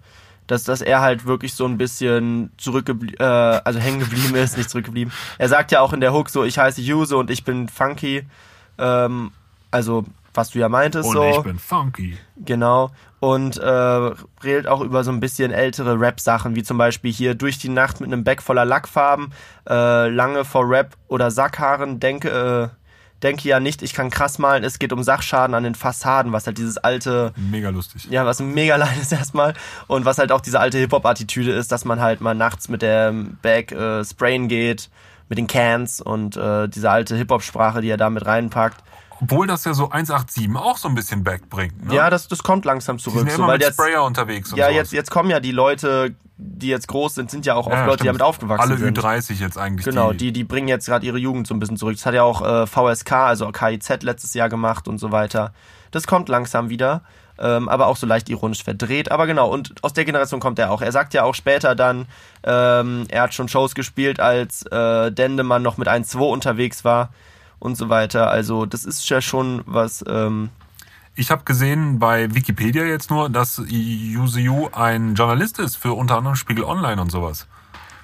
dass, 0.50 0.64
dass 0.64 0.82
er 0.82 1.02
halt 1.02 1.26
wirklich 1.26 1.54
so 1.54 1.66
ein 1.66 1.78
bisschen 1.78 2.52
zurückgeblieben, 2.58 3.20
äh, 3.20 3.24
also 3.24 3.80
hängen 3.80 4.00
geblieben 4.00 4.36
ist, 4.36 4.58
nicht 4.58 4.70
zurückgeblieben. 4.70 5.14
Er 5.38 5.48
sagt 5.48 5.72
ja 5.72 5.80
auch 5.80 5.94
in 5.94 6.02
der 6.02 6.12
Hook 6.12 6.30
so, 6.30 6.44
ich 6.44 6.58
heiße 6.58 6.82
Yuse 6.82 7.18
und 7.18 7.30
ich 7.30 7.44
bin 7.44 7.70
funky. 7.70 8.26
Ähm, 8.80 9.32
also, 9.70 10.06
was 10.34 10.50
du 10.50 10.60
ja 10.60 10.68
meintest 10.68 11.08
und 11.08 11.14
so. 11.14 11.24
ich 11.24 11.42
bin 11.42 11.60
funky. 11.60 12.18
Genau. 12.38 12.90
Und 13.20 13.58
äh, 13.58 13.68
redet 14.44 14.68
auch 14.68 14.82
über 14.82 15.04
so 15.04 15.12
ein 15.12 15.20
bisschen 15.20 15.52
ältere 15.52 16.00
Rap-Sachen, 16.00 16.56
wie 16.56 16.64
zum 16.64 16.80
Beispiel 16.80 17.12
hier 17.12 17.36
durch 17.36 17.60
die 17.60 17.70
Nacht 17.70 18.00
mit 18.02 18.12
einem 18.12 18.24
Back 18.24 18.42
voller 18.42 18.66
Lackfarben, 18.66 19.32
äh, 19.70 20.10
lange 20.10 20.46
vor 20.46 20.68
Rap 20.68 20.98
oder 21.10 21.30
Sackhaaren, 21.30 22.00
denke, 22.00 22.72
äh, 22.74 22.79
denke 23.20 23.48
ja 23.48 23.60
nicht, 23.60 23.82
ich 23.82 23.94
kann 23.94 24.10
krass 24.10 24.40
malen, 24.40 24.64
es 24.64 24.80
geht 24.80 24.94
um 24.94 25.04
Sachschaden 25.04 25.54
an 25.56 25.64
den 25.64 25.76
Fassaden, 25.76 26.32
was 26.32 26.46
halt 26.46 26.58
dieses 26.58 26.78
alte... 26.78 27.34
Mega 27.36 27.70
lustig. 27.70 28.08
Ja, 28.10 28.26
was 28.26 28.40
mega 28.40 28.76
leid 28.78 28.98
ist 29.02 29.12
erstmal. 29.12 29.54
Und 29.88 30.06
was 30.06 30.18
halt 30.18 30.32
auch 30.32 30.42
diese 30.42 30.60
alte 30.60 30.78
Hip-Hop-Attitüde 30.78 31.52
ist, 31.52 31.72
dass 31.72 31.86
man 31.86 32.00
halt 32.02 32.22
mal 32.22 32.36
nachts 32.36 32.70
mit 32.70 32.82
der 32.82 33.14
Bag 33.42 33.72
äh, 33.72 34.04
sprayen 34.04 34.48
geht, 34.48 34.90
mit 35.28 35.38
den 35.38 35.48
Cans 35.48 36.02
und 36.02 36.38
äh, 36.38 36.68
diese 36.68 36.90
alte 36.90 37.16
Hip-Hop-Sprache, 37.16 37.82
die 37.82 37.90
er 37.90 37.98
da 37.98 38.10
mit 38.10 38.26
reinpackt. 38.26 38.84
Obwohl 39.22 39.48
das 39.48 39.66
ja 39.66 39.74
so 39.74 39.90
187 39.90 40.50
auch 40.56 40.78
so 40.78 40.88
ein 40.88 40.96
bisschen 40.96 41.24
backbringt. 41.24 41.86
Ne? 41.86 41.96
Ja, 41.96 42.10
das, 42.10 42.28
das 42.28 42.42
kommt 42.44 42.66
langsam 42.66 43.00
zurück. 43.00 43.16
Die 43.16 43.20
sind 43.20 43.30
ja 43.30 43.36
immer 43.36 43.48
so, 43.48 43.52
mit 43.54 43.62
jetzt, 43.62 43.74
Sprayer 43.74 44.04
unterwegs. 44.04 44.52
Und 44.52 44.58
ja, 44.58 44.66
sowas. 44.66 44.76
jetzt, 44.76 44.94
jetzt 44.94 45.12
kommen 45.12 45.30
ja 45.30 45.40
die 45.40 45.52
Leute 45.52 46.16
die 46.42 46.70
jetzt 46.70 46.88
groß 46.88 47.16
sind, 47.16 47.30
sind 47.30 47.46
ja 47.46 47.56
auch 47.56 47.68
oft 47.68 47.76
ja, 47.76 47.86
Leute, 47.86 47.96
stimmt. 47.96 48.02
die 48.02 48.08
damit 48.08 48.22
aufgewachsen 48.22 48.62
Alle 48.62 48.78
sind. 48.78 48.98
Alle 49.04 49.18
Ü30 49.20 49.42
jetzt 49.42 49.58
eigentlich. 49.58 49.86
Genau, 49.86 50.14
die, 50.14 50.32
die 50.32 50.46
bringen 50.46 50.70
jetzt 50.70 50.86
gerade 50.86 51.06
ihre 51.06 51.18
Jugend 51.18 51.48
so 51.48 51.54
ein 51.54 51.60
bisschen 51.60 51.76
zurück. 51.76 51.96
Das 51.96 52.06
hat 52.06 52.14
ja 52.14 52.24
auch 52.24 52.42
äh, 52.42 52.66
VSK, 52.66 53.12
also 53.12 53.52
KIZ 53.52 54.04
letztes 54.04 54.34
Jahr 54.34 54.48
gemacht 54.48 54.88
und 54.88 55.00
so 55.00 55.12
weiter. 55.12 55.54
Das 55.92 56.08
kommt 56.08 56.30
langsam 56.30 56.70
wieder, 56.70 57.02
ähm, 57.40 57.68
aber 57.68 57.88
auch 57.88 57.98
so 57.98 58.08
leicht 58.08 58.30
ironisch 58.30 58.64
verdreht. 58.64 59.12
Aber 59.12 59.28
genau, 59.28 59.50
und 59.50 59.76
aus 59.82 59.92
der 59.92 60.06
Generation 60.06 60.40
kommt 60.40 60.60
er 60.60 60.72
auch. 60.72 60.82
Er 60.82 60.94
sagt 60.94 61.14
ja 61.14 61.24
auch 61.24 61.36
später 61.36 61.76
dann, 61.76 62.06
ähm, 62.44 63.06
er 63.10 63.24
hat 63.24 63.34
schon 63.34 63.50
Shows 63.50 63.76
gespielt, 63.76 64.22
als 64.22 64.66
äh, 64.68 65.12
Dendemann 65.12 65.62
noch 65.62 65.78
mit 65.78 65.90
1-2 65.90 66.20
unterwegs 66.20 66.86
war 66.86 67.10
und 67.60 67.76
so 67.76 67.90
weiter. 67.90 68.30
Also 68.30 68.66
das 68.66 68.86
ist 68.86 69.08
ja 69.10 69.22
schon 69.22 69.62
was... 69.66 70.04
Ähm, 70.08 70.50
ich 71.16 71.32
habe 71.32 71.44
gesehen 71.44 72.00
bei 72.00 72.34
Wikipedia 72.34 72.86
jetzt 72.86 73.10
nur, 73.12 73.30
dass 73.30 73.62
Yuzu 73.68 74.70
ein 74.72 75.16
Journalist 75.16 75.60
ist 75.60 75.76
für 75.76 75.94
unter 75.94 76.18
anderem 76.18 76.38
Spiegel 76.38 76.64
Online 76.64 77.02
und 77.02 77.12
sowas. 77.12 77.48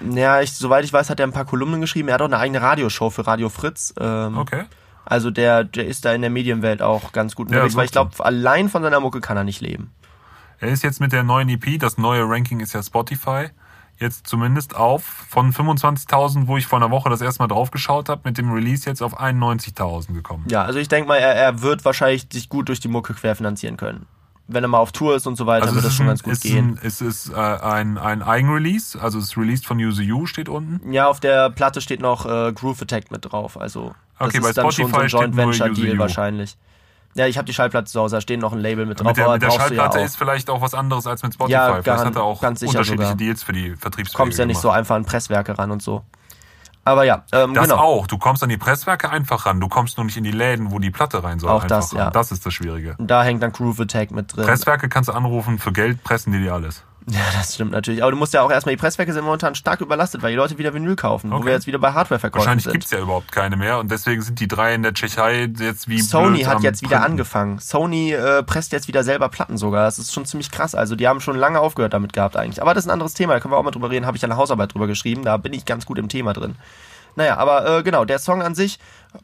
Ja, 0.00 0.42
ich, 0.42 0.52
soweit 0.52 0.84
ich 0.84 0.92
weiß, 0.92 1.08
hat 1.08 1.20
er 1.20 1.26
ein 1.26 1.32
paar 1.32 1.46
Kolumnen 1.46 1.80
geschrieben. 1.80 2.08
Er 2.08 2.14
hat 2.14 2.20
auch 2.20 2.26
eine 2.26 2.38
eigene 2.38 2.60
Radioshow 2.60 3.08
für 3.08 3.26
Radio 3.26 3.48
Fritz. 3.48 3.94
Ähm, 3.98 4.36
okay. 4.36 4.64
Also 5.06 5.30
der, 5.30 5.64
der 5.64 5.86
ist 5.86 6.04
da 6.04 6.12
in 6.12 6.20
der 6.20 6.30
Medienwelt 6.30 6.82
auch 6.82 7.12
ganz 7.12 7.34
gut 7.34 7.48
unterwegs, 7.48 7.72
ja, 7.72 7.78
weil 7.78 7.84
ich 7.86 7.92
glaube, 7.92 8.24
allein 8.24 8.68
von 8.68 8.82
seiner 8.82 9.00
Mucke 9.00 9.20
kann 9.20 9.36
er 9.36 9.44
nicht 9.44 9.60
leben. 9.60 9.92
Er 10.58 10.68
ist 10.68 10.82
jetzt 10.82 11.00
mit 11.00 11.12
der 11.12 11.22
neuen 11.22 11.48
EP, 11.48 11.78
das 11.78 11.96
neue 11.96 12.28
Ranking 12.28 12.60
ist 12.60 12.72
ja 12.72 12.82
Spotify 12.82 13.48
jetzt 13.98 14.26
zumindest 14.26 14.76
auf 14.76 15.02
von 15.04 15.52
25.000, 15.52 16.46
wo 16.46 16.56
ich 16.56 16.66
vor 16.66 16.78
einer 16.78 16.90
Woche 16.90 17.08
das 17.10 17.20
erste 17.20 17.42
Mal 17.42 17.48
drauf 17.48 17.70
geschaut 17.70 18.08
habe, 18.08 18.22
mit 18.24 18.38
dem 18.38 18.52
Release 18.52 18.88
jetzt 18.88 19.02
auf 19.02 19.20
91.000 19.20 20.12
gekommen. 20.12 20.44
Ja, 20.50 20.64
also 20.64 20.78
ich 20.78 20.88
denke 20.88 21.08
mal, 21.08 21.16
er, 21.16 21.34
er 21.34 21.62
wird 21.62 21.84
wahrscheinlich 21.84 22.26
sich 22.32 22.48
gut 22.48 22.68
durch 22.68 22.80
die 22.80 22.88
Mucke 22.88 23.14
querfinanzieren 23.14 23.76
können. 23.76 24.06
Wenn 24.48 24.62
er 24.62 24.68
mal 24.68 24.78
auf 24.78 24.92
Tour 24.92 25.16
ist 25.16 25.26
und 25.26 25.34
so 25.34 25.46
weiter, 25.46 25.64
also 25.64 25.74
wird 25.74 25.84
das 25.84 25.94
schon 25.94 26.06
ein, 26.06 26.10
ganz 26.10 26.22
gut 26.22 26.34
ist 26.34 26.42
gehen. 26.42 26.78
Ein, 26.78 26.86
es 26.86 27.00
ist 27.00 27.30
äh, 27.30 27.34
ein, 27.34 27.98
ein 27.98 28.22
Eigenrelease, 28.22 29.00
also 29.00 29.18
es 29.18 29.24
ist 29.26 29.36
released 29.36 29.66
von 29.66 29.78
Use 29.78 30.02
You, 30.02 30.26
steht 30.26 30.48
unten. 30.48 30.92
Ja, 30.92 31.08
auf 31.08 31.18
der 31.18 31.50
Platte 31.50 31.80
steht 31.80 32.00
noch 32.00 32.26
äh, 32.26 32.52
Groove 32.52 32.82
Attack 32.82 33.10
mit 33.10 33.24
drauf, 33.24 33.60
also 33.60 33.94
das 34.18 34.28
okay, 34.28 34.38
ist 34.38 34.44
bei 34.44 34.52
dann 34.52 34.70
Spotify 34.70 35.08
schon 35.08 35.10
so 35.10 35.18
ein 35.18 35.32
Joint 35.32 35.36
Venture 35.36 35.70
Deal 35.70 35.98
wahrscheinlich. 35.98 36.56
Ja, 37.16 37.26
ich 37.26 37.38
habe 37.38 37.46
die 37.46 37.54
Schallplatte 37.54 37.86
zu 37.90 38.00
Hause, 38.00 38.16
da 38.16 38.20
stehen 38.20 38.40
noch 38.40 38.52
ein 38.52 38.58
Label 38.60 38.84
mit 38.86 39.00
drauf. 39.00 39.06
Mit 39.08 39.16
der, 39.16 39.28
mit 39.30 39.42
der 39.42 39.48
ja 39.48 39.54
Schallplatte 39.56 39.98
auch. 40.00 40.04
ist 40.04 40.16
vielleicht 40.16 40.50
auch 40.50 40.60
was 40.60 40.74
anderes 40.74 41.06
als 41.06 41.22
mit 41.22 41.32
Spotify. 41.34 41.52
Ja, 41.52 41.66
vielleicht 41.68 41.84
garan- 41.86 42.06
hat 42.08 42.16
er 42.16 42.22
auch 42.24 42.40
ganz 42.42 42.60
sicher 42.60 42.70
unterschiedliche 42.70 43.04
sogar. 43.04 43.16
Deals 43.16 43.42
für 43.42 43.52
die 43.52 43.74
Vertriebswege 43.76 44.16
kommst 44.16 44.38
ja 44.38 44.44
nicht 44.46 44.58
so 44.60 44.68
gemacht. 44.68 44.78
einfach 44.78 44.96
an 44.96 45.04
Presswerke 45.06 45.58
ran 45.58 45.70
und 45.70 45.82
so. 45.82 46.02
Aber 46.84 47.02
ja, 47.04 47.24
ähm, 47.32 47.52
Das 47.54 47.64
genau. 47.68 47.78
auch. 47.80 48.06
Du 48.06 48.16
kommst 48.16 48.44
an 48.44 48.48
die 48.48 48.58
Presswerke 48.58 49.10
einfach 49.10 49.44
ran. 49.46 49.58
Du 49.60 49.66
kommst 49.68 49.96
nur 49.96 50.04
nicht 50.06 50.16
in 50.18 50.22
die 50.24 50.30
Läden, 50.30 50.70
wo 50.70 50.78
die 50.78 50.90
Platte 50.92 51.24
rein 51.24 51.40
soll. 51.40 51.50
Auch 51.50 51.64
das, 51.64 51.92
ran. 51.92 51.98
ja. 51.98 52.10
Das 52.10 52.30
ist 52.30 52.46
das 52.46 52.54
Schwierige. 52.54 52.94
Da 52.98 53.24
hängt 53.24 53.42
dann 53.42 53.50
Groove 53.50 53.80
Attack 53.80 54.12
mit 54.12 54.36
drin. 54.36 54.44
Presswerke 54.44 54.88
kannst 54.88 55.08
du 55.08 55.12
anrufen, 55.12 55.58
für 55.58 55.72
Geld 55.72 56.04
pressen 56.04 56.32
die 56.32 56.38
dir 56.38 56.54
alles. 56.54 56.84
Ja, 57.08 57.20
das 57.34 57.54
stimmt 57.54 57.70
natürlich. 57.70 58.02
Aber 58.02 58.10
du 58.10 58.16
musst 58.16 58.34
ja 58.34 58.42
auch 58.42 58.50
erstmal, 58.50 58.74
die 58.74 58.80
Presswerke 58.80 59.12
sind 59.12 59.22
momentan 59.24 59.54
stark 59.54 59.80
überlastet, 59.80 60.22
weil 60.22 60.30
die 60.32 60.36
Leute 60.36 60.58
wieder 60.58 60.74
Vinyl 60.74 60.96
kaufen, 60.96 61.30
wo 61.30 61.36
Okay. 61.36 61.46
wir 61.46 61.52
jetzt 61.52 61.68
wieder 61.68 61.78
bei 61.78 61.92
Hardware-Verkäufen 61.92 62.44
Wahrscheinlich 62.44 62.64
sind. 62.64 62.72
gibt's 62.72 62.90
ja 62.90 62.98
überhaupt 62.98 63.30
keine 63.30 63.56
mehr 63.56 63.78
und 63.78 63.92
deswegen 63.92 64.22
sind 64.22 64.40
die 64.40 64.48
drei 64.48 64.74
in 64.74 64.82
der 64.82 64.92
Tschechei 64.92 65.48
jetzt 65.58 65.88
wie 65.88 66.00
Sony 66.00 66.42
hat 66.42 66.62
jetzt 66.62 66.82
wieder 66.82 66.96
Printen. 66.96 67.12
angefangen. 67.12 67.58
Sony 67.60 68.12
äh, 68.12 68.42
presst 68.42 68.72
jetzt 68.72 68.88
wieder 68.88 69.04
selber 69.04 69.28
Platten 69.28 69.56
sogar. 69.56 69.84
Das 69.84 70.00
ist 70.00 70.12
schon 70.12 70.26
ziemlich 70.26 70.50
krass. 70.50 70.74
Also 70.74 70.96
die 70.96 71.06
haben 71.06 71.20
schon 71.20 71.36
lange 71.36 71.60
aufgehört 71.60 71.92
damit 71.92 72.12
gehabt 72.12 72.36
eigentlich. 72.36 72.60
Aber 72.60 72.74
das 72.74 72.84
ist 72.84 72.88
ein 72.88 72.92
anderes 72.92 73.14
Thema, 73.14 73.34
da 73.34 73.40
können 73.40 73.52
wir 73.54 73.58
auch 73.58 73.62
mal 73.62 73.70
drüber 73.70 73.90
reden. 73.90 74.04
Habe 74.04 74.16
ich 74.16 74.24
eine 74.24 74.36
Hausarbeit 74.36 74.74
drüber 74.74 74.88
geschrieben. 74.88 75.22
Da 75.22 75.36
bin 75.36 75.52
ich 75.52 75.64
ganz 75.64 75.86
gut 75.86 75.98
im 75.98 76.08
Thema 76.08 76.32
drin. 76.32 76.56
Naja, 77.14 77.36
aber 77.36 77.78
äh, 77.78 77.82
genau, 77.84 78.04
der 78.04 78.18
Song 78.18 78.42
an 78.42 78.54
sich, 78.56 78.78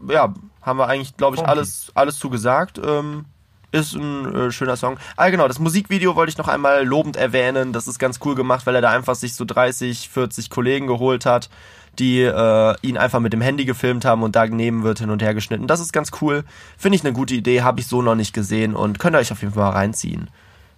ja, 0.08 0.32
haben 0.62 0.78
wir 0.78 0.86
eigentlich, 0.86 1.16
glaube 1.16 1.36
ich, 1.36 1.44
alles, 1.44 1.90
alles 1.94 2.18
zugesagt. 2.18 2.80
Ähm, 2.82 3.24
ist 3.72 3.94
ein 3.94 4.34
äh, 4.34 4.50
schöner 4.52 4.76
Song. 4.76 4.98
Ah, 5.16 5.30
genau, 5.30 5.48
das 5.48 5.58
Musikvideo 5.58 6.14
wollte 6.14 6.30
ich 6.30 6.38
noch 6.38 6.48
einmal 6.48 6.84
lobend 6.84 7.16
erwähnen. 7.16 7.72
Das 7.72 7.88
ist 7.88 7.98
ganz 7.98 8.20
cool 8.24 8.34
gemacht, 8.34 8.66
weil 8.66 8.74
er 8.74 8.82
da 8.82 8.90
einfach 8.90 9.14
sich 9.14 9.34
so 9.34 9.44
30, 9.44 10.08
40 10.10 10.50
Kollegen 10.50 10.86
geholt 10.86 11.26
hat, 11.26 11.50
die 11.98 12.20
äh, 12.20 12.74
ihn 12.82 12.96
einfach 12.96 13.20
mit 13.20 13.32
dem 13.32 13.40
Handy 13.40 13.64
gefilmt 13.64 14.04
haben 14.04 14.22
und 14.22 14.36
daneben 14.36 14.82
wird 14.82 15.00
hin 15.00 15.10
und 15.10 15.22
her 15.22 15.34
geschnitten. 15.34 15.66
Das 15.66 15.80
ist 15.80 15.92
ganz 15.92 16.10
cool. 16.20 16.44
Finde 16.76 16.96
ich 16.96 17.04
eine 17.04 17.12
gute 17.12 17.34
Idee, 17.34 17.62
habe 17.62 17.80
ich 17.80 17.86
so 17.86 18.02
noch 18.02 18.14
nicht 18.14 18.32
gesehen 18.32 18.74
und 18.74 18.98
könnt 18.98 19.16
ihr 19.16 19.20
euch 19.20 19.32
auf 19.32 19.42
jeden 19.42 19.54
Fall 19.54 19.64
mal 19.64 19.70
reinziehen. 19.70 20.28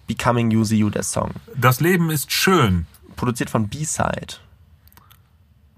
Becoming 0.07 0.51
You 0.51 0.63
See 0.63 0.77
You, 0.77 0.89
der 0.89 1.03
Song. 1.03 1.31
Das 1.55 1.81
Leben 1.81 2.09
ist 2.09 2.31
schön. 2.31 2.85
Produziert 3.15 3.49
von 3.49 3.67
B-Side. 3.67 4.37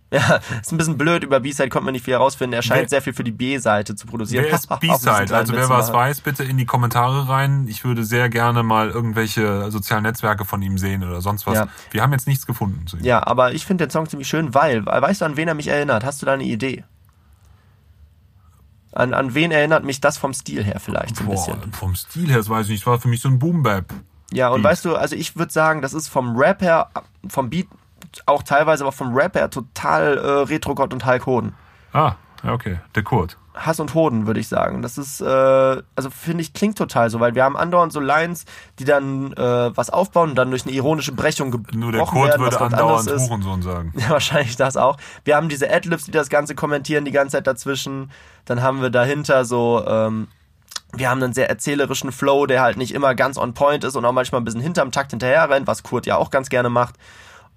Ja, 0.13 0.39
ist 0.61 0.71
ein 0.71 0.77
bisschen 0.77 0.97
blöd, 0.97 1.23
über 1.25 1.41
B-Side 1.41 1.67
kommt 1.67 1.83
man 1.83 1.91
nicht 1.91 2.05
viel 2.05 2.13
herausfinden. 2.13 2.53
Er 2.53 2.61
scheint 2.61 2.83
Wer- 2.83 2.89
sehr 2.89 3.01
viel 3.01 3.11
für 3.11 3.25
die 3.25 3.31
B-Seite 3.33 3.93
zu 3.95 4.07
produzieren. 4.07 4.45
Wer 4.47 4.53
ist 4.53 4.69
B-Side? 4.79 5.35
Also 5.35 5.51
wer 5.53 5.67
was 5.67 5.91
weiß, 5.91 6.21
bitte 6.21 6.45
in 6.45 6.57
die 6.57 6.65
Kommentare 6.65 7.27
rein. 7.27 7.67
Ich 7.67 7.83
würde 7.83 8.05
sehr 8.05 8.29
gerne 8.29 8.63
mal 8.63 8.89
irgendwelche 8.89 9.69
sozialen 9.69 10.03
Netzwerke 10.03 10.45
von 10.45 10.61
ihm 10.61 10.77
sehen 10.77 11.03
oder 11.03 11.19
sonst 11.19 11.45
was. 11.45 11.55
Ja. 11.55 11.67
Wir 11.91 12.03
haben 12.03 12.13
jetzt 12.13 12.25
nichts 12.25 12.45
gefunden 12.45 12.87
zu 12.87 12.95
ihm. 12.95 13.03
Ja, 13.03 13.27
aber 13.27 13.51
ich 13.53 13.65
finde 13.65 13.85
den 13.85 13.91
Song 13.91 14.07
ziemlich 14.07 14.29
schön, 14.29 14.53
weil, 14.53 14.85
weißt 14.85 15.19
du, 15.19 15.25
an 15.25 15.35
wen 15.35 15.49
er 15.49 15.55
mich 15.55 15.67
erinnert? 15.67 16.05
Hast 16.05 16.21
du 16.21 16.25
da 16.25 16.33
eine 16.35 16.45
Idee? 16.45 16.85
An, 18.93 19.13
an 19.13 19.33
wen 19.35 19.51
erinnert 19.51 19.83
mich 19.83 19.99
das 20.01 20.17
vom 20.17 20.33
Stil 20.33 20.63
her 20.63 20.79
vielleicht 20.79 21.17
so 21.17 21.23
ein 21.23 21.27
Boah, 21.27 21.35
bisschen? 21.35 21.73
vom 21.73 21.95
Stil 21.95 22.29
her, 22.29 22.37
das 22.37 22.49
weiß 22.49 22.65
ich 22.67 22.71
nicht. 22.71 22.83
Das 22.83 22.87
war 22.87 22.99
für 22.99 23.09
mich 23.09 23.21
so 23.21 23.27
ein 23.29 23.37
Boom-Bap. 23.39 23.93
Ja, 24.31 24.49
und 24.49 24.61
Beat. 24.61 24.71
weißt 24.71 24.85
du, 24.85 24.95
also 24.95 25.15
ich 25.15 25.35
würde 25.35 25.51
sagen, 25.51 25.81
das 25.81 25.93
ist 25.93 26.07
vom 26.07 26.35
Rap 26.37 26.61
her, 26.61 26.89
vom 27.27 27.49
Beat 27.49 27.67
auch 28.25 28.43
teilweise, 28.43 28.83
aber 28.83 28.91
vom 28.91 29.13
Rap 29.13 29.35
her 29.35 29.49
total 29.49 30.17
äh, 30.17 30.29
Retro-Gott 30.43 30.93
und 30.93 31.05
Hulk 31.05 31.25
Hoden. 31.25 31.55
Ah, 31.93 32.15
okay. 32.43 32.79
Der 32.95 33.03
Kurt. 33.03 33.37
Hass 33.65 33.79
und 33.79 33.93
Hoden, 33.93 34.27
würde 34.27 34.39
ich 34.39 34.47
sagen. 34.47 34.81
Das 34.81 34.97
ist, 34.97 35.21
äh, 35.21 35.25
also 35.25 36.09
finde 36.09 36.41
ich, 36.41 36.53
klingt 36.53 36.77
total 36.77 37.09
so, 37.09 37.19
weil 37.19 37.35
wir 37.35 37.43
haben 37.43 37.57
andauernd 37.57 37.91
so 37.91 37.99
Lines, 37.99 38.45
die 38.79 38.85
dann 38.85 39.33
äh, 39.33 39.75
was 39.75 39.89
aufbauen 39.89 40.31
und 40.31 40.35
dann 40.35 40.49
durch 40.49 40.65
eine 40.65 40.73
ironische 40.73 41.11
Brechung 41.11 41.51
gebrochen 41.51 41.79
Nur 41.79 41.91
der 41.91 42.05
Kurt 42.05 42.29
werden, 42.29 42.41
würde 42.41 42.61
andauernd. 42.61 43.09
Hurensohn 43.09 43.61
sagen. 43.61 43.93
Ja, 43.97 44.09
wahrscheinlich 44.09 44.55
das 44.55 44.77
auch. 44.77 44.97
Wir 45.23 45.35
haben 45.35 45.49
diese 45.49 45.71
Adlibs, 45.71 46.05
die 46.05 46.11
das 46.11 46.29
Ganze 46.29 46.55
kommentieren, 46.55 47.03
die 47.05 47.11
ganze 47.11 47.37
Zeit 47.37 47.47
dazwischen. 47.47 48.11
Dann 48.45 48.61
haben 48.61 48.81
wir 48.81 48.89
dahinter 48.89 49.43
so, 49.43 49.83
ähm, 49.87 50.27
wir 50.93 51.09
haben 51.09 51.21
einen 51.21 51.33
sehr 51.33 51.49
erzählerischen 51.49 52.11
Flow, 52.11 52.45
der 52.45 52.61
halt 52.61 52.77
nicht 52.77 52.93
immer 52.93 53.15
ganz 53.15 53.37
on 53.37 53.53
point 53.53 53.83
ist 53.83 53.95
und 53.95 54.05
auch 54.05 54.11
manchmal 54.11 54.41
ein 54.41 54.45
bisschen 54.45 54.61
hinterm 54.61 54.91
Takt 54.91 55.11
hinterher 55.11 55.49
rennt, 55.49 55.67
was 55.67 55.83
Kurt 55.83 56.05
ja 56.05 56.17
auch 56.17 56.29
ganz 56.29 56.49
gerne 56.49 56.69
macht. 56.69 56.95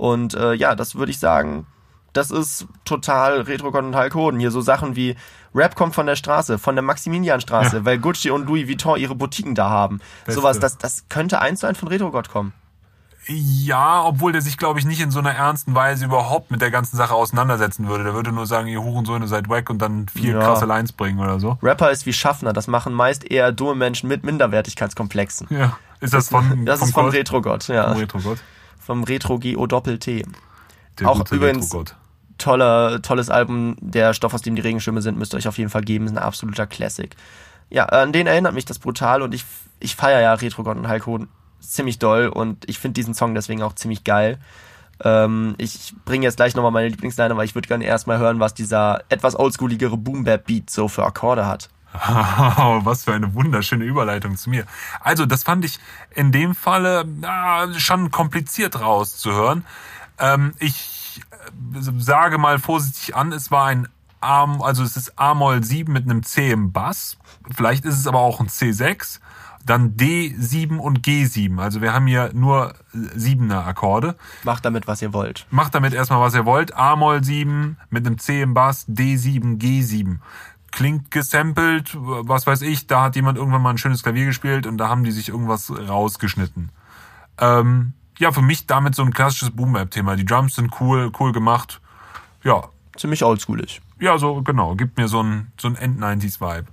Und 0.00 0.32
äh, 0.34 0.54
ja, 0.54 0.74
das 0.74 0.94
würde 0.94 1.10
ich 1.12 1.18
sagen, 1.18 1.66
das 2.14 2.30
ist 2.30 2.66
total 2.86 3.42
retro 3.42 3.68
und 3.68 3.94
Hulk 3.94 4.14
Hoden. 4.14 4.40
Hier 4.40 4.50
so 4.50 4.62
Sachen 4.62 4.96
wie 4.96 5.14
Rap 5.54 5.74
kommt 5.76 5.94
von 5.94 6.06
der 6.06 6.16
Straße, 6.16 6.58
von 6.58 6.74
der 6.74 6.82
Maximilianstraße, 6.82 7.76
Ja. 7.78 7.84
weil 7.84 7.98
Gucci 7.98 8.30
und 8.30 8.46
Louis 8.46 8.66
Vuitton 8.66 8.98
ihre 8.98 9.14
Boutiquen 9.14 9.54
da 9.54 9.68
haben. 9.68 10.00
Beste. 10.24 10.40
Sowas, 10.40 10.58
das, 10.58 10.78
das 10.78 11.04
könnte 11.10 11.40
eins 11.42 11.60
zu 11.60 11.66
eins 11.66 11.76
von 11.78 11.88
Retro-Gott 11.88 12.30
kommen. 12.30 12.54
Ja, 13.26 14.02
obwohl 14.02 14.32
der 14.32 14.40
sich, 14.40 14.56
glaube 14.56 14.78
ich, 14.78 14.86
nicht 14.86 15.00
in 15.02 15.10
so 15.10 15.18
einer 15.18 15.32
ernsten 15.34 15.74
Weise 15.74 16.06
überhaupt 16.06 16.50
mit 16.50 16.62
der 16.62 16.70
ganzen 16.70 16.96
Sache 16.96 17.14
auseinandersetzen 17.14 17.86
würde. 17.86 18.02
Der 18.04 18.14
würde 18.14 18.32
nur 18.32 18.46
sagen, 18.46 18.66
ihr 18.68 18.82
Hurensöhne 18.82 19.28
seid 19.28 19.50
wack 19.50 19.68
und 19.68 19.78
dann 19.82 20.08
vier 20.08 20.32
Ja. 20.34 20.40
krasse 20.40 20.64
Lines 20.64 20.92
bringen 20.92 21.20
oder 21.20 21.38
so. 21.38 21.58
Rapper 21.62 21.90
ist 21.90 22.06
wie 22.06 22.14
Schaffner, 22.14 22.54
das 22.54 22.66
machen 22.66 22.94
meist 22.94 23.30
eher 23.30 23.52
dumme 23.52 23.74
Menschen 23.74 24.08
mit 24.08 24.24
Minderwertigkeitskomplexen. 24.24 25.48
Ja. 25.50 25.76
Ist 26.00 26.14
das 26.14 26.30
von, 26.30 26.64
Das 26.64 26.80
ist 26.80 26.94
Kurt? 26.94 27.12
Retro-Gott, 27.12 27.68
ja. 27.68 27.92
Retro-Gott. 27.92 28.38
Vom 28.90 29.04
Retro-GO 29.04 29.68
Doppel-T. 29.68 30.24
Der 30.98 31.08
Auch 31.08 31.30
übrigens-. 31.30 31.72
Toller, 32.38 33.00
tolles 33.02 33.30
Album. 33.30 33.76
Der 33.80 34.14
Stoff, 34.14 34.34
aus 34.34 34.42
dem 34.42 34.56
die 34.56 34.62
Regenschirme 34.62 35.00
sind, 35.00 35.16
müsst 35.16 35.32
ihr 35.32 35.36
euch 35.36 35.46
auf 35.46 35.58
jeden 35.58 35.70
Fall 35.70 35.82
geben. 35.82 36.06
Ist 36.06 36.10
ein 36.10 36.18
absoluter 36.18 36.66
Classic. 36.66 37.14
Ja, 37.68 37.84
an 37.84 38.12
den 38.12 38.26
erinnert 38.26 38.52
mich 38.52 38.64
das 38.64 38.80
brutal 38.80 39.22
und 39.22 39.32
ich, 39.32 39.44
ich 39.78 39.94
feiere 39.94 40.22
ja 40.22 40.34
Retro-Gott 40.34 40.76
und 40.76 40.88
Hulk 40.88 41.06
Hogan 41.06 41.28
ziemlich 41.60 42.00
doll 42.00 42.26
und 42.26 42.68
ich 42.68 42.80
finde 42.80 42.94
diesen 42.94 43.14
Song 43.14 43.32
deswegen 43.36 43.62
auch 43.62 43.76
ziemlich 43.76 44.02
geil. 44.02 44.40
Ähm, 45.04 45.54
ich 45.58 45.94
bringe 46.04 46.26
jetzt 46.26 46.38
gleich 46.38 46.56
nochmal 46.56 46.72
meine 46.72 46.88
Lieblingsline, 46.88 47.30
aber 47.30 47.44
ich 47.44 47.54
würde 47.54 47.68
gerne 47.68 47.84
erstmal 47.84 48.18
hören, 48.18 48.40
was 48.40 48.54
dieser 48.54 49.04
etwas 49.08 49.38
oldschooligere 49.38 49.98
Boom-Bap-Beat 49.98 50.68
so 50.68 50.88
für 50.88 51.04
Akkorde 51.04 51.46
hat. 51.46 51.68
Was 51.92 53.04
für 53.04 53.12
eine 53.12 53.34
wunderschöne 53.34 53.84
Überleitung 53.84 54.36
zu 54.36 54.50
mir. 54.50 54.64
Also, 55.00 55.26
das 55.26 55.42
fand 55.42 55.64
ich 55.64 55.78
in 56.14 56.32
dem 56.32 56.54
Falle 56.54 57.04
ah, 57.22 57.66
schon 57.78 58.10
kompliziert 58.10 58.80
rauszuhören. 58.80 59.64
Ähm, 60.18 60.52
ich 60.58 61.20
äh, 61.30 61.80
sage 61.98 62.38
mal 62.38 62.58
vorsichtig 62.58 63.16
an, 63.16 63.32
es 63.32 63.50
war 63.50 63.66
ein 63.66 63.88
A, 64.20 64.44
also 64.60 64.82
es 64.82 64.96
ist 64.96 65.18
A-Moll 65.18 65.64
7 65.64 65.92
mit 65.92 66.04
einem 66.04 66.22
C 66.22 66.50
im 66.50 66.72
Bass. 66.72 67.16
Vielleicht 67.54 67.84
ist 67.84 67.98
es 67.98 68.06
aber 68.06 68.20
auch 68.20 68.40
ein 68.40 68.48
C6. 68.48 69.20
Dann 69.64 69.96
D7 69.96 70.78
und 70.78 71.06
G7. 71.06 71.60
Also 71.60 71.82
wir 71.82 71.92
haben 71.92 72.06
hier 72.06 72.30
nur 72.32 72.74
siebener 72.92 73.66
Akkorde. 73.66 74.16
Macht 74.42 74.64
damit, 74.64 74.86
was 74.86 75.02
ihr 75.02 75.12
wollt. 75.12 75.46
Macht 75.50 75.74
damit 75.74 75.92
erstmal, 75.92 76.20
was 76.20 76.34
ihr 76.34 76.46
wollt. 76.46 76.74
A-Moll 76.74 77.22
7 77.22 77.76
mit 77.90 78.06
einem 78.06 78.18
C 78.18 78.42
im 78.42 78.54
Bass, 78.54 78.88
D7, 78.88 79.60
G7. 79.60 80.18
Klingt 80.70 81.10
gesampelt, 81.10 81.96
was 81.98 82.46
weiß 82.46 82.62
ich, 82.62 82.86
da 82.86 83.02
hat 83.04 83.16
jemand 83.16 83.38
irgendwann 83.38 83.62
mal 83.62 83.70
ein 83.70 83.78
schönes 83.78 84.02
Klavier 84.02 84.26
gespielt 84.26 84.66
und 84.66 84.78
da 84.78 84.88
haben 84.88 85.04
die 85.04 85.10
sich 85.10 85.28
irgendwas 85.28 85.70
rausgeschnitten. 85.70 86.70
Ähm, 87.38 87.94
ja, 88.18 88.32
für 88.32 88.42
mich 88.42 88.66
damit 88.66 88.94
so 88.94 89.02
ein 89.02 89.12
klassisches 89.12 89.50
Boom-Bap-Thema. 89.50 90.16
Die 90.16 90.24
Drums 90.24 90.54
sind 90.54 90.80
cool, 90.80 91.10
cool 91.18 91.32
gemacht. 91.32 91.80
Ja, 92.44 92.68
Ziemlich 92.96 93.24
oldschoolig. 93.24 93.80
ja, 93.98 94.18
so 94.18 94.42
genau, 94.42 94.74
gibt 94.74 94.98
mir 94.98 95.08
so 95.08 95.22
ein, 95.22 95.52
so 95.58 95.68
ein 95.68 95.76
End-90s-Vibe. 95.76 96.66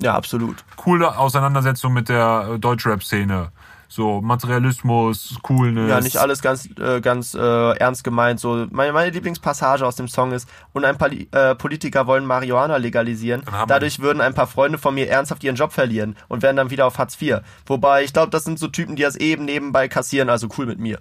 Ja, 0.00 0.14
absolut. 0.14 0.64
Coole 0.76 1.18
Auseinandersetzung 1.18 1.92
mit 1.92 2.08
der 2.08 2.52
äh, 2.54 2.58
Deutschrap-Szene. 2.58 3.52
So 3.90 4.20
Materialismus, 4.20 5.38
Coolness. 5.42 5.88
Ja, 5.88 6.00
nicht 6.00 6.18
alles 6.18 6.42
ganz, 6.42 6.68
äh, 6.78 7.00
ganz 7.00 7.32
äh, 7.34 7.72
ernst 7.78 8.04
gemeint. 8.04 8.38
So, 8.38 8.66
meine, 8.70 8.92
meine 8.92 9.10
Lieblingspassage 9.10 9.86
aus 9.86 9.96
dem 9.96 10.08
Song 10.08 10.32
ist, 10.32 10.46
und 10.74 10.84
ein 10.84 10.98
paar 10.98 11.10
äh, 11.10 11.54
Politiker 11.54 12.06
wollen 12.06 12.26
Marihuana 12.26 12.76
legalisieren. 12.76 13.42
Dadurch 13.66 14.00
würden 14.00 14.20
ein 14.20 14.34
paar 14.34 14.46
Freunde 14.46 14.76
von 14.76 14.94
mir 14.94 15.08
ernsthaft 15.08 15.42
ihren 15.42 15.56
Job 15.56 15.72
verlieren 15.72 16.16
und 16.28 16.42
wären 16.42 16.56
dann 16.56 16.68
wieder 16.70 16.86
auf 16.86 16.98
Hartz 16.98 17.20
IV. 17.20 17.38
Wobei, 17.66 18.04
ich 18.04 18.12
glaube, 18.12 18.30
das 18.30 18.44
sind 18.44 18.58
so 18.58 18.68
Typen, 18.68 18.94
die 18.94 19.02
das 19.02 19.16
eben 19.16 19.46
nebenbei 19.46 19.88
kassieren, 19.88 20.28
also 20.28 20.48
cool 20.58 20.66
mit 20.66 20.78
mir. 20.78 20.98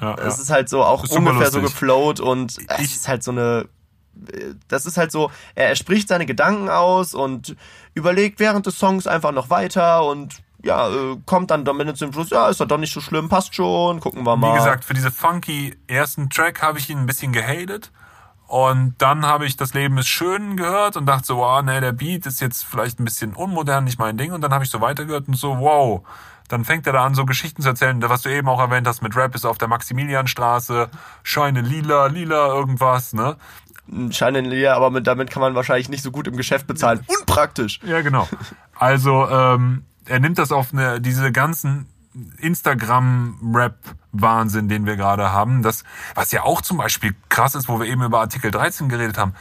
Ja, 0.00 0.14
Es 0.14 0.36
ja. 0.38 0.42
ist 0.44 0.50
halt 0.50 0.68
so 0.70 0.82
auch 0.82 1.04
ungefähr 1.10 1.50
so 1.50 1.60
geflowt 1.60 2.20
und 2.20 2.52
es 2.52 2.78
Ich- 2.80 2.94
ist 2.96 3.06
halt 3.08 3.22
so 3.22 3.32
eine. 3.32 3.68
Das 4.68 4.86
ist 4.86 4.96
halt 4.96 5.10
so, 5.12 5.30
er 5.56 5.74
spricht 5.76 6.08
seine 6.08 6.24
Gedanken 6.24 6.68
aus 6.68 7.14
und 7.14 7.56
überlegt 7.94 8.38
während 8.38 8.64
des 8.64 8.78
Songs 8.78 9.06
einfach 9.08 9.32
noch 9.32 9.50
weiter 9.50 10.06
und 10.06 10.36
ja, 10.64 10.88
äh, 10.88 11.16
kommt 11.26 11.50
dann 11.50 11.64
damit 11.64 11.96
zum 11.96 12.12
Schluss, 12.12 12.30
ja, 12.30 12.48
ist 12.48 12.60
doch 12.60 12.66
doch 12.66 12.78
nicht 12.78 12.92
so 12.92 13.00
schlimm, 13.00 13.28
passt 13.28 13.54
schon, 13.54 14.00
gucken 14.00 14.24
wir 14.24 14.36
mal. 14.36 14.52
Wie 14.52 14.56
gesagt, 14.56 14.84
für 14.84 14.94
diese 14.94 15.10
funky 15.10 15.76
ersten 15.86 16.30
Track 16.30 16.62
habe 16.62 16.78
ich 16.78 16.88
ihn 16.90 16.98
ein 16.98 17.06
bisschen 17.06 17.32
gehatet. 17.32 17.92
Und 18.46 18.94
dann 18.98 19.24
habe 19.26 19.46
ich 19.46 19.56
Das 19.56 19.74
Leben 19.74 19.96
ist 19.98 20.08
schön 20.08 20.56
gehört 20.56 20.96
und 20.96 21.06
dachte 21.06 21.26
so, 21.26 21.38
wow, 21.38 21.62
nee, 21.62 21.80
der 21.80 21.92
Beat 21.92 22.26
ist 22.26 22.40
jetzt 22.40 22.64
vielleicht 22.64 23.00
ein 23.00 23.04
bisschen 23.04 23.34
unmodern, 23.34 23.84
nicht 23.84 23.98
mein 23.98 24.16
Ding. 24.16 24.32
Und 24.32 24.42
dann 24.42 24.52
habe 24.52 24.64
ich 24.64 24.70
so 24.70 24.80
weitergehört 24.80 25.28
und 25.28 25.34
so, 25.34 25.58
wow. 25.58 26.02
Dann 26.48 26.64
fängt 26.64 26.86
er 26.86 26.92
da 26.92 27.04
an, 27.04 27.14
so 27.14 27.24
Geschichten 27.24 27.62
zu 27.62 27.68
erzählen, 27.68 28.02
was 28.02 28.20
du 28.22 28.28
eben 28.28 28.48
auch 28.48 28.60
erwähnt 28.60 28.86
hast 28.86 29.02
mit 29.02 29.16
Rap 29.16 29.34
ist 29.34 29.46
auf 29.46 29.56
der 29.56 29.68
Maximilianstraße, 29.68 30.90
Scheine 31.22 31.62
lila, 31.62 32.06
lila, 32.06 32.48
irgendwas, 32.48 33.14
ne? 33.14 33.36
Scheine 34.10 34.42
leer, 34.42 34.76
aber 34.76 34.90
mit, 34.90 35.06
damit 35.06 35.30
kann 35.30 35.40
man 35.40 35.54
wahrscheinlich 35.54 35.88
nicht 35.88 36.02
so 36.02 36.10
gut 36.10 36.28
im 36.28 36.36
Geschäft 36.36 36.66
bezahlen. 36.66 37.00
Unpraktisch. 37.06 37.80
Ja, 37.82 38.02
genau. 38.02 38.28
Also, 38.76 39.26
ähm, 39.28 39.84
er 40.06 40.20
nimmt 40.20 40.38
das 40.38 40.52
auf 40.52 40.72
eine, 40.72 41.00
diese 41.00 41.32
ganzen 41.32 41.88
Instagram-Rap-Wahnsinn, 42.38 44.68
den 44.68 44.86
wir 44.86 44.94
gerade 44.96 45.32
haben. 45.32 45.62
Das, 45.62 45.82
was 46.14 46.30
ja 46.32 46.42
auch 46.42 46.62
zum 46.62 46.78
Beispiel 46.78 47.14
krass 47.28 47.56
ist, 47.56 47.68
wo 47.68 47.78
wir 47.80 47.86
eben 47.86 48.02
über 48.02 48.20
Artikel 48.20 48.50
13 48.50 48.88
geredet 48.88 49.18
haben. 49.18 49.34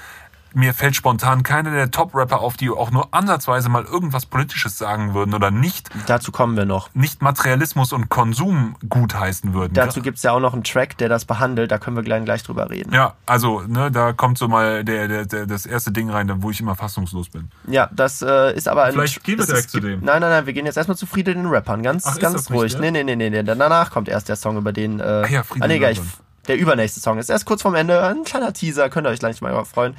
Mir 0.56 0.74
fällt 0.74 0.96
spontan 0.96 1.44
keiner 1.44 1.72
der 1.72 1.92
Top-Rapper 1.92 2.40
auf, 2.42 2.58
die 2.58 2.70
auch 2.70 2.92
nur 2.92 3.08
ansatzweise 3.14 3.70
mal 3.70 3.84
irgendwas 3.84 4.26
Politisches 4.26 4.78
sagen 4.78 5.14
würden 5.14 5.34
oder 5.34 5.52
nicht, 5.52 5.90
Dazu 6.08 6.32
kommen 6.32 6.56
wir 6.58 6.66
noch. 6.66 6.90
nicht 6.94 7.22
Materialismus 7.22 7.94
und 7.94 8.10
Konsum 8.10 8.76
gutheißen 8.88 9.54
würden. 9.54 9.74
Dazu 9.74 10.02
gibt's 10.02 10.24
ja 10.24 10.32
auch 10.32 10.40
noch 10.40 10.54
einen 10.54 10.64
Track, 10.64 10.98
der 10.98 11.10
das 11.10 11.26
behandelt. 11.26 11.72
Da 11.72 11.78
können 11.78 11.96
wir 11.96 12.04
gleich, 12.04 12.24
gleich 12.26 12.44
drüber 12.44 12.70
reden. 12.70 12.94
ja, 12.94 13.14
also, 13.26 13.62
ne, 13.62 13.92
da 13.92 14.14
kommt 14.14 14.38
so 14.38 14.48
mal 14.48 14.84
der, 14.84 15.08
der, 15.08 15.26
der, 15.26 15.46
das 15.46 15.66
erste 15.66 15.92
Ding 15.92 16.10
rein, 16.10 16.32
wo 16.42 16.52
ich 16.52 16.60
immer 16.60 16.76
fassungslos 16.76 17.30
bin. 17.30 17.50
Ja, 17.68 17.90
das 17.92 18.22
äh, 18.22 18.56
ist 18.56 18.68
aber 18.68 18.84
ein. 18.84 18.94
Vielleicht 18.94 19.24
gehen 19.24 19.38
wir 19.38 19.44
es 19.44 19.48
direkt 19.48 19.70
zu 19.70 19.80
dem. 19.80 20.02
Nein, 20.02 20.22
nein, 20.22 20.30
nein, 20.30 20.46
wir 20.46 20.54
gehen 20.54 20.66
jetzt 20.66 20.78
erstmal 20.78 20.98
zu 20.98 21.06
Friede 21.06 21.34
den 21.34 21.46
Rappern. 21.48 21.84
Ganz, 21.84 22.06
Ach, 22.08 22.20
ganz 22.20 22.50
nicht 22.50 22.60
ruhig. 22.60 22.74
der? 22.74 22.82
Nee, 22.82 22.92
nee, 22.92 23.04
nee, 23.04 23.16
nee, 23.16 23.30
nee. 23.30 23.44
Danach 23.44 23.92
kommt 23.92 24.10
erst 24.10 24.30
der 24.30 24.36
Song, 24.36 24.58
über 24.58 24.72
den. 24.74 25.00
Äh, 25.00 25.04
Ah 25.04 25.28
ja, 25.28 25.44
Friede 25.44 25.66
ah, 25.66 25.68
nee, 25.68 25.80
den. 25.80 25.88
Rappern. 25.88 26.14
Der 26.48 26.58
übernächste 26.58 27.00
Song 27.00 27.18
ist 27.20 27.30
erst 27.30 27.46
kurz 27.46 27.62
vorm 27.62 27.76
Ende. 27.76 28.04
Ein 28.04 28.24
kleiner 28.26 28.52
Teaser, 28.52 28.90
könnt 28.90 29.08
ihr 29.08 29.12
euch 29.12 29.20
gleich 29.20 29.40
mal 29.42 29.64
freuen. 29.64 29.96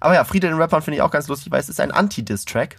Aber 0.00 0.14
ja, 0.14 0.24
Friede 0.24 0.48
den 0.48 0.56
Rappern 0.56 0.82
finde 0.82 0.96
ich 0.96 1.02
auch 1.02 1.10
ganz 1.10 1.28
lustig, 1.28 1.52
weil 1.52 1.60
es 1.60 1.68
ist 1.68 1.80
ein 1.80 1.90
Anti-Diss-Track. 1.92 2.76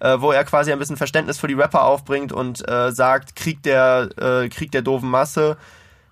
Äh, 0.00 0.20
wo 0.20 0.30
er 0.30 0.44
quasi 0.44 0.72
ein 0.72 0.78
bisschen 0.78 0.96
Verständnis 0.96 1.38
für 1.38 1.48
die 1.48 1.54
Rapper 1.54 1.82
aufbringt 1.82 2.32
und 2.32 2.66
äh, 2.68 2.92
sagt, 2.92 3.34
Krieg 3.34 3.64
der, 3.64 4.08
äh, 4.16 4.48
Krieg 4.48 4.70
der 4.70 4.82
doofen 4.82 5.10
Masse. 5.10 5.56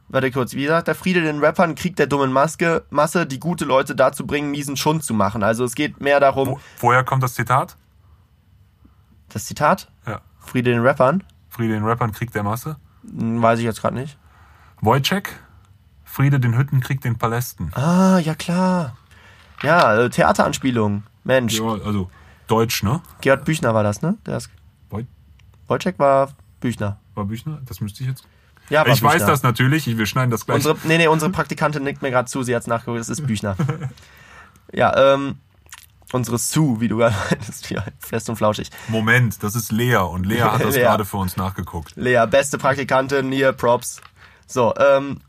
Warte 0.08 0.32
kurz, 0.32 0.54
wie 0.54 0.66
sagt 0.66 0.88
der 0.88 0.96
Friede 0.96 1.20
den 1.20 1.38
Rappern, 1.38 1.76
Krieg 1.76 1.94
der 1.94 2.08
dummen 2.08 2.32
Maske, 2.32 2.82
Masse, 2.90 3.26
die 3.26 3.38
gute 3.38 3.64
Leute 3.64 3.94
dazu 3.94 4.26
bringen, 4.26 4.50
miesen 4.50 4.76
Schund 4.76 5.04
zu 5.04 5.14
machen. 5.14 5.44
Also 5.44 5.64
es 5.64 5.76
geht 5.76 6.00
mehr 6.00 6.18
darum, 6.18 6.48
Wo, 6.48 6.60
woher 6.80 7.04
kommt 7.04 7.22
das 7.22 7.34
Zitat? 7.34 7.76
das 9.28 9.44
Zitat, 9.44 9.88
Ja. 10.06 10.20
Friede 10.40 10.70
den 10.70 10.80
Rappern, 10.82 11.22
Friede 11.48 11.74
den 11.74 11.84
Rappern, 11.84 12.10
Krieg 12.12 12.32
der 12.32 12.42
Masse. 12.42 12.76
Hm, 13.08 13.40
weiß 13.42 13.58
ich 13.60 13.64
jetzt 13.64 13.80
gerade 13.82 13.96
nicht. 13.96 14.16
Wojciech, 14.80 15.28
Friede 16.04 16.40
den 16.40 16.56
Hütten, 16.56 16.80
Krieg 16.80 17.00
den 17.02 17.18
Palästen. 17.18 17.72
Ah, 17.74 18.18
ja 18.18 18.34
klar. 18.34 18.96
Ja, 19.62 19.96
äh, 19.96 20.10
Theateranspielung. 20.10 21.02
Mensch, 21.24 21.58
Ja, 21.58 21.64
also 21.84 22.10
Deutsch, 22.46 22.82
ne? 22.82 23.00
Gerhard 23.20 23.44
Büchner 23.44 23.74
war 23.74 23.82
das, 23.82 24.02
ne? 24.02 24.16
Der 24.26 24.36
ist, 24.36 24.50
Woj- 24.90 25.06
Wojciech 25.66 25.98
war 25.98 26.30
Büchner. 26.60 26.98
War 27.14 27.24
Büchner? 27.24 27.60
Das 27.66 27.80
müsste 27.80 28.02
ich 28.04 28.08
jetzt. 28.10 28.24
Ja, 28.68 28.80
war 28.86 28.88
ich 28.92 29.02
weiß 29.02 29.14
Büchner. 29.14 29.26
das 29.26 29.42
natürlich, 29.42 29.86
ich- 29.88 29.98
wir 29.98 30.06
schneiden 30.06 30.30
das 30.30 30.46
gleich. 30.46 30.56
Unsere, 30.56 30.76
nee, 30.84 30.98
nee, 30.98 31.08
unsere 31.08 31.30
Praktikantin 31.32 31.82
nickt 31.82 32.02
mir 32.02 32.10
gerade 32.10 32.28
zu, 32.28 32.42
sie 32.42 32.54
hat's 32.54 32.66
nachgeguckt, 32.66 33.00
es 33.00 33.08
ist 33.08 33.26
Büchner. 33.26 33.56
ja, 34.72 35.14
ähm, 35.14 35.38
unsere 36.12 36.38
Sue, 36.38 36.80
wie 36.80 36.88
du 36.88 36.98
gerade 36.98 37.16
meintest, 37.30 37.70
ja, 37.70 37.84
fest 37.98 38.28
und 38.28 38.36
flauschig. 38.36 38.70
Moment, 38.88 39.42
das 39.42 39.54
ist 39.56 39.72
Lea 39.72 39.96
und 39.96 40.26
Lea 40.26 40.42
hat 40.42 40.62
das 40.64 40.74
gerade 40.76 41.04
für 41.04 41.16
uns 41.16 41.36
nachgeguckt. 41.36 41.92
Lea, 41.96 42.24
beste 42.30 42.58
Praktikantin, 42.58 43.32
hier, 43.32 43.52
Props. 43.52 44.00
So, 44.46 44.72
ähm, 44.76 45.20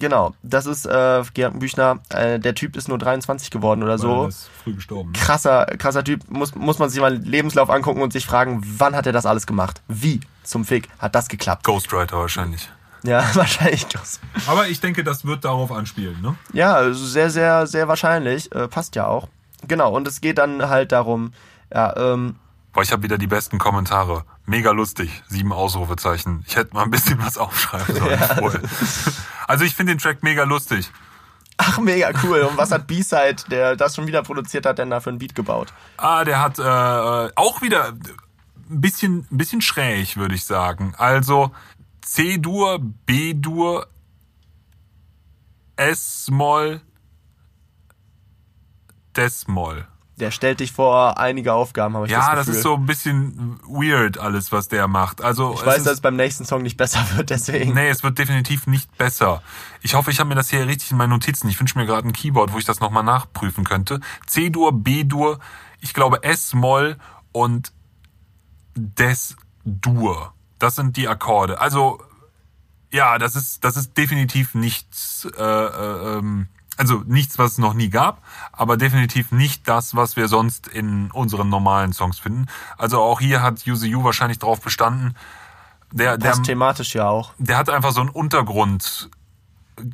genau, 0.00 0.34
das 0.42 0.66
ist 0.66 0.86
äh, 0.86 1.22
Gerhard 1.34 1.60
Büchner. 1.60 2.00
Äh, 2.08 2.40
der 2.40 2.56
Typ 2.56 2.76
ist 2.76 2.88
nur 2.88 2.98
23 2.98 3.50
geworden 3.50 3.84
oder 3.84 3.98
so. 3.98 4.22
er 4.22 4.28
ist 4.28 4.50
früh 4.64 4.74
gestorben. 4.74 5.12
krasser, 5.12 5.66
krasser 5.78 6.02
Typ. 6.02 6.28
Muss, 6.28 6.56
muss 6.56 6.80
man 6.80 6.90
sich 6.90 7.00
mal 7.00 7.16
den 7.16 7.30
Lebenslauf 7.30 7.70
angucken 7.70 8.02
und 8.02 8.12
sich 8.12 8.26
fragen, 8.26 8.60
wann 8.64 8.96
hat 8.96 9.06
er 9.06 9.12
das 9.12 9.26
alles 9.26 9.46
gemacht? 9.46 9.80
Wie 9.86 10.20
zum 10.42 10.64
Fick 10.64 10.88
hat 10.98 11.14
das 11.14 11.28
geklappt? 11.28 11.62
Ghostwriter 11.62 12.18
wahrscheinlich. 12.18 12.68
Ja, 13.04 13.24
wahrscheinlich. 13.34 13.86
das. 13.86 14.20
Aber 14.46 14.66
ich 14.68 14.80
denke, 14.80 15.04
das 15.04 15.24
wird 15.24 15.44
darauf 15.44 15.70
anspielen, 15.72 16.20
ne? 16.20 16.34
Ja, 16.52 16.92
sehr, 16.92 17.30
sehr, 17.30 17.66
sehr 17.66 17.86
wahrscheinlich. 17.88 18.52
Äh, 18.54 18.66
passt 18.68 18.96
ja 18.96 19.06
auch. 19.06 19.28
Genau, 19.68 19.94
und 19.94 20.08
es 20.08 20.20
geht 20.20 20.38
dann 20.38 20.68
halt 20.68 20.92
darum, 20.92 21.32
ja, 21.72 21.94
ähm, 21.96 22.36
Boah, 22.72 22.82
ich 22.82 22.92
habe 22.92 23.02
wieder 23.02 23.18
die 23.18 23.26
besten 23.26 23.58
Kommentare. 23.58 24.24
Mega 24.46 24.70
lustig. 24.70 25.22
Sieben 25.28 25.52
Ausrufezeichen. 25.52 26.44
Ich 26.46 26.56
hätte 26.56 26.74
mal 26.74 26.84
ein 26.84 26.90
bisschen 26.90 27.18
was 27.24 27.36
aufschreiben 27.36 27.96
sollen. 27.96 28.18
Voll. 28.38 28.62
Also 29.48 29.64
ich 29.64 29.74
finde 29.74 29.94
den 29.94 29.98
Track 29.98 30.22
mega 30.22 30.44
lustig. 30.44 30.90
ach, 31.56 31.78
mega 31.78 32.12
cool. 32.22 32.42
Und 32.42 32.56
was 32.56 32.70
hat 32.70 32.86
B-Side, 32.86 33.44
der 33.50 33.74
das 33.76 33.96
schon 33.96 34.06
wieder 34.06 34.22
produziert 34.22 34.66
hat, 34.66 34.78
denn 34.78 34.90
da 34.90 35.00
für 35.00 35.10
ein 35.10 35.18
Beat 35.18 35.34
gebaut? 35.34 35.72
Ah, 35.96 36.24
der 36.24 36.40
hat 36.40 36.58
äh, 36.58 37.32
auch 37.34 37.60
wieder 37.60 37.88
ein 37.88 38.80
bisschen, 38.80 39.26
ein 39.30 39.36
bisschen 39.36 39.60
schräg, 39.60 40.16
würde 40.16 40.36
ich 40.36 40.44
sagen. 40.44 40.94
Also 40.96 41.50
C-Dur, 42.02 42.78
B-Dur, 43.04 43.88
S-Moll, 45.76 46.80
Des-Moll. 49.16 49.86
Der 50.20 50.30
stellt 50.30 50.60
dich 50.60 50.72
vor 50.72 51.18
einige 51.18 51.52
Aufgaben, 51.54 51.94
habe 51.96 52.06
ich 52.06 52.12
Ja, 52.12 52.18
das 52.18 52.28
das 52.30 52.46
Gefühl. 52.46 52.54
ist 52.58 52.62
so 52.62 52.74
ein 52.74 52.86
bisschen 52.86 53.58
weird 53.66 54.18
alles, 54.18 54.52
was 54.52 54.68
der 54.68 54.86
macht. 54.86 55.22
Also 55.22 55.54
Ich 55.54 55.64
weiß, 55.64 55.78
ist, 55.78 55.86
dass 55.86 55.94
es 55.94 56.00
beim 56.00 56.16
nächsten 56.16 56.44
Song 56.44 56.62
nicht 56.62 56.76
besser 56.76 57.00
wird, 57.16 57.30
deswegen. 57.30 57.74
Nee, 57.74 57.88
es 57.88 58.02
wird 58.02 58.18
definitiv 58.18 58.66
nicht 58.66 58.96
besser. 58.98 59.42
Ich 59.82 59.94
hoffe, 59.94 60.10
ich 60.10 60.20
habe 60.20 60.28
mir 60.28 60.34
das 60.34 60.50
hier 60.50 60.66
richtig 60.66 60.90
in 60.90 60.98
meinen 60.98 61.10
Notizen. 61.10 61.48
Ich 61.48 61.58
wünsche 61.58 61.78
mir 61.78 61.86
gerade 61.86 62.06
ein 62.06 62.12
Keyboard, 62.12 62.52
wo 62.52 62.58
ich 62.58 62.64
das 62.64 62.80
nochmal 62.80 63.02
nachprüfen 63.02 63.64
könnte. 63.64 64.00
C-Dur, 64.26 64.72
B-Dur, 64.72 65.38
ich 65.80 65.94
glaube 65.94 66.22
S-Moll 66.22 66.96
und 67.32 67.72
Des-Dur. 68.76 70.32
Das 70.58 70.76
sind 70.76 70.96
die 70.96 71.08
Akkorde. 71.08 71.60
Also, 71.60 72.02
ja, 72.92 73.18
das 73.18 73.36
ist, 73.36 73.64
das 73.64 73.76
ist 73.76 73.96
definitiv 73.96 74.54
nichts, 74.54 75.26
äh, 75.36 75.42
äh, 75.42 76.18
ähm, 76.18 76.48
also 76.80 77.02
nichts, 77.06 77.38
was 77.38 77.52
es 77.52 77.58
noch 77.58 77.74
nie 77.74 77.90
gab, 77.90 78.22
aber 78.52 78.78
definitiv 78.78 79.32
nicht 79.32 79.68
das, 79.68 79.94
was 79.94 80.16
wir 80.16 80.28
sonst 80.28 80.66
in 80.66 81.10
unseren 81.10 81.50
normalen 81.50 81.92
Songs 81.92 82.18
finden. 82.18 82.46
Also 82.78 83.00
auch 83.02 83.20
hier 83.20 83.42
hat 83.42 83.66
Use 83.66 83.86
You 83.86 84.02
wahrscheinlich 84.02 84.38
drauf 84.38 84.62
bestanden. 84.62 85.14
Der, 85.92 86.16
der, 86.16 86.30
Passt 86.30 86.44
thematisch 86.44 86.94
ja 86.94 87.06
auch. 87.06 87.34
der 87.38 87.58
hat 87.58 87.68
einfach 87.68 87.92
so 87.92 88.00
ein 88.00 88.08
Untergrund 88.08 89.10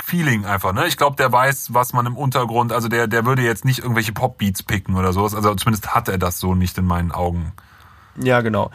Feeling 0.04 0.44
einfach, 0.44 0.72
ne? 0.72 0.86
Ich 0.86 0.96
glaube, 0.96 1.16
der 1.16 1.30
weiß, 1.30 1.74
was 1.74 1.92
man 1.92 2.06
im 2.06 2.16
Untergrund, 2.16 2.72
also 2.72 2.88
der 2.88 3.06
der 3.06 3.24
würde 3.24 3.42
jetzt 3.42 3.64
nicht 3.64 3.80
irgendwelche 3.80 4.12
Popbeats 4.12 4.62
picken 4.62 4.96
oder 4.96 5.12
sowas, 5.12 5.34
also 5.34 5.54
zumindest 5.54 5.94
hat 5.94 6.08
er 6.08 6.18
das 6.18 6.38
so 6.38 6.54
nicht 6.54 6.78
in 6.78 6.86
meinen 6.86 7.12
Augen. 7.12 7.52
Ja, 8.20 8.40
genau. 8.40 8.70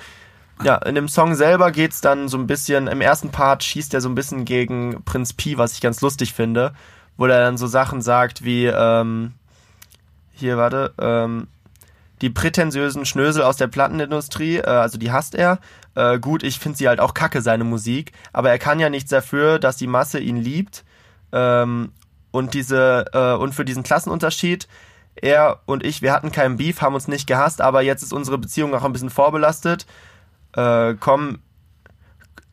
Ja, 0.63 0.75
in 0.75 0.95
dem 0.95 1.07
Song 1.07 1.35
selber 1.35 1.71
geht's 1.71 2.01
dann 2.01 2.27
so 2.27 2.37
ein 2.37 2.47
bisschen, 2.47 2.87
im 2.87 3.01
ersten 3.01 3.29
Part 3.29 3.63
schießt 3.63 3.93
er 3.93 4.01
so 4.01 4.09
ein 4.09 4.15
bisschen 4.15 4.45
gegen 4.45 5.03
Prinz 5.03 5.33
Pi, 5.33 5.57
was 5.57 5.73
ich 5.73 5.81
ganz 5.81 6.01
lustig 6.01 6.33
finde, 6.33 6.73
wo 7.17 7.25
er 7.25 7.41
dann 7.41 7.57
so 7.57 7.67
Sachen 7.67 8.01
sagt 8.01 8.43
wie, 8.43 8.65
ähm, 8.65 9.33
hier, 10.33 10.57
warte, 10.57 10.93
ähm, 10.99 11.47
die 12.21 12.29
prätentiösen 12.29 13.05
Schnösel 13.05 13.43
aus 13.43 13.57
der 13.57 13.67
Plattenindustrie, 13.67 14.57
äh, 14.57 14.67
also 14.67 14.97
die 14.97 15.11
hasst 15.11 15.35
er. 15.35 15.59
Äh, 15.95 16.19
gut, 16.19 16.43
ich 16.43 16.59
finde 16.59 16.77
sie 16.77 16.87
halt 16.87 16.99
auch 16.99 17.13
kacke, 17.13 17.41
seine 17.41 17.63
Musik, 17.63 18.11
aber 18.31 18.49
er 18.49 18.59
kann 18.59 18.79
ja 18.79 18.89
nichts 18.89 19.09
dafür, 19.09 19.59
dass 19.59 19.77
die 19.77 19.87
Masse 19.87 20.19
ihn 20.19 20.37
liebt. 20.37 20.83
Ähm, 21.31 21.91
und 22.31 22.53
diese, 22.53 23.05
äh, 23.13 23.33
und 23.33 23.53
für 23.53 23.65
diesen 23.65 23.83
Klassenunterschied, 23.83 24.67
er 25.15 25.59
und 25.65 25.83
ich, 25.83 26.01
wir 26.01 26.13
hatten 26.13 26.31
keinen 26.31 26.57
Beef, 26.57 26.81
haben 26.81 26.95
uns 26.95 27.07
nicht 27.07 27.27
gehasst, 27.27 27.59
aber 27.59 27.81
jetzt 27.81 28.01
ist 28.01 28.13
unsere 28.13 28.37
Beziehung 28.37 28.73
auch 28.73 28.83
ein 28.83 28.93
bisschen 28.93 29.09
vorbelastet. 29.09 29.85
Äh, 30.55 30.95
komm, 30.99 31.39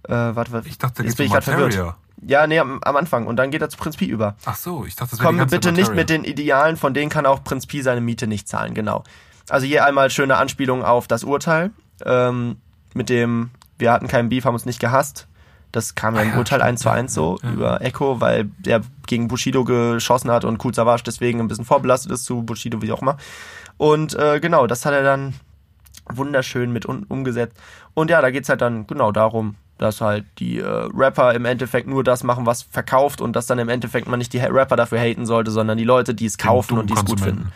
äh, 0.05 0.13
warte, 0.13 0.53
warte. 0.53 0.69
Ich 0.69 0.79
dachte, 0.79 1.03
jetzt 1.03 1.17
geht's 1.17 1.17
bin 1.17 1.27
ich 1.27 1.33
gerade 1.33 1.45
verwirrt. 1.45 1.95
Ja, 2.27 2.47
nee, 2.47 2.59
am, 2.59 2.81
am 2.83 2.97
Anfang. 2.97 3.27
Und 3.27 3.37
dann 3.37 3.51
geht 3.51 3.63
er 3.63 3.69
zu 3.69 3.77
Prinz 3.77 3.97
Pi 3.97 4.07
über. 4.07 4.37
Ach 4.45 4.57
so, 4.57 4.85
ich 4.85 4.97
dachte, 4.97 5.11
das 5.13 5.21
wäre 5.21 5.27
Komm 5.27 5.37
die 5.37 5.41
ganze 5.41 5.57
bitte 5.57 5.73
nicht 5.73 5.89
Materia. 5.89 6.01
mit 6.01 6.11
den 6.11 6.25
Idealen, 6.25 6.77
von 6.77 6.95
denen 6.95 7.11
kann 7.11 7.27
auch 7.27 7.45
Prinz 7.45 7.67
Pi 7.67 7.83
seine 7.83 8.01
Miete 8.01 8.27
nicht 8.27 8.49
zahlen, 8.49 8.75
genau. 8.75 9.05
Also 9.49 9.67
hier 9.67 9.85
einmal 9.85 10.11
schöne 10.11 10.37
Anspielung 10.37 10.85
auf 10.85 11.07
das 11.07 11.25
Urteil. 11.25 11.71
Ähm, 12.05 12.57
mit 12.95 13.09
dem, 13.09 13.51
wir 13.79 13.93
hatten 13.93 14.09
keinen 14.09 14.29
Beef, 14.29 14.45
haben 14.45 14.55
uns 14.55 14.67
nicht 14.67 14.81
gehasst. 14.81 15.27
Das 15.73 15.95
kam 15.95 16.15
ja 16.15 16.21
Ah 16.21 16.25
im 16.25 16.31
ja, 16.31 16.39
Urteil 16.39 16.61
stimmt, 16.61 16.69
1 16.69 16.81
zu 16.81 16.89
ja, 16.89 16.95
1 16.95 17.15
so 17.15 17.39
ja, 17.43 17.49
ja. 17.49 17.55
über 17.55 17.83
Echo, 17.83 18.21
weil 18.21 18.47
der 18.59 18.81
gegen 19.07 19.29
Bushido 19.29 19.65
geschossen 19.65 20.31
hat 20.31 20.45
und 20.45 20.59
Savage 20.75 21.03
deswegen 21.05 21.41
ein 21.41 21.49
bisschen 21.49 21.65
vorbelastet 21.65 22.11
ist 22.13 22.25
zu 22.25 22.43
Bushido, 22.43 22.81
wie 22.83 22.91
auch 22.93 23.03
immer. 23.03 23.17
Und 23.77 24.15
äh, 24.15 24.41
genau, 24.41 24.67
das 24.67 24.87
hat 24.87 24.95
er 24.95 25.03
dann 25.03 25.35
wunderschön 26.11 26.73
mit 26.73 26.87
un 26.87 27.05
umgesetzt. 27.05 27.57
Und 27.95 28.11
ja, 28.11 28.21
da 28.23 28.31
geht's 28.31 28.49
halt 28.49 28.61
dann 28.61 28.87
genau 28.87 29.13
darum, 29.13 29.57
dass 29.79 30.01
halt 30.01 30.25
die 30.39 30.59
äh, 30.59 30.89
Rapper 30.93 31.35
im 31.35 31.45
Endeffekt 31.45 31.87
nur 31.87 32.05
das 32.05 32.25
machen, 32.25 32.47
was 32.47 32.63
verkauft 32.63 33.21
und 33.21 33.35
dass 33.35 33.47
dann 33.47 33.59
im 33.59 33.69
Endeffekt 33.69 34.09
man 34.09 34.19
nicht 34.19 34.33
die 34.33 34.39
Rapper 34.39 34.77
dafür 34.77 34.99
haten 34.99 35.25
sollte, 35.25 35.51
sondern 35.51 35.79
die 35.79 35.85
Leute, 35.85 36.15
die 36.15 36.27
es 36.27 36.37
kaufen 36.37 36.79
und 36.79 36.91
die 36.91 36.95
es 36.95 37.05
gut 37.05 37.21
finden. 37.21 37.53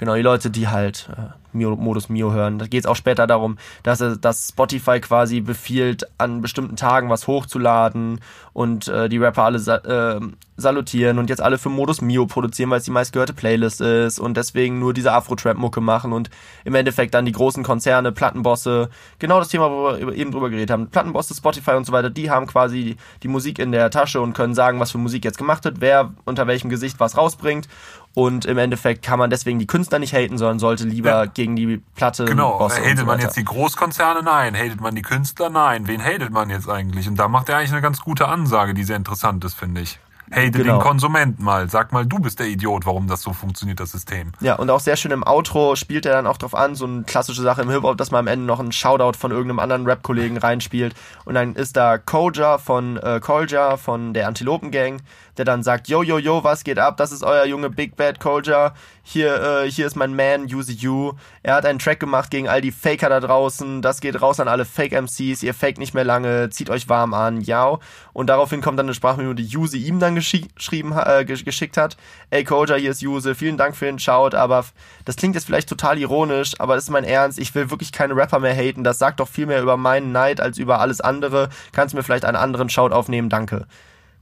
Genau, 0.00 0.14
die 0.14 0.22
Leute, 0.22 0.48
die 0.48 0.66
halt 0.66 1.10
äh, 1.14 1.28
Mio, 1.52 1.76
Modus 1.76 2.08
Mio 2.08 2.32
hören. 2.32 2.58
Da 2.58 2.66
geht 2.66 2.80
es 2.80 2.86
auch 2.86 2.96
später 2.96 3.26
darum, 3.26 3.58
dass, 3.82 4.02
dass 4.18 4.48
Spotify 4.48 4.98
quasi 4.98 5.42
befiehlt, 5.42 6.08
an 6.16 6.40
bestimmten 6.40 6.76
Tagen 6.76 7.10
was 7.10 7.26
hochzuladen 7.26 8.20
und 8.54 8.88
äh, 8.88 9.10
die 9.10 9.18
Rapper 9.18 9.44
alle 9.44 9.58
sa 9.58 9.76
äh, 9.76 10.20
salutieren 10.56 11.18
und 11.18 11.30
jetzt 11.30 11.40
alle 11.40 11.56
für 11.56 11.70
Modus 11.70 12.02
Mio 12.02 12.26
produzieren, 12.26 12.68
weil 12.68 12.78
es 12.78 12.84
die 12.84 12.90
meistgehörte 12.90 13.32
Playlist 13.32 13.80
ist 13.80 14.18
und 14.18 14.36
deswegen 14.36 14.78
nur 14.78 14.92
diese 14.92 15.12
Afro-Trap-Mucke 15.12 15.80
machen 15.80 16.12
und 16.12 16.28
im 16.64 16.74
Endeffekt 16.74 17.14
dann 17.14 17.24
die 17.24 17.32
großen 17.32 17.62
Konzerne, 17.62 18.12
Plattenbosse, 18.12 18.90
genau 19.18 19.38
das 19.38 19.48
Thema, 19.48 19.70
wo 19.70 19.84
wir 19.84 20.14
eben 20.14 20.32
drüber 20.32 20.50
geredet 20.50 20.70
haben, 20.70 20.88
Plattenbosse, 20.88 21.34
Spotify 21.34 21.72
und 21.72 21.86
so 21.86 21.92
weiter, 21.92 22.10
die 22.10 22.30
haben 22.30 22.46
quasi 22.46 22.84
die, 22.84 22.96
die 23.22 23.28
Musik 23.28 23.58
in 23.58 23.72
der 23.72 23.90
Tasche 23.90 24.20
und 24.20 24.34
können 24.34 24.54
sagen, 24.54 24.80
was 24.80 24.90
für 24.90 24.98
Musik 24.98 25.24
jetzt 25.24 25.38
gemacht 25.38 25.64
wird, 25.64 25.80
wer 25.80 26.12
unter 26.26 26.46
welchem 26.46 26.68
Gesicht 26.68 27.00
was 27.00 27.16
rausbringt 27.16 27.66
und 28.14 28.44
im 28.44 28.58
Endeffekt 28.58 29.02
kann 29.04 29.18
man 29.18 29.30
deswegen 29.30 29.58
die 29.58 29.66
Künstler 29.66 29.98
nicht 29.98 30.12
haten, 30.14 30.36
sondern 30.38 30.58
sollte 30.58 30.84
lieber 30.84 31.10
Ja. 31.10 31.24
gegen 31.26 31.54
die 31.56 31.78
Platte 31.94 32.24
Genau, 32.24 32.58
Bosse 32.58 32.80
hatet 32.80 32.98
so 32.98 33.04
man 33.06 33.20
jetzt 33.20 33.36
die 33.36 33.44
Großkonzerne? 33.44 34.22
Nein. 34.22 34.54
Hatet 34.56 34.80
man 34.80 34.94
die 34.94 35.02
Künstler? 35.02 35.48
Nein. 35.50 35.86
Wen 35.86 36.02
hatet 36.02 36.30
man 36.32 36.50
jetzt 36.50 36.68
eigentlich? 36.68 37.06
Und 37.08 37.16
da 37.16 37.28
macht 37.28 37.48
er 37.48 37.58
eigentlich 37.58 37.72
eine 37.72 37.82
ganz 37.82 38.00
gute 38.00 38.26
Ansage, 38.28 38.74
die 38.74 38.84
sehr 38.84 38.96
interessant 38.96 39.44
ist, 39.44 39.54
finde 39.54 39.80
ich. 39.82 39.98
hate 40.32 40.52
Genau. 40.52 40.74
den 40.74 40.80
Konsument 40.80 41.40
mal. 41.40 41.68
Sag 41.68 41.90
mal, 41.92 42.06
du 42.06 42.20
bist 42.20 42.38
der 42.38 42.46
Idiot, 42.46 42.86
warum 42.86 43.08
das 43.08 43.20
so 43.20 43.32
funktioniert, 43.32 43.80
das 43.80 43.90
System. 43.90 44.30
Ja, 44.38 44.54
und 44.54 44.70
auch 44.70 44.78
sehr 44.78 44.94
schön 44.94 45.10
im 45.10 45.24
Outro 45.26 45.74
spielt 45.74 46.06
er 46.06 46.12
dann 46.12 46.28
auch 46.28 46.36
drauf 46.36 46.54
an, 46.54 46.76
so 46.76 46.84
eine 46.84 47.02
klassische 47.02 47.42
Sache 47.42 47.62
im 47.62 47.68
Hip-Hop, 47.70 47.96
dass 47.98 48.12
man 48.12 48.20
am 48.20 48.26
Ende 48.28 48.46
noch 48.46 48.60
einen 48.60 48.70
Shoutout 48.70 49.18
von 49.18 49.32
irgendeinem 49.32 49.58
anderen 49.58 49.86
Rap-Kollegen 49.86 50.36
reinspielt. 50.36 50.94
Und 51.24 51.34
dann 51.34 51.56
ist 51.56 51.76
da 51.76 51.98
Koja 51.98 52.58
von 52.58 52.96
äh, 52.98 53.18
Kolja 53.20 53.76
von 53.76 54.14
der 54.14 54.28
Antilopen 54.28 54.70
Gang, 54.70 55.00
der 55.38 55.44
dann 55.44 55.62
sagt, 55.62 55.88
yo, 55.88 56.02
yo, 56.02 56.18
yo, 56.18 56.42
was 56.44 56.64
geht 56.64 56.78
ab? 56.78 56.96
Das 56.96 57.12
ist 57.12 57.22
euer 57.22 57.44
Junge 57.44 57.70
Big 57.70 57.96
Bad 57.96 58.20
Koja. 58.20 58.74
Hier, 59.02 59.62
äh, 59.64 59.70
hier 59.70 59.86
ist 59.86 59.96
mein 59.96 60.14
Man, 60.14 60.44
Use 60.44 60.70
You. 60.72 61.12
Er 61.42 61.54
hat 61.54 61.64
einen 61.66 61.78
Track 61.78 61.98
gemacht 62.00 62.30
gegen 62.30 62.48
all 62.48 62.60
die 62.60 62.70
Faker 62.70 63.08
da 63.08 63.18
draußen. 63.20 63.82
Das 63.82 64.00
geht 64.00 64.20
raus 64.22 64.38
an 64.38 64.46
alle 64.48 64.64
Fake-MCs. 64.64 65.42
Ihr 65.42 65.54
fake 65.54 65.78
nicht 65.78 65.94
mehr 65.94 66.04
lange. 66.04 66.50
Zieht 66.50 66.70
euch 66.70 66.88
warm 66.88 67.14
an. 67.14 67.40
Ja. 67.40 67.78
Und 68.12 68.28
daraufhin 68.28 68.60
kommt 68.60 68.78
dann 68.78 68.86
eine 68.86 68.94
Sprachmemo, 68.94 69.32
die 69.32 69.56
Use 69.56 69.76
ihm 69.76 69.98
dann 69.98 70.14
geschrieben, 70.14 70.92
äh, 70.92 71.24
gesch- 71.26 71.44
geschickt 71.44 71.76
hat. 71.76 71.96
Ey, 72.30 72.44
Koja, 72.44 72.76
hier 72.76 72.90
ist 72.92 73.02
Use. 73.02 73.34
Vielen 73.34 73.56
Dank 73.56 73.74
für 73.76 73.86
den 73.86 73.98
Shout. 73.98 74.34
Aber 74.36 74.64
das 75.04 75.16
klingt 75.16 75.34
jetzt 75.34 75.46
vielleicht 75.46 75.68
total 75.68 75.98
ironisch, 75.98 76.52
aber 76.58 76.74
das 76.76 76.84
ist 76.84 76.90
mein 76.90 77.04
Ernst. 77.04 77.38
Ich 77.38 77.54
will 77.54 77.70
wirklich 77.70 77.90
keine 77.92 78.14
Rapper 78.14 78.38
mehr 78.38 78.54
haten. 78.54 78.84
Das 78.84 78.98
sagt 78.98 79.18
doch 79.20 79.28
viel 79.28 79.46
mehr 79.46 79.62
über 79.62 79.76
meinen 79.76 80.12
Neid 80.12 80.40
als 80.40 80.58
über 80.58 80.80
alles 80.80 81.00
andere. 81.00 81.48
Kannst 81.72 81.94
mir 81.94 82.02
vielleicht 82.02 82.24
einen 82.24 82.36
anderen 82.36 82.68
Shout 82.68 82.90
aufnehmen? 82.92 83.28
Danke. 83.28 83.66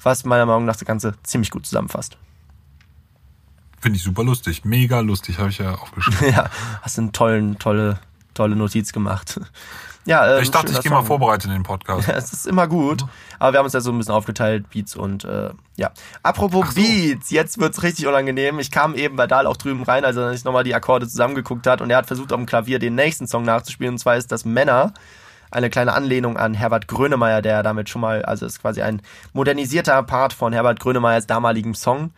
Was 0.03 0.25
meiner 0.25 0.47
Meinung 0.47 0.65
nach 0.65 0.77
das 0.77 0.85
Ganze 0.85 1.15
ziemlich 1.23 1.51
gut 1.51 1.67
zusammenfasst. 1.67 2.17
Finde 3.81 3.97
ich 3.97 4.03
super 4.03 4.25
lustig. 4.25 4.65
Mega 4.65 5.01
lustig, 5.01 5.39
habe 5.39 5.51
ich 5.51 5.59
ja 5.59 5.75
aufgeschrieben. 5.75 6.33
ja, 6.35 6.51
hast 6.83 6.99
eine 6.99 7.13
tollen, 7.13 7.59
tolle, 7.59 8.01
tolle 8.35 8.57
Notiz 8.57 8.93
gemacht. 8.93 9.41
Ja, 10.09 10.37
ähm, 10.37 10.43
ich 10.43 10.51
dachte, 10.51 10.73
ich 10.73 10.81
gehe 10.81 10.91
mal 10.91 11.03
vorbereitet 11.03 11.47
in 11.47 11.53
den 11.53 11.63
Podcast. 11.65 12.09
Ja, 12.09 12.15
es 12.17 12.33
ist 12.33 12.47
immer 12.47 12.67
gut, 12.67 13.05
aber 13.39 13.53
wir 13.53 13.59
haben 13.59 13.67
uns 13.67 13.75
ja 13.75 13.81
so 13.81 13.93
ein 13.93 13.99
bisschen 13.99 14.15
aufgeteilt, 14.15 14.71
Beats 14.71 14.97
und 14.97 15.25
äh, 15.25 15.51
ja. 15.77 15.91
Apropos 16.23 16.75
Beats, 16.75 17.31
jetzt 17.31 17.61
wird's 17.61 17.83
richtig 17.83 18.07
unangenehm. 18.07 18.59
Ich 18.59 18.71
kam 18.71 18.95
eben 18.95 19.17
bei 19.17 19.27
Dahl 19.27 19.47
auch 19.47 19.59
drüben 19.59 19.83
rein, 19.83 20.07
als 20.07 20.17
er 20.17 20.33
sich 20.33 20.45
nochmal 20.45 20.65
die 20.65 20.75
Akkorde 20.75 21.07
zusammengeguckt 21.07 21.67
hat 21.67 21.83
und 21.83 21.91
er 21.91 21.99
hat 21.99 22.07
versucht, 22.07 22.33
auf 22.33 22.39
dem 22.39 22.47
Klavier 22.47 22.79
den 22.79 22.95
nächsten 22.95 23.27
Song 23.27 23.45
nachzuspielen 23.45 23.95
und 23.95 23.99
zwar 23.99 24.17
ist 24.17 24.33
das 24.33 24.47
Männer. 24.47 24.95
Eine 25.51 25.71
kleine 25.71 25.95
Anlehnung 25.95 26.37
an 26.37 26.55
Herbert 26.55 26.89
Grönemeyer, 26.89 27.43
der 27.43 27.63
damit 27.63 27.89
schon 27.89 28.01
mal, 28.01 28.25
also 28.25 28.47
ist 28.47 28.61
quasi 28.61 28.83
ein 28.83 29.03
modernisierter 29.33 30.03
Part 30.03 30.33
von 30.33 30.53
Herbert 30.53 30.81
Grönemeyers 30.81 31.27
damaligem 31.27 31.75
Song. 31.75 32.13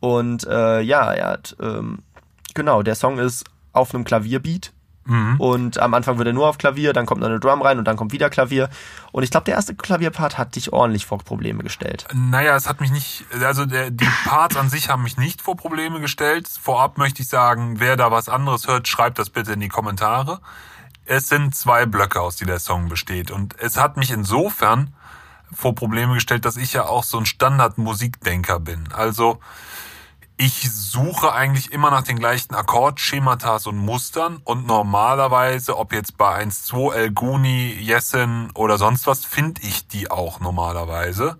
Und 0.00 0.46
äh, 0.46 0.80
ja, 0.80 1.12
er 1.12 1.28
hat, 1.28 1.56
ähm, 1.60 2.00
genau, 2.54 2.82
der 2.82 2.94
Song 2.94 3.18
ist 3.18 3.44
auf 3.72 3.94
einem 3.94 4.04
Klavierbeat. 4.04 4.72
Und 5.38 5.78
am 5.78 5.92
Anfang 5.92 6.16
wird 6.16 6.28
er 6.28 6.32
nur 6.32 6.48
auf 6.48 6.56
Klavier, 6.56 6.94
dann 6.94 7.04
kommt 7.04 7.20
noch 7.20 7.28
eine 7.28 7.38
Drum 7.38 7.60
rein 7.60 7.78
und 7.78 7.84
dann 7.84 7.96
kommt 7.96 8.12
wieder 8.12 8.30
Klavier. 8.30 8.70
Und 9.12 9.22
ich 9.22 9.30
glaube, 9.30 9.44
der 9.44 9.54
erste 9.54 9.74
Klavierpart 9.74 10.38
hat 10.38 10.56
dich 10.56 10.72
ordentlich 10.72 11.04
vor 11.04 11.18
Probleme 11.18 11.62
gestellt. 11.62 12.06
Naja, 12.14 12.56
es 12.56 12.66
hat 12.66 12.80
mich 12.80 12.90
nicht, 12.90 13.24
also 13.42 13.66
der, 13.66 13.90
die 13.90 14.08
Parts 14.24 14.56
an 14.56 14.70
sich 14.70 14.88
haben 14.88 15.02
mich 15.02 15.18
nicht 15.18 15.42
vor 15.42 15.56
Probleme 15.56 16.00
gestellt. 16.00 16.48
Vorab 16.48 16.96
möchte 16.96 17.22
ich 17.22 17.28
sagen, 17.28 17.80
wer 17.80 17.96
da 17.96 18.10
was 18.10 18.30
anderes 18.30 18.66
hört, 18.66 18.88
schreibt 18.88 19.18
das 19.18 19.28
bitte 19.28 19.52
in 19.52 19.60
die 19.60 19.68
Kommentare. 19.68 20.40
Es 21.04 21.28
sind 21.28 21.54
zwei 21.54 21.86
Blöcke, 21.86 22.20
aus 22.20 22.36
die 22.36 22.46
der 22.46 22.60
Song 22.60 22.88
besteht. 22.88 23.30
Und 23.30 23.58
es 23.60 23.76
hat 23.76 23.96
mich 23.96 24.10
insofern 24.10 24.94
vor 25.52 25.74
Probleme 25.74 26.14
gestellt, 26.14 26.44
dass 26.44 26.56
ich 26.56 26.72
ja 26.72 26.86
auch 26.86 27.04
so 27.04 27.18
ein 27.18 27.26
Standard-Musikdenker 27.26 28.58
bin. 28.60 28.88
Also 28.92 29.38
ich 30.36 30.72
suche 30.72 31.32
eigentlich 31.32 31.70
immer 31.72 31.90
nach 31.90 32.02
den 32.02 32.18
gleichen 32.18 32.54
Akkordschematas 32.54 33.66
und 33.68 33.78
Mustern 33.78 34.40
und 34.42 34.66
normalerweise, 34.66 35.78
ob 35.78 35.92
jetzt 35.92 36.16
bei 36.16 36.42
1-2, 36.42 36.92
El 36.92 37.12
Guni, 37.12 37.72
Jessen 37.72 38.50
oder 38.54 38.78
sonst 38.78 39.06
was, 39.06 39.24
finde 39.24 39.62
ich 39.62 39.86
die 39.86 40.10
auch 40.10 40.40
normalerweise. 40.40 41.38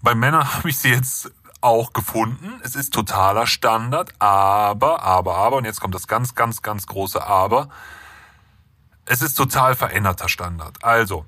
Bei 0.00 0.14
Männern 0.14 0.54
habe 0.54 0.70
ich 0.70 0.78
sie 0.78 0.90
jetzt 0.90 1.30
auch 1.60 1.92
gefunden. 1.92 2.58
Es 2.62 2.74
ist 2.74 2.94
totaler 2.94 3.46
Standard, 3.46 4.14
aber, 4.18 5.02
aber, 5.02 5.36
aber, 5.36 5.56
und 5.56 5.66
jetzt 5.66 5.80
kommt 5.80 5.94
das 5.94 6.06
ganz, 6.06 6.34
ganz, 6.34 6.62
ganz 6.62 6.86
große 6.86 7.22
Aber. 7.22 7.68
Es 9.04 9.22
ist 9.22 9.34
total 9.34 9.74
veränderter 9.74 10.28
Standard. 10.28 10.82
Also, 10.82 11.24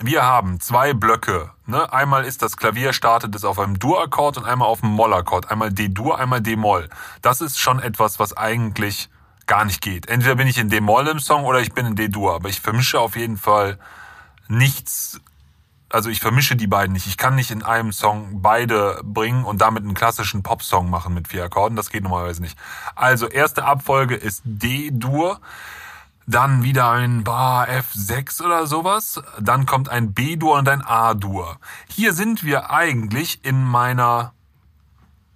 wir 0.00 0.22
haben 0.22 0.60
zwei 0.60 0.94
Blöcke. 0.94 1.50
Ne? 1.66 1.92
Einmal 1.92 2.24
ist 2.24 2.42
das 2.42 2.56
Klavier 2.56 2.92
startet 2.92 3.34
es 3.34 3.44
auf 3.44 3.58
einem 3.58 3.80
Dur-Akkord 3.80 4.38
und 4.38 4.44
einmal 4.44 4.68
auf 4.68 4.84
einem 4.84 4.92
Moll-Akkord. 4.92 5.50
Einmal 5.50 5.72
D-Dur, 5.72 6.18
einmal 6.18 6.40
D-Moll. 6.40 6.88
Das 7.20 7.40
ist 7.40 7.58
schon 7.58 7.80
etwas, 7.80 8.20
was 8.20 8.36
eigentlich 8.36 9.10
gar 9.46 9.64
nicht 9.64 9.80
geht. 9.80 10.08
Entweder 10.08 10.36
bin 10.36 10.46
ich 10.46 10.58
in 10.58 10.68
D-Moll 10.68 11.08
im 11.08 11.18
Song 11.18 11.44
oder 11.44 11.60
ich 11.60 11.72
bin 11.72 11.84
in 11.84 11.96
D-Dur. 11.96 12.34
Aber 12.34 12.48
ich 12.48 12.60
vermische 12.60 13.00
auf 13.00 13.16
jeden 13.16 13.38
Fall 13.38 13.78
nichts. 14.46 15.20
Also 15.90 16.10
ich 16.10 16.20
vermische 16.20 16.54
die 16.54 16.68
beiden 16.68 16.92
nicht. 16.92 17.08
Ich 17.08 17.16
kann 17.16 17.34
nicht 17.34 17.50
in 17.50 17.64
einem 17.64 17.90
Song 17.90 18.40
beide 18.40 19.00
bringen 19.02 19.44
und 19.44 19.60
damit 19.60 19.82
einen 19.82 19.94
klassischen 19.94 20.44
Pop-Song 20.44 20.90
machen 20.90 21.12
mit 21.12 21.26
vier 21.26 21.42
Akkorden. 21.44 21.74
Das 21.74 21.90
geht 21.90 22.04
normalerweise 22.04 22.42
nicht. 22.42 22.56
Also 22.94 23.26
erste 23.26 23.64
Abfolge 23.64 24.14
ist 24.14 24.42
D-Dur 24.44 25.40
dann 26.28 26.62
wieder 26.62 26.90
ein 26.90 27.24
Bar 27.24 27.68
F6 27.68 28.44
oder 28.44 28.66
sowas, 28.66 29.20
dann 29.40 29.64
kommt 29.64 29.88
ein 29.88 30.12
B-Dur 30.12 30.58
und 30.58 30.68
ein 30.68 30.82
A-Dur. 30.82 31.56
Hier 31.88 32.12
sind 32.12 32.44
wir 32.44 32.70
eigentlich 32.70 33.44
in 33.44 33.64
meiner 33.64 34.34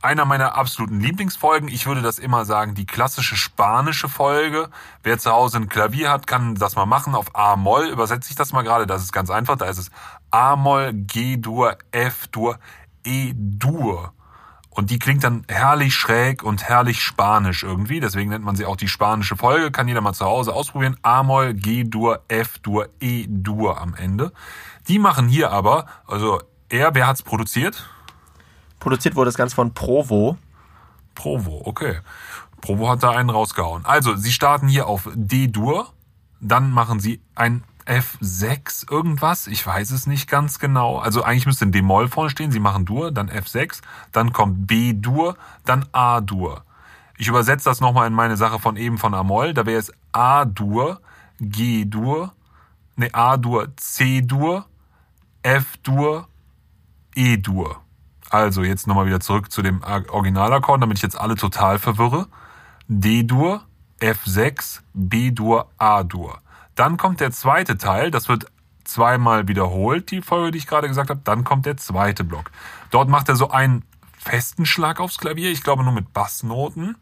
einer 0.02 0.24
meiner 0.24 0.56
absoluten 0.56 1.00
Lieblingsfolgen. 1.00 1.68
Ich 1.68 1.86
würde 1.86 2.02
das 2.02 2.18
immer 2.18 2.44
sagen, 2.44 2.74
die 2.74 2.86
klassische 2.86 3.36
spanische 3.36 4.08
Folge. 4.08 4.68
Wer 5.04 5.18
zu 5.18 5.30
Hause 5.30 5.58
ein 5.58 5.68
Klavier 5.68 6.10
hat, 6.10 6.26
kann 6.26 6.56
das 6.56 6.74
mal 6.74 6.86
machen. 6.86 7.14
Auf 7.14 7.34
A-Moll 7.36 7.86
übersetze 7.86 8.30
ich 8.30 8.36
das 8.36 8.52
mal 8.52 8.62
gerade. 8.62 8.86
Das 8.86 9.02
ist 9.02 9.12
ganz 9.12 9.30
einfach. 9.30 9.56
Da 9.56 9.66
ist 9.66 9.78
es 9.78 9.90
A-Moll, 10.32 10.92
G-Dur, 10.92 11.78
F-Dur, 11.92 12.58
E-Dur. 13.04 14.12
Und 14.74 14.90
die 14.90 14.98
klingt 14.98 15.22
dann 15.22 15.44
herrlich 15.48 15.94
schräg 15.94 16.42
und 16.42 16.62
herrlich 16.62 17.02
spanisch 17.02 17.62
irgendwie. 17.62 18.00
Deswegen 18.00 18.30
nennt 18.30 18.44
man 18.44 18.56
sie 18.56 18.64
auch 18.64 18.76
die 18.76 18.88
spanische 18.88 19.36
Folge. 19.36 19.70
Kann 19.70 19.86
jeder 19.86 20.00
mal 20.00 20.14
zu 20.14 20.24
Hause 20.24 20.54
ausprobieren. 20.54 20.96
A-Moll, 21.02 21.52
G-Dur, 21.52 22.22
F-Dur, 22.28 22.88
E-Dur 22.98 23.78
am 23.78 23.94
Ende. 23.94 24.32
Die 24.88 24.98
machen 24.98 25.28
hier 25.28 25.50
aber, 25.50 25.86
also 26.06 26.40
er, 26.70 26.94
wer 26.94 27.06
hat's 27.06 27.22
produziert? 27.22 27.86
Produziert 28.80 29.14
wurde 29.14 29.28
das 29.28 29.36
Ganze 29.36 29.54
von 29.54 29.74
Provo. 29.74 30.38
Provo, 31.14 31.60
okay. 31.66 31.98
Provo 32.62 32.88
hat 32.88 33.02
da 33.02 33.10
einen 33.10 33.28
rausgehauen. 33.28 33.84
Also, 33.84 34.16
sie 34.16 34.32
starten 34.32 34.68
hier 34.68 34.86
auf 34.86 35.08
D-Dur, 35.14 35.92
dann 36.40 36.70
machen 36.70 36.98
sie 36.98 37.20
ein 37.34 37.62
F6 37.86 38.90
irgendwas, 38.90 39.46
ich 39.46 39.66
weiß 39.66 39.90
es 39.90 40.06
nicht 40.06 40.28
ganz 40.28 40.58
genau. 40.58 40.98
Also 40.98 41.22
eigentlich 41.22 41.46
müsste 41.46 41.66
ein 41.66 41.72
D-Moll 41.72 42.08
vorne 42.08 42.30
stehen, 42.30 42.50
sie 42.50 42.60
machen 42.60 42.84
Dur, 42.84 43.10
dann 43.12 43.28
F6, 43.28 43.82
dann 44.12 44.32
kommt 44.32 44.66
B-Dur, 44.66 45.36
dann 45.64 45.86
A-Dur. 45.92 46.64
Ich 47.18 47.28
übersetze 47.28 47.68
das 47.68 47.80
nochmal 47.80 48.06
in 48.06 48.14
meine 48.14 48.36
Sache 48.36 48.58
von 48.58 48.76
eben 48.76 48.98
von 48.98 49.14
A-Moll, 49.14 49.54
da 49.54 49.66
wäre 49.66 49.78
es 49.78 49.92
A-Dur, 50.12 51.00
G-Dur, 51.40 52.32
ne 52.96 53.10
A-Dur, 53.12 53.76
C-Dur, 53.76 54.66
F-Dur, 55.42 56.28
E-Dur. 57.14 57.80
Also 58.30 58.62
jetzt 58.62 58.86
nochmal 58.86 59.06
wieder 59.06 59.20
zurück 59.20 59.50
zu 59.50 59.60
dem 59.60 59.82
Originalakkord, 59.82 60.82
damit 60.82 60.98
ich 60.98 61.02
jetzt 61.02 61.20
alle 61.20 61.34
total 61.34 61.78
verwirre. 61.78 62.28
D-Dur, 62.88 63.62
F6, 64.00 64.80
B-Dur, 64.94 65.68
A-Dur. 65.78 66.40
Dann 66.82 66.96
kommt 66.96 67.20
der 67.20 67.30
zweite 67.30 67.78
Teil, 67.78 68.10
das 68.10 68.28
wird 68.28 68.46
zweimal 68.82 69.46
wiederholt, 69.46 70.10
die 70.10 70.20
Folge, 70.20 70.50
die 70.50 70.58
ich 70.58 70.66
gerade 70.66 70.88
gesagt 70.88 71.10
habe. 71.10 71.20
Dann 71.22 71.44
kommt 71.44 71.64
der 71.64 71.76
zweite 71.76 72.24
Block. 72.24 72.50
Dort 72.90 73.08
macht 73.08 73.28
er 73.28 73.36
so 73.36 73.52
einen 73.52 73.84
festen 74.18 74.66
Schlag 74.66 74.98
aufs 74.98 75.18
Klavier, 75.18 75.52
ich 75.52 75.62
glaube 75.62 75.84
nur 75.84 75.92
mit 75.92 76.12
Bassnoten. 76.12 76.96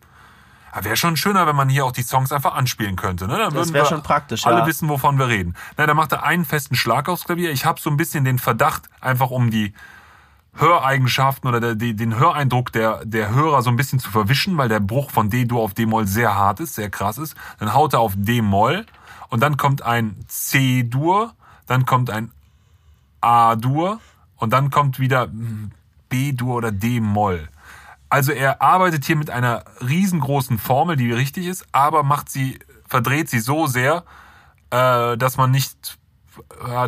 Wäre 0.82 0.98
schon 0.98 1.16
schöner, 1.16 1.47
wenn 1.47 1.57
man 1.57 1.70
hier 1.70 1.86
auch 1.86 1.93
die 1.93 2.02
Songs 2.02 2.31
einfach 2.31 2.57
anspielen 2.57 2.97
könnte. 2.97 3.27
Ne? 3.27 3.39
Dann 3.39 3.55
würden 3.55 3.73
wär 3.73 3.85
wir 3.85 3.89
schon 3.89 4.02
praktisch, 4.02 4.47
Alle 4.47 4.59
ja. 4.59 4.66
wissen, 4.66 4.86
wovon 4.90 5.19
wir 5.19 5.28
reden. 5.28 5.57
Na, 5.78 5.86
da 5.86 5.94
macht 5.94 6.12
er 6.12 6.24
einen 6.24 6.44
festen 6.44 6.74
Schlag 6.74 7.09
aufs 7.09 7.24
Klavier. 7.24 7.51
Ich 7.51 7.65
habe 7.65 7.81
so 7.81 7.89
ein 7.89 7.97
bisschen 7.97 8.27
den 8.27 8.39
Verdacht, 8.39 8.82
einfach 9.01 9.31
um 9.31 9.51
die 9.51 9.73
Höreigenschaften 10.60 11.48
oder 11.48 11.60
der, 11.60 11.74
die, 11.74 11.96
den 11.96 12.18
Höreindruck 12.18 12.72
der, 12.72 13.04
der 13.04 13.30
Hörer 13.34 13.62
so 13.62 13.70
ein 13.70 13.76
bisschen 13.76 13.98
zu 13.98 14.10
verwischen, 14.10 14.56
weil 14.58 14.68
der 14.68 14.80
Bruch 14.80 15.10
von 15.10 15.30
D-Dur 15.30 15.60
auf 15.60 15.74
D-Moll 15.74 16.06
sehr 16.06 16.34
hart 16.34 16.60
ist, 16.60 16.74
sehr 16.74 16.90
krass 16.90 17.18
ist. 17.18 17.34
Dann 17.58 17.74
haut 17.74 17.94
er 17.94 18.00
auf 18.00 18.14
D-Moll 18.16 18.86
und 19.28 19.40
dann 19.40 19.56
kommt 19.56 19.82
ein 19.82 20.16
C-Dur, 20.28 21.32
dann 21.66 21.86
kommt 21.86 22.10
ein 22.10 22.30
A-Dur 23.20 24.00
und 24.36 24.52
dann 24.52 24.70
kommt 24.70 24.98
wieder 24.98 25.28
B-Dur 26.08 26.56
oder 26.56 26.72
D-Moll. 26.72 27.48
Also 28.08 28.32
er 28.32 28.60
arbeitet 28.60 29.04
hier 29.04 29.16
mit 29.16 29.30
einer 29.30 29.64
riesengroßen 29.80 30.58
Formel, 30.58 30.96
die 30.96 31.12
richtig 31.12 31.46
ist, 31.46 31.64
aber 31.72 32.02
macht 32.02 32.28
sie, 32.28 32.58
verdreht 32.86 33.30
sie 33.30 33.38
so 33.38 33.66
sehr, 33.66 34.04
äh, 34.70 35.16
dass 35.16 35.36
man 35.36 35.52
nicht, 35.52 35.98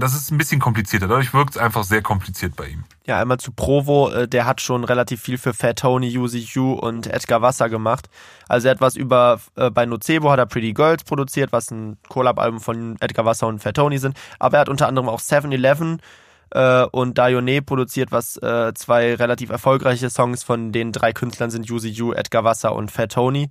das 0.01 0.15
ist 0.15 0.31
ein 0.31 0.39
bisschen 0.39 0.61
komplizierter. 0.61 1.09
Dadurch 1.09 1.35
wirkt 1.35 1.57
es 1.57 1.57
einfach 1.57 1.85
sehr 1.85 2.03
kompliziert 2.03 2.57
bei 2.57 2.69
ihm. 2.69 2.85
Ja, 3.07 3.21
einmal 3.21 3.39
zu 3.39 3.53
Provo, 3.53 4.11
äh, 4.11 4.29
der 4.29 4.47
hat 4.47 4.61
schon 4.61 4.85
relativ 4.85 5.21
viel 5.21 5.39
für 5.39 5.53
Fat 5.55 5.81
Tony, 5.81 6.17
Uzi 6.17 6.47
Q 6.53 6.75
und 6.75 7.07
Edgar 7.09 7.43
Wasser 7.43 7.69
gemacht. 7.69 8.09
Also 8.49 8.69
er 8.69 8.73
hat 8.73 8.81
was 8.81 8.95
über, 8.97 9.41
äh, 9.57 9.71
bei 9.71 9.87
Nocebo 9.87 10.31
hat 10.31 10.39
er 10.39 10.47
Pretty 10.47 10.73
Girls 10.73 11.05
produziert, 11.05 11.53
was 11.53 11.71
ein 11.71 11.97
Collab-Album 12.09 12.61
von 12.61 12.97
Edgar 13.01 13.25
Wasser 13.25 13.49
und 13.49 13.59
Fat 13.61 13.77
Tony 13.77 13.99
sind. 13.99 14.17
Aber 14.39 14.59
er 14.59 14.61
hat 14.61 14.69
unter 14.69 14.87
anderem 14.89 15.09
auch 15.09 15.21
7-Eleven 15.21 16.01
Äh, 16.55 16.85
und 16.93 17.17
Dayone 17.17 17.63
produziert 17.63 18.13
was 18.13 18.37
äh, 18.37 18.75
zwei 18.75 19.15
relativ 19.15 19.49
erfolgreiche 19.49 20.11
Songs 20.11 20.45
von 20.45 20.71
den 20.71 20.93
drei 20.93 21.15
Künstlern 21.15 21.51
sind 21.51 21.67
Yuzi 21.67 21.89
Yu, 21.89 22.13
Edgar 22.13 22.45
Wasser 22.45 22.75
und 22.75 22.91
Fat 22.91 23.13
Tony. 23.13 23.49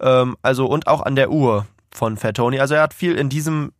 Ähm, 0.00 0.36
also 0.40 0.66
und 0.66 0.86
auch 0.86 1.02
an 1.02 1.16
der 1.16 1.30
Uhr 1.32 1.66
von 1.90 2.16
Fat 2.16 2.36
Tony. 2.36 2.60
Also 2.60 2.74
er 2.74 2.82
hat 2.82 2.94
viel 2.94 3.16
in 3.16 3.28
diesem, 3.28 3.72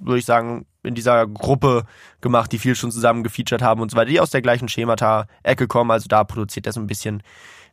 würde 0.00 0.18
ich 0.18 0.24
sagen, 0.24 0.66
in 0.82 0.94
dieser 0.94 1.26
Gruppe 1.26 1.84
gemacht, 2.20 2.52
die 2.52 2.58
viel 2.58 2.74
schon 2.74 2.90
zusammen 2.90 3.22
gefeatured 3.22 3.62
haben 3.62 3.80
und 3.80 3.90
so 3.90 3.96
weiter, 3.96 4.10
die 4.10 4.20
aus 4.20 4.30
der 4.30 4.42
gleichen 4.42 4.68
Schemata-Ecke 4.68 5.68
kommen. 5.68 5.90
Also 5.90 6.08
da 6.08 6.24
produziert 6.24 6.66
er 6.66 6.72
so 6.72 6.80
ein 6.80 6.86
bisschen 6.86 7.22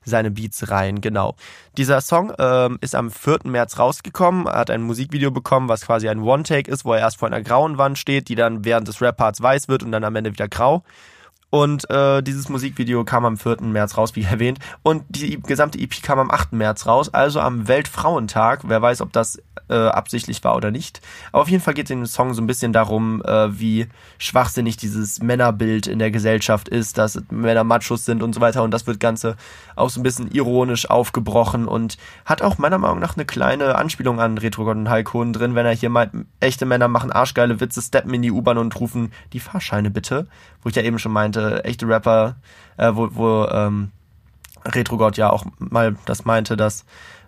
seine 0.05 0.31
Beats 0.31 0.69
rein, 0.71 1.01
genau. 1.01 1.35
Dieser 1.77 2.01
Song 2.01 2.33
ähm, 2.39 2.77
ist 2.81 2.95
am 2.95 3.11
4. 3.11 3.39
März 3.43 3.79
rausgekommen, 3.79 4.47
hat 4.47 4.69
ein 4.69 4.81
Musikvideo 4.81 5.31
bekommen, 5.31 5.67
was 5.67 5.85
quasi 5.85 6.07
ein 6.07 6.21
One-Take 6.21 6.71
ist, 6.71 6.85
wo 6.85 6.93
er 6.93 6.99
erst 6.99 7.17
vor 7.17 7.27
einer 7.27 7.41
grauen 7.41 7.77
Wand 7.77 7.97
steht, 7.97 8.29
die 8.29 8.35
dann 8.35 8.63
während 8.63 8.87
des 8.87 9.01
Rap-Parts 9.01 9.41
weiß 9.41 9.67
wird 9.67 9.83
und 9.83 9.91
dann 9.91 10.03
am 10.03 10.15
Ende 10.15 10.31
wieder 10.31 10.47
grau. 10.47 10.83
Und 11.49 11.89
äh, 11.89 12.21
dieses 12.21 12.49
Musikvideo 12.49 13.03
kam 13.03 13.25
am 13.25 13.37
4. 13.37 13.61
März 13.61 13.97
raus, 13.97 14.15
wie 14.15 14.23
erwähnt. 14.29 14.59
Und 14.83 15.03
die 15.09 15.39
gesamte 15.41 15.79
EP 15.79 16.01
kam 16.01 16.19
am 16.19 16.31
8. 16.31 16.53
März 16.53 16.85
raus, 16.85 17.13
also 17.13 17.39
am 17.39 17.67
Weltfrauentag. 17.67 18.61
Wer 18.67 18.81
weiß, 18.81 19.01
ob 19.01 19.11
das 19.13 19.41
äh, 19.69 19.75
absichtlich 19.75 20.43
war 20.43 20.55
oder 20.55 20.71
nicht. 20.71 21.01
Aber 21.31 21.43
auf 21.43 21.49
jeden 21.49 21.63
Fall 21.63 21.73
geht 21.73 21.85
es 21.85 21.91
in 21.91 21.99
dem 21.99 22.05
Song 22.05 22.33
so 22.33 22.41
ein 22.41 22.47
bisschen 22.47 22.73
darum, 22.73 23.23
äh, 23.23 23.59
wie 23.59 23.87
schwachsinnig 24.17 24.77
dieses 24.77 25.21
Männerbild 25.21 25.87
in 25.87 25.99
der 25.99 26.11
Gesellschaft 26.11 26.69
ist, 26.69 26.97
dass 26.97 27.21
Männer 27.29 27.63
Machos 27.63 28.05
sind 28.05 28.23
und 28.23 28.33
so 28.33 28.41
weiter. 28.41 28.63
Und 28.63 28.71
das 28.71 28.87
wird 28.87 28.99
Ganze 28.99 29.35
auch 29.79 29.89
so 29.89 29.99
ein 29.99 30.03
bisschen 30.03 30.29
ironisch 30.31 30.89
aufgebrochen 30.89 31.67
und 31.67 31.97
hat 32.25 32.41
auch 32.41 32.57
meiner 32.57 32.77
Meinung 32.77 32.99
nach 32.99 33.15
eine 33.15 33.25
kleine 33.25 33.75
Anspielung 33.75 34.19
an 34.19 34.37
Retrogott 34.37 34.75
und 34.75 34.89
Heilkohlen 34.89 35.33
drin, 35.33 35.55
wenn 35.55 35.65
er 35.65 35.73
hier 35.73 35.89
meint, 35.89 36.11
echte 36.39 36.65
Männer 36.65 36.87
machen 36.87 37.11
arschgeile 37.11 37.59
Witze, 37.59 37.81
steppen 37.81 38.13
in 38.13 38.21
die 38.21 38.31
U-Bahn 38.31 38.57
und 38.57 38.79
rufen 38.79 39.11
die 39.33 39.39
Fahrscheine 39.39 39.89
bitte. 39.89 40.27
Wo 40.61 40.69
ich 40.69 40.75
ja 40.75 40.81
eben 40.81 40.99
schon 40.99 41.13
meinte, 41.13 41.29
meinte, 41.39 41.63
echte 41.65 41.87
Rapper, 41.87 42.35
äh, 42.77 42.91
wo, 42.93 43.09
wo 43.11 43.45
ähm, 43.47 43.91
Retrogott 44.65 45.17
ja 45.17 45.29
auch 45.29 45.45
mal 45.57 45.95
das 46.05 46.25
meinte, 46.25 46.57
dass 46.57 46.85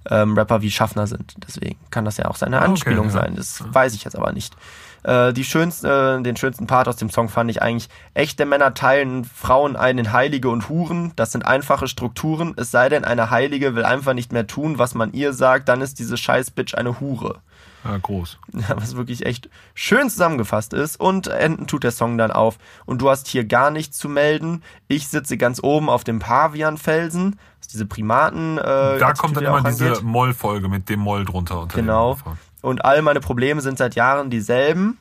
ähm, 0.09 0.33
Rapper 0.37 0.61
wie 0.61 0.71
Schaffner 0.71 1.07
sind. 1.07 1.35
Deswegen 1.47 1.77
kann 1.91 2.05
das 2.05 2.17
ja 2.17 2.25
auch 2.25 2.35
seine 2.35 2.61
Anspielung 2.61 3.07
okay, 3.07 3.15
ja. 3.15 3.21
sein. 3.21 3.35
Das 3.35 3.63
weiß 3.71 3.93
ich 3.93 4.03
jetzt 4.03 4.15
aber 4.15 4.31
nicht. 4.31 4.55
Äh, 5.03 5.33
die 5.33 5.43
schönste, 5.43 6.17
äh, 6.19 6.23
den 6.23 6.35
schönsten 6.35 6.67
Part 6.67 6.87
aus 6.87 6.95
dem 6.95 7.09
Song 7.09 7.29
fand 7.29 7.49
ich 7.49 7.61
eigentlich, 7.61 7.89
echte 8.13 8.45
Männer 8.45 8.73
teilen 8.73 9.25
Frauen 9.25 9.75
ein 9.75 9.97
in 9.97 10.11
Heilige 10.11 10.49
und 10.49 10.69
Huren. 10.69 11.13
Das 11.15 11.31
sind 11.31 11.45
einfache 11.45 11.87
Strukturen. 11.87 12.53
Es 12.57 12.71
sei 12.71 12.89
denn, 12.89 13.03
eine 13.03 13.29
Heilige 13.29 13.75
will 13.75 13.85
einfach 13.85 14.13
nicht 14.13 14.31
mehr 14.31 14.47
tun, 14.47 14.77
was 14.77 14.95
man 14.95 15.13
ihr 15.13 15.33
sagt, 15.33 15.69
dann 15.69 15.81
ist 15.81 15.99
diese 15.99 16.17
Scheißbitch 16.17 16.75
eine 16.75 16.99
Hure. 16.99 17.39
Ja, 17.83 17.97
groß. 17.97 18.37
Was 18.75 18.95
wirklich 18.95 19.25
echt 19.25 19.49
schön 19.73 20.07
zusammengefasst 20.07 20.71
ist. 20.73 20.99
Und 20.99 21.25
enden 21.25 21.65
tut 21.65 21.83
der 21.83 21.89
Song 21.89 22.15
dann 22.15 22.29
auf. 22.29 22.59
Und 22.85 23.01
du 23.01 23.09
hast 23.09 23.27
hier 23.27 23.43
gar 23.43 23.71
nichts 23.71 23.97
zu 23.97 24.07
melden. 24.07 24.61
Ich 24.87 25.07
sitze 25.07 25.35
ganz 25.35 25.63
oben 25.63 25.89
auf 25.89 26.03
dem 26.03 26.19
Pavianfelsen. 26.19 27.31
Das 27.31 27.67
ist 27.67 27.73
diese 27.73 27.87
Primaten. 27.87 28.59
Äh, 28.59 28.99
da 28.99 29.13
kommt 29.13 29.35
dann 29.35 29.45
immer 29.45 29.63
diese 29.63 30.03
Moll-Folge 30.03 30.69
mit 30.69 30.89
dem 30.89 30.99
Moll 30.99 31.25
drunter. 31.25 31.67
genau. 31.73 32.19
Und 32.61 32.85
all 32.85 33.01
meine 33.01 33.19
Probleme 33.19 33.61
sind 33.61 33.77
seit 33.77 33.95
Jahren 33.95 34.29
dieselben. 34.29 34.97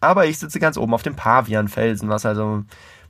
Aber 0.00 0.26
ich 0.26 0.38
sitze 0.38 0.60
ganz 0.60 0.76
oben 0.76 0.94
auf 0.94 1.02
dem 1.02 1.16
Pavianfelsen, 1.16 2.08
was 2.08 2.24
also 2.24 2.64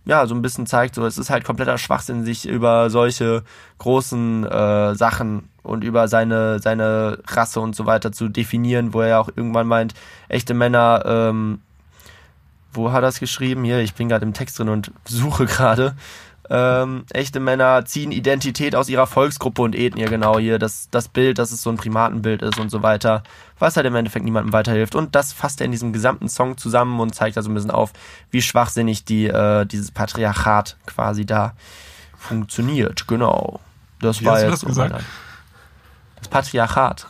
ja, 0.09 0.27
so 0.27 0.35
ein 0.35 0.41
bisschen 0.41 0.67
zeigt, 0.67 0.95
so 0.95 1.05
es 1.05 1.19
ist 1.19 1.29
halt 1.29 1.45
kompletter 1.45 1.77
Schwachsinn, 1.77 2.25
sich 2.25 2.49
über 2.49 2.89
solche 2.89 3.43
großen 3.77 4.47
äh, 4.47 4.95
Sachen 4.95 5.51
und 5.63 5.85
über 5.85 6.09
seine, 6.09 6.61
seine 6.61 7.19
Rasse 7.27 7.61
und 7.61 7.77
so 7.77 7.85
weiter 7.85 8.11
zu 8.11 8.31
definieren, 8.31 8.95
wo 8.95 9.03
er 9.03 9.09
ja 9.09 9.21
auch 9.21 9.29
irgendwann 9.29 9.67
meint, 9.67 9.93
echte 10.29 10.55
Männer, 10.55 11.03
ähm, 11.05 11.61
wo 12.73 12.91
hat 12.91 13.03
er 13.03 13.11
es 13.11 13.21
geschrieben? 13.21 13.65
Hier, 13.65 13.81
ich 13.81 13.95
bin 13.95 14.09
gerade 14.09 14.25
im 14.25 14.33
Text 14.33 14.59
drin 14.59 14.71
und 14.71 14.93
suche 15.05 15.45
gerade. 15.45 15.95
Ähm, 16.51 17.05
echte 17.13 17.41
Männer 17.41 17.85
ziehen 17.85 18.11
Identität 18.11 18.75
aus 18.75 18.89
ihrer 18.89 19.07
Volksgruppe 19.07 19.63
und 19.63 19.75
Ethnie, 19.75 20.07
genau 20.07 20.39
hier, 20.39 20.59
das, 20.59 20.89
das 20.91 21.09
Bild, 21.09 21.39
dass 21.39 21.53
es 21.53 21.63
so 21.63 21.71
ein 21.71 21.77
Primatenbild 21.77 22.43
ist 22.43 22.59
und 22.59 22.71
so 22.71 22.83
weiter, 22.83 23.23
was 23.59 23.77
halt 23.77 23.87
im 23.87 23.95
Endeffekt 23.95 24.25
niemandem 24.25 24.53
weiterhilft. 24.53 24.95
Und 24.95 25.15
das 25.15 25.33
fasst 25.33 25.61
er 25.61 25.67
in 25.67 25.73
diesem 25.73 25.93
gesamten 25.93 26.29
Song 26.29 26.57
zusammen 26.57 27.01
und 27.01 27.15
zeigt 27.15 27.37
da 27.37 27.43
so 27.43 27.51
ein 27.51 27.55
bisschen 27.55 27.71
auf, 27.71 27.93
wie 28.31 28.41
schwachsinnig 28.41 29.05
die, 29.05 29.27
äh, 29.27 29.67
dieses 29.67 29.91
Patriarchat 29.91 30.77
quasi 30.87 31.27
da 31.27 31.55
funktioniert. 32.17 33.07
Genau. 33.07 33.61
Das 34.01 34.21
wie 34.21 34.27
war 34.27 34.41
jetzt 34.41 34.53
das, 34.53 34.65
gesagt? 34.65 35.05
das 36.17 36.29
Patriarchat. 36.29 37.07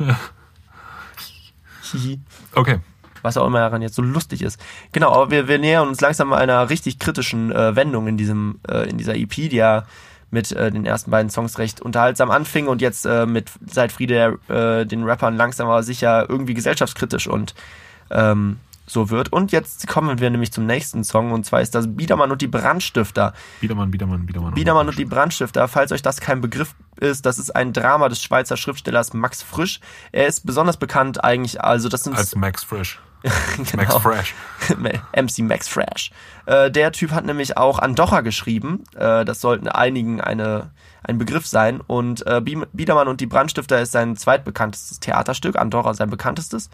okay 2.55 2.81
was 3.29 3.37
auch 3.37 3.47
immer 3.47 3.61
daran 3.61 3.83
jetzt 3.83 3.95
so 3.95 4.03
lustig 4.03 4.43
ist. 4.43 4.61
Genau, 4.93 5.13
aber 5.13 5.31
wir, 5.31 5.49
wir 5.49 5.59
nähern 5.59 5.89
uns 5.89 6.01
langsam 6.01 6.33
einer 6.33 6.71
richtig 6.71 6.99
kritischen 6.99 7.53
äh, 7.53 7.77
Wendung 7.77 8.09
in 8.09 8.17
diesem, 8.17 8.61
äh, 8.69 8.89
in 8.89 8.99
dieser 8.99 9.15
EP, 9.15 9.31
die 9.31 9.57
ja 9.57 9.85
mit 10.31 10.53
äh, 10.53 10.71
den 10.71 10.85
ersten 10.85 11.11
beiden 11.11 11.31
Songs 11.31 11.59
recht 11.59 11.81
unterhaltsam 11.81 12.31
anfing 12.31 12.67
und 12.67 12.83
jetzt 12.83 13.07
äh, 13.07 13.27
mit 13.27 13.51
seit 13.67 13.93
Friede 13.93 14.39
äh, 14.49 14.85
den 14.85 15.05
Rappern 15.05 15.37
langsam 15.37 15.69
aber 15.69 15.83
sicher 15.83 16.27
irgendwie 16.29 16.55
gesellschaftskritisch 16.55 17.27
und 17.29 17.55
ähm, 18.11 18.59
so 18.91 19.11
wird. 19.11 19.33
Und 19.33 19.53
jetzt 19.53 19.87
kommen 19.87 20.19
wir 20.19 20.31
nämlich 20.31 20.53
zum 20.53 20.67
nächsten 20.67 21.05
Song 21.05 21.33
und 21.33 21.45
zwar 21.45 21.61
ist 21.61 21.75
das 21.75 21.95
Biedermann 21.95 22.31
und 22.31 22.43
die 22.43 22.47
Brandstifter. 22.47 23.35
Biedermann, 23.61 23.91
Biedermann, 23.91 24.27
Biedermann. 24.27 24.55
Biedermann 24.55 24.89
und 24.89 24.99
die 24.99 25.05
Brandstifter. 25.05 25.69
Falls 25.69 25.93
euch 25.93 26.03
das 26.03 26.21
kein 26.21 26.41
Begriff 26.41 26.75
ist, 27.01 27.27
das 27.27 27.39
ist 27.39 27.55
ein 27.55 27.73
Drama 27.73 28.09
des 28.09 28.23
Schweizer 28.23 28.57
Schriftstellers 28.57 29.13
Max 29.13 29.43
Frisch. 29.43 29.81
Er 30.13 30.27
ist 30.27 30.47
besonders 30.47 30.77
bekannt 30.77 31.23
eigentlich, 31.23 31.63
also 31.63 31.89
das 31.89 32.05
sind... 32.05 32.17
Als 32.17 32.35
Max 32.35 32.65
Frisch. 32.65 33.01
genau. 33.57 33.83
Max 33.83 33.97
Fresh. 33.97 34.35
MC 35.17 35.39
Max 35.41 35.69
Fresh. 35.69 36.11
Äh, 36.47 36.71
der 36.71 36.93
Typ 36.93 37.11
hat 37.13 37.25
nämlich 37.25 37.57
auch 37.57 37.79
Andorra 37.79 38.21
geschrieben. 38.21 38.85
Äh, 38.95 39.25
das 39.25 39.41
sollten 39.41 39.69
einigen 39.69 40.21
eine, 40.21 40.71
ein 41.03 41.19
Begriff 41.19 41.47
sein. 41.47 41.81
Und 41.81 42.27
äh, 42.27 42.41
Biedermann 42.41 43.09
und 43.09 43.21
die 43.21 43.27
Brandstifter 43.27 43.81
ist 43.81 43.93
sein 43.93 44.17
zweitbekanntestes 44.17 45.01
Theaterstück. 45.01 45.57
Andorra 45.57 45.95
sein 45.95 46.11
bekanntestes. 46.11 46.71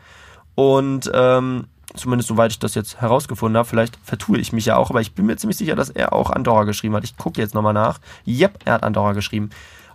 Und 0.55 1.11
ähm, 1.15 1.67
zumindest 1.95 2.29
soweit 2.29 2.53
ich 2.53 2.59
das 2.59 2.75
jetzt 2.75 3.01
herausgefunden 3.01 3.57
habe, 3.57 3.69
vielleicht 3.69 3.97
vertue 4.03 4.39
ich 4.39 4.53
mich 4.53 4.67
ja 4.67 4.77
auch, 4.77 4.91
aber 4.91 5.01
ich 5.01 5.15
bin 5.15 5.27
mir 5.27 5.37
ziemlich 5.37 5.57
sicher, 5.57 5.77
dass 5.77 5.91
er 5.91 6.13
auch 6.13 6.31
Andorra 6.31 6.65
geschrieben 6.65 6.95
hat. 6.95 7.05
Ich 7.05 7.17
gucke 7.17 7.41
jetzt 7.41 7.55
nochmal 7.55 7.73
nach. 7.73 7.99
Yep, 8.27 8.61
er 8.65 8.75
hat 8.75 8.83
Andorra 8.83 9.13
geschrieben. 9.13 9.51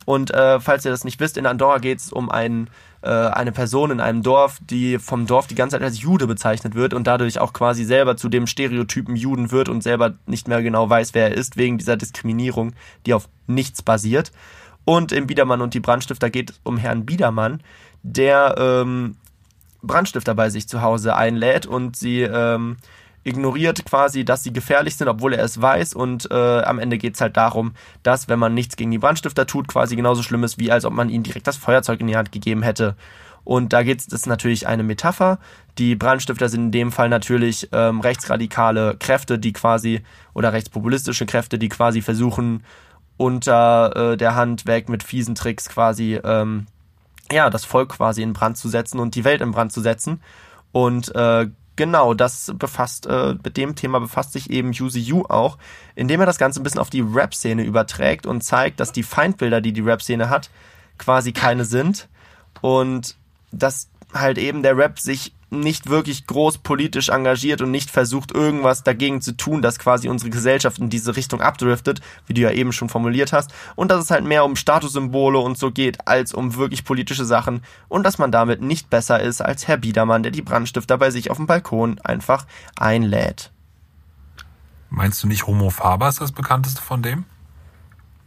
Und 0.06 0.32
äh, 0.32 0.60
falls 0.60 0.86
ihr 0.86 0.92
das 0.92 1.04
nicht 1.04 1.20
wisst, 1.20 1.38
in 1.38 1.46
Andorra 1.46 1.78
geht 1.78 2.00
es 2.00 2.12
um 2.12 2.32
einen 2.32 2.70
äh, 3.02 3.10
eine 3.10 3.52
Person 3.52 3.92
in 3.92 4.00
einem 4.00 4.24
Dorf, 4.24 4.60
die 4.62 5.00
vom 5.00 5.26
Dorf 5.26 5.48
die 5.48 5.56
ganze 5.56 5.76
Zeit 5.76 5.84
als 5.84 6.02
Jude 6.02 6.28
bezeichnet 6.28 6.76
wird 6.76 6.94
und 6.94 7.08
dadurch 7.08 7.40
auch 7.40 7.54
quasi 7.54 7.86
selber 7.86 8.18
zu 8.18 8.30
dem 8.30 8.48
Stereotypen 8.48 9.16
Juden 9.16 9.52
wird 9.52 9.70
und 9.70 9.82
selber 9.82 10.16
nicht 10.26 10.48
mehr 10.48 10.62
genau 10.62 10.90
weiß, 10.90 11.14
wer 11.14 11.30
er 11.30 11.36
ist, 11.36 11.58
wegen 11.58 11.78
dieser 11.78 11.98
Diskriminierung, 11.98 12.74
die 13.06 13.14
auf 13.14 13.30
nichts 13.48 13.82
basiert. 13.82 14.32
Und 14.86 15.12
im 15.12 15.28
Biedermann 15.28 15.62
und 15.62 15.74
die 15.74 15.80
Brandstifter 15.80 16.30
geht 16.30 16.52
es 16.52 16.60
um 16.64 16.78
Herrn 16.78 17.06
Biedermann, 17.06 17.62
der 18.04 18.56
ähm, 18.58 19.18
Brandstifter 19.82 20.36
bei 20.36 20.50
sich 20.50 20.68
zu 20.68 20.82
Hause 20.82 21.16
einlädt 21.16 21.66
und 21.66 21.96
sie 21.96 22.22
ähm, 22.22 22.78
ignoriert 23.30 23.86
quasi, 23.86 24.26
dass 24.26 24.44
sie 24.44 24.52
gefährlich 24.52 24.98
sind, 24.98 25.08
obwohl 25.08 25.34
er 25.34 25.44
es 25.44 25.62
weiß. 25.62 25.94
Und 25.94 26.30
äh, 26.32 26.62
am 26.62 26.80
Ende 26.80 26.98
geht 26.98 27.16
es 27.16 27.22
halt 27.22 27.38
darum, 27.38 27.74
dass, 28.04 28.28
wenn 28.28 28.40
man 28.40 28.54
nichts 28.54 28.76
gegen 28.76 28.92
die 28.92 28.98
Brandstifter 28.98 29.48
tut, 29.48 29.68
quasi 29.68 29.96
genauso 29.96 30.24
schlimm 30.24 30.44
ist, 30.44 30.60
wie 30.60 30.72
als 30.72 30.86
ob 30.86 30.94
man 30.94 31.10
ihnen 31.10 31.24
direkt 31.24 31.48
das 31.48 31.58
Feuerzeug 31.58 32.02
in 32.02 32.08
die 32.08 32.18
Hand 32.18 32.32
gegeben 32.32 32.64
hätte. 32.64 32.96
Und 33.44 33.74
da 33.74 33.84
geht 33.84 34.12
es 34.12 34.26
natürlich 34.26 34.68
eine 34.68 34.84
Metapher. 34.84 35.40
Die 35.78 35.96
Brandstifter 35.96 36.50
sind 36.50 36.66
in 36.66 36.72
dem 36.72 36.92
Fall 36.92 37.10
natürlich 37.10 37.70
ähm, 37.72 38.02
rechtsradikale 38.02 38.98
Kräfte, 39.00 39.40
die 39.40 39.54
quasi, 39.54 40.02
oder 40.34 40.54
rechtspopulistische 40.54 41.26
Kräfte, 41.26 41.58
die 41.58 41.70
quasi 41.70 42.02
versuchen, 42.02 42.64
unter 43.18 43.96
äh, 44.14 44.18
der 44.18 44.36
Hand 44.36 44.66
weg 44.66 44.88
mit 44.88 45.04
fiesen 45.04 45.36
Tricks 45.36 45.68
quasi, 45.68 46.20
ähm, 46.24 46.68
ja, 47.32 47.50
das 47.50 47.66
Volk 47.66 47.90
quasi 47.90 48.22
in 48.22 48.34
Brand 48.34 48.58
zu 48.58 48.70
setzen 48.70 49.00
und 49.00 49.16
die 49.16 49.24
Welt 49.24 49.42
in 49.42 49.52
Brand 49.52 49.72
zu 49.72 49.82
setzen. 49.82 50.22
Und 50.72 51.14
äh, 51.16 51.48
Genau, 51.80 52.14
das 52.14 52.52
befasst, 52.56 53.06
äh, 53.06 53.36
mit 53.42 53.56
dem 53.56 53.74
Thema 53.74 54.02
befasst 54.02 54.34
sich 54.34 54.50
eben 54.50 54.74
Yuzi 54.74 55.00
Yu 55.00 55.24
auch, 55.24 55.58
indem 55.96 56.20
er 56.20 56.26
das 56.26 56.38
Ganze 56.38 56.60
ein 56.60 56.64
bisschen 56.64 56.82
auf 56.82 56.90
die 56.90 57.00
Rap-Szene 57.00 57.64
überträgt 57.64 58.26
und 58.26 58.42
zeigt, 58.42 58.82
dass 58.82 58.92
die 58.92 59.02
Feindbilder, 59.02 59.62
die 59.62 59.72
die 59.72 59.80
Rap-Szene 59.80 60.30
hat, 60.30 60.50
quasi 60.98 61.32
keine 61.32 61.64
sind. 61.64 62.10
Und 62.60 63.16
dass 63.54 63.88
halt 64.14 64.38
eben 64.38 64.62
der 64.62 64.76
Rap 64.76 65.00
sich 65.00 65.34
nicht 65.50 65.90
wirklich 65.90 66.28
groß 66.28 66.60
politisch 66.60 67.10
engagiert 67.10 67.62
und 67.62 67.72
nicht 67.72 67.90
versucht, 67.90 68.32
irgendwas 68.32 68.84
dagegen 68.84 69.22
zu 69.22 69.36
tun, 69.36 69.62
dass 69.62 69.80
quasi 69.80 70.10
unsere 70.10 70.30
Gesellschaft 70.30 70.80
in 70.80 70.90
diese 70.90 71.16
Richtung 71.16 71.42
abdriftet, 71.42 72.02
wie 72.28 72.34
du 72.34 72.42
ja 72.42 72.52
eben 72.52 72.72
schon 72.72 72.90
formuliert 72.90 73.34
hast, 73.34 73.54
und 73.76 73.90
dass 73.92 74.04
es 74.04 74.12
halt 74.12 74.26
mehr 74.26 74.46
um 74.46 74.56
Statussymbole 74.56 75.40
und 75.40 75.58
so 75.58 75.72
geht, 75.72 76.08
als 76.08 76.34
um 76.34 76.56
wirklich 76.56 76.84
politische 76.84 77.26
Sachen 77.26 77.64
und 77.88 78.04
dass 78.04 78.18
man 78.18 78.32
damit 78.32 78.62
nicht 78.62 78.90
besser 78.90 79.20
ist 79.20 79.42
als 79.42 79.68
Herr 79.68 79.78
Biedermann, 79.78 80.24
der 80.24 80.32
die 80.32 80.42
Brandstifter 80.42 80.98
bei 80.98 81.12
sich 81.12 81.32
auf 81.32 81.38
dem 81.38 81.48
Balkon 81.48 82.00
einfach 82.00 82.46
einlädt. 82.78 83.52
Meinst 84.90 85.24
du 85.24 85.28
nicht 85.28 85.46
Homo 85.46 85.70
Faber 85.70 86.10
ist 86.10 86.22
das 86.22 86.32
bekannteste 86.32 86.82
von 86.82 87.02
dem? 87.02 87.26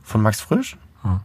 Von 0.03 0.23
Max 0.23 0.41
Frisch? 0.41 0.77
Hm. 1.03 1.21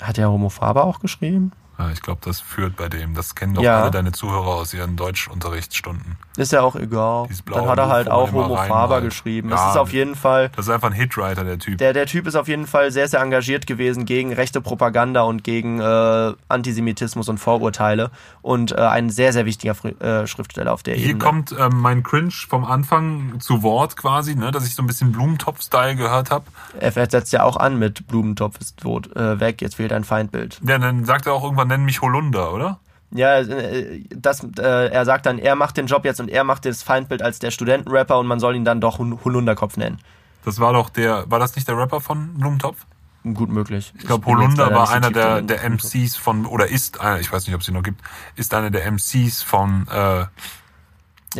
Hat 0.00 0.18
ja 0.18 0.28
Homo 0.28 0.48
Faber 0.48 0.84
auch 0.84 1.00
geschrieben? 1.00 1.52
Ja, 1.78 1.90
ich 1.90 2.02
glaube, 2.02 2.20
das 2.24 2.40
führt 2.40 2.76
bei 2.76 2.88
dem. 2.88 3.14
Das 3.14 3.34
kennen 3.34 3.54
doch 3.54 3.62
Ja. 3.62 3.82
alle 3.82 3.90
deine 3.90 4.12
Zuhörer 4.12 4.46
aus 4.46 4.72
ihren 4.74 4.96
Deutschunterrichtsstunden. 4.96 6.16
Ist 6.36 6.52
ja 6.52 6.62
auch 6.62 6.74
egal. 6.76 7.28
Dann 7.52 7.66
hat 7.68 7.78
er 7.78 7.88
halt 7.88 8.10
auch 8.10 8.32
Homo. 8.32 8.56
Faber 8.56 9.00
geschrieben. 9.00 9.50
Das 9.50 9.60
Ja. 9.60 9.70
ist 9.72 9.76
auf 9.76 9.92
jeden 9.92 10.14
Fall 10.16 10.50
Das 10.56 10.66
ist 10.66 10.72
einfach 10.72 10.88
ein 10.88 10.94
Hitwriter, 10.94 11.44
der 11.44 11.58
Typ. 11.58 11.78
Der, 11.78 11.92
der 11.92 12.06
Typ 12.06 12.26
ist 12.26 12.34
auf 12.34 12.48
jeden 12.48 12.66
Fall 12.66 12.90
sehr, 12.90 13.08
sehr 13.08 13.20
engagiert 13.20 13.66
gewesen 13.66 14.04
gegen 14.04 14.32
rechte 14.32 14.60
Propaganda 14.60 15.22
und 15.22 15.44
gegen 15.44 15.80
äh, 15.80 16.32
Antisemitismus 16.48 17.28
und 17.28 17.38
Vorurteile 17.38 18.10
und 18.42 18.72
äh, 18.72 18.76
ein 18.76 19.10
sehr, 19.10 19.32
sehr 19.32 19.44
wichtiger 19.44 19.72
Fri- 19.74 20.00
äh, 20.00 20.26
Schriftsteller 20.26 20.72
auf 20.72 20.82
der 20.82 20.94
Hier 20.94 21.10
Ebene. 21.10 21.24
kommt 21.24 21.54
ähm, 21.58 21.80
mein 21.80 22.02
Cringe 22.02 22.30
vom 22.48 22.64
Anfang 22.64 23.40
zu 23.40 23.62
Wort 23.62 23.96
quasi, 23.96 24.34
ne, 24.34 24.50
dass 24.50 24.66
ich 24.66 24.74
so 24.74 24.82
ein 24.82 24.86
bisschen 24.86 25.12
Blumentopf-Style 25.12 25.96
gehört 25.96 26.30
habe. 26.30 26.44
er 26.80 26.92
setzt 26.92 27.32
ja 27.32 27.42
auch 27.44 27.56
an 27.56 27.78
mit 27.78 28.06
Blumentopf 28.08 28.58
ist 28.60 28.78
tot, 28.78 29.14
äh, 29.16 29.38
weg, 29.40 29.60
jetzt 29.62 29.76
fehlt 29.76 29.92
ein 29.92 30.04
Feindbild. 30.04 30.60
Ja, 30.66 30.78
dann 30.78 31.04
sagt 31.04 31.26
er 31.26 31.32
auch 31.34 31.44
irgendwann, 31.44 31.63
nenn 31.66 31.84
mich 31.84 32.00
Holunder, 32.02 32.52
oder? 32.52 32.78
Ja, 33.10 33.38
äh, 33.38 34.02
das, 34.10 34.42
äh, 34.58 34.88
er 34.88 35.04
sagt 35.04 35.26
dann, 35.26 35.38
er 35.38 35.54
macht 35.54 35.76
den 35.76 35.86
Job 35.86 36.04
jetzt 36.04 36.20
und 36.20 36.28
er 36.28 36.42
macht 36.44 36.64
das 36.64 36.82
Feindbild 36.82 37.22
als 37.22 37.38
der 37.38 37.50
Studentenrapper 37.52 38.18
und 38.18 38.26
man 38.26 38.40
soll 38.40 38.56
ihn 38.56 38.64
dann 38.64 38.80
doch 38.80 38.98
Hol- 38.98 39.18
Holunderkopf 39.24 39.76
nennen. 39.76 39.98
Das 40.44 40.58
war 40.60 40.72
doch 40.72 40.90
der, 40.90 41.30
war 41.30 41.38
das 41.38 41.54
nicht 41.56 41.68
der 41.68 41.78
Rapper 41.78 42.00
von 42.00 42.34
Blumentopf? 42.34 42.84
Gut 43.32 43.48
möglich. 43.48 43.94
Ich 43.98 44.04
glaube, 44.04 44.26
Holunder 44.26 44.74
war 44.74 44.90
einer 44.90 45.10
der, 45.10 45.40
der 45.40 45.64
MCs 45.70 46.16
von, 46.16 46.44
oder 46.44 46.66
ist 46.68 47.00
einer, 47.00 47.20
ich 47.20 47.32
weiß 47.32 47.46
nicht, 47.46 47.54
ob 47.54 47.62
es 47.62 47.68
ihn 47.68 47.74
noch 47.74 47.82
gibt, 47.82 48.02
ist 48.36 48.52
einer 48.52 48.70
der 48.70 48.84
MCs 48.90 49.42
von, 49.42 49.86
äh, 49.90 49.94
Ja, 49.94 50.28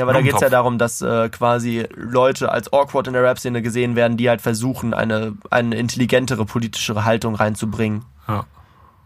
aber 0.04 0.14
da 0.14 0.22
geht's 0.22 0.40
ja 0.40 0.48
Blumentopf. 0.48 0.50
darum, 0.50 0.78
dass 0.78 1.02
äh, 1.02 1.28
quasi 1.28 1.86
Leute 1.94 2.50
als 2.50 2.72
awkward 2.72 3.06
in 3.08 3.12
der 3.12 3.22
Rap-Szene 3.22 3.60
gesehen 3.60 3.96
werden, 3.96 4.16
die 4.16 4.30
halt 4.30 4.40
versuchen, 4.40 4.94
eine, 4.94 5.34
eine 5.50 5.76
intelligentere, 5.76 6.46
politischere 6.46 7.04
Haltung 7.04 7.34
reinzubringen, 7.34 8.04
ja. 8.28 8.44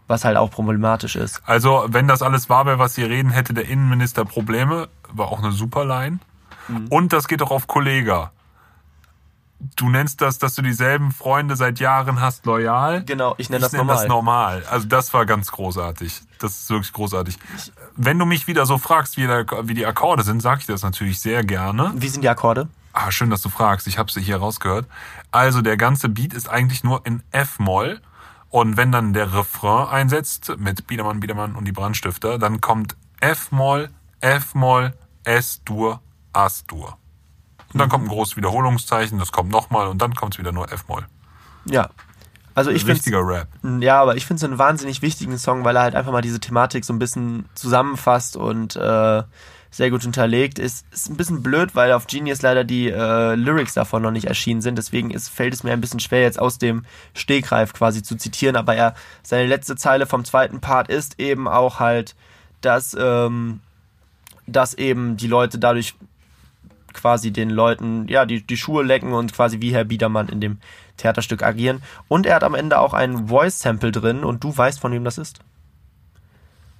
Was 0.09 0.25
halt 0.25 0.37
auch 0.37 0.51
problematisch 0.51 1.15
ist. 1.15 1.41
Also, 1.45 1.85
wenn 1.87 2.07
das 2.07 2.21
alles 2.21 2.49
wahr 2.49 2.65
wäre, 2.65 2.79
was 2.79 2.95
Sie 2.95 3.03
reden, 3.03 3.29
hätte 3.29 3.53
der 3.53 3.67
Innenminister 3.67 4.25
Probleme. 4.25 4.89
War 5.11 5.27
auch 5.29 5.39
eine 5.39 5.51
super 5.51 5.85
Line. 5.85 6.19
Mhm. 6.67 6.87
Und 6.89 7.13
das 7.13 7.27
geht 7.27 7.41
auch 7.41 7.51
auf 7.51 7.67
Kollega. 7.67 8.31
Du 9.75 9.89
nennst 9.89 10.21
das, 10.21 10.39
dass 10.39 10.55
du 10.55 10.61
dieselben 10.61 11.11
Freunde 11.11 11.55
seit 11.57 11.79
Jahren 11.79 12.21
hast, 12.21 12.45
loyal. 12.45 13.03
Genau, 13.03 13.35
ich 13.37 13.49
nenne 13.49 13.57
Ich 13.57 13.63
das 13.63 13.71
nenne 13.73 13.83
normal. 13.85 13.97
das 13.97 14.07
normal. 14.07 14.63
Also 14.71 14.87
das 14.87 15.13
war 15.13 15.25
ganz 15.25 15.51
großartig. 15.51 16.21
Das 16.39 16.61
ist 16.61 16.69
wirklich 16.69 16.93
großartig. 16.93 17.37
Wenn 17.97 18.17
du 18.17 18.25
mich 18.25 18.47
wieder 18.47 18.65
so 18.65 18.77
fragst, 18.77 19.17
wie, 19.17 19.27
der, 19.27 19.45
wie 19.63 19.73
die 19.73 19.85
Akkorde 19.85 20.23
sind, 20.23 20.41
sage 20.41 20.61
ich 20.61 20.65
das 20.65 20.81
natürlich 20.81 21.19
sehr 21.19 21.43
gerne. 21.43 21.91
Wie 21.95 22.07
sind 22.07 22.21
die 22.21 22.29
Akkorde? 22.29 22.69
Ah, 22.93 23.11
schön, 23.11 23.29
dass 23.29 23.41
du 23.41 23.49
fragst. 23.49 23.85
Ich 23.87 23.97
habe 23.97 24.09
sie 24.09 24.21
hier 24.21 24.37
rausgehört. 24.37 24.87
Also 25.31 25.61
der 25.61 25.75
ganze 25.75 26.07
Beat 26.07 26.33
ist 26.33 26.47
eigentlich 26.49 26.83
nur 26.85 27.05
in 27.05 27.21
F-Moll. 27.31 27.99
Und 28.49 28.77
wenn 28.77 28.91
dann 28.91 29.13
der 29.13 29.33
Refrain 29.33 29.87
einsetzt 29.87 30.53
mit 30.57 30.87
Biedermann, 30.87 31.19
Biedermann 31.19 31.55
und 31.55 31.65
die 31.65 31.71
Brandstifter, 31.71 32.39
dann 32.39 32.61
kommt 32.61 32.95
F-Moll, 33.19 33.89
F-Moll, 34.21 34.93
S-Dur, 35.23 36.01
As-Dur. 36.33 36.97
Und 37.71 37.79
dann 37.79 37.89
kommt 37.89 38.05
ein 38.05 38.09
großes 38.09 38.37
Wiederholungszeichen, 38.37 39.19
das 39.19 39.31
kommt 39.31 39.51
nochmal 39.51 39.87
und 39.87 40.01
dann 40.01 40.15
kommt 40.15 40.33
es 40.33 40.39
wieder 40.39 40.51
nur 40.51 40.71
F-Moll. 40.71 41.05
Ja. 41.65 41.89
Also 42.55 42.71
ich 42.71 42.81
finde 42.81 42.95
Richtiger 42.95 43.25
Rap. 43.25 43.47
Ja, 43.79 44.01
aber 44.01 44.17
ich 44.17 44.25
finde 44.25 44.39
es 44.39 44.43
einen 44.43 44.57
wahnsinnig 44.57 45.01
wichtigen 45.01 45.37
Song, 45.37 45.63
weil 45.63 45.75
er 45.77 45.83
halt 45.83 45.95
einfach 45.95 46.11
mal 46.11 46.21
diese 46.21 46.39
Thematik 46.39 46.83
so 46.83 46.91
ein 46.91 46.99
bisschen 46.99 47.47
zusammenfasst 47.53 48.35
und 48.35 48.75
äh, 48.75 49.23
sehr 49.71 49.91
gut 49.91 50.05
unterlegt. 50.05 50.59
Ist, 50.59 50.85
ist 50.91 51.09
ein 51.09 51.17
bisschen 51.17 51.43
blöd, 51.43 51.75
weil 51.75 51.91
auf 51.91 52.07
Genius 52.07 52.41
leider 52.41 52.63
die 52.63 52.89
äh, 52.89 53.35
Lyrics 53.35 53.73
davon 53.73 54.01
noch 54.01 54.11
nicht 54.11 54.25
erschienen 54.25 54.61
sind. 54.61 54.77
Deswegen 54.77 55.11
ist, 55.11 55.29
fällt 55.29 55.53
es 55.53 55.63
mir 55.63 55.71
ein 55.71 55.81
bisschen 55.81 55.99
schwer, 55.99 56.21
jetzt 56.21 56.39
aus 56.39 56.57
dem 56.57 56.85
Stegreif 57.13 57.73
quasi 57.73 58.01
zu 58.01 58.15
zitieren. 58.15 58.55
Aber 58.55 58.75
er, 58.75 58.95
seine 59.23 59.47
letzte 59.47 59.75
Zeile 59.75 60.05
vom 60.05 60.25
zweiten 60.25 60.59
Part 60.59 60.89
ist 60.89 61.19
eben 61.19 61.47
auch 61.47 61.79
halt, 61.79 62.15
dass, 62.61 62.95
ähm, 62.99 63.61
dass 64.47 64.73
eben 64.73 65.17
die 65.17 65.27
Leute 65.27 65.59
dadurch 65.59 65.95
quasi 66.93 67.31
den 67.31 67.51
Leuten, 67.51 68.07
ja, 68.07 68.25
die, 68.25 68.45
die 68.45 68.57
Schuhe 68.57 68.83
lecken 68.83 69.13
und 69.13 69.33
quasi 69.33 69.61
wie 69.61 69.73
Herr 69.73 69.83
Biedermann 69.83 70.29
in 70.29 70.41
dem 70.41 70.57
Theaterstück 70.97 71.43
agieren. 71.43 71.81
Und 72.07 72.25
er 72.25 72.35
hat 72.35 72.43
am 72.43 72.55
Ende 72.55 72.79
auch 72.79 72.93
ein 72.93 73.27
Voice-Sample 73.27 73.91
drin 73.91 74.23
und 74.23 74.43
du 74.43 74.55
weißt, 74.55 74.79
von 74.79 74.91
wem 74.91 75.03
das 75.03 75.17
ist. 75.17 75.39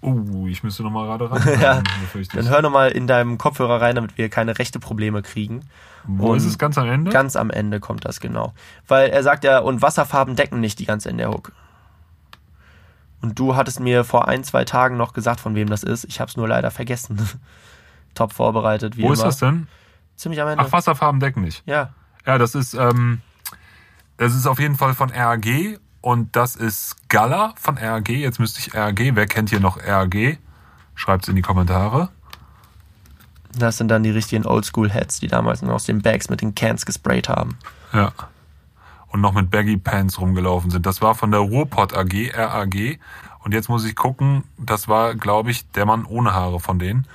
Uh, 0.01 0.47
ich 0.47 0.63
müsste 0.63 0.83
nochmal 0.83 1.05
gerade 1.07 1.29
ran. 1.31 1.41
Ja, 1.61 1.81
Dann 2.33 2.47
hör 2.49 2.61
nochmal 2.61 2.91
in 2.91 3.05
deinem 3.07 3.37
Kopfhörer 3.37 3.81
rein, 3.81 3.95
damit 3.95 4.17
wir 4.17 4.29
keine 4.29 4.57
rechte 4.57 4.79
Probleme 4.79 5.21
kriegen. 5.21 5.61
Wo 6.05 6.33
ist 6.33 6.43
und 6.43 6.49
es 6.49 6.57
ganz 6.57 6.77
am 6.77 6.87
Ende? 6.89 7.11
Ganz 7.11 7.35
am 7.35 7.49
Ende 7.49 7.79
kommt 7.81 8.05
das 8.05 8.19
genau. 8.21 8.53
Weil 8.87 9.09
er 9.09 9.21
sagt 9.23 9.43
ja, 9.43 9.59
und 9.59 9.81
Wasserfarben 9.81 10.35
decken 10.37 10.61
nicht 10.61 10.79
die 10.79 10.85
ganze 10.85 11.09
in 11.09 11.17
der 11.17 11.29
Hook. 11.29 11.51
Und 13.21 13.37
du 13.37 13.57
hattest 13.57 13.81
mir 13.81 14.05
vor 14.05 14.29
ein, 14.29 14.45
zwei 14.45 14.63
Tagen 14.63 14.95
noch 14.95 15.11
gesagt, 15.11 15.41
von 15.41 15.53
wem 15.55 15.67
das 15.69 15.83
ist. 15.83 16.05
Ich 16.05 16.21
habe 16.21 16.29
es 16.29 16.37
nur 16.37 16.47
leider 16.47 16.71
vergessen. 16.71 17.19
Top 18.15 18.31
vorbereitet, 18.31 18.95
wie 18.95 19.01
Wo 19.01 19.07
immer. 19.07 19.13
ist 19.15 19.23
das 19.23 19.37
denn? 19.37 19.67
Ziemlich 20.15 20.41
am 20.41 20.47
Ende. 20.47 20.63
Ach, 20.65 20.71
Wasserfarben 20.71 21.19
decken 21.19 21.41
nicht. 21.41 21.63
ja. 21.65 21.89
Ja, 22.25 22.37
das 22.37 22.53
ist, 22.53 22.73
ähm, 22.75 23.21
das 24.17 24.35
ist 24.35 24.45
auf 24.45 24.59
jeden 24.59 24.75
Fall 24.75 24.93
von 24.93 25.09
RAG 25.09 25.45
und 26.01 26.35
das 26.35 26.55
ist 26.55 27.09
Gala 27.09 27.53
von 27.57 27.77
RAG. 27.77 28.09
Jetzt 28.09 28.39
müsste 28.39 28.59
ich 28.59 28.73
RAG. 28.73 28.99
Wer 28.99 29.27
kennt 29.27 29.49
hier 29.49 29.59
noch 29.59 29.77
RAG? 29.77 30.37
Schreibt's 30.95 31.27
in 31.27 31.35
die 31.35 31.41
Kommentare. 31.41 32.09
Das 33.53 33.77
sind 33.77 33.89
dann 33.89 34.03
die 34.03 34.11
richtigen 34.11 34.45
Oldschool-Heads, 34.45 35.19
die 35.19 35.27
damals 35.27 35.61
noch 35.61 35.73
aus 35.73 35.85
den 35.85 36.01
Bags 36.01 36.29
mit 36.29 36.41
den 36.41 36.55
Cans 36.55 36.85
gesprayt 36.85 37.29
haben. 37.29 37.57
Ja. 37.93 38.13
Und 39.07 39.21
noch 39.21 39.33
mit 39.33 39.49
Baggy 39.49 39.77
Pants 39.77 40.19
rumgelaufen 40.19 40.69
sind. 40.69 40.85
Das 40.85 41.01
war 41.01 41.15
von 41.15 41.31
der 41.31 41.39
Ruhrpott 41.39 41.95
AG, 41.95 42.31
RAG. 42.33 42.99
Und 43.39 43.53
jetzt 43.53 43.69
muss 43.69 43.85
ich 43.85 43.95
gucken, 43.95 44.43
das 44.57 44.87
war, 44.87 45.15
glaube 45.15 45.49
ich, 45.49 45.69
der 45.71 45.85
Mann 45.85 46.05
ohne 46.05 46.33
Haare 46.33 46.59
von 46.59 46.77
denen. 46.77 47.07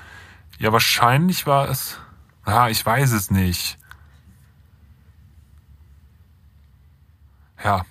Ja, 0.59 0.73
wahrscheinlich 0.73 1.47
war 1.47 1.69
es. 1.69 1.99
Ah, 2.45 2.69
ich 2.69 2.85
weiß 2.85 3.13
es 3.13 3.31
nicht. 3.31 3.79
Ja. 7.63 7.85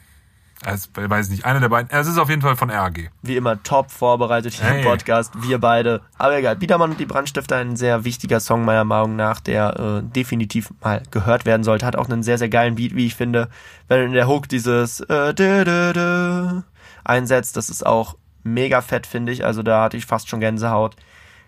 Es 0.66 0.90
weiß 0.96 1.30
nicht. 1.30 1.46
Einer 1.46 1.60
der 1.60 1.70
beiden. 1.70 1.90
Es 1.92 2.08
ist 2.08 2.18
auf 2.18 2.30
jeden 2.30 2.42
Fall 2.42 2.56
von 2.56 2.70
RAG. 2.70 3.12
Wie 3.22 3.36
immer 3.36 3.62
top 3.64 3.92
vorbereitet 3.92 4.54
hier 4.54 4.68
im 4.70 4.76
Hey. 4.76 4.84
Podcast, 4.84 5.32
wir 5.42 5.60
beide. 5.60 6.02
Aber 6.18 6.38
egal, 6.38 6.56
Biedermann 6.56 6.92
und 6.92 7.00
die 7.00 7.06
Brandstifter, 7.06 7.58
ein 7.58 7.76
sehr 7.76 8.06
wichtiger 8.06 8.40
Song 8.40 8.66
meiner 8.66 8.84
Meinung 8.84 9.16
nach, 9.16 9.40
der 9.40 9.80
äh, 9.80 10.04
definitiv 10.04 10.74
mal 10.82 11.04
gehört 11.12 11.46
werden 11.46 11.64
sollte. 11.64 11.86
Hat 11.86 11.96
auch 11.96 12.10
einen 12.10 12.24
sehr, 12.24 12.38
sehr 12.38 12.50
geilen 12.50 12.76
Beat, 12.76 12.96
wie 12.96 13.06
ich 13.06 13.16
finde. 13.16 13.50
Wenn 13.88 14.06
in 14.08 14.14
der 14.14 14.28
Hook 14.28 14.48
dieses 14.50 15.00
äh, 15.02 15.34
dü, 15.34 15.64
dü, 15.66 15.94
dü 15.94 16.62
einsetzt, 17.04 17.58
das 17.58 17.70
ist 17.70 17.86
auch 17.86 18.16
mega 18.44 18.82
fett, 18.82 19.08
finde 19.08 19.32
ich. 19.32 19.46
Also 19.46 19.64
da 19.64 19.84
hatte 19.84 19.98
ich 19.98 20.06
fast 20.06 20.30
schon 20.30 20.40
Gänsehaut. 20.40 20.96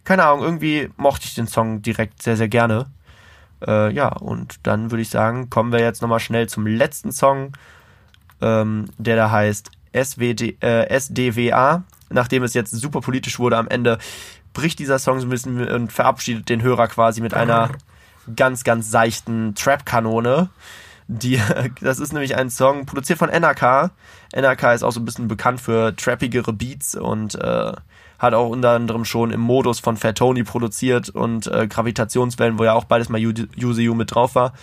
Keine 0.04 0.26
Ahnung, 0.26 0.44
irgendwie 0.44 0.90
mochte 0.98 1.26
ich 1.26 1.36
den 1.36 1.48
Song 1.48 1.82
direkt 1.82 2.22
sehr, 2.22 2.38
sehr 2.38 2.48
gerne. 2.50 2.88
Äh, 3.66 3.92
ja, 3.94 4.10
und 4.10 4.60
dann 4.64 4.92
würde 4.92 5.02
ich 5.02 5.10
sagen, 5.10 5.50
kommen 5.50 5.72
wir 5.72 5.80
jetzt 5.80 6.02
nochmal 6.02 6.20
schnell 6.20 6.48
zum 6.48 6.68
letzten 6.68 7.12
Song, 7.12 7.54
ähm, 8.42 8.86
der 8.98 9.16
da 9.16 9.32
heißt 9.32 9.72
SWD, 9.96 10.62
äh, 10.62 10.88
SDWA. 10.90 11.84
Nachdem 12.10 12.44
es 12.44 12.54
jetzt 12.54 12.72
super 12.72 13.02
politisch 13.02 13.40
wurde 13.40 13.58
am 13.58 13.68
Ende, 13.68 13.98
bricht 14.54 14.80
dieser 14.80 15.00
Song 15.00 15.20
so 15.20 15.28
ein 15.28 15.30
bisschen 15.30 15.68
und 15.68 15.92
verabschiedet 15.92 16.50
den 16.50 16.62
Hörer 16.62 16.88
quasi 16.88 17.22
mit 17.22 17.34
einer 17.34 17.72
ganz, 18.36 18.64
ganz 18.64 18.92
seichten 18.92 19.56
Trap-Kanone. 19.56 20.50
Die, 21.08 21.40
das 21.82 22.00
ist 22.00 22.14
nämlich 22.14 22.36
ein 22.36 22.50
Song 22.50 22.86
produziert 22.86 23.20
von 23.20 23.30
NRK. 23.30 23.92
NRK 24.36 24.64
ist 24.74 24.84
auch 24.84 24.92
so 24.92 25.00
ein 25.00 25.06
bisschen 25.06 25.28
bekannt 25.28 25.62
für 25.62 25.96
trappigere 25.96 26.54
Beats 26.54 26.96
und 26.96 27.36
äh, 27.36 27.74
hat 28.18 28.34
auch 28.34 28.50
unter 28.50 28.72
anderem 28.72 29.06
schon 29.06 29.32
im 29.32 29.42
Modus 29.42 29.80
von 29.80 29.98
Fat 29.98 30.18
Tony 30.18 30.44
produziert 30.44 31.10
und 31.10 31.48
äh, 31.48 31.68
Gravitationswellen, 31.68 32.58
wo 32.58 32.64
ja 32.64 32.74
auch 32.74 32.86
beides 32.86 33.10
mal 33.10 33.22
UZU 33.22 33.94
mit 33.94 34.14
drauf 34.14 34.36
war 34.36 34.54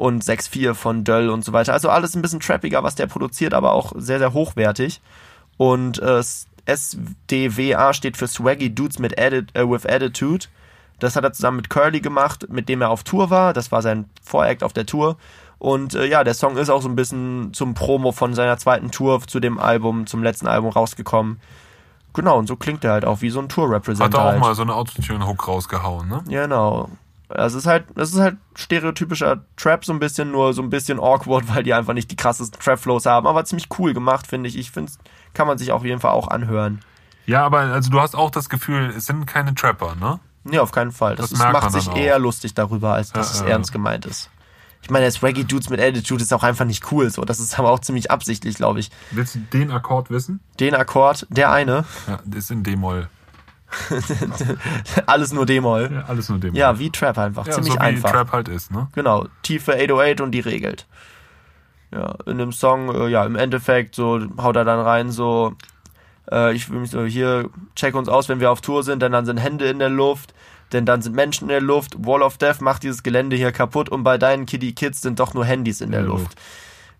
und 0.00 0.24
6.4 0.24 0.72
von 0.72 1.04
Döll 1.04 1.28
und 1.28 1.44
so 1.44 1.52
weiter. 1.52 1.74
Also 1.74 1.90
alles 1.90 2.14
ein 2.16 2.22
bisschen 2.22 2.40
trappiger, 2.40 2.82
was 2.82 2.94
der 2.94 3.06
produziert, 3.06 3.52
aber 3.52 3.72
auch 3.72 3.92
sehr, 3.96 4.18
sehr 4.18 4.32
hochwertig. 4.32 5.02
Und 5.58 5.98
äh, 6.00 6.22
SDWA 6.64 7.92
steht 7.92 8.16
für 8.16 8.26
Swaggy 8.26 8.74
Dudes 8.74 8.98
mit 8.98 9.18
Atti- 9.18 9.46
äh, 9.54 9.68
with 9.68 9.84
Attitude. 9.86 10.46
Das 11.00 11.16
hat 11.16 11.24
er 11.24 11.32
zusammen 11.32 11.58
mit 11.58 11.70
Curly 11.70 12.00
gemacht, 12.00 12.46
mit 12.50 12.68
dem 12.68 12.80
er 12.82 12.90
auf 12.90 13.04
Tour 13.04 13.30
war. 13.30 13.52
Das 13.52 13.72
war 13.72 13.82
sein 13.82 14.06
Voract 14.22 14.62
auf 14.62 14.72
der 14.72 14.86
Tour. 14.86 15.16
Und 15.58 15.94
äh, 15.94 16.06
ja, 16.06 16.24
der 16.24 16.32
Song 16.34 16.56
ist 16.56 16.70
auch 16.70 16.80
so 16.80 16.88
ein 16.88 16.96
bisschen 16.96 17.52
zum 17.52 17.74
Promo 17.74 18.12
von 18.12 18.32
seiner 18.34 18.56
zweiten 18.56 18.90
Tour 18.90 19.20
zu 19.26 19.38
dem 19.40 19.58
Album, 19.58 20.06
zum 20.06 20.22
letzten 20.22 20.46
Album 20.46 20.70
rausgekommen. 20.70 21.40
Genau, 22.14 22.38
und 22.38 22.46
so 22.46 22.56
klingt 22.56 22.84
er 22.84 22.92
halt 22.92 23.04
auch 23.04 23.20
wie 23.20 23.28
so 23.30 23.38
ein 23.40 23.44
Hat 23.44 23.52
Tour-Representative. 23.52 24.16
er 24.18 24.24
auch 24.26 24.30
halt. 24.32 24.40
mal 24.40 24.54
so 24.54 24.62
eine 24.62 24.74
Autotune-Hook 24.74 25.46
rausgehauen, 25.46 26.08
ne? 26.08 26.22
Genau. 26.28 26.88
Also 27.30 27.58
es 27.58 27.64
ist 27.64 27.68
halt, 27.68 27.84
es 27.96 28.12
ist 28.12 28.20
halt 28.20 28.36
stereotypischer 28.56 29.44
Trap 29.56 29.84
so 29.84 29.92
ein 29.92 29.98
bisschen, 29.98 30.30
nur 30.30 30.52
so 30.54 30.62
ein 30.62 30.70
bisschen 30.70 30.98
awkward, 30.98 31.44
weil 31.54 31.62
die 31.62 31.74
einfach 31.74 31.94
nicht 31.94 32.10
die 32.10 32.16
krassesten 32.16 32.60
Trap-Flows 32.60 33.06
haben, 33.06 33.26
aber 33.26 33.44
ziemlich 33.44 33.68
cool 33.78 33.94
gemacht, 33.94 34.26
finde 34.26 34.48
ich. 34.48 34.56
Ich 34.58 34.70
finde, 34.70 34.92
kann 35.34 35.46
man 35.46 35.58
sich 35.58 35.72
auf 35.72 35.84
jeden 35.84 36.00
Fall 36.00 36.12
auch 36.12 36.28
anhören. 36.28 36.80
Ja, 37.26 37.44
aber 37.44 37.60
also 37.60 37.90
du 37.90 38.00
hast 38.00 38.14
auch 38.16 38.30
das 38.30 38.48
Gefühl, 38.48 38.92
es 38.96 39.06
sind 39.06 39.26
keine 39.26 39.54
Trapper, 39.54 39.94
ne? 39.94 40.18
Nee, 40.42 40.58
auf 40.58 40.72
keinen 40.72 40.90
Fall. 40.90 41.16
Das, 41.16 41.30
Das 41.30 41.38
ist, 41.38 41.52
macht 41.52 41.70
sich 41.72 41.94
eher 41.94 42.18
lustig 42.18 42.54
darüber, 42.54 42.94
als 42.94 43.12
dass 43.12 43.34
Ja, 43.34 43.34
es 43.34 43.40
ja. 43.42 43.52
ernst 43.52 43.72
gemeint 43.72 44.06
ist. 44.06 44.30
Ich 44.82 44.88
meine, 44.88 45.04
das 45.04 45.22
Reggae 45.22 45.44
Dudes 45.44 45.68
mit 45.68 45.78
Attitude 45.80 46.22
ist 46.22 46.32
auch 46.32 46.42
einfach 46.42 46.64
nicht 46.64 46.90
cool. 46.90 47.10
So, 47.10 47.22
das 47.26 47.38
ist 47.38 47.58
aber 47.58 47.70
auch 47.70 47.80
ziemlich 47.80 48.10
absichtlich, 48.10 48.56
glaube 48.56 48.80
ich. 48.80 48.90
Willst 49.10 49.34
du 49.34 49.40
den 49.52 49.70
Akkord 49.70 50.10
wissen? 50.10 50.40
Den 50.58 50.74
Akkord, 50.74 51.26
der 51.28 51.52
eine, 51.52 51.84
Ja, 52.08 52.18
ist 52.34 52.50
in 52.50 52.62
D-Moll. 52.62 53.08
alles 55.06 55.32
nur 55.32 55.46
D-Moll. 55.46 55.90
Ja, 55.92 56.04
alles 56.08 56.28
nur 56.28 56.38
D-Moll. 56.38 56.58
Ja, 56.58 56.78
wie 56.78 56.90
Trap 56.90 57.18
einfach, 57.18 57.46
ja, 57.46 57.52
ziemlich 57.52 57.72
so 57.72 57.78
wie 57.78 57.82
einfach. 57.82 58.10
Trap 58.10 58.32
halt 58.32 58.48
ist, 58.48 58.70
ne? 58.70 58.88
Genau, 58.94 59.26
tiefe 59.42 59.72
808 59.74 60.20
und 60.20 60.32
die 60.32 60.40
regelt. 60.40 60.86
Ja, 61.92 62.14
in 62.26 62.38
dem 62.38 62.52
Song, 62.52 62.94
äh, 62.94 63.08
ja, 63.08 63.24
im 63.24 63.36
Endeffekt, 63.36 63.94
so 63.94 64.20
haut 64.40 64.56
er 64.56 64.64
dann 64.64 64.78
rein, 64.80 65.10
so, 65.10 65.54
äh, 66.30 66.54
ich 66.54 66.70
will 66.70 66.80
mich 66.80 66.90
so, 66.90 67.04
hier, 67.04 67.50
check 67.74 67.94
uns 67.94 68.08
aus, 68.08 68.28
wenn 68.28 68.40
wir 68.40 68.50
auf 68.50 68.60
Tour 68.60 68.82
sind, 68.84 69.02
denn 69.02 69.12
dann 69.12 69.26
sind 69.26 69.38
Hände 69.38 69.66
in 69.68 69.78
der 69.80 69.88
Luft, 69.88 70.32
denn 70.72 70.86
dann 70.86 71.02
sind 71.02 71.16
Menschen 71.16 71.44
in 71.44 71.48
der 71.48 71.60
Luft, 71.60 71.94
Wall 71.98 72.22
of 72.22 72.38
Death 72.38 72.60
macht 72.60 72.84
dieses 72.84 73.02
Gelände 73.02 73.34
hier 73.34 73.50
kaputt 73.50 73.88
und 73.88 74.04
bei 74.04 74.18
deinen 74.18 74.46
Kiddie 74.46 74.72
Kids 74.72 75.00
sind 75.00 75.18
doch 75.18 75.34
nur 75.34 75.44
Handys 75.44 75.80
in 75.80 75.90
der 75.90 76.02
Ja. 76.02 76.06
Luft. 76.06 76.36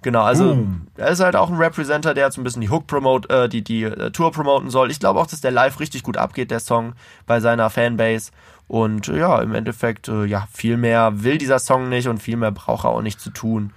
Genau, 0.03 0.23
also 0.23 0.55
Boom. 0.55 0.87
er 0.97 1.09
ist 1.09 1.21
halt 1.21 1.37
auch 1.37 1.51
ein 1.51 1.57
Representer, 1.57 2.15
der 2.15 2.27
jetzt 2.27 2.39
ein 2.39 2.45
bisschen 2.45 2.63
die 2.63 2.71
Hook 2.71 2.87
promote, 2.87 3.29
äh, 3.29 3.49
die 3.49 3.63
die 3.63 3.85
äh, 3.85 4.11
Tour 4.11 4.33
promoten 4.33 4.71
soll. 4.71 4.91
Ich 4.91 4.99
glaube 4.99 5.21
auch, 5.21 5.27
dass 5.27 5.41
der 5.41 5.51
live 5.51 5.79
richtig 5.79 6.03
gut 6.03 6.17
abgeht, 6.17 6.51
der 6.51 6.61
Song 6.61 6.95
bei 7.27 7.41
seiner 7.41 7.69
Fanbase. 7.69 8.31
Und 8.67 9.09
äh, 9.09 9.19
ja, 9.19 9.43
im 9.43 9.55
Endeffekt, 9.55 10.09
äh, 10.09 10.25
ja, 10.25 10.47
viel 10.53 10.77
mehr 10.77 11.23
will 11.23 11.39
dieser 11.39 11.59
Song 11.59 11.89
nicht 11.89 12.09
und 12.09 12.23
viel 12.23 12.37
mehr 12.37 12.53
braucht 12.53 12.85
er 12.85 12.91
auch 12.91 13.03
nicht 13.03 13.21
zu 13.21 13.31
tun. 13.31 13.73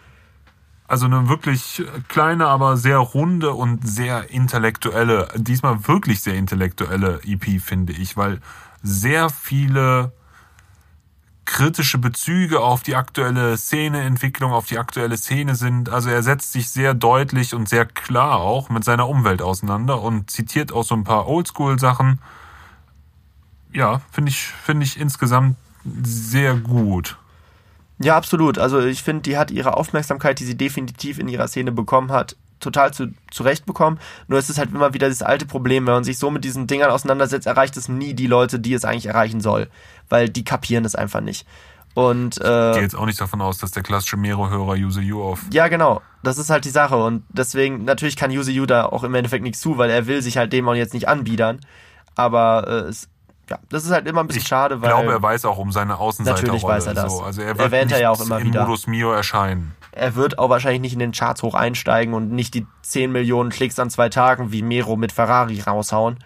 Also 0.88 1.08
eine 1.08 1.28
wirklich 1.28 1.84
kleine, 2.08 2.48
aber 2.48 2.78
sehr 2.78 3.00
runde 3.00 3.54
und 3.54 3.88
sehr 3.88 4.30
intellektuelle, 4.30 5.30
diesmal 5.36 5.88
wirklich 5.88 6.22
sehr 6.22 6.36
intellektuelle 6.36 7.20
EP, 7.26 7.60
finde 7.60 7.94
ich, 7.94 8.16
weil 8.16 8.40
sehr 8.84 9.30
viele 9.30 10.12
kritische 11.45 11.98
Bezüge 11.98 12.61
auf 12.61 12.84
die 12.84 12.95
aktuelle 12.95 13.57
Szeneentwicklung, 13.57 14.52
auf 14.53 14.68
die 14.68 14.78
aktuelle 14.78 15.18
Szene 15.18 15.56
sind. 15.56 15.90
Also 15.90 16.10
er 16.10 16.24
setzt 16.24 16.53
sich 16.53 16.70
sehr 16.70 16.94
deutlich 16.94 17.53
und 17.53 17.68
sehr 17.68 17.86
klar 17.86 18.40
auch 18.40 18.70
mit 18.70 18.84
seiner 18.84 19.07
Umwelt 19.07 19.41
auseinander 19.41 20.02
und 20.02 20.30
zitiert 20.32 20.72
auch 20.72 20.84
so 20.84 20.95
ein 20.95 21.03
paar 21.03 21.28
Oldschool-Sachen. 21.28 22.20
Ja, 23.74 24.02
finde 24.11 24.30
ich, 24.30 24.45
finde 24.45 24.86
ich 24.86 24.99
insgesamt 24.99 25.57
sehr 26.03 26.56
gut. 26.56 27.18
Ja, 27.99 28.15
absolut. 28.18 28.57
Also 28.57 28.82
ich 28.82 29.03
finde, 29.03 29.24
die 29.24 29.38
hat 29.38 29.52
ihre 29.52 29.78
Aufmerksamkeit, 29.78 30.40
die 30.40 30.45
sie 30.45 30.57
definitiv 30.57 31.20
in 31.20 31.28
ihrer 31.28 31.48
Szene 31.48 31.72
bekommen 31.72 32.11
hat, 32.11 32.36
total 32.64 32.94
zu, 32.94 33.14
zurecht 33.31 33.65
bekommen. 33.65 33.99
Nur 34.27 34.40
es 34.40 34.49
ist 34.49 34.57
halt 34.57 34.72
immer 34.72 34.94
wieder 34.94 35.10
das 35.10 35.22
alte 35.22 35.45
Problem, 35.45 35.85
wenn 35.85 35.94
man 35.94 36.03
sich 36.03 36.18
so 36.18 36.31
mit 36.31 36.44
diesen 36.44 36.68
Dingern 36.68 36.91
auseinandersetzt, 36.91 37.48
erreicht 37.48 37.77
es 37.77 37.90
nie 37.90 38.14
die 38.14 38.27
Leute, 38.27 38.60
die 38.60 38.73
es 38.73 38.85
eigentlich 38.85 39.07
erreichen 39.07 39.41
soll. 39.41 39.68
Weil 40.10 40.30
die 40.30 40.44
kapieren 40.44 40.85
es 40.85 40.95
einfach 40.95 41.22
nicht. 41.22 41.45
Und 41.94 42.38
Ich 42.38 42.44
gehe 42.44 42.73
äh, 42.76 42.81
jetzt 42.81 42.95
auch 42.95 43.06
nicht 43.06 43.22
davon 43.22 43.41
aus, 43.41 43.60
dass 43.60 43.72
der 43.72 43.84
klassische 43.84 44.18
Mero-Hörer 44.18 44.73
Use 44.73 45.02
You 45.02 45.22
auf 45.22 45.41
ja, 45.52 45.68
genau. 45.68 46.02
Das 46.23 46.38
ist 46.38 46.49
halt 46.49 46.65
die 46.65 46.69
Sache. 46.69 46.95
Und 46.95 47.23
deswegen, 47.30 47.84
natürlich 47.84 48.15
kann 48.15 48.31
Use 48.31 48.52
You 48.52 48.65
da 48.65 48.85
auch 48.85 49.03
im 49.03 49.14
Endeffekt 49.14 49.44
nichts 49.44 49.60
zu, 49.60 49.77
weil 49.77 49.90
er 49.90 50.07
will 50.07 50.22
sich 50.22 50.38
halt 50.38 50.53
dem 50.53 50.68
auch 50.68 50.73
jetzt 50.73 50.94
nicht 50.94 51.07
anbiedern. 51.07 51.60
Aber 52.15 52.68
äh, 52.68 52.90
es, 52.90 53.10
ja, 53.49 53.60
das 53.70 53.84
ist 53.84 53.91
halt 53.91 54.07
immer 54.07 54.22
ein 54.22 54.28
bisschen 54.28 54.41
Ich 54.41 54.48
schade, 54.48 54.82
weil 54.82 54.90
glaube, 54.90 55.11
er 55.11 55.22
weiß 55.22 55.45
auch 55.45 55.57
um 55.57 55.72
seine 55.72 55.98
Außenseiterrolle. 55.98 56.48
Natürlich 56.48 56.64
weiß 56.64 56.86
er 56.88 56.94
das. 56.94 57.11
So. 57.18 57.24
Also 57.24 57.41
er 57.41 57.49
wird 57.49 57.60
Erwähnt 57.60 57.91
er 57.91 57.99
ja 58.02 58.10
auch 58.10 58.22
immer 58.22 58.40
in 58.40 58.48
wieder. 58.48 58.61
Modus 58.65 58.88
Mio 58.88 59.11
erscheinen. 59.11 59.76
er 59.91 60.15
wird 60.15 60.40
auch 60.40 60.49
wahrscheinlich 60.49 60.82
nicht 60.82 60.94
in 60.94 60.99
den 60.99 61.11
Charts 61.11 61.44
hoch 61.44 61.53
einsteigen 61.53 62.14
und 62.14 62.32
nicht 62.32 62.53
die 62.53 62.65
10 62.84 63.11
Millionen 63.11 63.49
Klicks 63.49 63.78
an 63.80 63.90
zwei 63.90 64.10
Tagen 64.10 64.52
wie 64.52 64.61
Mero 64.61 64.95
mit 64.95 65.11
Ferrari 65.11 65.60
raushauen. 65.60 66.18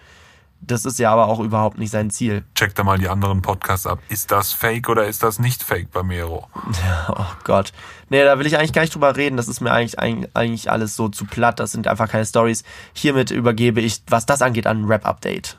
Das 0.59 0.85
ist 0.85 0.97
ja 0.97 1.11
aber 1.11 1.27
auch 1.27 1.39
überhaupt 1.39 1.77
nicht 1.77 1.91
sein 1.91 2.09
Ziel. 2.09 2.43
Check 2.55 2.73
da 2.73 2.83
mal 2.83 2.97
die 2.97 3.09
anderen 3.09 3.43
Podcasts 3.43 3.85
ab. 3.85 3.99
Ist 4.09 4.31
das 4.31 4.53
fake 4.53 4.89
oder 4.89 5.05
ist 5.05 5.21
das 5.21 5.37
nicht 5.37 5.61
fake 5.61 5.91
bei 5.91 6.01
Mero? 6.01 6.47
Oh 7.09 7.25
Gott. 7.43 7.73
Nee, 8.09 8.23
da 8.23 8.37
will 8.39 8.45
ich 8.47 8.57
eigentlich 8.57 8.73
gar 8.73 8.81
nicht 8.81 8.93
drüber 8.93 9.15
reden. 9.15 9.37
Das 9.37 9.47
ist 9.47 9.61
mir 9.61 9.71
eigentlich, 9.71 9.99
eigentlich, 9.99 10.35
eigentlich 10.35 10.71
alles 10.71 10.95
so 10.95 11.09
zu 11.09 11.25
platt. 11.25 11.59
Das 11.59 11.71
sind 11.71 11.87
einfach 11.87 12.09
keine 12.09 12.25
Stories. 12.25 12.63
Hiermit 12.93 13.29
übergebe 13.31 13.81
ich, 13.81 14.01
was 14.07 14.25
das 14.25 14.41
angeht, 14.41 14.65
an 14.67 14.81
ein 14.81 14.85
Rap-Update. 14.85 15.57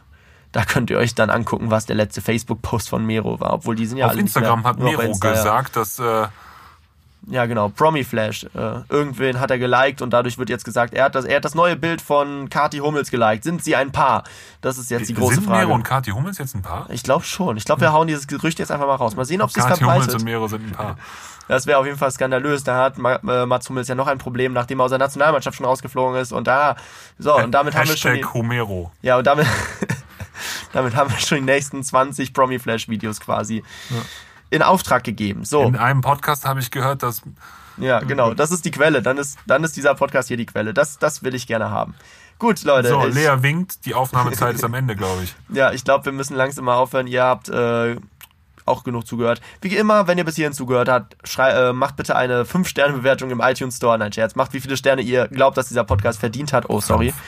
Da 0.53 0.65
könnt 0.65 0.91
ihr 0.91 0.99
euch 0.99 1.15
dann 1.15 1.31
angucken, 1.31 1.71
was 1.71 1.87
der 1.87 1.97
letzte 1.97 2.21
Facebook-Post 2.21 2.89
von 2.89 3.05
Mero 3.05 3.39
war. 3.41 3.53
Obwohl 3.53 3.77
die 3.77 3.87
sind 3.87 3.99
ja 3.99 4.07
auf 4.07 4.13
alle 4.13 4.21
Instagram 4.21 4.65
hat 4.65 4.79
Mero 4.79 5.03
Insta, 5.03 5.29
ja. 5.29 5.35
gesagt, 5.35 5.77
dass 5.77 5.99
äh, 5.99 6.27
Ja, 7.27 7.45
genau. 7.47 7.69
Promi 7.69 8.05
Flash. 8.05 8.45
Äh, 8.55 8.81
irgendwen 8.89 9.41
hat 9.41 9.51
er 9.51 9.59
geliked 9.59 10.01
und 10.01 10.11
dadurch 10.11 10.39
wird 10.39 10.49
jetzt 10.49 10.65
gesagt, 10.65 10.95
er 10.95 11.05
hat 11.05 11.15
das, 11.15 11.27
er 11.27 11.37
hat 11.37 11.45
das 11.45 11.55
neue 11.55 11.77
Bild 11.77 12.01
von 12.01 12.49
Kati 12.49 12.79
Hummels 12.79 13.11
geliked. 13.11 13.45
Sind 13.45 13.63
sie 13.63 13.77
ein 13.77 13.93
Paar? 13.93 14.25
Das 14.63 14.79
ist 14.79 14.91
jetzt 14.91 15.09
die 15.09 15.15
große 15.15 15.37
sind 15.37 15.45
Frage. 15.45 15.67
Mero 15.67 15.75
und 15.75 15.83
Kathi 15.83 16.13
Hummels 16.13 16.39
jetzt 16.39 16.55
ein 16.55 16.63
Paar? 16.63 16.87
ich 16.89 17.03
glaube 17.03 17.25
schon. 17.25 17.59
Ich 17.59 17.65
glaube, 17.65 17.83
wir 17.83 17.93
hauen 17.93 18.07
dieses 18.07 18.27
Gerücht 18.27 18.59
jetzt 18.59 18.71
einfach 18.71 18.87
mal 18.87 18.95
raus. 18.95 19.17
Mal 19.17 19.27
sehen, 19.27 19.43
ob 19.43 19.51
sie 19.51 19.61
es 19.61 19.67
Kathi 19.67 19.85
Hummels 19.85 20.05
verbreitet. 20.05 20.21
und 20.21 20.25
Mero 20.25 20.49
sind 20.49 20.67
ein 20.67 20.73
Paar. 20.73 20.97
Das 21.49 21.67
wäre 21.67 21.79
auf 21.79 21.87
jeden 21.87 21.99
Fall 21.99 22.11
skandalös. 22.11 22.63
Da 22.63 22.77
hat 22.77 22.99
äh, 22.99 23.47
Mats 23.47 23.69
Hummels 23.69 23.89
ja 23.89 23.95
noch 23.95 24.07
ein 24.07 24.19
Problem, 24.19 24.53
nachdem 24.53 24.81
er 24.81 24.85
aus 24.85 24.91
der 24.91 24.99
Nationalmannschaft 24.99 25.57
schon 25.57 25.67
rausgeflogen 25.67 26.21
ist. 26.21 26.31
Und 26.33 26.47
da, 26.47 26.77
so, 27.19 27.37
und 27.37 27.53
damit 27.53 27.75
haben 27.75 27.89
wir 27.89 27.97
schon 27.97 28.13
die, 28.13 28.19
Hashtag 28.19 28.35
Homero. 28.35 28.93
ja, 29.03 29.17
und 29.17 29.27
damit, 29.27 29.47
damit 30.73 30.95
haben 30.95 31.11
wir 31.11 31.19
schon 31.19 31.39
die 31.39 31.45
nächsten 31.45 31.83
20 31.83 32.33
Promi 32.33 32.59
Flash 32.59 32.89
Videos 32.89 33.21
quasi 33.21 33.63
in 34.51 34.63
Auftrag 34.63 35.05
gegeben. 35.05 35.45
So. 35.45 35.63
In 35.63 35.77
einem 35.77 36.01
Podcast 36.01 36.45
habe 36.45 36.61
ich 36.61 36.71
gehört, 36.71 37.03
dass 37.03 37.23
Ja, 37.77 38.01
genau. 38.01 38.35
Das 38.35 38.51
ist 38.51 38.65
die 38.65 38.71
Quelle. 38.71 39.03
Dann 39.03 39.19
ist, 39.19 39.39
dann 39.47 39.65
ist 39.65 39.77
dieser 39.77 39.95
Podcast 39.95 40.29
hier 40.29 40.37
die 40.37 40.47
Quelle. 40.47 40.75
Das, 40.75 40.99
das 40.99 41.23
will 41.23 41.35
ich 41.35 41.47
gerne 41.47 41.71
haben. 41.71 41.95
Gut, 42.39 42.63
Leute. 42.63 42.89
so, 42.89 43.05
Lea 43.05 43.37
winkt, 43.41 43.85
die 43.85 43.95
Aufnahmezeit 43.95 44.55
ist 44.55 44.63
am 44.63 44.75
Ende, 44.75 44.95
glaube 44.95 45.25
ich. 45.25 45.35
Ja, 45.57 45.73
ich 45.73 45.83
glaube, 45.83 46.05
wir 46.05 46.13
müssen 46.13 46.37
langsam 46.37 46.67
mal 46.67 46.77
aufhören. 46.77 47.09
Ihr 47.09 47.25
habt 47.25 47.49
äh, 47.49 47.97
auch 48.69 48.85
genug 48.85 49.07
zugehört. 49.07 49.41
Wie 49.61 49.75
immer, 49.77 50.07
wenn 50.07 50.19
ihr 50.19 50.25
bis 50.25 50.37
hierhin 50.37 50.53
zugehört 50.53 50.89
habt, 50.89 51.17
schrei 51.25 51.51
äh, 51.51 51.73
macht 51.73 51.97
bitte 51.97 52.15
eine 52.17 52.45
5-Sterne-Bewertung 52.45 53.31
im 53.31 53.41
iTunes 53.41 53.77
Store. 53.77 53.99
Nein, 53.99 54.13
Scherz. 54.13 54.35
Macht 54.35 54.53
wie 54.53 54.61
viele 54.61 54.77
Sterne 54.77 55.03
ihr 55.03 55.29
glaubt, 55.29 55.57
dass 55.57 55.69
dieser 55.69 55.85
Podcast 55.85 56.21
verdient 56.21 56.53
hat. 56.53 56.69
Oh, 56.69 56.81
sorry. 56.81 57.13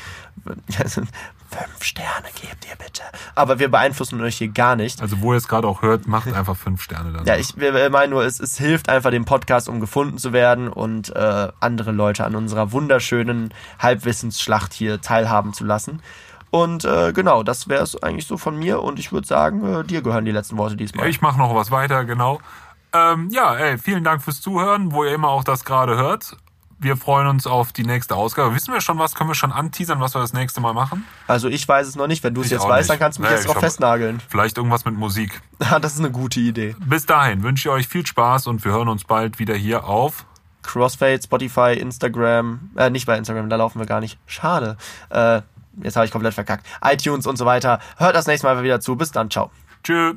Fünf 1.50 1.82
Sterne 1.82 2.28
gebt 2.40 2.64
ihr 2.70 2.76
bitte. 2.76 3.02
Aber 3.34 3.58
wir 3.58 3.68
beeinflussen 3.70 4.20
euch 4.20 4.36
hier 4.36 4.48
gar 4.48 4.76
nicht. 4.76 5.02
Also 5.02 5.20
wo 5.20 5.32
ihr 5.32 5.36
es 5.38 5.48
gerade 5.48 5.66
auch 5.66 5.82
hört, 5.82 6.06
macht 6.06 6.32
einfach 6.32 6.56
fünf 6.56 6.80
Sterne 6.82 7.12
dann. 7.12 7.26
Ja, 7.26 7.36
ich 7.36 7.56
wir- 7.56 7.74
wir 7.74 7.90
meinen 7.90 8.10
nur, 8.10 8.24
es, 8.24 8.38
es 8.38 8.56
hilft 8.56 8.88
einfach 8.88 9.10
dem 9.10 9.24
Podcast, 9.24 9.68
um 9.68 9.80
gefunden 9.80 10.18
zu 10.18 10.32
werden 10.32 10.68
und 10.68 11.14
äh, 11.14 11.48
andere 11.58 11.90
Leute 11.90 12.24
an 12.24 12.36
unserer 12.36 12.70
wunderschönen 12.70 13.52
Halbwissensschlacht 13.80 14.72
hier 14.72 15.00
teilhaben 15.00 15.52
zu 15.52 15.64
lassen. 15.64 16.00
Und 16.50 16.84
äh, 16.84 17.12
genau, 17.12 17.42
das 17.42 17.68
wäre 17.68 17.82
es 17.82 18.02
eigentlich 18.02 18.26
so 18.26 18.36
von 18.36 18.56
mir 18.58 18.82
und 18.82 18.98
ich 18.98 19.12
würde 19.12 19.26
sagen, 19.26 19.64
äh, 19.72 19.84
dir 19.84 20.02
gehören 20.02 20.24
die 20.24 20.32
letzten 20.32 20.56
Worte 20.58 20.76
diesmal. 20.76 21.08
ich 21.08 21.20
mache 21.20 21.38
noch 21.38 21.54
was 21.54 21.70
weiter, 21.70 22.04
genau. 22.04 22.40
Ähm, 22.92 23.28
ja, 23.30 23.54
ey, 23.54 23.78
vielen 23.78 24.02
Dank 24.02 24.20
fürs 24.22 24.40
Zuhören, 24.40 24.90
wo 24.92 25.04
ihr 25.04 25.14
immer 25.14 25.28
auch 25.28 25.44
das 25.44 25.64
gerade 25.64 25.96
hört. 25.96 26.36
Wir 26.82 26.96
freuen 26.96 27.26
uns 27.28 27.46
auf 27.46 27.72
die 27.72 27.84
nächste 27.84 28.16
Ausgabe. 28.16 28.54
Wissen 28.54 28.72
wir 28.72 28.80
schon 28.80 28.98
was? 28.98 29.14
Können 29.14 29.28
wir 29.30 29.34
schon 29.34 29.52
anteasern, 29.52 30.00
was 30.00 30.14
wir 30.14 30.20
das 30.22 30.32
nächste 30.32 30.60
Mal 30.62 30.72
machen? 30.72 31.04
Also 31.26 31.46
ich 31.48 31.68
weiß 31.68 31.86
es 31.86 31.94
noch 31.94 32.06
nicht. 32.06 32.24
Wenn 32.24 32.32
du 32.34 32.40
es 32.40 32.50
jetzt 32.50 32.62
auch 32.62 32.70
weißt, 32.70 32.88
nicht. 32.88 32.90
dann 32.90 32.98
kannst 32.98 33.18
du 33.18 33.22
mich 33.22 33.30
Nee, 33.30 33.36
jetzt 33.36 33.46
drauf 33.46 33.56
hoffe- 33.56 33.66
festnageln. 33.66 34.22
Vielleicht 34.28 34.56
irgendwas 34.56 34.86
mit 34.86 34.96
Musik. 34.96 35.42
das 35.82 35.92
ist 35.92 35.98
eine 35.98 36.10
gute 36.10 36.40
Idee. 36.40 36.74
Bis 36.84 37.04
dahin 37.04 37.42
wünsche 37.42 37.68
ich 37.68 37.72
euch 37.72 37.86
viel 37.86 38.06
Spaß 38.06 38.46
und 38.46 38.64
wir 38.64 38.72
hören 38.72 38.88
uns 38.88 39.04
bald 39.04 39.38
wieder 39.38 39.54
hier 39.54 39.84
auf. 39.84 40.24
Crossfade, 40.62 41.20
Spotify, 41.22 41.74
Instagram, 41.78 42.70
äh, 42.76 42.88
nicht 42.90 43.06
bei 43.06 43.16
Instagram, 43.18 43.50
da 43.50 43.56
laufen 43.56 43.78
wir 43.78 43.86
gar 43.86 44.00
nicht. 44.00 44.18
Schade. 44.26 44.76
Äh, 45.10 45.42
jetzt 45.82 45.96
habe 45.96 46.06
ich 46.06 46.12
komplett 46.12 46.34
verkackt. 46.34 46.66
iTunes 46.84 47.26
und 47.26 47.36
so 47.36 47.46
weiter. 47.46 47.80
Hört 47.96 48.14
das 48.14 48.26
nächste 48.26 48.46
Mal 48.46 48.62
wieder 48.62 48.80
zu. 48.80 48.96
Bis 48.96 49.12
dann, 49.12 49.30
ciao. 49.30 49.50
Tschüss. 49.82 50.16